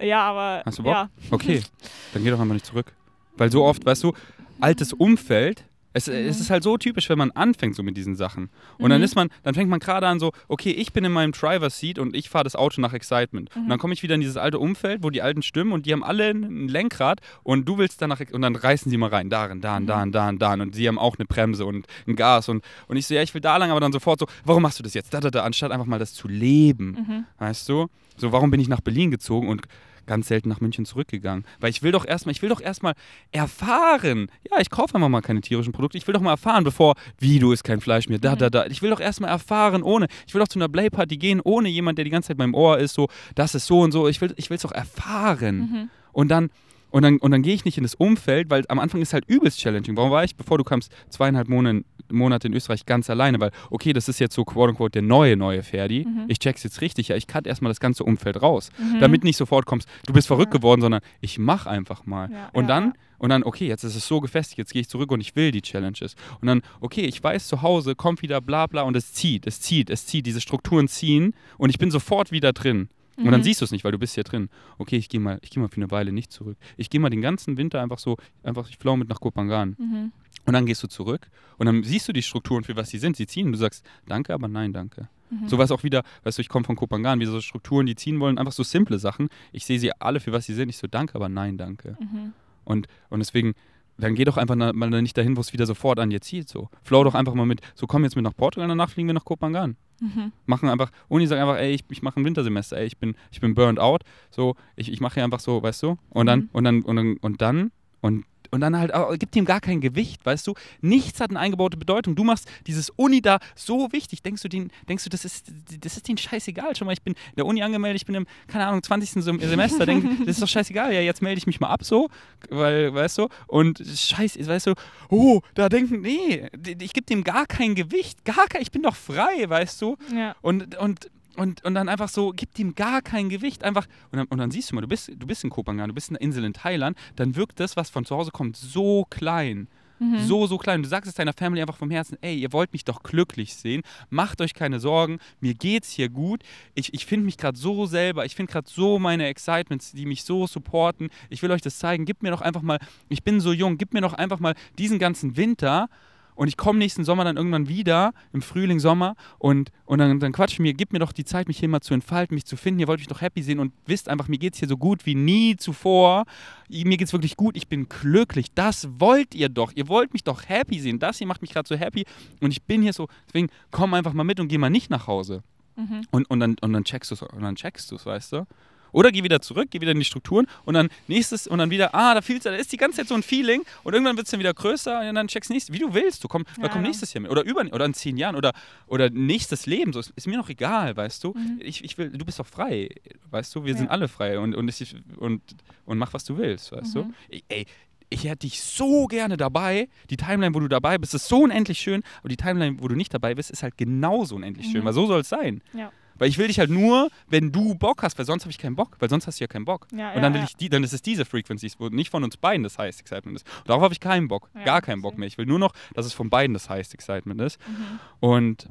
Ja, 0.00 0.20
aber 0.22 0.62
Hast 0.66 0.78
du 0.78 0.82
Bock? 0.82 0.92
ja, 0.92 1.08
Okay, 1.30 1.62
dann 2.12 2.22
geh 2.24 2.30
doch 2.30 2.40
einfach 2.40 2.54
nicht 2.54 2.66
zurück. 2.66 2.92
Weil 3.36 3.50
so 3.50 3.64
oft, 3.64 3.84
weißt 3.84 4.02
du, 4.04 4.12
altes 4.60 4.92
Umfeld, 4.92 5.64
es, 5.92 6.08
es 6.08 6.40
ist 6.40 6.50
halt 6.50 6.62
so 6.62 6.76
typisch, 6.78 7.08
wenn 7.08 7.18
man 7.18 7.30
anfängt 7.32 7.74
so 7.76 7.82
mit 7.82 7.96
diesen 7.96 8.16
Sachen. 8.16 8.50
Und 8.78 8.90
dann 8.90 9.00
Mhm. 9.00 9.04
ist 9.04 9.14
man, 9.16 9.28
dann 9.42 9.54
fängt 9.54 9.68
man 9.70 9.80
gerade 9.80 10.06
an 10.08 10.18
so, 10.20 10.32
okay, 10.48 10.70
ich 10.70 10.92
bin 10.92 11.04
in 11.04 11.12
meinem 11.12 11.32
Driver's 11.32 11.78
Seat 11.78 11.98
und 11.98 12.16
ich 12.16 12.28
fahre 12.28 12.44
das 12.44 12.56
Auto 12.56 12.80
nach 12.80 12.92
Excitement. 12.92 13.50
Und 13.56 13.68
dann 13.68 13.78
komme 13.78 13.92
ich 13.94 14.02
wieder 14.02 14.14
in 14.14 14.20
dieses 14.20 14.36
alte 14.36 14.58
Umfeld, 14.58 15.02
wo 15.02 15.10
die 15.10 15.22
alten 15.22 15.42
Stimmen 15.42 15.72
und 15.72 15.86
die 15.86 15.92
haben 15.92 16.04
alle 16.04 16.30
ein 16.30 16.68
Lenkrad 16.68 17.20
und 17.42 17.68
du 17.68 17.78
willst 17.78 18.00
danach, 18.00 18.20
und 18.32 18.42
dann 18.42 18.56
reißen 18.56 18.90
sie 18.90 18.96
mal 18.96 19.10
rein, 19.10 19.28
darin, 19.30 19.60
dahin, 19.60 19.86
dahin, 19.86 20.12
dahin, 20.12 20.38
dahin. 20.38 20.60
Und 20.60 20.74
sie 20.74 20.88
haben 20.88 20.98
auch 20.98 21.16
eine 21.18 21.26
Bremse 21.26 21.66
und 21.66 21.86
ein 22.06 22.16
Gas 22.16 22.48
und, 22.48 22.64
und 22.88 22.96
ich 22.96 23.06
so, 23.06 23.14
ja, 23.14 23.22
ich 23.22 23.34
will 23.34 23.40
da 23.40 23.56
lang, 23.56 23.70
aber 23.70 23.80
dann 23.80 23.92
sofort 23.92 24.20
so, 24.20 24.26
warum 24.44 24.62
machst 24.62 24.78
du 24.78 24.82
das 24.82 24.94
jetzt? 24.94 25.12
Da, 25.14 25.20
da, 25.20 25.30
da, 25.30 25.42
anstatt 25.42 25.72
einfach 25.72 25.86
mal 25.86 25.98
das 25.98 26.14
zu 26.14 26.28
leben. 26.28 26.92
Mhm. 26.92 27.24
Weißt 27.38 27.68
du? 27.68 27.88
So, 28.16 28.32
warum 28.32 28.50
bin 28.50 28.60
ich 28.60 28.68
nach 28.68 28.80
Berlin 28.80 29.10
gezogen 29.10 29.48
und 29.48 29.62
ganz 30.06 30.28
selten 30.28 30.48
nach 30.48 30.60
München 30.60 30.84
zurückgegangen? 30.84 31.44
Weil 31.60 31.70
ich 31.70 31.82
will 31.82 31.92
doch 31.92 32.04
erstmal, 32.04 32.32
ich 32.32 32.42
will 32.42 32.48
doch 32.48 32.60
erstmal 32.60 32.94
erfahren. 33.30 34.28
Ja, 34.50 34.60
ich 34.60 34.70
kaufe 34.70 34.94
einfach 34.94 35.08
mal 35.08 35.20
keine 35.20 35.40
tierischen 35.40 35.72
Produkte. 35.72 35.98
Ich 35.98 36.06
will 36.06 36.14
doch 36.14 36.20
mal 36.20 36.32
erfahren, 36.32 36.64
bevor, 36.64 36.94
wie 37.18 37.38
du 37.38 37.52
isst 37.52 37.64
kein 37.64 37.80
Fleisch 37.80 38.08
mehr, 38.08 38.18
da, 38.18 38.36
da, 38.36 38.50
da. 38.50 38.66
Ich 38.66 38.82
will 38.82 38.90
doch 38.90 39.00
erstmal 39.00 39.30
erfahren, 39.30 39.82
ohne. 39.82 40.06
Ich 40.26 40.34
will 40.34 40.40
doch 40.40 40.48
zu 40.48 40.58
einer 40.58 40.68
Play-Party 40.68 41.16
gehen, 41.16 41.40
ohne 41.40 41.68
jemand, 41.68 41.98
der 41.98 42.04
die 42.04 42.10
ganze 42.10 42.28
Zeit 42.28 42.38
beim 42.38 42.54
Ohr 42.54 42.78
ist, 42.78 42.94
so, 42.94 43.08
das 43.34 43.54
ist 43.54 43.66
so 43.66 43.80
und 43.80 43.92
so. 43.92 44.08
Ich 44.08 44.20
will 44.20 44.34
es 44.36 44.62
doch 44.62 44.72
erfahren. 44.72 45.58
Mhm. 45.58 45.90
Und 46.12 46.28
dann. 46.28 46.50
Und 46.90 47.04
dann, 47.04 47.16
und 47.16 47.30
dann 47.30 47.40
gehe 47.40 47.54
ich 47.54 47.64
nicht 47.64 47.78
in 47.78 47.84
das 47.84 47.94
Umfeld, 47.94 48.50
weil 48.50 48.64
am 48.68 48.78
Anfang 48.78 49.00
ist 49.00 49.14
halt 49.14 49.24
übelst 49.26 49.58
challenging. 49.58 49.96
Warum 49.96 50.10
war 50.10 50.24
ich, 50.24 50.36
bevor 50.36 50.58
du 50.58 50.64
kamst, 50.64 50.92
zweieinhalb 51.08 51.48
Monate, 51.48 51.86
Monate 52.12 52.46
in 52.48 52.54
Österreich 52.54 52.86
ganz 52.86 53.10
alleine? 53.10 53.40
Weil, 53.40 53.50
okay, 53.70 53.92
das 53.92 54.08
ist 54.08 54.18
jetzt 54.20 54.34
so 54.34 54.44
quote 54.44 54.70
unquote 54.70 54.92
der 54.92 55.02
neue, 55.02 55.36
neue 55.36 55.62
Ferdi. 55.62 56.06
Mhm. 56.06 56.24
Ich 56.28 56.38
check's 56.38 56.62
jetzt 56.62 56.80
richtig. 56.80 57.08
Ja, 57.08 57.16
ich 57.16 57.26
cut 57.26 57.46
erstmal 57.46 57.70
das 57.70 57.80
ganze 57.80 58.04
Umfeld 58.04 58.40
raus. 58.42 58.70
Damit 59.00 59.24
nicht 59.24 59.36
sofort 59.36 59.66
kommst, 59.66 59.88
du 60.06 60.12
bist 60.12 60.26
verrückt 60.26 60.52
Ja. 60.52 60.58
geworden, 60.58 60.80
sondern 60.80 61.00
ich 61.20 61.38
mach 61.38 61.66
einfach 61.66 62.06
mal. 62.06 62.30
Ja, 62.30 62.48
und 62.52 62.64
ja, 62.64 62.68
dann, 62.68 62.92
und 63.18 63.28
dann, 63.30 63.44
okay, 63.44 63.66
jetzt 63.68 63.84
ist 63.84 63.94
es 63.96 64.06
so 64.06 64.20
gefestigt, 64.20 64.58
jetzt 64.58 64.72
gehe 64.72 64.80
ich 64.82 64.88
zurück 64.88 65.10
und 65.12 65.20
ich 65.20 65.36
will 65.36 65.50
die 65.52 65.62
Challenges. 65.62 66.14
Und 66.40 66.48
dann, 66.48 66.62
okay, 66.80 67.02
ich 67.02 67.22
weiß 67.22 67.46
zu 67.48 67.62
Hause, 67.62 67.94
kommt 67.94 68.22
wieder 68.22 68.40
bla 68.40 68.66
bla 68.66 68.82
und 68.82 68.96
es 68.96 69.12
zieht, 69.12 69.46
es 69.46 69.60
zieht, 69.60 69.90
es 69.90 70.06
zieht, 70.06 70.26
diese 70.26 70.40
Strukturen 70.40 70.88
ziehen 70.88 71.34
und 71.58 71.70
ich 71.70 71.78
bin 71.78 71.90
sofort 71.90 72.32
wieder 72.32 72.52
drin. 72.52 72.88
Und 73.24 73.30
dann 73.32 73.40
Mhm. 73.40 73.44
siehst 73.44 73.60
du 73.60 73.64
es 73.64 73.70
nicht, 73.70 73.84
weil 73.84 73.92
du 73.92 73.98
bist 73.98 74.14
hier 74.14 74.24
drin. 74.24 74.48
Okay, 74.78 74.96
ich 74.96 75.08
gehe 75.08 75.20
mal, 75.20 75.38
ich 75.42 75.50
gehe 75.50 75.62
mal 75.62 75.68
für 75.68 75.76
eine 75.76 75.90
Weile 75.90 76.12
nicht 76.12 76.32
zurück. 76.32 76.56
Ich 76.76 76.90
gehe 76.90 77.00
mal 77.00 77.10
den 77.10 77.20
ganzen 77.22 77.56
Winter 77.56 77.80
einfach 77.82 77.98
so, 77.98 78.16
einfach, 78.42 78.68
ich 78.68 78.78
flow 78.78 78.96
mit 78.96 79.08
nach 79.08 79.20
Kopangan. 79.20 79.76
Mhm. 79.78 80.12
Und 80.44 80.52
dann 80.54 80.66
gehst 80.66 80.82
du 80.82 80.88
zurück 80.88 81.28
und 81.58 81.66
dann 81.66 81.84
siehst 81.84 82.08
du 82.08 82.12
die 82.12 82.22
Strukturen, 82.22 82.64
für 82.64 82.74
was 82.74 82.88
sie 82.90 82.98
sind. 82.98 83.16
Sie 83.16 83.26
ziehen 83.26 83.46
und 83.46 83.52
du 83.52 83.58
sagst, 83.58 83.84
danke, 84.06 84.34
aber 84.34 84.48
nein, 84.48 84.72
danke. 84.72 85.08
Mhm. 85.30 85.48
So 85.48 85.56
was 85.58 85.70
auch 85.70 85.84
wieder, 85.84 86.02
weißt 86.24 86.38
du, 86.38 86.42
ich 86.42 86.48
komme 86.48 86.64
von 86.64 86.74
Kopangan, 86.76 87.20
wie 87.20 87.26
so 87.26 87.40
Strukturen, 87.40 87.86
die 87.86 87.94
ziehen 87.94 88.18
wollen, 88.18 88.38
einfach 88.38 88.52
so 88.52 88.62
simple 88.64 88.98
Sachen. 88.98 89.28
Ich 89.52 89.64
sehe 89.64 89.78
sie 89.78 89.92
alle 90.00 90.18
für 90.20 90.32
was 90.32 90.46
sie 90.46 90.54
sind. 90.54 90.68
Ich 90.68 90.78
so, 90.78 90.86
danke, 90.88 91.14
aber 91.14 91.28
nein, 91.28 91.56
danke. 91.58 91.96
Mhm. 92.00 92.32
Und, 92.64 92.88
und 93.08 93.20
deswegen, 93.20 93.54
dann 93.98 94.14
geh 94.14 94.24
doch 94.24 94.36
einfach 94.36 94.56
mal 94.56 95.02
nicht 95.02 95.16
dahin, 95.16 95.36
wo 95.36 95.40
es 95.40 95.52
wieder 95.52 95.66
sofort 95.66 95.98
an 95.98 96.10
dir 96.10 96.20
zieht. 96.20 96.48
So. 96.48 96.68
Flow 96.82 97.04
doch 97.04 97.14
einfach 97.14 97.34
mal 97.34 97.46
mit, 97.46 97.60
so 97.74 97.86
komm 97.86 98.04
jetzt 98.04 98.16
mit 98.16 98.24
nach 98.24 98.36
Portugal, 98.36 98.68
danach 98.68 98.90
fliegen 98.90 99.08
wir 99.08 99.14
nach 99.14 99.24
Kopangan. 99.24 99.76
Mhm. 100.00 100.32
Machen 100.46 100.68
einfach, 100.68 100.90
Uni 101.08 101.26
sagt 101.26 101.40
einfach, 101.40 101.56
ey, 101.58 101.72
ich, 101.72 101.84
ich 101.90 102.02
mache 102.02 102.18
ein 102.20 102.24
Wintersemester, 102.24 102.76
ey, 102.78 102.86
ich 102.86 102.98
bin, 102.98 103.14
ich 103.30 103.40
bin 103.40 103.54
burned 103.54 103.78
out. 103.78 104.02
So, 104.30 104.56
ich, 104.74 104.90
ich 104.90 105.00
mache 105.00 105.14
hier 105.14 105.24
einfach 105.24 105.40
so, 105.40 105.62
weißt 105.62 105.82
du? 105.84 105.96
Und 106.10 106.26
dann, 106.26 106.40
Mhm. 106.40 106.48
und 106.52 106.64
dann, 106.64 106.82
und 106.82 106.96
dann, 106.96 107.16
und 107.18 107.40
dann, 107.42 107.70
und 108.00 108.24
und 108.52 108.60
dann 108.60 108.76
halt, 108.78 108.92
auch, 108.92 109.18
gibt 109.18 109.34
ihm 109.34 109.46
gar 109.46 109.60
kein 109.60 109.80
Gewicht, 109.80 110.24
weißt 110.24 110.46
du? 110.46 110.54
Nichts 110.82 111.20
hat 111.20 111.30
eine 111.30 111.40
eingebaute 111.40 111.78
Bedeutung. 111.78 112.14
Du 112.14 112.22
machst 112.22 112.46
dieses 112.66 112.90
Uni 112.90 113.22
da 113.22 113.38
so 113.56 113.90
wichtig. 113.92 114.22
Denkst 114.22 114.42
du, 114.42 114.48
den, 114.48 114.70
denkst 114.88 115.04
du 115.04 115.10
das, 115.10 115.24
ist, 115.24 115.50
das 115.80 115.96
ist 115.96 116.06
denen 116.06 116.18
scheißegal? 116.18 116.76
Schon 116.76 116.84
mal, 116.86 116.92
ich 116.92 117.00
bin 117.00 117.14
in 117.14 117.36
der 117.36 117.46
Uni 117.46 117.62
angemeldet, 117.62 118.02
ich 118.02 118.06
bin 118.06 118.14
im, 118.14 118.26
keine 118.48 118.66
Ahnung, 118.66 118.82
20. 118.82 119.24
Sem- 119.24 119.40
Semester. 119.40 119.86
Denk, 119.86 120.04
das 120.20 120.36
ist 120.36 120.42
doch 120.42 120.48
scheißegal. 120.48 120.92
Ja, 120.92 121.00
jetzt 121.00 121.22
melde 121.22 121.38
ich 121.38 121.46
mich 121.46 121.60
mal 121.60 121.70
ab 121.70 121.82
so, 121.82 122.10
weil, 122.50 122.92
weißt 122.92 123.18
du? 123.18 123.28
Und 123.46 123.78
scheiße, 123.78 124.46
weißt 124.46 124.66
du, 124.66 124.74
oh, 125.08 125.40
da 125.54 125.70
denken, 125.70 126.02
nee, 126.02 126.46
ich 126.78 126.92
gebe 126.92 127.06
dem 127.06 127.24
gar 127.24 127.46
kein 127.46 127.74
Gewicht. 127.74 128.22
Gar 128.26 128.48
kein, 128.48 128.60
ich 128.60 128.70
bin 128.70 128.82
doch 128.82 128.96
frei, 128.96 129.48
weißt 129.48 129.80
du? 129.80 129.96
Ja. 130.14 130.36
Und, 130.42 130.76
und, 130.76 131.10
und, 131.36 131.64
und 131.64 131.74
dann 131.74 131.88
einfach 131.88 132.08
so, 132.08 132.30
gibt 132.30 132.58
ihm 132.58 132.74
gar 132.74 133.02
kein 133.02 133.28
Gewicht. 133.28 133.64
Einfach, 133.64 133.86
und 134.10 134.18
dann, 134.18 134.26
und 134.26 134.38
dann 134.38 134.50
siehst 134.50 134.70
du 134.70 134.74
mal, 134.74 134.82
du 134.82 134.88
bist, 134.88 135.10
du 135.16 135.26
bist 135.26 135.44
in 135.44 135.50
Kopangan, 135.50 135.88
du 135.88 135.94
bist 135.94 136.10
in 136.10 136.16
einer 136.16 136.22
Insel 136.22 136.44
in 136.44 136.52
Thailand, 136.52 136.96
dann 137.16 137.36
wirkt 137.36 137.60
das, 137.60 137.76
was 137.76 137.90
von 137.90 138.04
zu 138.04 138.16
Hause 138.16 138.30
kommt, 138.30 138.56
so 138.56 139.06
klein. 139.08 139.68
Mhm. 140.02 140.18
So, 140.18 140.46
so 140.46 140.58
klein. 140.58 140.82
Du 140.82 140.88
sagst 140.88 141.08
es 141.08 141.14
deiner 141.14 141.32
Family 141.32 141.60
einfach 141.60 141.76
vom 141.76 141.90
Herzen, 141.90 142.18
ey, 142.22 142.36
ihr 142.36 142.52
wollt 142.52 142.72
mich 142.72 142.84
doch 142.84 143.02
glücklich 143.02 143.54
sehen. 143.54 143.82
Macht 144.10 144.40
euch 144.40 144.52
keine 144.52 144.80
Sorgen. 144.80 145.18
Mir 145.40 145.54
geht's 145.54 145.90
hier 145.90 146.08
gut. 146.08 146.42
Ich, 146.74 146.92
ich 146.92 147.06
finde 147.06 147.26
mich 147.26 147.36
gerade 147.36 147.56
so 147.56 147.86
selber. 147.86 148.24
Ich 148.24 148.34
finde 148.34 148.50
gerade 148.50 148.68
so 148.68 148.98
meine 148.98 149.26
Excitements, 149.26 149.92
die 149.92 150.06
mich 150.06 150.24
so 150.24 150.46
supporten. 150.46 151.08
Ich 151.30 151.42
will 151.42 151.52
euch 151.52 151.62
das 151.62 151.78
zeigen. 151.78 152.04
Gib 152.04 152.22
mir 152.22 152.30
doch 152.30 152.40
einfach 152.40 152.62
mal, 152.62 152.80
ich 153.08 153.22
bin 153.22 153.40
so 153.40 153.52
jung, 153.52 153.78
gib 153.78 153.94
mir 153.94 154.00
doch 154.00 154.14
einfach 154.14 154.40
mal 154.40 154.54
diesen 154.76 154.98
ganzen 154.98 155.36
Winter 155.36 155.88
und 156.34 156.48
ich 156.48 156.56
komme 156.56 156.78
nächsten 156.78 157.04
Sommer 157.04 157.24
dann 157.24 157.36
irgendwann 157.36 157.68
wieder, 157.68 158.12
im 158.32 158.42
Frühling, 158.42 158.80
Sommer, 158.80 159.14
und, 159.38 159.70
und 159.84 159.98
dann, 159.98 160.18
dann 160.20 160.32
quatsch 160.32 160.58
mir, 160.58 160.74
gib 160.74 160.92
mir 160.92 160.98
doch 160.98 161.12
die 161.12 161.24
Zeit, 161.24 161.48
mich 161.48 161.58
hier 161.58 161.68
mal 161.68 161.80
zu 161.80 161.94
entfalten, 161.94 162.34
mich 162.34 162.44
zu 162.44 162.56
finden. 162.56 162.80
Ihr 162.80 162.88
wollt 162.88 163.00
mich 163.00 163.08
doch 163.08 163.20
happy 163.20 163.42
sehen 163.42 163.58
und 163.58 163.72
wisst 163.86 164.08
einfach, 164.08 164.28
mir 164.28 164.38
geht 164.38 164.54
es 164.54 164.58
hier 164.58 164.68
so 164.68 164.76
gut 164.76 165.06
wie 165.06 165.14
nie 165.14 165.56
zuvor. 165.56 166.24
Mir 166.68 166.96
geht 166.96 167.08
es 167.08 167.12
wirklich 167.12 167.36
gut, 167.36 167.56
ich 167.56 167.68
bin 167.68 167.88
glücklich. 167.88 168.52
Das 168.54 168.88
wollt 168.98 169.34
ihr 169.34 169.48
doch. 169.48 169.72
Ihr 169.74 169.88
wollt 169.88 170.12
mich 170.12 170.24
doch 170.24 170.48
happy 170.48 170.80
sehen. 170.80 170.98
Das 170.98 171.18
hier 171.18 171.26
macht 171.26 171.42
mich 171.42 171.52
gerade 171.52 171.68
so 171.68 171.76
happy. 171.76 172.04
Und 172.40 172.50
ich 172.50 172.62
bin 172.62 172.82
hier 172.82 172.92
so, 172.92 173.08
deswegen 173.26 173.48
komm 173.70 173.94
einfach 173.94 174.12
mal 174.12 174.24
mit 174.24 174.40
und 174.40 174.48
geh 174.48 174.58
mal 174.58 174.70
nicht 174.70 174.90
nach 174.90 175.06
Hause. 175.06 175.42
Mhm. 175.76 176.02
Und, 176.10 176.30
und, 176.30 176.40
dann, 176.40 176.56
und 176.60 176.72
dann 176.72 176.84
checkst 176.84 177.10
du 177.10 177.14
es, 177.14 177.22
und 177.22 177.42
dann 177.42 177.56
checkst 177.56 177.90
du 177.90 177.96
es, 177.96 178.06
weißt 178.06 178.32
du? 178.32 178.46
Oder 178.92 179.10
geh 179.10 179.22
wieder 179.22 179.40
zurück, 179.40 179.68
geh 179.70 179.80
wieder 179.80 179.92
in 179.92 179.98
die 179.98 180.04
Strukturen 180.04 180.46
und 180.64 180.74
dann 180.74 180.88
nächstes 181.08 181.46
und 181.46 181.58
dann 181.58 181.70
wieder, 181.70 181.94
ah, 181.94 182.14
da 182.14 182.20
du, 182.20 182.38
da 182.38 182.54
ist 182.54 182.70
die 182.72 182.76
ganze 182.76 182.98
Zeit 182.98 183.08
so 183.08 183.14
ein 183.14 183.22
Feeling 183.22 183.62
und 183.82 183.92
irgendwann 183.94 184.16
wird 184.16 184.26
es 184.26 184.30
dann 184.30 184.40
wieder 184.40 184.54
größer 184.54 185.08
und 185.08 185.14
dann 185.14 185.28
checkst 185.28 185.50
du 185.50 185.54
nächstes, 185.54 185.74
wie 185.74 185.78
du 185.80 185.92
willst. 185.94 186.22
Du 186.22 186.28
komm, 186.28 186.44
Ja, 186.60 186.68
komm 186.68 186.82
nächstes 186.82 187.12
Jahr 187.12 187.22
mit. 187.22 187.30
Oder 187.30 187.42
über 187.44 187.62
oder 187.72 187.84
in 187.84 187.94
zehn 187.94 188.16
Jahren 188.16 188.36
oder, 188.36 188.52
oder 188.86 189.10
nächstes 189.10 189.66
Leben. 189.66 189.92
So, 189.92 190.00
ist, 190.00 190.12
ist 190.16 190.26
mir 190.26 190.36
noch 190.36 190.48
egal, 190.48 190.96
weißt 190.96 191.24
du? 191.24 191.32
Mhm. 191.32 191.60
Ich, 191.62 191.82
ich 191.84 191.96
will, 191.98 192.10
du 192.10 192.24
bist 192.24 192.38
doch 192.38 192.46
frei, 192.46 192.88
weißt 193.30 193.54
du? 193.54 193.64
Wir 193.64 193.72
Ja. 193.72 193.78
sind 193.78 193.90
alle 193.90 194.08
frei 194.08 194.38
und, 194.38 194.54
und, 194.54 194.68
es- 194.68 194.94
und, 195.16 195.40
und 195.86 195.98
mach, 195.98 196.12
was 196.12 196.24
du 196.24 196.36
willst, 196.38 196.72
weißt 196.72 196.94
du? 196.94 197.04
Mhm. 197.04 197.14
Ich, 197.28 197.44
ey, 197.48 197.66
ich 198.10 198.24
hätte 198.24 198.40
dich 198.46 198.60
so 198.60 199.06
gerne 199.06 199.38
dabei. 199.38 199.88
Die 200.10 200.18
Timeline, 200.18 200.54
wo 200.54 200.60
du 200.60 200.68
dabei 200.68 200.98
bist, 200.98 201.14
ist 201.14 201.28
so 201.28 201.44
unendlich 201.44 201.78
schön. 201.78 202.02
Aber 202.20 202.28
die 202.28 202.36
Timeline, 202.36 202.76
wo 202.78 202.88
du 202.88 202.94
nicht 202.94 203.14
dabei 203.14 203.34
bist, 203.34 203.50
ist 203.50 203.62
halt 203.62 203.78
genauso 203.78 204.36
unendlich 204.36 204.66
schön. 204.70 204.82
Mhm. 204.82 204.84
Weil 204.84 204.92
so 204.92 205.06
soll 205.06 205.20
es 205.22 205.30
sein. 205.30 205.62
Ja. 205.72 205.90
Weil 206.18 206.28
ich 206.28 206.38
will 206.38 206.48
dich 206.48 206.58
halt 206.58 206.70
nur, 206.70 207.08
wenn 207.28 207.52
du 207.52 207.74
Bock 207.74 208.02
hast, 208.02 208.18
weil 208.18 208.26
sonst 208.26 208.42
habe 208.44 208.50
ich 208.50 208.58
keinen 208.58 208.76
Bock, 208.76 208.96
weil 208.98 209.08
sonst 209.08 209.26
hast 209.26 209.40
du 209.40 209.44
ja 209.44 209.48
keinen 209.48 209.64
Bock. 209.64 209.86
Ja, 209.96 210.12
und 210.12 210.22
dann 210.22 210.32
will 210.34 210.40
ja. 210.40 210.46
ich 210.46 210.56
die, 210.56 210.68
dann 210.68 210.84
ist 210.84 210.92
es 210.92 211.02
diese 211.02 211.24
Frequencies, 211.24 211.78
wo 211.78 211.88
nicht 211.88 212.10
von 212.10 212.24
uns 212.24 212.36
beiden 212.36 212.62
das 212.62 212.78
Highest 212.78 213.00
Excitement 213.00 213.36
ist. 213.36 213.46
Und 213.58 213.68
darauf 213.68 213.82
habe 213.82 213.94
ich 213.94 214.00
keinen 214.00 214.28
Bock, 214.28 214.50
gar 214.64 214.82
keinen 214.82 215.02
Bock 215.02 215.18
mehr. 215.18 215.26
Ich 215.26 215.38
will 215.38 215.46
nur 215.46 215.58
noch, 215.58 215.72
dass 215.94 216.06
es 216.06 216.12
von 216.12 216.30
beiden 216.30 216.54
das 216.54 216.68
Highest 216.68 216.94
Excitement 216.94 217.40
ist. 217.40 217.58
Mhm. 217.66 218.00
Und 218.20 218.68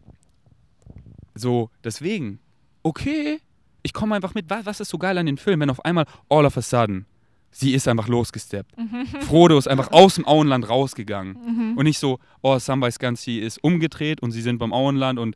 so, 1.35 1.69
deswegen, 1.83 2.39
okay, 2.83 3.39
ich 3.83 3.93
komme 3.93 4.15
einfach 4.15 4.33
mit. 4.33 4.49
Was, 4.49 4.65
was 4.65 4.79
ist 4.79 4.89
so 4.89 4.97
geil 4.97 5.17
an 5.17 5.25
den 5.25 5.37
Film, 5.37 5.59
wenn 5.59 5.69
auf 5.69 5.83
einmal 5.85 6.05
all 6.29 6.45
of 6.45 6.57
a 6.57 6.61
sudden 6.61 7.05
sie 7.51 7.73
ist 7.73 7.87
einfach 7.87 8.07
losgesteppt. 8.07 8.77
Mhm. 8.77 9.05
Frodo 9.21 9.57
ist 9.57 9.67
einfach 9.67 9.91
aus 9.91 10.15
dem 10.15 10.25
Auenland 10.25 10.67
rausgegangen. 10.69 11.33
Mhm. 11.33 11.77
Und 11.77 11.83
nicht 11.83 11.99
so, 11.99 12.19
oh, 12.41 12.57
Samwise 12.57 12.97
Gamgee 12.97 13.39
ist 13.39 13.63
umgedreht 13.63 14.21
und 14.21 14.31
sie 14.31 14.41
sind 14.41 14.57
beim 14.57 14.73
Auenland 14.73 15.19
und 15.19 15.35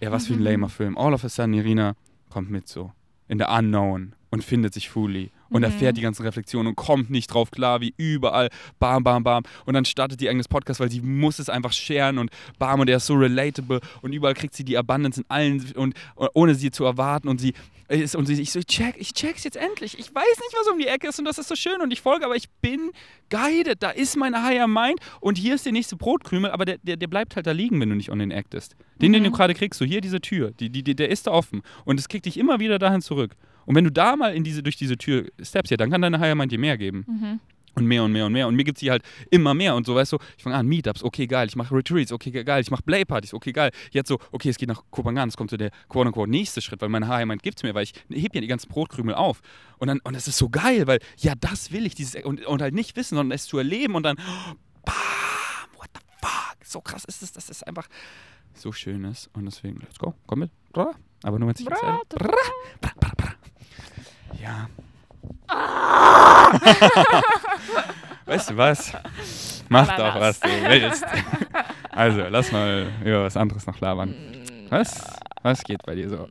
ja, 0.00 0.10
was 0.12 0.26
für 0.26 0.34
ein 0.34 0.38
Mhm. 0.40 0.44
lamer 0.44 0.68
Film. 0.68 0.98
All 0.98 1.14
of 1.14 1.24
a 1.24 1.28
sudden, 1.28 1.54
Irina 1.54 1.94
kommt 2.30 2.50
mit 2.50 2.68
so 2.68 2.92
in 3.28 3.38
der 3.38 3.50
Unknown 3.52 4.14
und 4.30 4.44
findet 4.44 4.74
sich 4.74 4.88
Fully 4.90 5.30
und 5.54 5.60
Mhm. 5.60 5.64
erfährt 5.64 5.96
die 5.96 6.02
ganzen 6.02 6.22
Reflexionen 6.24 6.66
und 6.68 6.74
kommt 6.76 7.08
nicht 7.08 7.28
drauf 7.32 7.50
klar, 7.50 7.80
wie 7.80 7.94
überall, 7.96 8.50
bam, 8.78 9.02
bam, 9.02 9.24
bam. 9.24 9.44
Und 9.64 9.72
dann 9.72 9.86
startet 9.86 10.20
die 10.20 10.28
eigenes 10.28 10.48
Podcast, 10.48 10.80
weil 10.80 10.90
sie 10.90 11.00
muss 11.00 11.38
es 11.38 11.48
einfach 11.48 11.72
scheren 11.72 12.18
und 12.18 12.30
bam, 12.58 12.80
und 12.80 12.90
er 12.90 12.98
ist 12.98 13.06
so 13.06 13.14
relatable 13.14 13.80
und 14.02 14.12
überall 14.12 14.34
kriegt 14.34 14.54
sie 14.54 14.64
die 14.64 14.76
Abundance 14.76 15.20
in 15.20 15.24
allen 15.30 15.72
und 15.76 15.94
ohne 16.34 16.54
sie 16.54 16.70
zu 16.70 16.84
erwarten 16.84 17.28
und 17.28 17.40
sie 17.40 17.54
ist 17.88 18.16
und 18.16 18.24
sie, 18.26 18.40
ich 18.40 18.50
so, 18.50 18.58
ich 18.58 18.66
check, 18.66 18.94
ich 18.98 19.12
check's 19.12 19.44
jetzt 19.44 19.56
endlich. 19.56 19.98
Ich 19.98 20.14
weiß 20.14 20.24
nicht, 20.24 20.54
was 20.58 20.72
um 20.72 20.78
die 20.78 20.86
Ecke 20.86 21.06
ist 21.08 21.18
und 21.18 21.26
das 21.26 21.38
ist 21.38 21.48
so 21.48 21.54
schön 21.54 21.80
und 21.82 21.92
ich 21.92 22.00
folge, 22.00 22.24
aber 22.24 22.34
ich 22.34 22.48
bin 22.62 22.90
guided. 23.30 23.82
Da 23.82 23.90
ist 23.90 24.16
mein 24.16 24.42
Higher 24.42 24.66
Mind 24.66 25.00
und 25.20 25.38
hier 25.38 25.54
ist 25.54 25.64
der 25.66 25.72
nächste 25.72 25.94
Brotkrümel, 25.96 26.50
aber 26.50 26.64
der, 26.64 26.78
der, 26.78 26.96
der 26.96 27.06
bleibt 27.08 27.36
halt 27.36 27.46
da 27.46 27.52
liegen, 27.52 27.80
wenn 27.80 27.90
du 27.90 27.94
nicht 27.94 28.10
on 28.10 28.18
den 28.18 28.32
actest. 28.32 28.74
Den, 29.00 29.12
den 29.12 29.22
du 29.22 29.30
Mhm. 29.30 29.34
gerade 29.34 29.54
kriegst, 29.54 29.78
so 29.78 29.84
hier 29.84 30.00
diese 30.00 30.20
Tür, 30.20 30.50
die, 30.52 30.70
die, 30.70 30.82
die, 30.82 30.94
der 30.96 31.10
ist 31.10 31.26
da 31.26 31.32
offen 31.32 31.62
und 31.84 32.00
es 32.00 32.08
kriegt 32.08 32.24
dich 32.26 32.38
immer 32.38 32.58
wieder 32.58 32.78
dahin 32.78 33.02
zurück. 33.02 33.36
Und 33.66 33.74
wenn 33.74 33.84
du 33.84 33.90
da 33.92 34.16
mal 34.16 34.34
in 34.34 34.44
diese, 34.44 34.62
durch 34.62 34.76
diese 34.76 34.96
Tür 34.96 35.26
steppst, 35.40 35.70
ja, 35.70 35.76
dann 35.76 35.90
kann 35.90 36.02
deine 36.02 36.18
Higher 36.20 36.34
Mind 36.34 36.52
dir 36.52 36.58
mehr 36.58 36.76
geben. 36.78 37.04
Mhm. 37.06 37.40
Und 37.76 37.86
mehr 37.86 38.04
und 38.04 38.12
mehr 38.12 38.26
und 38.26 38.32
mehr. 38.32 38.46
Und 38.46 38.54
mir 38.54 38.62
gibt 38.62 38.78
sie 38.78 38.88
halt 38.88 39.02
immer 39.32 39.52
mehr. 39.52 39.74
Und 39.74 39.84
so, 39.84 39.96
weißt 39.96 40.12
du, 40.12 40.18
ich 40.36 40.44
fange 40.44 40.54
an, 40.54 40.64
Meetups, 40.68 41.02
okay, 41.02 41.26
geil. 41.26 41.48
Ich 41.48 41.56
mache 41.56 41.74
Retreats, 41.74 42.12
okay, 42.12 42.30
ge- 42.30 42.44
geil. 42.44 42.62
Ich 42.62 42.70
mache 42.70 42.84
Playpartys, 42.84 43.34
okay, 43.34 43.50
geil. 43.52 43.72
Jetzt 43.90 44.06
so, 44.06 44.20
okay, 44.30 44.48
es 44.48 44.58
geht 44.58 44.68
nach 44.68 44.82
Kopangan. 44.92 45.28
Es 45.28 45.36
kommt 45.36 45.50
so 45.50 45.56
der 45.56 45.70
quote-unquote 45.88 46.30
nächste 46.30 46.62
Schritt, 46.62 46.80
weil 46.82 46.88
meine 46.88 47.08
Higher 47.08 47.26
Mind 47.26 47.42
gibt 47.42 47.58
es 47.58 47.64
mir, 47.64 47.74
weil 47.74 47.82
ich 47.82 47.92
heb 48.10 48.32
ja 48.32 48.40
die 48.40 48.46
ganzen 48.46 48.68
Brotkrümel 48.68 49.16
auf. 49.16 49.40
Und 49.78 49.88
dann, 49.88 49.98
und 50.04 50.14
das 50.14 50.28
ist 50.28 50.38
so 50.38 50.48
geil, 50.50 50.86
weil, 50.86 51.00
ja, 51.18 51.34
das 51.34 51.72
will 51.72 51.84
ich, 51.84 51.96
dieses, 51.96 52.22
und, 52.24 52.46
und 52.46 52.62
halt 52.62 52.74
nicht 52.74 52.94
wissen, 52.94 53.16
sondern 53.16 53.34
es 53.34 53.46
zu 53.46 53.58
erleben 53.58 53.96
und 53.96 54.04
dann, 54.04 54.16
bam, 54.84 54.94
what 55.76 55.88
the 55.94 56.00
fuck. 56.22 56.56
So 56.64 56.80
krass 56.80 57.04
ist 57.06 57.24
es, 57.24 57.32
dass 57.32 57.48
es 57.48 57.64
einfach 57.64 57.88
so 58.52 58.70
schön 58.70 59.02
ist. 59.02 59.30
Und 59.32 59.46
deswegen, 59.46 59.80
let's 59.80 59.98
go, 59.98 60.14
komm 60.28 60.38
mit. 60.38 60.50
Aber 61.24 61.40
nur 61.40 61.48
wenn 61.48 61.54
es 61.54 61.60
nicht 61.60 61.70
Ja. 64.42 64.68
weißt 68.26 68.50
du 68.50 68.56
was? 68.56 68.92
Mach 69.68 69.96
doch, 69.96 70.14
was 70.20 70.40
du 70.40 70.48
willst. 70.48 71.04
Also, 71.90 72.22
lass 72.28 72.52
mal 72.52 72.86
über 73.04 73.24
was 73.24 73.36
anderes 73.36 73.66
noch 73.66 73.80
labern. 73.80 74.14
Was? 74.68 75.00
Was 75.42 75.62
geht 75.62 75.82
bei 75.84 75.94
dir 75.94 76.08
so? 76.08 76.28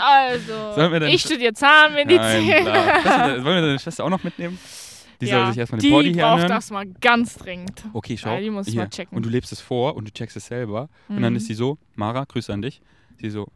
Also, 0.00 0.82
ich 1.06 1.22
studiere 1.22 1.52
Zahnmedizin. 1.54 2.18
Nein, 2.48 2.62
klar. 2.64 2.84
Schwester, 3.02 3.44
Wollen 3.44 3.54
wir 3.56 3.60
deine 3.62 3.78
Schwester 3.78 4.04
auch 4.04 4.10
noch 4.10 4.22
mitnehmen? 4.24 4.58
Die 5.20 5.26
soll 5.26 5.38
ja, 5.38 5.48
sich 5.48 5.56
erstmal 5.58 5.80
die 5.80 5.86
den 5.88 5.92
Body 5.94 6.12
hier 6.12 6.22
braucht 6.22 6.32
anhören. 6.34 6.50
das 6.50 6.70
mal 6.70 6.86
ganz 7.00 7.36
dringend. 7.38 7.84
Okay, 7.94 8.18
schau. 8.18 8.34
Ja, 8.34 8.40
die 8.40 8.50
muss 8.50 8.72
mal 8.74 8.88
checken. 8.90 9.16
Und 9.16 9.24
du 9.24 9.30
lebst 9.30 9.50
es 9.52 9.60
vor 9.62 9.96
und 9.96 10.06
du 10.08 10.12
checkst 10.12 10.36
es 10.36 10.46
selber. 10.46 10.90
Und 11.08 11.22
dann 11.22 11.32
Mhm. 11.32 11.36
ist 11.38 11.46
sie 11.46 11.54
so, 11.54 11.78
Mara, 11.94 12.24
Grüße 12.24 12.52
an 12.52 12.60
dich. 12.60 12.82
Sie 13.18 13.30
so, 13.30 13.48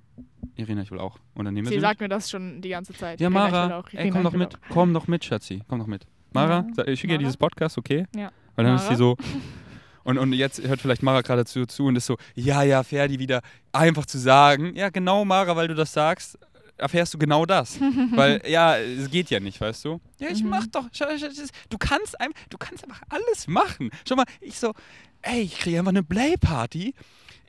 Irina, 0.56 0.82
ich 0.82 0.90
will 0.90 0.98
auch. 0.98 1.18
Und 1.34 1.44
dann 1.46 1.54
nehmen 1.54 1.66
wir 1.66 1.70
Sie 1.70 1.76
sie 1.76 1.80
sagt 1.80 2.00
mir 2.00 2.08
das 2.08 2.30
schon 2.30 2.60
die 2.60 2.68
ganze 2.70 2.92
Zeit. 2.92 3.20
Ja, 3.20 3.28
Irina, 3.28 3.48
Mara, 3.50 3.78
auch, 3.78 3.88
ey, 3.92 3.98
Irina, 4.08 4.12
komm 4.14 4.22
doch 4.24 4.32
mit. 4.32 4.54
auch. 4.56 4.60
Komm 4.70 4.94
doch 4.94 5.06
mit, 5.08 5.24
Schatzi. 5.24 5.62
Komm 5.68 5.78
doch 5.78 5.86
mit. 5.86 6.06
Mara, 6.32 6.66
Ja. 6.76 6.86
ich 6.86 7.00
schicke 7.00 7.12
dir 7.12 7.14
Mara? 7.14 7.18
dieses 7.18 7.36
Podcast, 7.36 7.78
okay? 7.78 8.06
Ja. 8.14 8.30
Weil 8.56 8.64
dann 8.66 8.74
ist 8.76 8.82
sie 8.82 8.86
Mara? 8.88 8.96
so. 8.98 9.16
Und, 10.02 10.16
und 10.16 10.32
jetzt 10.32 10.66
hört 10.66 10.80
vielleicht 10.80 11.02
Mara 11.02 11.20
gerade 11.20 11.44
zu, 11.44 11.66
zu 11.66 11.84
und 11.84 11.94
ist 11.94 12.06
so, 12.06 12.16
ja, 12.34 12.62
ja, 12.62 12.82
Ferdi 12.82 13.18
wieder 13.18 13.42
einfach 13.70 14.06
zu 14.06 14.16
sagen, 14.18 14.74
ja, 14.74 14.88
genau, 14.88 15.26
Mara, 15.26 15.54
weil 15.56 15.68
du 15.68 15.74
das 15.74 15.92
sagst, 15.92 16.38
erfährst 16.78 17.12
du 17.12 17.18
genau 17.18 17.44
das. 17.44 17.78
weil, 18.14 18.40
ja, 18.48 18.78
es 18.78 19.10
geht 19.10 19.28
ja 19.28 19.40
nicht, 19.40 19.60
weißt 19.60 19.84
du? 19.84 20.00
Ja, 20.18 20.28
ich 20.30 20.42
Mhm. 20.42 20.48
mach 20.48 20.66
doch, 20.68 20.88
du 20.88 21.78
kannst, 21.78 22.16
du 22.48 22.58
kannst 22.58 22.82
einfach 22.84 23.02
alles 23.10 23.46
machen. 23.46 23.90
Schau 24.08 24.16
mal, 24.16 24.24
ich 24.40 24.58
so, 24.58 24.72
ey, 25.20 25.42
ich 25.42 25.58
kriege 25.58 25.78
einfach 25.78 25.90
eine 25.90 26.02
Playparty 26.02 26.94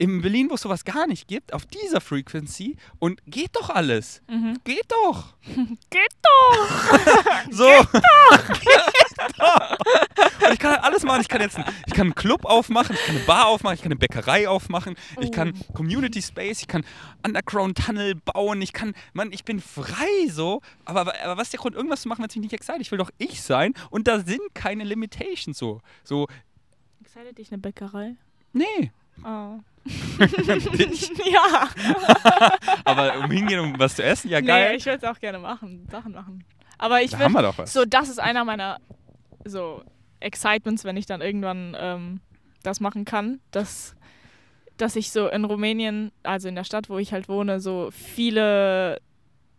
in 0.02 0.20
Berlin, 0.20 0.50
wo 0.50 0.56
es 0.56 0.62
sowas 0.62 0.84
gar 0.84 1.06
nicht 1.06 1.28
gibt, 1.28 1.54
auf 1.54 1.68
dieser 1.68 2.02
Frequency 2.02 2.76
und 2.98 3.22
geht 3.28 3.56
doch 3.56 3.70
alles. 3.70 4.24
Mhm. 4.28 4.58
Geht 4.64 4.88
doch. 4.90 5.36
Geht 5.46 6.16
doch! 6.24 7.52
So. 7.52 7.66
Geht 7.68 9.38
doch. 9.38 9.72
Und 9.72 10.54
ich 10.54 10.60
kann 10.60 10.72
halt 10.72 10.84
alles 10.84 11.04
machen. 11.04 11.22
Ich 11.22 11.28
kann 11.28 11.42
jetzt 11.42 11.58
einen, 11.58 11.66
ich 11.86 11.94
kann 11.94 12.08
einen 12.08 12.16
Club 12.16 12.46
aufmachen, 12.46 12.96
ich 12.96 13.06
kann 13.06 13.16
eine 13.16 13.26
Bar 13.26 13.46
aufmachen, 13.48 13.76
ich 13.76 13.82
kann 13.82 13.92
eine 13.92 14.00
Bäckerei 14.00 14.48
aufmachen, 14.50 14.96
ich 15.20 15.32
kann 15.32 15.54
Community 15.74 16.22
Space, 16.22 16.62
ich 16.62 16.68
kann 16.68 16.84
Underground 17.24 17.78
Tunnel 17.78 18.16
bauen, 18.16 18.62
ich 18.62 18.74
kann, 18.74 18.94
Mann, 19.14 19.32
ich 19.32 19.44
bin 19.44 19.60
frei 19.60 20.28
so. 20.30 20.62
Aber, 20.86 21.02
aber 21.02 21.38
was 21.38 21.48
ist 21.48 21.54
der 21.54 21.60
Grund, 21.60 21.76
irgendwas 21.76 22.02
zu 22.02 22.08
machen, 22.08 22.22
wenn 22.22 22.30
es 22.30 22.36
mich 22.36 22.44
nicht 22.44 22.54
excited? 22.54 22.82
Ich 22.82 22.92
will 22.92 22.98
doch 22.98 23.12
ich 23.20 23.42
sein 23.44 23.74
und 23.92 24.08
da 24.08 24.20
sind 24.20 24.42
keine 24.56 24.84
Limitations 24.84 25.58
so. 25.58 25.82
So, 26.04 26.28
Excited 27.02 27.38
dich 27.38 27.52
eine 27.52 27.60
Bäckerei? 27.60 28.16
nee. 28.54 28.92
Oh. 29.24 29.60
Dich. 29.86 31.10
ja. 31.32 31.70
Aber 32.86 33.20
um 33.20 33.32
hingehen, 33.32 33.60
um 33.60 33.80
was 33.80 33.96
zu 33.96 34.04
essen, 34.04 34.30
ja 34.30 34.42
Nee, 34.42 34.48
geil. 34.48 34.76
ich 34.78 34.86
würde 34.86 34.98
es 34.98 35.04
auch 35.04 35.20
gerne 35.20 35.40
machen. 35.40 35.88
Sachen 35.90 36.14
machen. 36.14 36.44
Aber 36.78 37.02
ich 37.02 37.12
da. 37.12 37.66
So, 37.66 37.86
das 37.86 38.10
ist 38.10 38.20
einer 38.20 38.44
meiner 38.44 38.80
so 39.46 39.84
Excitements, 40.20 40.84
wenn 40.84 40.98
ich 40.98 41.06
dann 41.06 41.22
irgendwann 41.22 41.76
ähm, 41.80 42.22
das 42.64 42.80
machen 42.80 43.06
kann, 43.06 43.40
dass, 43.52 43.96
dass 44.78 44.96
ich 44.96 45.12
so 45.12 45.28
in 45.28 45.46
Rumänien, 45.46 46.12
also 46.24 46.48
in 46.48 46.56
der 46.56 46.64
Stadt, 46.64 46.90
wo 46.90 46.98
ich 46.98 47.12
halt 47.12 47.28
wohne, 47.28 47.60
so 47.60 47.90
viele 47.92 49.02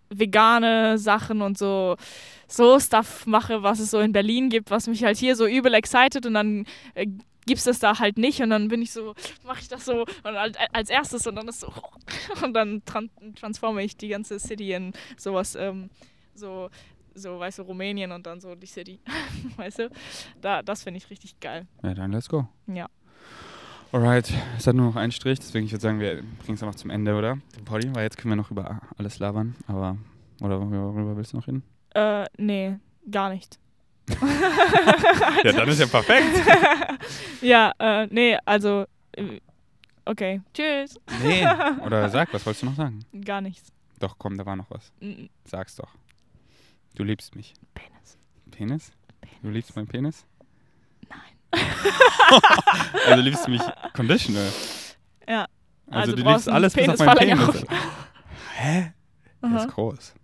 vegane 0.09 0.99
Sachen 0.99 1.43
und 1.43 1.57
so 1.59 1.97
so 2.47 2.79
Stuff 2.79 3.27
mache, 3.27 3.63
was 3.63 3.79
es 3.81 3.91
so 3.91 3.99
in 4.01 4.13
Berlin 4.13 4.51
gibt, 4.51 4.71
was 4.71 4.87
mich 4.87 5.03
halt 5.05 5.17
hier 5.17 5.37
so 5.37 5.47
übel 5.47 5.73
excited 5.73 6.27
und 6.27 6.35
dann 6.35 6.67
äh, 6.95 7.07
gibt's 7.47 7.65
das 7.65 7.79
da 7.79 7.99
halt 7.99 8.19
nicht 8.19 8.41
und 8.41 8.51
dann 8.51 8.69
bin 8.69 8.83
ich 8.83 8.93
so, 8.93 9.15
mache 9.45 9.61
ich 9.61 9.69
das 9.69 9.85
so 9.85 10.03
und 10.03 10.37
als 10.73 10.91
erstes 10.91 11.27
und 11.27 11.37
dann 11.37 11.49
ist 11.49 11.61
so 11.61 11.73
und 12.45 12.55
dann 12.55 12.85
tran 12.85 13.11
transforme 13.35 13.83
ich 13.83 13.97
die 13.97 14.09
ganze 14.09 14.39
City 14.39 14.73
in 14.73 14.93
sowas 15.17 15.55
ähm, 15.55 15.91
so 16.35 16.71
so 17.15 17.39
weißt 17.39 17.59
du 17.59 17.63
Rumänien 17.63 18.11
und 18.13 18.27
dann 18.27 18.41
so 18.41 18.55
die 18.55 18.67
City, 18.67 19.01
weißt 19.57 19.81
du? 19.81 19.91
Da 20.41 20.63
das 20.63 20.83
finde 20.83 20.99
ich 20.99 21.11
richtig 21.11 21.41
geil. 21.41 21.67
Ja, 21.83 21.95
dann 21.95 22.13
let's 22.13 22.29
go. 22.29 22.49
Ja. 22.67 22.89
Alright, 23.93 24.33
es 24.57 24.67
hat 24.67 24.75
nur 24.75 24.87
noch 24.87 24.97
einen 24.97 25.13
Strich, 25.13 25.39
deswegen 25.39 25.67
ich 25.67 25.73
würde 25.73 25.83
sagen, 25.83 26.01
wir 26.01 26.23
bringen 26.43 26.55
es 26.55 26.63
einfach 26.63 26.77
zum 26.77 26.89
Ende, 26.89 27.15
oder? 27.15 27.37
Den 27.55 27.67
Poddy, 27.67 27.95
weil 27.95 28.05
jetzt 28.05 28.17
können 28.17 28.33
wir 28.33 28.37
noch 28.37 28.51
über 28.51 28.81
alles 28.97 29.19
labern, 29.19 29.55
aber 29.67 29.99
oder 30.41 30.59
worüber 30.61 31.17
willst 31.17 31.35
du 31.35 31.37
noch 31.37 31.47
reden? 31.47 31.63
Äh, 31.95 32.25
nee, 32.39 32.77
gar 33.11 33.29
nicht. 33.29 33.59
Ja, 35.45 35.53
dann 35.53 35.69
ist 35.69 35.81
ja 35.81 35.87
perfekt. 35.87 36.27
ja, 37.41 37.73
äh, 37.79 38.07
nee, 38.11 38.37
also, 38.45 38.87
äh, 39.13 39.41
okay, 40.05 40.41
tschüss. 40.53 40.99
Nee, 41.23 41.47
oder 41.85 42.09
sag, 42.09 42.33
was 42.35 42.45
wolltest 42.45 42.63
du 42.63 42.67
noch 42.67 42.75
sagen? 42.77 43.05
Gar 43.25 43.41
nichts. 43.41 43.73
Doch, 44.01 44.17
komm, 44.19 44.37
da 44.37 44.45
war 44.45 44.57
noch 44.57 44.71
was. 44.71 44.93
Mm, 45.01 45.27
Sag's 45.45 45.77
doch. 45.77 45.89
Du 46.97 47.05
liebst 47.05 47.37
mich. 47.37 47.55
Penis. 47.75 48.19
Penis? 48.51 48.93
Du 49.43 49.51
liebst 49.51 49.75
meinen 49.77 49.87
Penis? 49.89 50.25
Nein. 51.09 51.21
Also 53.07 53.23
liebst 53.23 53.47
du 53.47 53.51
mich 53.51 53.63
conditional? 53.95 54.49
Ja. 55.29 55.47
Also, 55.91 56.13
Also 56.13 56.17
du 56.17 56.23
liebst 56.31 56.49
alles 56.49 56.73
bis 56.75 56.89
auf 56.89 56.99
meinen. 56.99 57.17
Penis. 57.19 57.65
Hä? 58.55 58.93
Der 59.43 59.49
Aha. 59.51 59.57
ist 59.65 59.69
groß. 59.69 60.15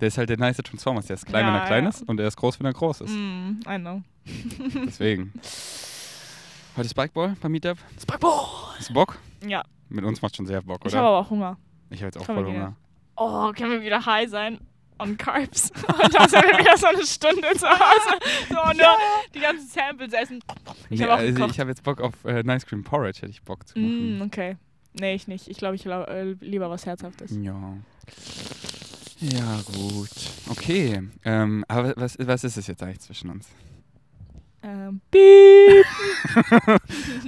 Der 0.00 0.08
ist 0.08 0.18
halt 0.18 0.28
der 0.28 0.38
nice 0.38 0.56
Transformers. 0.58 1.06
Der 1.06 1.14
ist 1.14 1.26
klein, 1.26 1.46
wenn 1.46 1.54
Ja, 1.54 1.60
er 1.60 1.66
klein 1.66 1.84
ja. 1.84 1.90
ist 1.90 2.02
und 2.08 2.18
er 2.20 2.26
ist 2.28 2.36
groß, 2.36 2.58
wenn 2.58 2.66
er 2.66 2.72
groß 2.72 3.02
ist. 3.02 3.10
Mm, 3.10 3.60
I 3.68 3.78
know. 3.78 4.02
Deswegen. 4.86 5.32
Heute 6.76 6.88
Spikeball 6.88 7.36
beim 7.40 7.52
Meetup. 7.52 7.78
Spikeball! 8.00 8.44
Du 8.88 8.92
Bock? 8.94 9.18
Ja, 9.46 9.62
Mit 9.88 10.04
uns 10.04 10.20
macht 10.22 10.34
schon 10.36 10.46
sehr 10.46 10.60
Bock, 10.62 10.80
ich 10.84 10.92
oder? 10.92 10.98
habe 10.98 11.08
aber 11.08 11.18
auch 11.18 11.30
Hunger. 11.30 11.56
Ich 11.90 11.98
habe 12.00 12.06
jetzt 12.06 12.16
auch 12.18 12.26
wir 12.26 12.34
voll. 12.34 12.46
Hunger. 12.46 12.74
Oh, 13.16 13.52
können 13.52 13.70
wir 13.70 13.82
wieder 13.82 14.04
high 14.04 14.28
sein? 14.28 14.58
On 14.98 15.16
Carbs. 15.16 15.70
Und 15.86 16.14
dann 16.14 16.28
sind 16.28 16.42
wir 16.42 16.58
wieder 16.58 16.76
so 16.76 16.86
eine 16.86 17.06
Stunde 17.06 17.48
zu 17.56 17.68
Hause. 17.68 18.18
So, 18.48 18.62
und 18.62 18.76
nur 18.76 18.96
die 19.34 19.40
ganzen 19.40 19.66
Samples 19.68 20.12
essen. 20.12 20.40
Ich 20.88 20.98
Nee, 21.00 21.06
habe 21.06 21.14
also 21.22 21.46
ich 21.46 21.60
habe 21.60 21.70
jetzt 21.70 21.82
Bock 21.82 22.00
auf 22.00 22.24
äh, 22.24 22.42
Nice 22.44 22.64
Cream 22.64 22.82
Porridge, 22.84 23.22
hätte 23.22 23.30
ich 23.32 23.42
Bock 23.42 23.66
zu 23.66 23.76
machen. 23.78 24.18
Mm, 24.18 24.22
okay. 24.22 24.56
Nee, 24.92 25.14
ich 25.14 25.26
nicht. 25.28 25.48
Ich 25.48 25.58
glaube, 25.58 25.74
ich 25.74 25.84
lau- 25.84 26.04
äh, 26.04 26.32
lieber 26.40 26.70
was 26.70 26.86
Herzhaftes. 26.86 27.36
Ja. 27.40 27.76
Ja, 29.20 29.60
gut. 29.66 30.10
Okay. 30.50 31.02
Ähm, 31.24 31.64
aber 31.68 31.94
was, 31.96 32.16
was 32.18 32.44
ist 32.44 32.56
es 32.56 32.66
jetzt 32.66 32.82
eigentlich 32.82 33.00
zwischen 33.00 33.30
uns? 33.30 33.48
Ähm. 34.62 35.00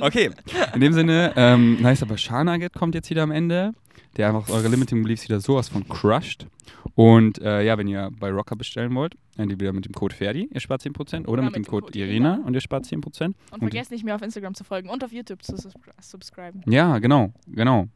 Okay, 0.00 0.30
in 0.74 0.80
dem 0.80 0.92
Sinne, 0.92 1.32
ähm, 1.36 1.80
Nice 1.80 2.02
aber 2.02 2.16
Nugget 2.44 2.72
kommt 2.74 2.94
jetzt 2.94 3.08
wieder 3.10 3.22
am 3.22 3.30
Ende, 3.30 3.72
der 4.16 4.28
einfach 4.28 4.48
eure 4.50 4.68
Limiting 4.68 5.02
Beliefs 5.02 5.24
wieder 5.24 5.40
sowas 5.40 5.68
von 5.68 5.86
crushed. 5.88 6.46
Und 6.94 7.40
äh, 7.40 7.62
ja, 7.62 7.76
wenn 7.78 7.88
ihr 7.88 8.10
bei 8.18 8.30
Rocker 8.30 8.56
bestellen 8.56 8.94
wollt, 8.94 9.16
entweder 9.36 9.72
mit 9.72 9.84
dem 9.84 9.92
Code 9.92 10.14
Ferdi, 10.14 10.48
ihr 10.52 10.60
spart 10.60 10.82
10%, 10.82 11.26
oder, 11.26 11.42
mit, 11.42 11.54
dem 11.54 11.64
Code, 11.64 11.96
Irina 11.98 12.40
und 12.44 12.54
ihr 12.54 12.60
spart 12.60 12.84
10%. 12.84 12.94
Und 13.24 13.34
Und- 13.50 13.58
vergesst 13.60 13.90
nicht, 13.90 14.04
mir 14.04 14.14
auf 14.14 14.22
Instagram 14.22 14.54
zu 14.54 14.64
folgen 14.64 14.88
und 14.88 15.04
auf 15.04 15.12
YouTube 15.12 15.42
zu 15.42 15.56
subscri 15.56 15.90
subscriben. 16.00 16.62
Ja, 16.66 16.98
genau, 16.98 17.32
genau. 17.46 17.88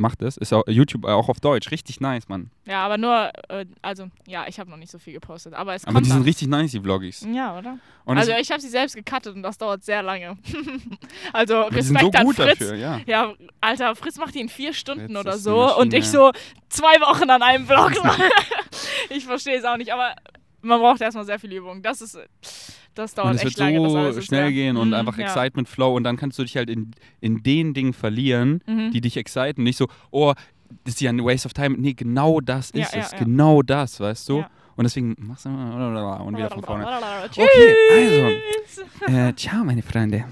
Macht 0.00 0.22
es. 0.22 0.36
Ist 0.36 0.52
auch 0.52 0.62
YouTube 0.68 1.04
auch 1.04 1.28
auf 1.28 1.40
Deutsch. 1.40 1.72
Richtig 1.72 2.00
nice, 2.00 2.28
Mann. 2.28 2.50
Ja, 2.66 2.84
aber 2.84 2.98
nur, 2.98 3.32
äh, 3.48 3.66
also, 3.82 4.08
ja, 4.28 4.46
ich 4.46 4.60
habe 4.60 4.70
noch 4.70 4.76
nicht 4.76 4.92
so 4.92 4.98
viel 5.00 5.12
gepostet, 5.12 5.54
aber 5.54 5.74
es 5.74 5.84
Aber 5.84 5.94
kommt 5.94 6.06
die 6.06 6.10
sind 6.10 6.22
richtig 6.22 6.46
nice, 6.46 6.70
die 6.70 6.80
Vloggies. 6.80 7.26
Ja, 7.32 7.58
oder? 7.58 7.78
Und 8.04 8.16
also 8.16 8.30
ich 8.32 8.48
habe 8.52 8.60
sie 8.60 8.68
selbst 8.68 8.94
gecuttet 8.94 9.34
und 9.34 9.42
das 9.42 9.58
dauert 9.58 9.82
sehr 9.82 10.02
lange. 10.04 10.38
also 11.32 11.56
aber 11.56 11.70
die 11.70 11.82
sind 11.82 11.96
Respekt 11.96 12.16
so 12.16 12.24
gut 12.24 12.36
Fritz. 12.36 12.58
dafür, 12.58 12.74
ja. 12.76 13.00
Ja, 13.06 13.34
Alter, 13.60 13.96
Fritz 13.96 14.18
macht 14.18 14.36
die 14.36 14.40
in 14.40 14.48
vier 14.48 14.72
Stunden 14.72 15.06
Fritz 15.06 15.18
oder 15.18 15.36
so 15.36 15.76
und 15.76 15.92
ich 15.92 16.08
so 16.08 16.30
zwei 16.68 17.00
Wochen 17.00 17.28
an 17.28 17.42
einem 17.42 17.66
Vlog. 17.66 17.92
ich 19.10 19.26
verstehe 19.26 19.58
es 19.58 19.64
auch 19.64 19.76
nicht, 19.76 19.92
aber 19.92 20.14
man 20.62 20.80
braucht 20.80 21.00
erstmal 21.00 21.24
sehr 21.24 21.38
viel 21.38 21.52
Übung. 21.52 21.82
Das 21.82 22.00
ist, 22.00 22.16
das 22.98 23.14
dauert 23.14 23.30
Und 23.30 23.36
es 23.36 23.42
wird 23.44 23.52
echt 23.52 23.58
lange. 23.58 23.82
das 23.82 23.92
so 24.14 24.18
ist 24.20 24.26
schnell 24.26 24.52
gehen 24.52 24.76
und 24.76 24.88
Mhm, 24.88 24.94
einfach 24.94 25.16
ja. 25.18 25.24
Excitement 25.26 25.68
Flow 25.68 25.94
und 25.96 26.04
dann 26.04 26.16
kannst 26.16 26.38
du 26.38 26.42
dich 26.42 26.56
halt 26.56 26.68
in, 26.70 26.90
in 27.20 27.42
den 27.42 27.74
Dingen 27.74 27.92
verlieren, 27.92 28.62
Mhm. 28.66 28.90
die 28.92 29.00
dich 29.00 29.16
exciten. 29.16 29.62
Nicht 29.62 29.76
so, 29.76 29.88
oh, 30.10 30.34
das 30.84 30.94
ist 30.94 31.00
ja 31.00 31.10
ein 31.10 31.24
Waste 31.24 31.46
of 31.46 31.52
time. 31.54 31.76
Nee, 31.78 31.94
genau 31.94 32.40
das 32.40 32.70
ist 32.72 32.92
ja, 32.94 33.00
es. 33.00 33.12
ja. 33.12 33.18
Genau 33.18 33.62
das, 33.62 34.00
weißt 34.00 34.28
du? 34.28 34.38
Ja. 34.40 34.50
Und 34.76 34.84
deswegen 34.84 35.16
machst 35.18 35.44
du 35.44 35.48
mal 35.48 36.20
und 36.20 36.36
wieder 36.36 36.50
von 36.50 36.62
vorne. 36.62 36.86
Okay, 37.24 37.74
also. 37.92 39.12
Äh, 39.12 39.34
ciao, 39.34 39.64
meine 39.64 39.82
Freunde. 39.82 40.24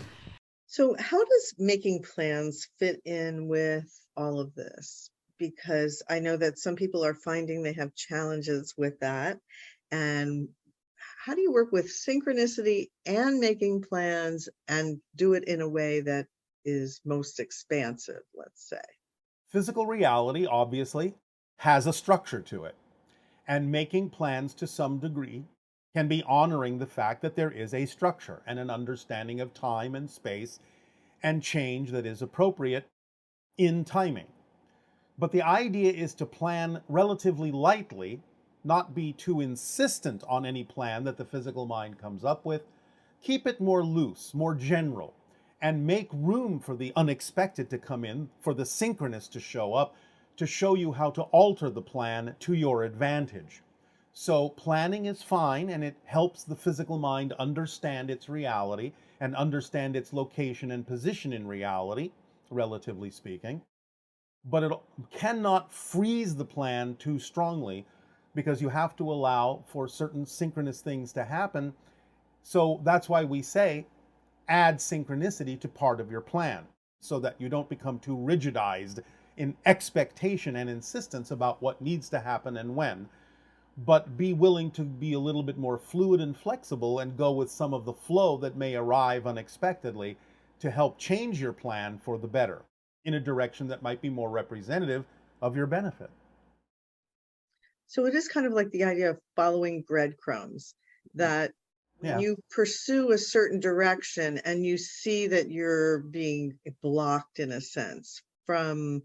So, 0.67 0.95
how 0.97 1.19
does 1.25 1.55
making 1.59 2.03
plans 2.03 2.69
fit 2.79 3.01
in 3.05 3.49
with 3.49 3.85
all 4.14 4.39
of 4.39 4.55
this? 4.55 5.11
Because 5.39 6.05
I 6.11 6.21
know 6.21 6.37
that 6.37 6.59
some 6.59 6.77
people 6.77 7.03
are 7.05 7.14
finding 7.14 7.62
they 7.64 7.75
have 7.75 7.93
challenges 7.95 8.75
with 8.77 8.99
that. 9.01 9.39
And 9.91 10.49
how 11.27 11.35
do 11.35 11.41
you 11.41 11.51
work 11.51 11.72
with 11.72 11.89
synchronicity 11.89 12.91
and 13.05 13.41
making 13.41 13.83
plans 13.83 14.49
and 14.68 15.01
do 15.16 15.35
it 15.35 15.43
in 15.49 15.61
a 15.61 15.68
way 15.68 16.01
that 16.01 16.29
is 16.64 17.01
most 17.05 17.41
expansive, 17.41 18.22
let's 18.37 18.68
say? 18.68 18.81
Physical 19.51 19.89
reality, 19.89 20.47
obviously, 20.47 21.14
has 21.57 21.89
a 21.89 21.93
structure 21.93 22.41
to 22.43 22.64
it. 22.64 22.77
And 23.49 23.72
making 23.72 24.11
plans 24.11 24.55
to 24.55 24.68
some 24.68 25.01
degree 25.01 25.43
can 25.97 26.07
be 26.07 26.22
honoring 26.29 26.79
the 26.79 26.87
fact 26.87 27.22
that 27.22 27.35
there 27.35 27.51
is 27.51 27.74
a 27.74 27.87
structure 27.87 28.41
and 28.47 28.61
an 28.61 28.70
understanding 28.70 29.41
of 29.41 29.53
time 29.53 29.97
and 29.97 30.09
space 30.09 30.61
and 31.24 31.43
change 31.43 31.91
that 31.91 32.07
is 32.07 32.22
appropriate 32.22 32.87
in 33.59 33.85
timing. 33.85 34.29
But 35.18 35.33
the 35.33 35.43
idea 35.43 35.93
is 35.93 36.14
to 36.14 36.27
plan 36.27 36.83
relatively 36.89 37.51
lightly, 37.51 38.22
not 38.67 38.95
be 38.95 39.12
too 39.12 39.41
insistent 39.41 40.25
on 40.29 40.45
any 40.45 40.64
plan 40.64 41.05
that 41.05 41.17
the 41.17 41.25
physical 41.25 41.67
mind 41.67 41.99
comes 41.99 42.25
up 42.25 42.45
with. 42.45 42.62
Keep 43.23 43.47
it 43.47 43.61
more 43.61 43.85
loose, 43.85 44.35
more 44.35 44.55
general, 44.55 45.14
and 45.62 45.87
make 45.87 46.09
room 46.12 46.59
for 46.59 46.77
the 46.77 46.93
unexpected 46.97 47.71
to 47.71 47.79
come 47.79 48.05
in, 48.05 48.29
for 48.41 48.53
the 48.53 48.67
synchronous 48.67 49.29
to 49.29 49.41
show 49.41 49.75
up, 49.75 49.95
to 50.37 50.47
show 50.47 50.75
you 50.75 50.93
how 50.93 51.11
to 51.11 51.23
alter 51.23 51.71
the 51.71 51.81
plan 51.81 52.35
to 52.41 52.55
your 52.55 52.83
advantage. 52.83 53.62
So, 54.12 54.51
planning 54.51 55.07
is 55.07 55.23
fine 55.23 55.71
and 55.71 55.85
it 55.85 55.97
helps 56.05 56.43
the 56.43 56.57
physical 56.57 56.99
mind 56.99 57.33
understand 57.35 58.11
its 58.11 58.29
reality 58.29 58.93
and 59.21 59.37
understand 59.37 59.95
its 59.95 60.12
location 60.12 60.71
and 60.71 60.87
position 60.87 61.33
in 61.33 61.47
reality, 61.47 62.11
relatively 62.51 63.11
speaking. 63.11 63.62
But 64.45 64.62
it 64.62 64.73
cannot 65.11 65.73
freeze 65.73 66.37
the 66.37 66.45
plan 66.45 66.97
too 66.97 67.19
strongly 67.19 67.87
because 68.37 68.62
you 68.62 68.68
have 68.68 68.95
to 68.97 69.11
allow 69.11 69.64
for 69.66 69.89
certain 69.89 70.24
synchronous 70.24 70.80
things 70.80 71.12
to 71.14 71.24
happen. 71.24 71.74
So, 72.45 72.80
that's 72.84 73.09
why 73.09 73.24
we 73.24 73.43
say 73.43 73.87
add 74.49 74.76
synchronicity 74.76 75.59
to 75.59 75.66
part 75.66 75.99
of 75.99 76.11
your 76.11 76.20
plan 76.20 76.64
so 77.01 77.18
that 77.18 77.34
you 77.41 77.49
don't 77.49 77.68
become 77.68 77.99
too 77.99 78.16
rigidized 78.16 79.01
in 79.37 79.57
expectation 79.66 80.57
and 80.57 80.70
insistence 80.70 81.30
about 81.30 81.61
what 81.61 81.80
needs 81.80 82.09
to 82.09 82.20
happen 82.20 82.57
and 82.57 82.74
when, 82.74 83.09
but 83.78 84.16
be 84.16 84.32
willing 84.32 84.70
to 84.70 84.82
be 84.82 85.12
a 85.12 85.18
little 85.18 85.43
bit 85.43 85.59
more 85.59 85.78
fluid 85.78 86.20
and 86.20 86.37
flexible 86.37 87.01
and 87.01 87.16
go 87.16 87.32
with 87.32 87.51
some 87.51 87.74
of 87.74 87.84
the 87.84 87.93
flow 87.93 88.37
that 88.39 88.57
may 88.57 88.74
arrive 88.74 89.26
unexpectedly 89.26 90.16
to 90.59 90.70
help 90.70 90.99
change 90.99 91.41
your 91.41 91.53
plan 91.53 91.99
for 91.99 92.16
the 92.16 92.26
better 92.26 92.62
in 93.05 93.14
a 93.14 93.20
direction 93.20 93.68
that 93.68 93.82
might 93.82 94.01
be 94.01 94.09
more 94.09 94.30
representative 94.30 95.05
of 95.43 95.55
your 95.55 95.66
benefit. 95.66 96.11
So, 97.87 98.07
it 98.07 98.14
is 98.14 98.28
kind 98.28 98.47
of 98.47 98.53
like 98.53 98.70
the 98.70 98.84
idea 98.84 99.11
of 99.11 99.20
following 99.37 99.82
breadcrumbs 99.82 100.74
that 101.14 101.53
Yeah. 102.03 102.18
you 102.18 102.37
pursue 102.51 103.12
a 103.12 103.18
certain 103.18 103.61
direction 103.61 104.39
and 104.45 104.64
you 104.64 104.76
see 104.78 105.26
that 105.28 105.51
you're 105.51 106.01
being 106.01 106.59
blocked 106.82 107.39
in 107.39 107.53
a 107.53 107.61
sense 107.61 108.22
from 108.45 109.03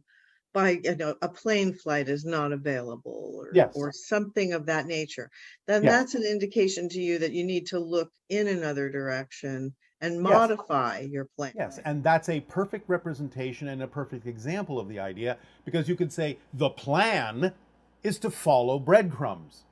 by 0.54 0.80
you 0.84 0.96
know 0.96 1.16
a 1.22 1.30
plane 1.30 1.74
flight 1.74 2.10
is 2.10 2.26
not 2.26 2.52
available 2.52 3.34
or, 3.36 3.56
Yes. 3.56 3.74
or 3.74 3.92
something 3.94 4.54
of 4.54 4.66
that 4.66 4.86
nature 4.86 5.30
then 5.68 5.86
that's 5.86 6.14
an 6.16 6.24
indication 6.24 6.90
to 6.90 7.00
you 7.00 7.18
that 7.20 7.32
you 7.32 7.44
need 7.46 7.66
to 7.68 7.80
look 7.80 8.12
in 8.30 8.48
another 8.48 8.90
direction 8.90 9.74
and 10.02 10.22
Yes. 10.22 10.44
modify 10.50 11.00
your 11.00 11.28
plan 11.38 11.54
Yes, 11.54 11.80
and 11.80 12.02
that's 12.04 12.30
a 12.30 12.40
perfect 12.42 12.88
representation 12.90 13.68
and 13.68 13.82
a 13.84 13.88
perfect 13.88 14.26
example 14.26 14.80
of 14.80 14.88
the 14.88 15.00
idea 15.00 15.38
because 15.66 15.90
you 15.90 15.96
could 15.96 16.12
say 16.14 16.38
the 16.54 16.70
plan 16.70 17.54
is 18.04 18.18
to 18.20 18.32
follow 18.32 18.80
breadcrumbs, 18.80 19.64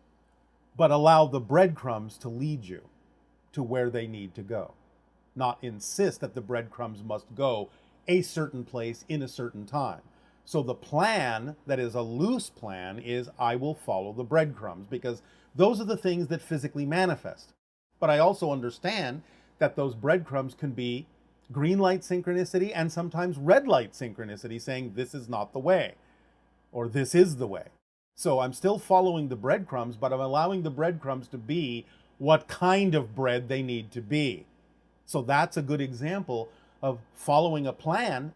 but 0.78 0.92
allow 0.92 1.26
the 1.26 1.40
breadcrumbs 1.40 2.18
to 2.20 2.30
lead 2.30 2.66
you 2.66 2.82
to 3.52 3.64
where 3.64 3.90
they 3.90 4.08
need 4.08 4.36
to 4.36 4.42
go, 4.42 4.74
not 5.36 5.58
insist 5.62 6.22
that 6.22 6.36
the 6.36 6.42
breadcrumbs 6.42 7.04
must 7.04 7.26
go 7.36 7.70
a 8.08 8.22
certain 8.22 8.64
place 8.64 9.06
in 9.10 9.22
a 9.22 9.28
certain 9.28 9.66
time. 9.66 10.02
So 10.46 10.64
the 10.64 10.74
plan 10.74 11.56
that 11.68 11.80
is 11.80 11.94
a 11.94 12.02
loose 12.02 12.50
plan 12.50 12.98
is 13.00 13.30
I 13.38 13.56
will 13.56 13.76
follow 13.76 14.14
the 14.14 14.24
breadcrumbs 14.24 14.88
because 14.90 15.22
those 15.56 15.80
are 15.80 15.86
the 15.86 15.98
things 15.98 16.28
that 16.28 16.42
physically 16.42 16.86
manifest. 16.86 17.54
But 18.00 18.10
I 18.10 18.20
also 18.20 18.52
understand 18.52 19.22
that 19.60 19.76
those 19.76 19.94
breadcrumbs 19.94 20.56
can 20.56 20.72
be 20.72 21.06
green 21.52 21.80
light 21.80 22.02
synchronicity 22.02 22.72
and 22.74 22.92
sometimes 22.92 23.38
red 23.38 23.68
light 23.68 23.94
synchronicity 23.94 24.62
saying 24.62 24.94
this 24.96 25.14
is 25.14 25.28
not 25.28 25.54
the 25.54 25.60
way 25.60 25.96
or 26.72 26.88
this 26.88 27.14
is 27.14 27.38
the 27.38 27.48
way. 27.48 27.66
So 28.20 28.42
I'm 28.42 28.52
still 28.52 28.78
following 28.78 29.30
the 29.30 29.38
breadcrumbs, 29.38 29.96
but 29.96 30.12
I'm 30.12 30.20
allowing 30.20 30.64
the 30.64 30.70
breadcrumbs 30.70 31.30
to 31.30 31.38
be 31.38 31.86
what 32.18 32.50
kind 32.50 32.94
of 32.94 33.16
bread 33.16 33.48
they 33.48 33.64
need 33.64 33.92
to 33.92 34.02
be. 34.02 34.46
So 35.06 35.22
that's 35.22 35.56
a 35.56 35.62
good 35.62 35.80
example 35.80 36.50
of 36.84 37.00
following 37.14 37.66
a 37.66 37.72
plan, 37.72 38.34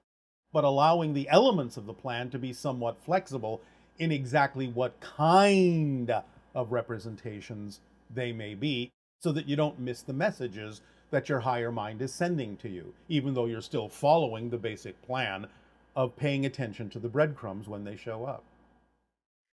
but 0.54 0.64
allowing 0.64 1.14
the 1.14 1.28
elements 1.28 1.76
of 1.76 1.86
the 1.86 1.94
plan 1.94 2.30
to 2.30 2.40
be 2.40 2.54
somewhat 2.54 3.04
flexible 3.04 3.60
in 4.00 4.10
exactly 4.10 4.70
what 4.70 5.02
kind 5.02 6.10
of 6.56 6.72
representations 6.72 7.82
they 8.10 8.32
may 8.32 8.56
be, 8.56 8.90
so 9.20 9.34
that 9.34 9.50
you 9.50 9.58
don't 9.58 9.82
miss 9.82 10.02
the 10.02 10.14
messages 10.14 10.80
that 11.12 11.28
your 11.28 11.42
higher 11.42 11.74
mind 11.74 12.02
is 12.02 12.14
sending 12.14 12.56
to 12.56 12.70
you, 12.70 12.94
even 13.10 13.34
though 13.34 13.48
you're 13.48 13.60
still 13.60 13.90
following 13.90 14.50
the 14.50 14.58
basic 14.58 15.02
plan 15.02 15.46
of 15.94 16.16
paying 16.16 16.46
attention 16.46 16.90
to 16.90 17.00
the 17.00 17.10
breadcrumbs 17.10 17.68
when 17.68 17.84
they 17.84 17.98
show 17.98 18.24
up. 18.24 18.46